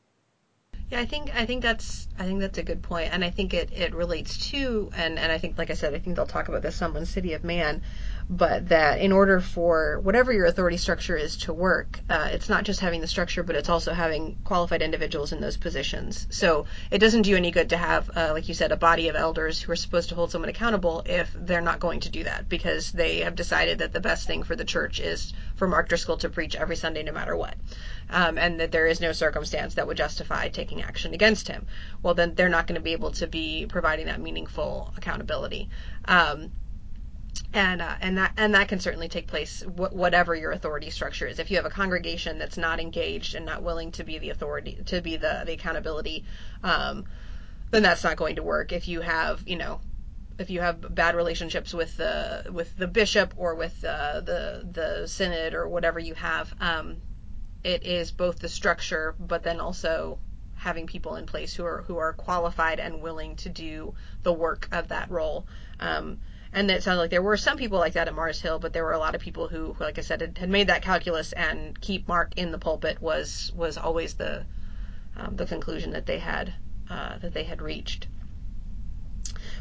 Yeah, 0.90 1.00
I 1.00 1.07
think 1.07 1.34
I 1.34 1.46
think 1.46 1.62
that's 1.62 2.07
I 2.18 2.24
think 2.24 2.40
that's 2.40 2.59
a 2.59 2.62
good 2.62 2.82
point, 2.82 3.12
and 3.12 3.24
I 3.24 3.30
think 3.30 3.55
it, 3.55 3.72
it 3.72 3.94
relates 3.94 4.50
to 4.50 4.90
and 4.94 5.18
and 5.18 5.32
I 5.32 5.38
think 5.38 5.57
like 5.57 5.70
I 5.70 5.74
said, 5.74 5.94
I 5.94 5.98
think 5.98 6.16
they'll 6.16 6.26
talk 6.26 6.48
about 6.48 6.62
this 6.62 6.76
some 6.76 6.96
in 6.96 7.07
City 7.07 7.32
of 7.32 7.42
Man, 7.42 7.82
but 8.29 8.68
that 8.68 9.01
in 9.01 9.12
order 9.12 9.41
for 9.41 10.01
whatever 10.01 10.33
your 10.33 10.47
authority 10.47 10.77
structure 10.77 11.16
is 11.16 11.37
to 11.37 11.53
work, 11.53 12.01
uh, 12.09 12.29
it's 12.33 12.49
not 12.49 12.64
just 12.64 12.81
having 12.81 13.01
the 13.01 13.07
structure, 13.07 13.43
but 13.43 13.57
it's 13.57 13.68
also 13.68 13.93
having 13.93 14.37
qualified 14.45 14.83
individuals 14.83 15.33
in 15.33 15.41
those 15.41 15.57
positions. 15.57 16.27
So 16.31 16.66
it 16.91 16.99
doesn't 16.99 17.22
do 17.22 17.37
any 17.37 17.51
good 17.51 17.70
to 17.70 17.77
have, 17.77 18.11
uh, 18.16 18.31
like 18.33 18.49
you 18.49 18.55
said, 18.55 18.72
a 18.72 18.77
body 18.77 19.09
of 19.09 19.16
elders 19.16 19.61
who 19.61 19.72
are 19.72 19.77
supposed 19.77 20.09
to 20.09 20.14
hold 20.14 20.31
someone 20.31 20.49
accountable 20.49 21.03
if 21.05 21.31
they're 21.35 21.61
not 21.61 21.81
going 21.81 22.01
to 22.01 22.09
do 22.09 22.25
that 22.25 22.49
because 22.49 22.93
they 22.93 23.18
have 23.18 23.35
decided 23.35 23.79
that 23.79 23.93
the 23.93 24.01
best 24.01 24.27
thing 24.27 24.43
for 24.43 24.57
the 24.57 24.64
church 24.64 25.01
is 25.01 25.35
for 25.57 25.68
Mark 25.68 25.89
Driscoll 25.89 26.16
to 26.18 26.29
preach 26.29 26.57
every 26.57 26.77
Sunday 26.77 27.03
no 27.03 27.12
matter 27.12 27.37
what. 27.37 27.57
Um, 28.11 28.39
and 28.39 28.61
that 28.61 28.72
there 28.72 28.87
is 28.87 29.01
no 29.01 29.12
circumstance 29.12 29.75
that 29.75 29.87
would 29.87 29.97
justify 29.97 30.49
taking 30.49 30.83
action 30.83 31.14
against 31.14 31.49
him. 31.49 31.66
Well, 32.03 32.14
then 32.14 32.35
they're 32.35 32.49
not 32.49 32.66
going 32.66 32.77
to 32.77 32.85
be 32.85 32.93
able 32.93 33.12
to 33.12 33.27
be 33.27 33.66
providing 33.68 34.07
that 34.07 34.20
meaningful 34.20 34.93
accountability. 34.97 35.68
Um, 36.07 36.53
and 37.53 37.82
uh, 37.82 37.95
and 38.01 38.18
that 38.18 38.32
and 38.37 38.55
that 38.55 38.68
can 38.68 38.80
certainly 38.80 39.09
take 39.09 39.26
place 39.26 39.62
wh- 39.62 39.95
whatever 39.95 40.35
your 40.35 40.53
authority 40.53 40.91
structure 40.91 41.26
is. 41.26 41.39
If 41.39 41.51
you 41.51 41.57
have 41.57 41.66
a 41.66 41.70
congregation 41.70 42.39
that's 42.39 42.59
not 42.59 42.80
engaged 42.80 43.35
and 43.35 43.47
not 43.47 43.62
willing 43.62 43.93
to 43.93 44.05
be 44.05 44.18
the 44.18 44.30
authority 44.30 44.78
to 44.87 45.01
be 45.01 45.16
the 45.16 45.43
the 45.47 45.53
accountability, 45.53 46.24
um, 46.62 47.05
then 47.70 47.82
that's 47.82 48.05
not 48.05 48.16
going 48.16 48.37
to 48.37 48.43
work. 48.43 48.72
If 48.72 48.89
you 48.89 49.01
have 49.01 49.43
you 49.47 49.57
know 49.57 49.80
if 50.39 50.51
you 50.51 50.61
have 50.61 50.95
bad 50.95 51.14
relationships 51.14 51.72
with 51.72 51.97
the 51.97 52.45
with 52.51 52.76
the 52.76 52.89
bishop 52.89 53.35
or 53.37 53.55
with 53.55 53.85
uh, 53.85 54.20
the 54.20 54.66
the 54.72 55.07
synod 55.07 55.55
or 55.55 55.68
whatever 55.68 55.99
you 55.99 56.14
have, 56.14 56.53
um, 56.61 56.97
it 57.62 57.85
is 57.87 58.11
both 58.11 58.39
the 58.41 58.49
structure 58.49 59.14
but 59.18 59.43
then 59.43 59.61
also 59.61 60.18
having 60.57 60.87
people 60.87 61.16
in 61.16 61.26
place 61.26 61.55
who 61.55 61.64
are 61.64 61.82
who 61.82 61.99
are 61.99 62.12
qualified 62.12 62.80
and 62.80 63.03
willing 63.03 63.37
to 63.37 63.49
do 63.49 63.95
the 64.22 64.32
work 64.32 64.68
of 64.72 64.89
that 64.89 65.11
role. 65.11 65.47
Um, 65.78 66.18
and 66.55 66.70
it 66.70 66.82
sounded 66.82 67.00
like 67.00 67.11
there 67.11 67.22
were 67.22 67.36
some 67.36 67.59
people 67.59 67.78
like 67.78 67.94
that 67.94 68.09
at 68.09 68.14
Mars 68.14 68.40
Hill, 68.40 68.59
but 68.59 68.72
there 68.72 68.84
were 68.84 68.92
a 68.92 68.98
lot 68.98 69.14
of 69.14 69.20
people 69.20 69.48
who, 69.48 69.76
like 69.80 69.98
I 69.98 70.02
said, 70.02 70.20
had, 70.20 70.38
had 70.38 70.48
made 70.48 70.68
that 70.68 70.82
calculus 70.82 71.32
and 71.32 71.78
keep 71.80 72.07
Mark 72.07 72.32
in 72.36 72.52
the 72.52 72.59
pulpit 72.59 73.02
was 73.02 73.52
was 73.55 73.76
always 73.76 74.14
the 74.14 74.44
um, 75.16 75.36
the 75.36 75.46
conclusion 75.46 75.90
that 75.92 76.07
they 76.07 76.18
had 76.18 76.55
uh, 76.88 77.18
that 77.18 77.34
they 77.34 77.44
had 77.44 77.61
reached. 77.61 78.07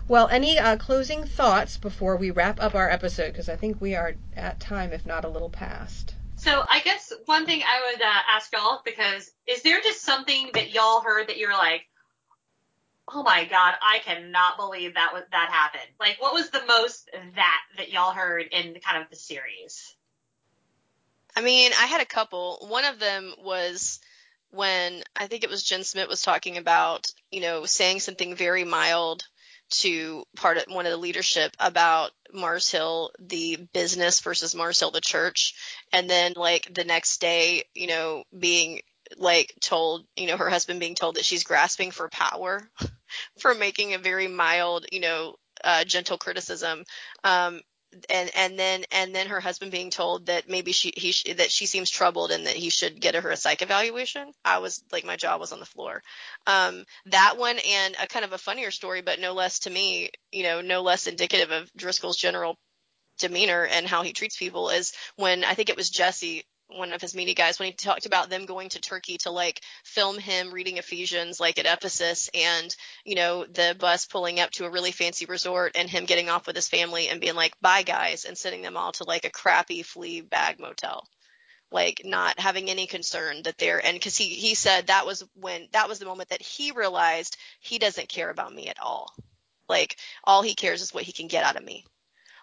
Well, 0.07 0.27
any 0.27 0.59
uh, 0.59 0.77
closing 0.77 1.25
thoughts 1.25 1.77
before 1.77 2.17
we 2.17 2.31
wrap 2.31 2.61
up 2.61 2.75
our 2.75 2.89
episode? 2.89 3.31
Because 3.31 3.49
I 3.49 3.55
think 3.55 3.81
we 3.81 3.95
are 3.95 4.15
at 4.35 4.59
time, 4.59 4.93
if 4.93 5.05
not 5.05 5.25
a 5.25 5.29
little 5.29 5.49
past. 5.49 6.15
So 6.35 6.63
I 6.69 6.81
guess 6.81 7.13
one 7.25 7.45
thing 7.45 7.61
I 7.63 7.91
would 7.91 8.01
uh, 8.01 8.21
ask 8.31 8.51
y'all 8.51 8.81
because 8.83 9.31
is 9.47 9.61
there 9.63 9.79
just 9.81 10.01
something 10.01 10.49
that 10.53 10.73
y'all 10.73 11.01
heard 11.01 11.29
that 11.29 11.37
you're 11.37 11.53
like, 11.53 11.87
oh 13.07 13.23
my 13.23 13.45
god, 13.45 13.75
I 13.81 13.99
cannot 13.99 14.57
believe 14.57 14.95
that 14.95 15.13
was 15.13 15.23
that 15.31 15.49
happened. 15.49 15.91
Like, 15.99 16.21
what 16.21 16.33
was 16.33 16.49
the 16.49 16.63
most 16.67 17.09
that 17.35 17.61
that 17.77 17.91
y'all 17.91 18.11
heard 18.11 18.47
in 18.51 18.75
kind 18.85 19.01
of 19.01 19.09
the 19.09 19.15
series? 19.15 19.95
I 21.35 21.41
mean, 21.41 21.71
I 21.79 21.85
had 21.85 22.01
a 22.01 22.05
couple. 22.05 22.65
One 22.69 22.85
of 22.85 22.99
them 22.99 23.33
was 23.39 23.99
when 24.51 25.03
I 25.15 25.27
think 25.27 25.43
it 25.43 25.49
was 25.49 25.63
Jen 25.63 25.83
Smith 25.83 26.07
was 26.07 26.21
talking 26.21 26.57
about, 26.57 27.07
you 27.31 27.41
know, 27.41 27.65
saying 27.65 28.01
something 28.01 28.35
very 28.35 28.63
mild 28.63 29.23
to 29.69 30.23
part 30.35 30.57
of 30.57 30.65
one 30.67 30.85
of 30.85 30.91
the 30.91 30.97
leadership 30.97 31.51
about 31.59 32.11
Mars 32.31 32.69
Hill, 32.69 33.11
the 33.19 33.57
business 33.73 34.19
versus 34.19 34.53
Mars 34.53 34.79
Hill, 34.79 34.91
the 34.91 35.01
church. 35.01 35.55
And 35.91 36.07
then 36.07 36.33
like 36.35 36.71
the 36.71 36.83
next 36.83 37.19
day, 37.19 37.63
you 37.73 37.87
know, 37.87 38.23
being 38.37 38.81
like 39.17 39.53
told, 39.61 40.05
you 40.15 40.27
know, 40.27 40.37
her 40.37 40.49
husband 40.49 40.79
being 40.79 40.95
told 40.95 41.15
that 41.15 41.25
she's 41.25 41.43
grasping 41.43 41.91
for 41.91 42.09
power 42.09 42.69
for 43.39 43.53
making 43.53 43.93
a 43.93 43.99
very 43.99 44.27
mild, 44.27 44.85
you 44.91 44.99
know, 44.99 45.35
uh, 45.63 45.83
gentle 45.83 46.17
criticism. 46.17 46.83
Um, 47.23 47.61
and 48.09 48.31
and 48.35 48.57
then 48.57 48.83
and 48.91 49.13
then 49.13 49.27
her 49.27 49.39
husband 49.39 49.71
being 49.71 49.89
told 49.89 50.25
that 50.27 50.49
maybe 50.49 50.71
she 50.71 50.93
he 50.95 51.33
that 51.33 51.51
she 51.51 51.65
seems 51.65 51.89
troubled 51.89 52.31
and 52.31 52.47
that 52.47 52.55
he 52.55 52.69
should 52.69 52.99
get 52.99 53.15
her 53.15 53.29
a 53.29 53.37
psych 53.37 53.61
evaluation. 53.61 54.31
I 54.43 54.59
was 54.59 54.83
like 54.91 55.05
my 55.05 55.15
jaw 55.15 55.37
was 55.37 55.51
on 55.51 55.59
the 55.59 55.65
floor. 55.65 56.01
Um, 56.47 56.85
that 57.07 57.37
one 57.37 57.59
and 57.59 57.95
a 58.01 58.07
kind 58.07 58.25
of 58.25 58.33
a 58.33 58.37
funnier 58.37 58.71
story, 58.71 59.01
but 59.01 59.19
no 59.19 59.33
less 59.33 59.59
to 59.59 59.69
me, 59.69 60.09
you 60.31 60.43
know, 60.43 60.61
no 60.61 60.81
less 60.81 61.07
indicative 61.07 61.51
of 61.51 61.71
Driscoll's 61.75 62.17
general 62.17 62.57
demeanor 63.19 63.65
and 63.65 63.87
how 63.87 64.01
he 64.01 64.13
treats 64.13 64.37
people 64.37 64.69
is 64.69 64.93
when 65.15 65.43
I 65.43 65.53
think 65.53 65.69
it 65.69 65.77
was 65.77 65.89
Jesse 65.89 66.45
one 66.67 66.93
of 66.93 67.01
his 67.01 67.15
media 67.15 67.35
guys 67.35 67.59
when 67.59 67.67
he 67.67 67.73
talked 67.73 68.05
about 68.05 68.29
them 68.29 68.45
going 68.45 68.69
to 68.69 68.81
Turkey 68.81 69.17
to 69.19 69.31
like 69.31 69.61
film 69.83 70.17
him 70.17 70.51
reading 70.51 70.77
Ephesians 70.77 71.39
like 71.39 71.59
at 71.59 71.65
Ephesus 71.65 72.29
and 72.33 72.75
you 73.05 73.15
know 73.15 73.45
the 73.45 73.75
bus 73.77 74.05
pulling 74.05 74.39
up 74.39 74.51
to 74.51 74.65
a 74.65 74.69
really 74.69 74.91
fancy 74.91 75.25
resort 75.25 75.73
and 75.75 75.89
him 75.89 76.05
getting 76.05 76.29
off 76.29 76.47
with 76.47 76.55
his 76.55 76.69
family 76.69 77.09
and 77.09 77.21
being 77.21 77.35
like 77.35 77.59
bye 77.61 77.83
guys 77.83 78.25
and 78.25 78.37
sending 78.37 78.61
them 78.61 78.77
all 78.77 78.91
to 78.93 79.03
like 79.03 79.25
a 79.25 79.29
crappy 79.29 79.83
flea 79.83 80.21
bag 80.21 80.59
motel. 80.59 81.07
Like 81.71 82.01
not 82.05 82.39
having 82.39 82.69
any 82.69 82.85
concern 82.85 83.43
that 83.43 83.57
they're 83.57 83.83
and 83.83 83.95
because 83.95 84.15
he 84.15 84.25
he 84.25 84.53
said 84.53 84.87
that 84.87 85.05
was 85.05 85.23
when 85.35 85.67
that 85.71 85.89
was 85.89 85.99
the 85.99 86.05
moment 86.05 86.29
that 86.29 86.41
he 86.41 86.71
realized 86.71 87.37
he 87.59 87.79
doesn't 87.79 88.09
care 88.09 88.29
about 88.29 88.53
me 88.53 88.67
at 88.67 88.79
all. 88.79 89.11
Like 89.67 89.97
all 90.23 90.43
he 90.43 90.53
cares 90.53 90.81
is 90.81 90.93
what 90.93 91.03
he 91.03 91.11
can 91.11 91.27
get 91.27 91.43
out 91.43 91.55
of 91.55 91.63
me 91.63 91.85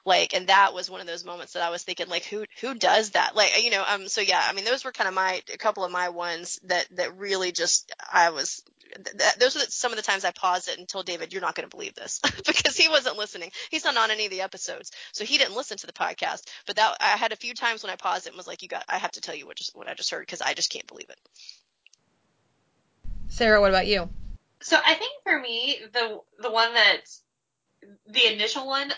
like 0.05 0.35
and 0.35 0.49
that 0.49 0.75
was 0.75 0.91
one 0.91 1.01
of 1.01 1.07
those 1.07 1.25
moments 1.25 1.53
that 1.53 1.63
I 1.63 1.71
was 1.71 1.83
thinking 1.83 2.09
like 2.09 2.25
who 2.25 2.45
who 2.61 2.75
does 2.75 3.11
that? 3.11 3.37
Like 3.37 3.63
you 3.63 3.71
know 3.71 3.85
um 3.87 4.09
so 4.09 4.21
yeah 4.21 4.43
I 4.43 4.53
mean 4.53 4.65
those 4.65 4.85
were 4.85 4.93
kind 4.93 5.09
of 5.09 5.15
my 5.15 5.43
a 5.53 5.59
couple 5.59 5.85
of 5.85 5.93
my 5.93 6.09
ones 6.09 6.61
that 6.65 6.87
that 6.97 7.17
really 7.19 7.53
just 7.53 7.93
I 8.13 8.31
was 8.31 8.63
th- 8.93 9.35
those 9.39 9.55
were 9.55 9.63
some 9.69 9.93
of 9.93 9.97
the 9.97 10.03
times 10.03 10.25
I 10.25 10.31
paused 10.31 10.69
it 10.69 10.79
and 10.79 10.89
told 10.89 11.07
David 11.07 11.33
you're 11.33 11.43
not 11.43 11.55
going 11.55 11.69
to 11.69 11.75
believe 11.75 11.95
this 11.95 12.21
because 12.47 12.77
he 12.77 12.89
wasn't 12.89 13.19
listening. 13.19 13.51
He's 13.71 13.85
not 13.85 13.97
on 13.97 14.11
any 14.11 14.27
of 14.27 14.31
the 14.31 14.41
episodes 14.43 14.93
so 15.13 15.25
he 15.25 15.39
didn't 15.39 15.57
listen 15.57 15.77
to 15.79 15.87
the 15.87 15.93
podcast. 15.93 16.49
But 16.67 16.77
that 16.77 16.97
I 17.01 17.17
had 17.17 17.33
a 17.33 17.37
few 17.37 17.55
times 17.55 17.83
when 17.83 17.93
I 17.93 17.97
paused 17.97 18.27
it 18.27 18.31
and 18.31 18.37
was 18.37 18.47
like 18.47 18.63
you 18.63 18.69
got 18.69 18.85
I 18.89 18.99
have 18.99 19.13
to 19.13 19.21
tell 19.21 19.35
you 19.35 19.47
what 19.47 19.57
just 19.57 19.77
what 19.77 19.89
I 19.89 19.95
just 19.95 20.11
heard 20.11 20.23
because 20.23 20.41
I 20.41 20.55
just 20.55 20.71
can't 20.71 20.87
believe 20.87 21.11
it. 21.11 21.19
Sara 23.29 23.61
what 23.61 23.71
about 23.71 23.87
you? 23.87 24.09
So 24.63 24.77
I 24.85 24.95
think 24.95 25.13
for 25.25 25.41
me, 25.41 25.79
the 25.93 26.21
the 26.41 26.51
one 26.51 26.75
that 26.75 27.01
the 28.07 28.33
initial 28.33 28.67
one 28.67 28.93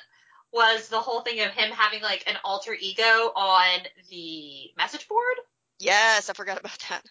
was 0.53 0.89
the 0.89 1.01
whole 1.01 1.23
thing 1.23 1.41
of 1.41 1.51
him 1.51 1.71
having 1.71 2.03
like 2.03 2.25
an 2.27 2.37
alter 2.45 2.77
ego 2.79 3.03
on 3.03 3.81
the 4.11 4.71
message 4.77 5.09
board. 5.09 5.37
Yes, 5.79 6.29
I 6.29 6.35
forgot 6.35 6.61
about 6.61 6.79
that. 6.91 7.03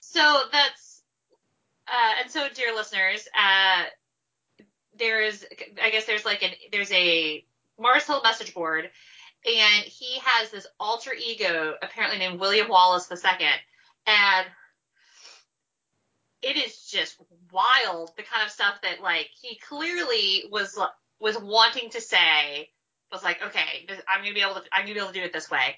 So 0.00 0.40
that's 0.52 1.02
uh, 1.86 2.22
and 2.22 2.30
so 2.30 2.48
dear 2.54 2.74
listeners, 2.74 3.26
uh, 3.34 3.84
there's 4.98 5.44
I 5.82 5.90
guess 5.90 6.04
there's 6.04 6.24
like 6.24 6.42
an 6.42 6.50
there's 6.72 6.92
a 6.92 7.44
Mars 7.78 8.06
Hill 8.06 8.20
message 8.22 8.52
board, 8.52 8.90
and 9.46 9.84
he 9.84 10.18
has 10.22 10.50
this 10.50 10.66
alter 10.80 11.12
ego 11.12 11.74
apparently 11.80 12.18
named 12.18 12.40
William 12.40 12.68
Wallace 12.68 13.10
II, 13.10 13.46
and 14.06 14.46
it 16.42 16.56
is 16.56 16.84
just 16.86 17.16
wild 17.52 18.12
the 18.16 18.22
kind 18.22 18.44
of 18.44 18.50
stuff 18.50 18.80
that 18.82 19.00
like 19.00 19.28
he 19.40 19.58
clearly 19.58 20.44
was 20.50 20.78
was 21.20 21.38
wanting 21.38 21.90
to 21.90 22.00
say 22.00 22.68
was 23.12 23.22
like 23.22 23.42
okay 23.42 23.86
I'm 24.08 24.22
gonna 24.22 24.34
be 24.34 24.42
able 24.42 24.54
to 24.54 24.62
I'm 24.72 24.82
gonna 24.82 24.94
be 24.94 25.00
able 25.00 25.12
to 25.12 25.18
do 25.18 25.24
it 25.24 25.32
this 25.32 25.50
way 25.50 25.76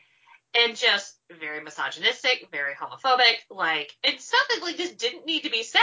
and 0.54 0.76
just 0.76 1.16
very 1.40 1.62
misogynistic 1.62 2.48
very 2.50 2.74
homophobic 2.74 3.36
like 3.50 3.96
and 4.04 4.18
stuff 4.20 4.46
that 4.48 4.62
like 4.62 4.76
just 4.76 4.98
didn't 4.98 5.26
need 5.26 5.44
to 5.44 5.50
be 5.50 5.62
said 5.62 5.80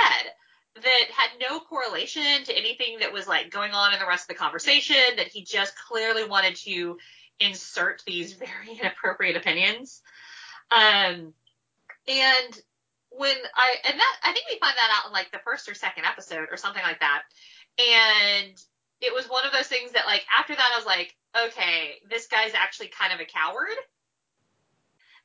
that 0.76 1.06
had 1.12 1.30
no 1.50 1.60
correlation 1.60 2.44
to 2.46 2.56
anything 2.56 3.00
that 3.00 3.12
was 3.12 3.28
like 3.28 3.50
going 3.50 3.72
on 3.72 3.94
in 3.94 4.00
the 4.00 4.06
rest 4.06 4.24
of 4.24 4.28
the 4.28 4.42
conversation 4.42 5.16
that 5.18 5.28
he 5.28 5.44
just 5.44 5.74
clearly 5.88 6.28
wanted 6.28 6.56
to 6.56 6.98
insert 7.40 8.04
these 8.06 8.34
very 8.34 8.80
inappropriate 8.80 9.36
opinions 9.36 10.02
um 10.72 11.34
and 12.08 12.62
when 13.18 13.36
I 13.56 13.76
and 13.84 14.00
that 14.00 14.16
I 14.24 14.32
think 14.32 14.46
we 14.50 14.60
find 14.60 14.76
that 14.78 14.94
out 14.96 15.08
in 15.08 15.14
like 15.14 15.32
the 15.32 15.42
first 15.44 15.68
or 15.70 15.74
second 15.74 16.06
episode 16.06 16.48
or 16.52 16.58
something 16.58 16.84
like 16.84 17.00
that. 17.00 17.24
And 17.80 18.54
it 19.02 19.14
was 19.14 19.26
one 19.26 19.46
of 19.46 19.52
those 19.52 19.68
things 19.68 19.92
that 19.92 20.06
like 20.06 20.26
after 20.38 20.56
that 20.56 20.70
I 20.74 20.78
was 20.78 20.86
like, 20.86 21.16
okay, 21.46 21.96
this 22.10 22.28
guy's 22.28 22.54
actually 22.54 22.88
kind 22.88 23.14
of 23.14 23.20
a 23.20 23.26
coward. 23.26 23.76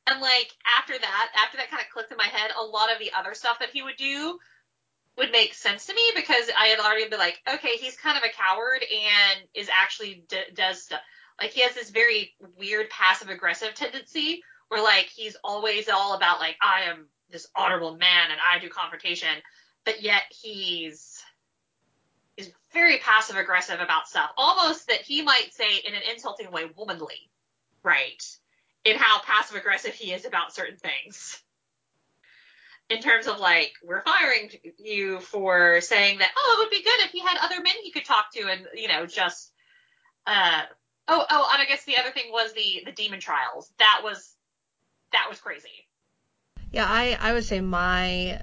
And 0.07 0.21
like 0.21 0.51
after 0.77 0.93
that, 0.97 1.31
after 1.43 1.57
that 1.57 1.69
kind 1.69 1.81
of 1.81 1.91
clicked 1.91 2.11
in 2.11 2.17
my 2.17 2.25
head, 2.25 2.51
a 2.59 2.63
lot 2.63 2.91
of 2.91 2.99
the 2.99 3.11
other 3.17 3.33
stuff 3.33 3.59
that 3.59 3.69
he 3.69 3.81
would 3.81 3.97
do 3.97 4.37
would 5.17 5.31
make 5.31 5.53
sense 5.53 5.85
to 5.85 5.93
me 5.93 6.01
because 6.15 6.49
I 6.57 6.67
had 6.67 6.79
already 6.79 7.07
been 7.07 7.19
like, 7.19 7.39
okay, 7.47 7.77
he's 7.77 7.95
kind 7.95 8.17
of 8.17 8.23
a 8.23 8.33
coward 8.33 8.83
and 8.83 9.47
is 9.53 9.69
actually 9.69 10.23
d- 10.27 10.51
does 10.53 10.83
stuff. 10.83 11.01
Like 11.39 11.51
he 11.51 11.61
has 11.61 11.73
this 11.73 11.89
very 11.89 12.33
weird 12.57 12.89
passive 12.89 13.29
aggressive 13.29 13.73
tendency 13.75 14.43
where 14.69 14.83
like 14.83 15.05
he's 15.05 15.37
always 15.43 15.87
all 15.87 16.15
about 16.15 16.39
like 16.39 16.57
I 16.61 16.89
am 16.89 17.07
this 17.29 17.47
honorable 17.55 17.95
man 17.95 18.31
and 18.31 18.39
I 18.39 18.59
do 18.59 18.69
confrontation, 18.69 19.35
but 19.85 20.01
yet 20.01 20.23
he's 20.29 21.23
very 22.73 22.97
passive 22.97 23.37
aggressive 23.37 23.79
about 23.79 24.07
stuff, 24.07 24.31
almost 24.37 24.87
that 24.87 25.01
he 25.01 25.21
might 25.21 25.53
say 25.53 25.77
in 25.85 25.93
an 25.93 26.01
insulting 26.11 26.51
way, 26.51 26.63
womanly, 26.75 27.29
right? 27.83 28.23
In 28.83 28.97
how 28.97 29.21
passive 29.21 29.55
aggressive 29.55 29.93
he 29.93 30.11
is 30.11 30.25
about 30.25 30.53
certain 30.53 30.77
things. 30.77 31.41
In 32.89 32.99
terms 32.99 33.27
of 33.27 33.39
like, 33.39 33.71
we're 33.83 34.01
firing 34.01 34.51
you 34.77 35.19
for 35.21 35.79
saying 35.81 36.19
that, 36.19 36.31
oh, 36.37 36.57
it 36.57 36.63
would 36.63 36.69
be 36.69 36.83
good 36.83 37.05
if 37.05 37.11
he 37.11 37.19
had 37.19 37.37
other 37.41 37.61
men 37.61 37.73
he 37.81 37.91
could 37.91 38.05
talk 38.05 38.33
to 38.33 38.41
and, 38.49 38.67
you 38.75 38.89
know, 38.89 39.05
just, 39.05 39.51
uh, 40.27 40.63
oh, 41.07 41.25
oh, 41.29 41.49
and 41.53 41.61
I 41.61 41.65
guess 41.65 41.85
the 41.85 41.97
other 41.97 42.11
thing 42.11 42.25
was 42.29 42.53
the, 42.53 42.83
the 42.85 42.91
demon 42.91 43.19
trials. 43.19 43.71
That 43.79 44.01
was, 44.03 44.35
that 45.13 45.27
was 45.29 45.39
crazy. 45.39 45.87
Yeah, 46.71 46.85
I, 46.87 47.17
I 47.19 47.33
would 47.33 47.45
say 47.45 47.61
my 47.61 48.41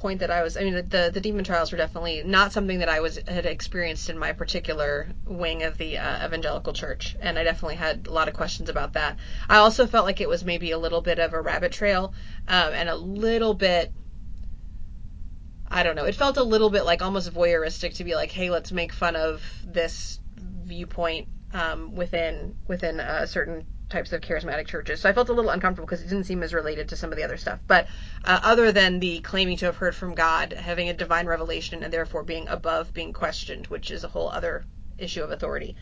point 0.00 0.20
that 0.20 0.30
I 0.30 0.42
was, 0.42 0.56
I 0.56 0.62
mean, 0.64 0.74
the, 0.74 1.10
the 1.12 1.20
demon 1.20 1.44
trials 1.44 1.70
were 1.70 1.78
definitely 1.78 2.22
not 2.24 2.52
something 2.52 2.80
that 2.80 2.88
I 2.88 3.00
was 3.00 3.18
had 3.28 3.46
experienced 3.46 4.10
in 4.10 4.18
my 4.18 4.32
particular 4.32 5.08
wing 5.26 5.62
of 5.62 5.78
the 5.78 5.98
uh, 5.98 6.26
evangelical 6.26 6.72
church, 6.72 7.16
and 7.20 7.38
I 7.38 7.44
definitely 7.44 7.76
had 7.76 8.06
a 8.06 8.12
lot 8.12 8.28
of 8.28 8.34
questions 8.34 8.68
about 8.68 8.94
that. 8.94 9.18
I 9.48 9.56
also 9.56 9.86
felt 9.86 10.06
like 10.06 10.20
it 10.20 10.28
was 10.28 10.44
maybe 10.44 10.70
a 10.72 10.78
little 10.78 11.02
bit 11.02 11.18
of 11.18 11.32
a 11.34 11.40
rabbit 11.40 11.72
trail, 11.72 12.14
um, 12.48 12.72
and 12.72 12.88
a 12.88 12.96
little 12.96 13.54
bit. 13.54 13.92
I 15.68 15.84
don't 15.84 15.94
know. 15.94 16.04
It 16.04 16.16
felt 16.16 16.36
a 16.36 16.42
little 16.42 16.70
bit 16.70 16.84
like 16.84 17.00
almost 17.00 17.32
voyeuristic 17.32 17.94
to 17.96 18.04
be 18.04 18.14
like, 18.14 18.32
"Hey, 18.32 18.50
let's 18.50 18.72
make 18.72 18.92
fun 18.92 19.14
of 19.14 19.42
this 19.64 20.18
viewpoint 20.36 21.28
um, 21.52 21.94
within 21.94 22.56
within 22.66 23.00
a 23.00 23.26
certain 23.26 23.66
types 23.90 24.12
of 24.12 24.20
charismatic 24.20 24.66
churches. 24.66 25.00
So 25.00 25.08
I 25.08 25.12
felt 25.12 25.28
a 25.28 25.32
little 25.32 25.50
uncomfortable 25.50 25.86
because 25.86 26.02
it 26.02 26.08
didn't 26.08 26.24
seem 26.24 26.42
as 26.42 26.54
related 26.54 26.88
to 26.88 26.96
some 26.96 27.10
of 27.10 27.16
the 27.16 27.24
other 27.24 27.36
stuff. 27.36 27.58
But 27.66 27.88
uh, 28.24 28.40
other 28.42 28.72
than 28.72 29.00
the 29.00 29.20
claiming 29.20 29.56
to 29.58 29.66
have 29.66 29.76
heard 29.76 29.94
from 29.94 30.14
God, 30.14 30.52
having 30.52 30.88
a 30.88 30.94
divine 30.94 31.26
revelation, 31.26 31.82
and 31.82 31.92
therefore 31.92 32.22
being 32.22 32.48
above 32.48 32.94
being 32.94 33.12
questioned, 33.12 33.66
which 33.66 33.90
is 33.90 34.04
a 34.04 34.08
whole 34.08 34.30
other 34.30 34.64
issue 34.96 35.22
of 35.22 35.30
authority. 35.30 35.76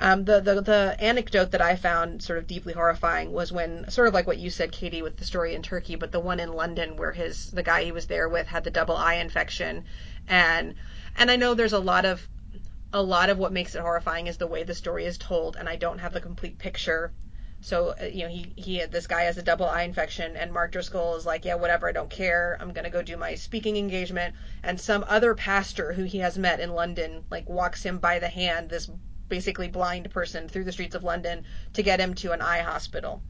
Um, 0.00 0.24
the, 0.24 0.40
the 0.40 0.60
the 0.60 0.96
anecdote 1.00 1.50
that 1.50 1.60
I 1.60 1.74
found 1.74 2.22
sort 2.22 2.38
of 2.38 2.46
deeply 2.46 2.72
horrifying 2.72 3.32
was 3.32 3.50
when 3.50 3.90
sort 3.90 4.06
of 4.06 4.14
like 4.14 4.28
what 4.28 4.38
you 4.38 4.48
said, 4.48 4.70
Katie, 4.70 5.02
with 5.02 5.16
the 5.16 5.24
story 5.24 5.56
in 5.56 5.62
Turkey, 5.62 5.96
but 5.96 6.12
the 6.12 6.20
one 6.20 6.38
in 6.38 6.52
London 6.52 6.96
where 6.96 7.10
his 7.10 7.50
the 7.50 7.64
guy 7.64 7.82
he 7.82 7.90
was 7.90 8.06
there 8.06 8.28
with 8.28 8.46
had 8.46 8.62
the 8.62 8.70
double 8.70 8.96
eye 8.96 9.14
infection, 9.14 9.84
and 10.28 10.76
and 11.16 11.30
I 11.32 11.36
know 11.36 11.54
there's 11.54 11.72
a 11.72 11.80
lot 11.80 12.04
of 12.04 12.28
a 12.92 13.02
lot 13.02 13.28
of 13.28 13.38
what 13.38 13.52
makes 13.52 13.74
it 13.74 13.80
horrifying 13.80 14.28
is 14.28 14.36
the 14.36 14.46
way 14.46 14.62
the 14.62 14.74
story 14.74 15.04
is 15.04 15.18
told, 15.18 15.56
and 15.56 15.68
I 15.68 15.74
don't 15.74 15.98
have 15.98 16.12
the 16.12 16.20
complete 16.20 16.58
picture 16.58 17.12
so 17.60 17.94
uh, 18.00 18.04
you 18.04 18.22
know 18.22 18.28
he 18.28 18.52
he 18.56 18.84
this 18.86 19.06
guy 19.06 19.22
has 19.22 19.36
a 19.36 19.42
double 19.42 19.66
eye 19.66 19.82
infection, 19.82 20.36
and 20.36 20.52
Mark 20.52 20.72
Driscoll 20.72 21.16
is 21.16 21.26
like, 21.26 21.44
yeah, 21.44 21.56
whatever, 21.56 21.88
I 21.88 21.92
don't 21.92 22.10
care. 22.10 22.56
I'm 22.60 22.72
gonna 22.72 22.90
go 22.90 23.02
do 23.02 23.16
my 23.16 23.34
speaking 23.34 23.76
engagement. 23.76 24.34
And 24.62 24.80
some 24.80 25.04
other 25.08 25.34
pastor 25.34 25.92
who 25.92 26.04
he 26.04 26.18
has 26.18 26.38
met 26.38 26.60
in 26.60 26.74
London 26.74 27.24
like 27.30 27.48
walks 27.48 27.82
him 27.82 27.98
by 27.98 28.20
the 28.20 28.28
hand, 28.28 28.70
this 28.70 28.90
basically 29.28 29.68
blind 29.68 30.10
person 30.10 30.48
through 30.48 30.64
the 30.64 30.72
streets 30.72 30.94
of 30.94 31.04
London 31.04 31.44
to 31.74 31.82
get 31.82 32.00
him 32.00 32.14
to 32.14 32.32
an 32.32 32.40
eye 32.40 32.60
hospital. 32.60 33.22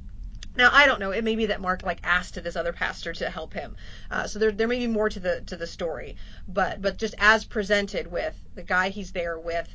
Now 0.56 0.70
I 0.72 0.86
don't 0.86 1.00
know. 1.00 1.12
It 1.12 1.24
may 1.24 1.34
be 1.34 1.46
that 1.46 1.60
Mark 1.60 1.82
like 1.82 2.00
asked 2.04 2.42
this 2.42 2.56
other 2.56 2.72
pastor 2.72 3.14
to 3.14 3.30
help 3.30 3.54
him. 3.54 3.76
Uh, 4.10 4.26
so 4.26 4.38
there 4.38 4.52
there 4.52 4.68
may 4.68 4.78
be 4.78 4.86
more 4.86 5.08
to 5.08 5.20
the 5.20 5.40
to 5.42 5.56
the 5.56 5.66
story, 5.66 6.16
but 6.46 6.82
but 6.82 6.98
just 6.98 7.14
as 7.18 7.44
presented 7.44 8.10
with 8.10 8.36
the 8.54 8.62
guy 8.62 8.90
he's 8.90 9.12
there 9.12 9.38
with 9.38 9.68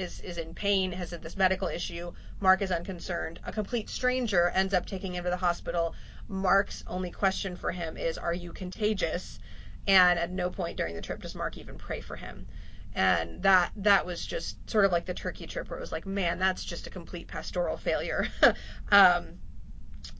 is 0.00 0.20
is 0.20 0.38
in 0.38 0.54
pain, 0.54 0.92
has 0.92 1.10
this 1.10 1.36
medical 1.36 1.68
issue. 1.68 2.12
Mark 2.40 2.62
is 2.62 2.72
unconcerned. 2.72 3.38
A 3.44 3.52
complete 3.52 3.88
stranger 3.88 4.48
ends 4.48 4.74
up 4.74 4.86
taking 4.86 5.14
him 5.14 5.24
to 5.24 5.30
the 5.30 5.36
hospital. 5.36 5.94
Mark's 6.26 6.82
only 6.86 7.10
question 7.10 7.56
for 7.56 7.70
him 7.70 7.96
is, 7.96 8.18
"Are 8.18 8.34
you 8.34 8.52
contagious?" 8.52 9.38
And 9.86 10.18
at 10.18 10.30
no 10.30 10.50
point 10.50 10.76
during 10.76 10.94
the 10.94 11.02
trip 11.02 11.22
does 11.22 11.34
Mark 11.34 11.56
even 11.58 11.76
pray 11.78 12.00
for 12.00 12.16
him. 12.16 12.46
And 12.94 13.42
that 13.42 13.72
that 13.76 14.06
was 14.06 14.26
just 14.26 14.68
sort 14.68 14.84
of 14.84 14.92
like 14.92 15.06
the 15.06 15.14
Turkey 15.14 15.46
trip, 15.46 15.68
where 15.68 15.78
it 15.78 15.82
was 15.82 15.92
like, 15.92 16.06
man, 16.06 16.38
that's 16.38 16.64
just 16.64 16.86
a 16.86 16.90
complete 16.90 17.28
pastoral 17.28 17.76
failure. 17.76 18.26
um, 18.90 19.38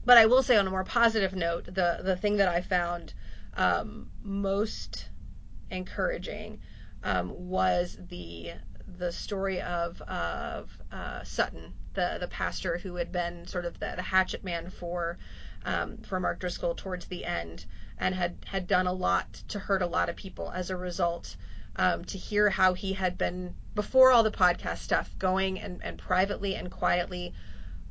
but 0.05 0.19
I 0.19 0.27
will 0.27 0.43
say, 0.43 0.57
on 0.57 0.67
a 0.67 0.71
more 0.71 0.85
positive 0.85 1.35
note, 1.35 1.65
the 1.65 2.01
the 2.03 2.17
thing 2.17 2.37
that 2.37 2.49
I 2.49 2.61
found 2.61 3.15
um, 3.55 4.11
most 4.23 5.09
encouraging 5.71 6.61
um, 7.03 7.49
was 7.49 7.99
the 8.09 8.53
the 8.99 9.13
story 9.13 9.61
of 9.61 10.01
of 10.03 10.71
uh, 10.93 11.23
Sutton, 11.25 11.73
the 11.95 12.19
the 12.21 12.29
pastor 12.29 12.79
who 12.79 12.97
had 12.97 13.13
been 13.13 13.47
sort 13.47 13.65
of 13.65 13.79
the, 13.79 13.93
the 13.97 14.03
hatchet 14.03 14.45
man 14.45 14.71
for 14.71 15.19
um, 15.65 15.99
for 15.99 16.21
Mark 16.21 16.39
Driscoll 16.39 16.75
towards 16.75 17.07
the 17.07 17.25
end, 17.25 17.65
and 17.99 18.15
had 18.15 18.37
had 18.47 18.67
done 18.67 18.87
a 18.87 18.93
lot 18.93 19.33
to 19.49 19.59
hurt 19.59 19.83
a 19.83 19.87
lot 19.87 20.09
of 20.09 20.17
people 20.17 20.51
as 20.51 20.71
a 20.71 20.77
result. 20.77 21.37
Um, 21.77 22.05
to 22.07 22.19
hear 22.19 22.51
how 22.51 22.75
he 22.75 22.95
had 22.95 23.17
been 23.17 23.55
before 23.77 24.11
all 24.11 24.25
the 24.25 24.33
podcast 24.33 24.79
stuff 24.79 25.15
going 25.19 25.61
and, 25.61 25.81
and 25.85 25.97
privately 25.97 26.57
and 26.57 26.69
quietly 26.69 27.33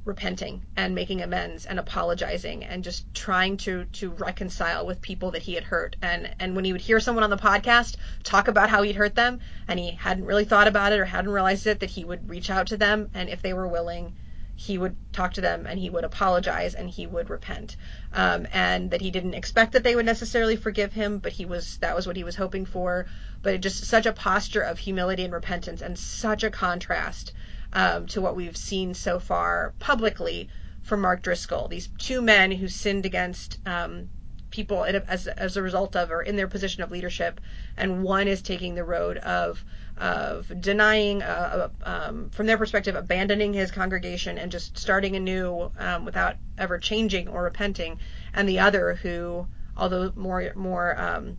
repenting 0.09 0.63
and 0.75 0.95
making 0.95 1.21
amends 1.21 1.65
and 1.65 1.79
apologizing 1.79 2.65
and 2.65 2.83
just 2.83 3.13
trying 3.13 3.55
to 3.55 3.85
to 3.85 4.09
reconcile 4.09 4.85
with 4.85 5.01
people 5.01 5.31
that 5.31 5.43
he 5.43 5.53
had 5.53 5.63
hurt. 5.63 5.95
And 6.01 6.29
and 6.39 6.55
when 6.55 6.65
he 6.65 6.73
would 6.73 6.81
hear 6.81 6.99
someone 6.99 7.23
on 7.23 7.29
the 7.29 7.37
podcast 7.37 7.95
talk 8.23 8.47
about 8.47 8.69
how 8.69 8.81
he'd 8.81 8.95
hurt 8.95 9.15
them 9.15 9.39
and 9.67 9.79
he 9.79 9.91
hadn't 9.91 10.25
really 10.25 10.45
thought 10.45 10.67
about 10.67 10.91
it 10.91 10.99
or 10.99 11.05
hadn't 11.05 11.31
realized 11.31 11.67
it 11.67 11.79
that 11.79 11.91
he 11.91 12.03
would 12.03 12.27
reach 12.27 12.49
out 12.49 12.67
to 12.67 12.77
them 12.77 13.09
and 13.13 13.29
if 13.29 13.41
they 13.41 13.53
were 13.53 13.67
willing 13.67 14.13
he 14.55 14.77
would 14.77 14.97
talk 15.13 15.35
to 15.35 15.41
them 15.41 15.65
and 15.65 15.79
he 15.79 15.89
would 15.89 16.03
apologize 16.03 16.75
and 16.75 16.89
he 16.89 17.07
would 17.07 17.29
repent. 17.29 17.77
Um, 18.11 18.45
and 18.51 18.91
that 18.91 18.99
he 18.99 19.09
didn't 19.09 19.35
expect 19.35 19.71
that 19.71 19.83
they 19.83 19.95
would 19.95 20.05
necessarily 20.05 20.57
forgive 20.57 20.91
him 20.91 21.19
but 21.19 21.31
he 21.31 21.45
was 21.45 21.77
that 21.77 21.95
was 21.95 22.05
what 22.07 22.17
he 22.17 22.25
was 22.25 22.35
hoping 22.35 22.65
for. 22.65 23.05
But 23.43 23.53
it 23.53 23.61
just 23.61 23.85
such 23.85 24.07
a 24.07 24.11
posture 24.11 24.61
of 24.61 24.79
humility 24.79 25.23
and 25.23 25.33
repentance 25.33 25.81
and 25.81 25.97
such 25.97 26.43
a 26.43 26.49
contrast 26.49 27.31
um, 27.73 28.07
to 28.07 28.21
what 28.21 28.35
we've 28.35 28.57
seen 28.57 28.93
so 28.93 29.19
far 29.19 29.73
publicly 29.79 30.49
from 30.81 31.01
Mark 31.01 31.21
Driscoll. 31.21 31.67
These 31.67 31.89
two 31.97 32.21
men 32.21 32.51
who 32.51 32.67
sinned 32.67 33.05
against 33.05 33.59
um, 33.65 34.09
people 34.51 34.83
as, 34.83 35.27
as 35.27 35.57
a 35.57 35.61
result 35.61 35.95
of 35.95 36.11
or 36.11 36.21
in 36.21 36.35
their 36.35 36.47
position 36.47 36.83
of 36.83 36.91
leadership, 36.91 37.39
and 37.77 38.03
one 38.03 38.27
is 38.27 38.41
taking 38.41 38.75
the 38.75 38.83
road 38.83 39.17
of 39.17 39.63
of 39.97 40.49
denying, 40.61 41.21
uh, 41.21 41.67
um, 41.83 42.29
from 42.29 42.45
their 42.45 42.57
perspective, 42.57 42.95
abandoning 42.95 43.53
his 43.53 43.69
congregation 43.69 44.37
and 44.37 44.49
just 44.49 44.77
starting 44.77 45.17
anew 45.17 45.69
um, 45.77 46.05
without 46.05 46.37
ever 46.57 46.79
changing 46.79 47.27
or 47.27 47.43
repenting, 47.43 47.99
and 48.33 48.47
the 48.47 48.59
other 48.59 48.95
who, 48.95 49.45
although 49.75 50.11
more 50.15 50.51
more 50.55 50.99
um, 50.99 51.37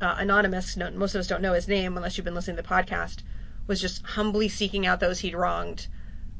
uh, 0.00 0.14
anonymous, 0.18 0.76
no, 0.76 0.90
most 0.92 1.14
of 1.14 1.18
us 1.18 1.26
don't 1.26 1.42
know 1.42 1.52
his 1.52 1.68
name 1.68 1.96
unless 1.96 2.16
you've 2.16 2.24
been 2.24 2.34
listening 2.34 2.56
to 2.56 2.62
the 2.62 2.68
podcast, 2.68 3.22
was 3.66 3.80
just 3.80 4.04
humbly 4.04 4.48
seeking 4.48 4.86
out 4.86 5.00
those 5.00 5.20
he'd 5.20 5.34
wronged 5.34 5.86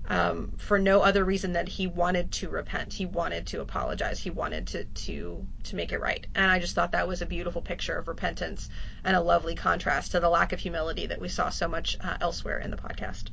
um, 0.09 0.53
for 0.57 0.79
no 0.79 1.03
other 1.03 1.25
reason 1.25 1.53
than 1.53 1.67
he 1.67 1.87
wanted 1.87 2.33
to 2.33 2.49
repent. 2.49 2.93
He 2.93 3.07
wanted 3.07 3.47
to 3.49 3.61
apologize. 3.61 4.19
He 4.19 4.31
wanted 4.31 4.67
to 4.69 4.85
to 4.85 5.47
to 5.65 5.77
make 5.77 5.93
it 5.93 6.01
right. 6.01 6.27
And 6.35 6.51
I 6.51 6.59
just 6.59 6.75
thought 6.75 6.93
that 6.93 7.07
was 7.07 7.23
a 7.23 7.27
beautiful 7.27 7.63
picture 7.63 7.97
of 7.97 8.09
repentance 8.09 8.69
and 9.05 9.15
a 9.15 9.21
lovely 9.21 9.55
contrast 9.55 10.13
to 10.13 10.21
the 10.21 10.29
lack 10.29 10.53
of 10.53 10.59
humility 10.59 11.07
that 11.07 11.21
we 11.21 11.29
saw 11.29 11.49
so 11.49 11.69
much 11.69 11.97
uh, 12.01 12.17
elsewhere 12.21 12.59
in 12.59 12.71
the 12.71 12.77
podcast. 12.77 13.31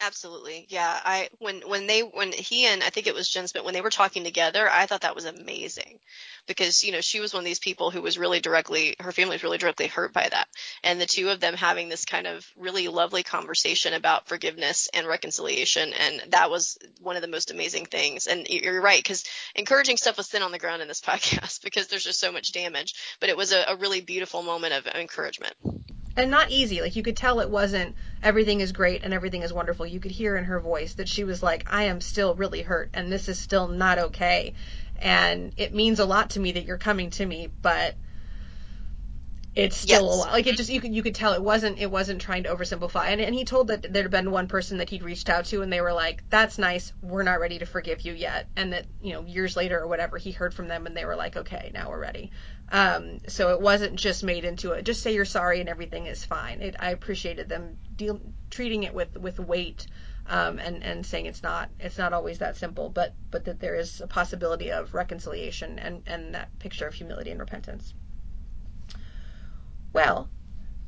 Absolutely. 0.00 0.66
Yeah. 0.68 1.00
I 1.02 1.28
when 1.38 1.62
when 1.66 1.86
they 1.86 2.00
when 2.00 2.32
he 2.32 2.66
and 2.66 2.82
I 2.82 2.90
think 2.90 3.06
it 3.06 3.14
was 3.14 3.28
Jen 3.28 3.48
Smith 3.48 3.64
when 3.64 3.72
they 3.72 3.80
were 3.80 3.90
talking 3.90 4.22
together, 4.24 4.68
I 4.68 4.84
thought 4.86 5.00
that 5.02 5.14
was 5.14 5.24
amazing. 5.24 5.98
Because, 6.46 6.84
you 6.84 6.92
know, 6.92 7.00
she 7.00 7.20
was 7.20 7.32
one 7.32 7.40
of 7.40 7.46
these 7.46 7.58
people 7.58 7.90
who 7.90 8.02
was 8.02 8.18
really 8.18 8.40
directly 8.40 8.96
her 9.00 9.12
family 9.12 9.36
was 9.36 9.42
really 9.42 9.56
directly 9.56 9.86
hurt 9.86 10.12
by 10.12 10.28
that. 10.28 10.48
And 10.82 11.00
the 11.00 11.06
two 11.06 11.30
of 11.30 11.40
them 11.40 11.54
having 11.54 11.88
this 11.88 12.04
kind 12.04 12.26
of 12.26 12.46
really 12.56 12.88
lovely 12.88 13.22
conversation 13.22 13.94
about 13.94 14.28
forgiveness 14.28 14.88
and 14.92 15.06
reconciliation 15.06 15.92
and 15.94 16.22
that 16.32 16.50
was 16.50 16.76
one 17.00 17.16
of 17.16 17.22
the 17.22 17.28
most 17.28 17.50
amazing 17.50 17.86
things. 17.86 18.26
And 18.26 18.46
you're 18.48 18.82
right 18.82 19.02
cuz 19.02 19.24
encouraging 19.54 19.96
stuff 19.96 20.18
was 20.18 20.28
thin 20.28 20.42
on 20.42 20.52
the 20.52 20.58
ground 20.58 20.82
in 20.82 20.88
this 20.88 21.00
podcast 21.10 21.62
because 21.62 21.86
there's 21.86 22.04
just 22.04 22.20
so 22.20 22.32
much 22.32 22.52
damage, 22.52 22.94
but 23.20 23.30
it 23.30 23.36
was 23.36 23.52
a, 23.52 23.64
a 23.68 23.76
really 23.76 24.02
beautiful 24.02 24.42
moment 24.42 24.74
of 24.74 24.86
encouragement 24.86 25.54
and 26.16 26.30
not 26.30 26.50
easy. 26.50 26.80
Like 26.80 26.96
you 26.96 27.02
could 27.02 27.16
tell 27.16 27.40
it 27.40 27.50
wasn't 27.50 27.96
everything 28.22 28.60
is 28.60 28.72
great 28.72 29.02
and 29.02 29.12
everything 29.12 29.42
is 29.42 29.52
wonderful. 29.52 29.86
You 29.86 30.00
could 30.00 30.12
hear 30.12 30.36
in 30.36 30.44
her 30.44 30.60
voice 30.60 30.94
that 30.94 31.08
she 31.08 31.24
was 31.24 31.42
like, 31.42 31.72
I 31.72 31.84
am 31.84 32.00
still 32.00 32.34
really 32.34 32.62
hurt 32.62 32.90
and 32.94 33.10
this 33.10 33.28
is 33.28 33.38
still 33.38 33.68
not 33.68 33.98
okay. 33.98 34.54
And 34.98 35.52
it 35.56 35.74
means 35.74 35.98
a 35.98 36.04
lot 36.04 36.30
to 36.30 36.40
me 36.40 36.52
that 36.52 36.64
you're 36.64 36.78
coming 36.78 37.10
to 37.10 37.26
me, 37.26 37.50
but 37.62 37.96
it's 39.54 39.76
still 39.76 40.04
yes. 40.04 40.14
a 40.14 40.16
lot. 40.16 40.32
Like 40.32 40.46
it 40.46 40.56
just 40.56 40.70
you 40.70 40.80
could 40.80 40.94
you 40.94 41.02
could 41.02 41.14
tell 41.14 41.32
it 41.32 41.42
wasn't 41.42 41.78
it 41.78 41.90
wasn't 41.90 42.20
trying 42.20 42.42
to 42.44 42.54
oversimplify. 42.54 43.06
And 43.06 43.20
and 43.20 43.34
he 43.34 43.44
told 43.44 43.68
that 43.68 43.92
there 43.92 44.02
had 44.02 44.10
been 44.10 44.30
one 44.30 44.48
person 44.48 44.78
that 44.78 44.90
he'd 44.90 45.02
reached 45.02 45.28
out 45.28 45.44
to 45.46 45.62
and 45.62 45.72
they 45.72 45.80
were 45.80 45.92
like, 45.92 46.24
"That's 46.28 46.58
nice. 46.58 46.92
We're 47.02 47.22
not 47.22 47.38
ready 47.40 47.60
to 47.60 47.66
forgive 47.66 48.00
you 48.00 48.12
yet." 48.14 48.48
And 48.56 48.72
that 48.72 48.86
you 49.00 49.12
know 49.12 49.22
years 49.22 49.56
later 49.56 49.80
or 49.80 49.86
whatever 49.86 50.18
he 50.18 50.32
heard 50.32 50.54
from 50.54 50.66
them 50.66 50.86
and 50.86 50.96
they 50.96 51.04
were 51.04 51.14
like, 51.14 51.36
"Okay, 51.36 51.70
now 51.72 51.90
we're 51.90 52.00
ready." 52.00 52.32
Um, 52.74 53.20
so 53.28 53.50
it 53.50 53.60
wasn't 53.60 53.94
just 53.94 54.24
made 54.24 54.44
into 54.44 54.72
a 54.72 54.82
just 54.82 55.00
say 55.00 55.14
you're 55.14 55.24
sorry 55.24 55.60
and 55.60 55.68
everything 55.68 56.06
is 56.06 56.24
fine. 56.24 56.60
It, 56.60 56.74
I 56.80 56.90
appreciated 56.90 57.48
them 57.48 57.78
deal, 57.94 58.20
treating 58.50 58.82
it 58.82 58.92
with 58.92 59.16
with 59.16 59.38
weight. 59.38 59.86
Um, 60.26 60.58
and 60.58 60.82
and 60.82 61.06
saying 61.06 61.26
it's 61.26 61.42
not 61.42 61.70
it's 61.78 61.98
not 61.98 62.12
always 62.12 62.38
that 62.38 62.56
simple, 62.56 62.88
but 62.88 63.14
but 63.30 63.44
that 63.44 63.60
there 63.60 63.76
is 63.76 64.00
a 64.00 64.08
possibility 64.08 64.72
of 64.72 64.92
reconciliation 64.92 65.78
and 65.78 66.02
and 66.06 66.34
that 66.34 66.58
picture 66.58 66.88
of 66.88 66.94
humility 66.94 67.30
and 67.30 67.38
repentance. 67.38 67.94
Well, 69.92 70.28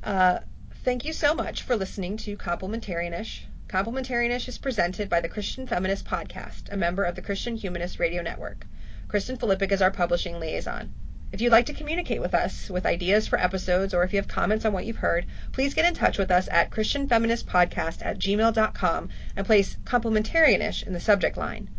uh, 0.03 0.39
thank 0.83 1.05
you 1.05 1.13
so 1.13 1.35
much 1.35 1.61
for 1.61 1.77
listening 1.77 2.17
to 2.17 2.35
Complementarianish. 2.35 3.43
Complementarianish 3.69 4.49
is 4.49 4.57
presented 4.57 5.07
by 5.07 5.21
the 5.21 5.29
Christian 5.29 5.67
Feminist 5.67 6.03
Podcast, 6.03 6.69
a 6.69 6.75
member 6.75 7.03
of 7.05 7.15
the 7.15 7.21
Christian 7.21 7.55
Humanist 7.55 7.97
Radio 7.97 8.21
Network. 8.21 8.65
Kristen 9.07 9.37
Filippic 9.37 9.71
is 9.71 9.81
our 9.81 9.91
publishing 9.91 10.37
liaison. 10.41 10.93
If 11.29 11.41
you'd 11.41 11.51
like 11.51 11.65
to 11.65 11.73
communicate 11.73 12.21
with 12.21 12.33
us 12.33 12.69
with 12.69 12.85
ideas 12.85 13.27
for 13.27 13.37
episodes 13.37 13.93
or 13.93 14.03
if 14.03 14.13
you 14.13 14.17
have 14.17 14.29
comments 14.29 14.63
on 14.63 14.71
what 14.71 14.85
you've 14.85 14.97
heard, 14.97 15.25
please 15.51 15.73
get 15.73 15.85
in 15.85 15.93
touch 15.93 16.17
with 16.17 16.31
us 16.31 16.47
at 16.49 16.71
christianfeministpodcast 16.71 18.05
at 18.05 18.17
gmail.com 18.17 19.09
and 19.35 19.45
place 19.45 19.77
complementarianish 19.83 20.87
in 20.87 20.93
the 20.93 20.99
subject 20.99 21.35
line. 21.35 21.69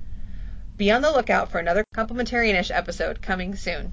Be 0.77 0.91
on 0.91 1.03
the 1.03 1.11
lookout 1.11 1.51
for 1.51 1.59
another 1.59 1.85
complementarianish 1.95 2.71
episode 2.75 3.23
coming 3.23 3.57
soon. 3.57 3.93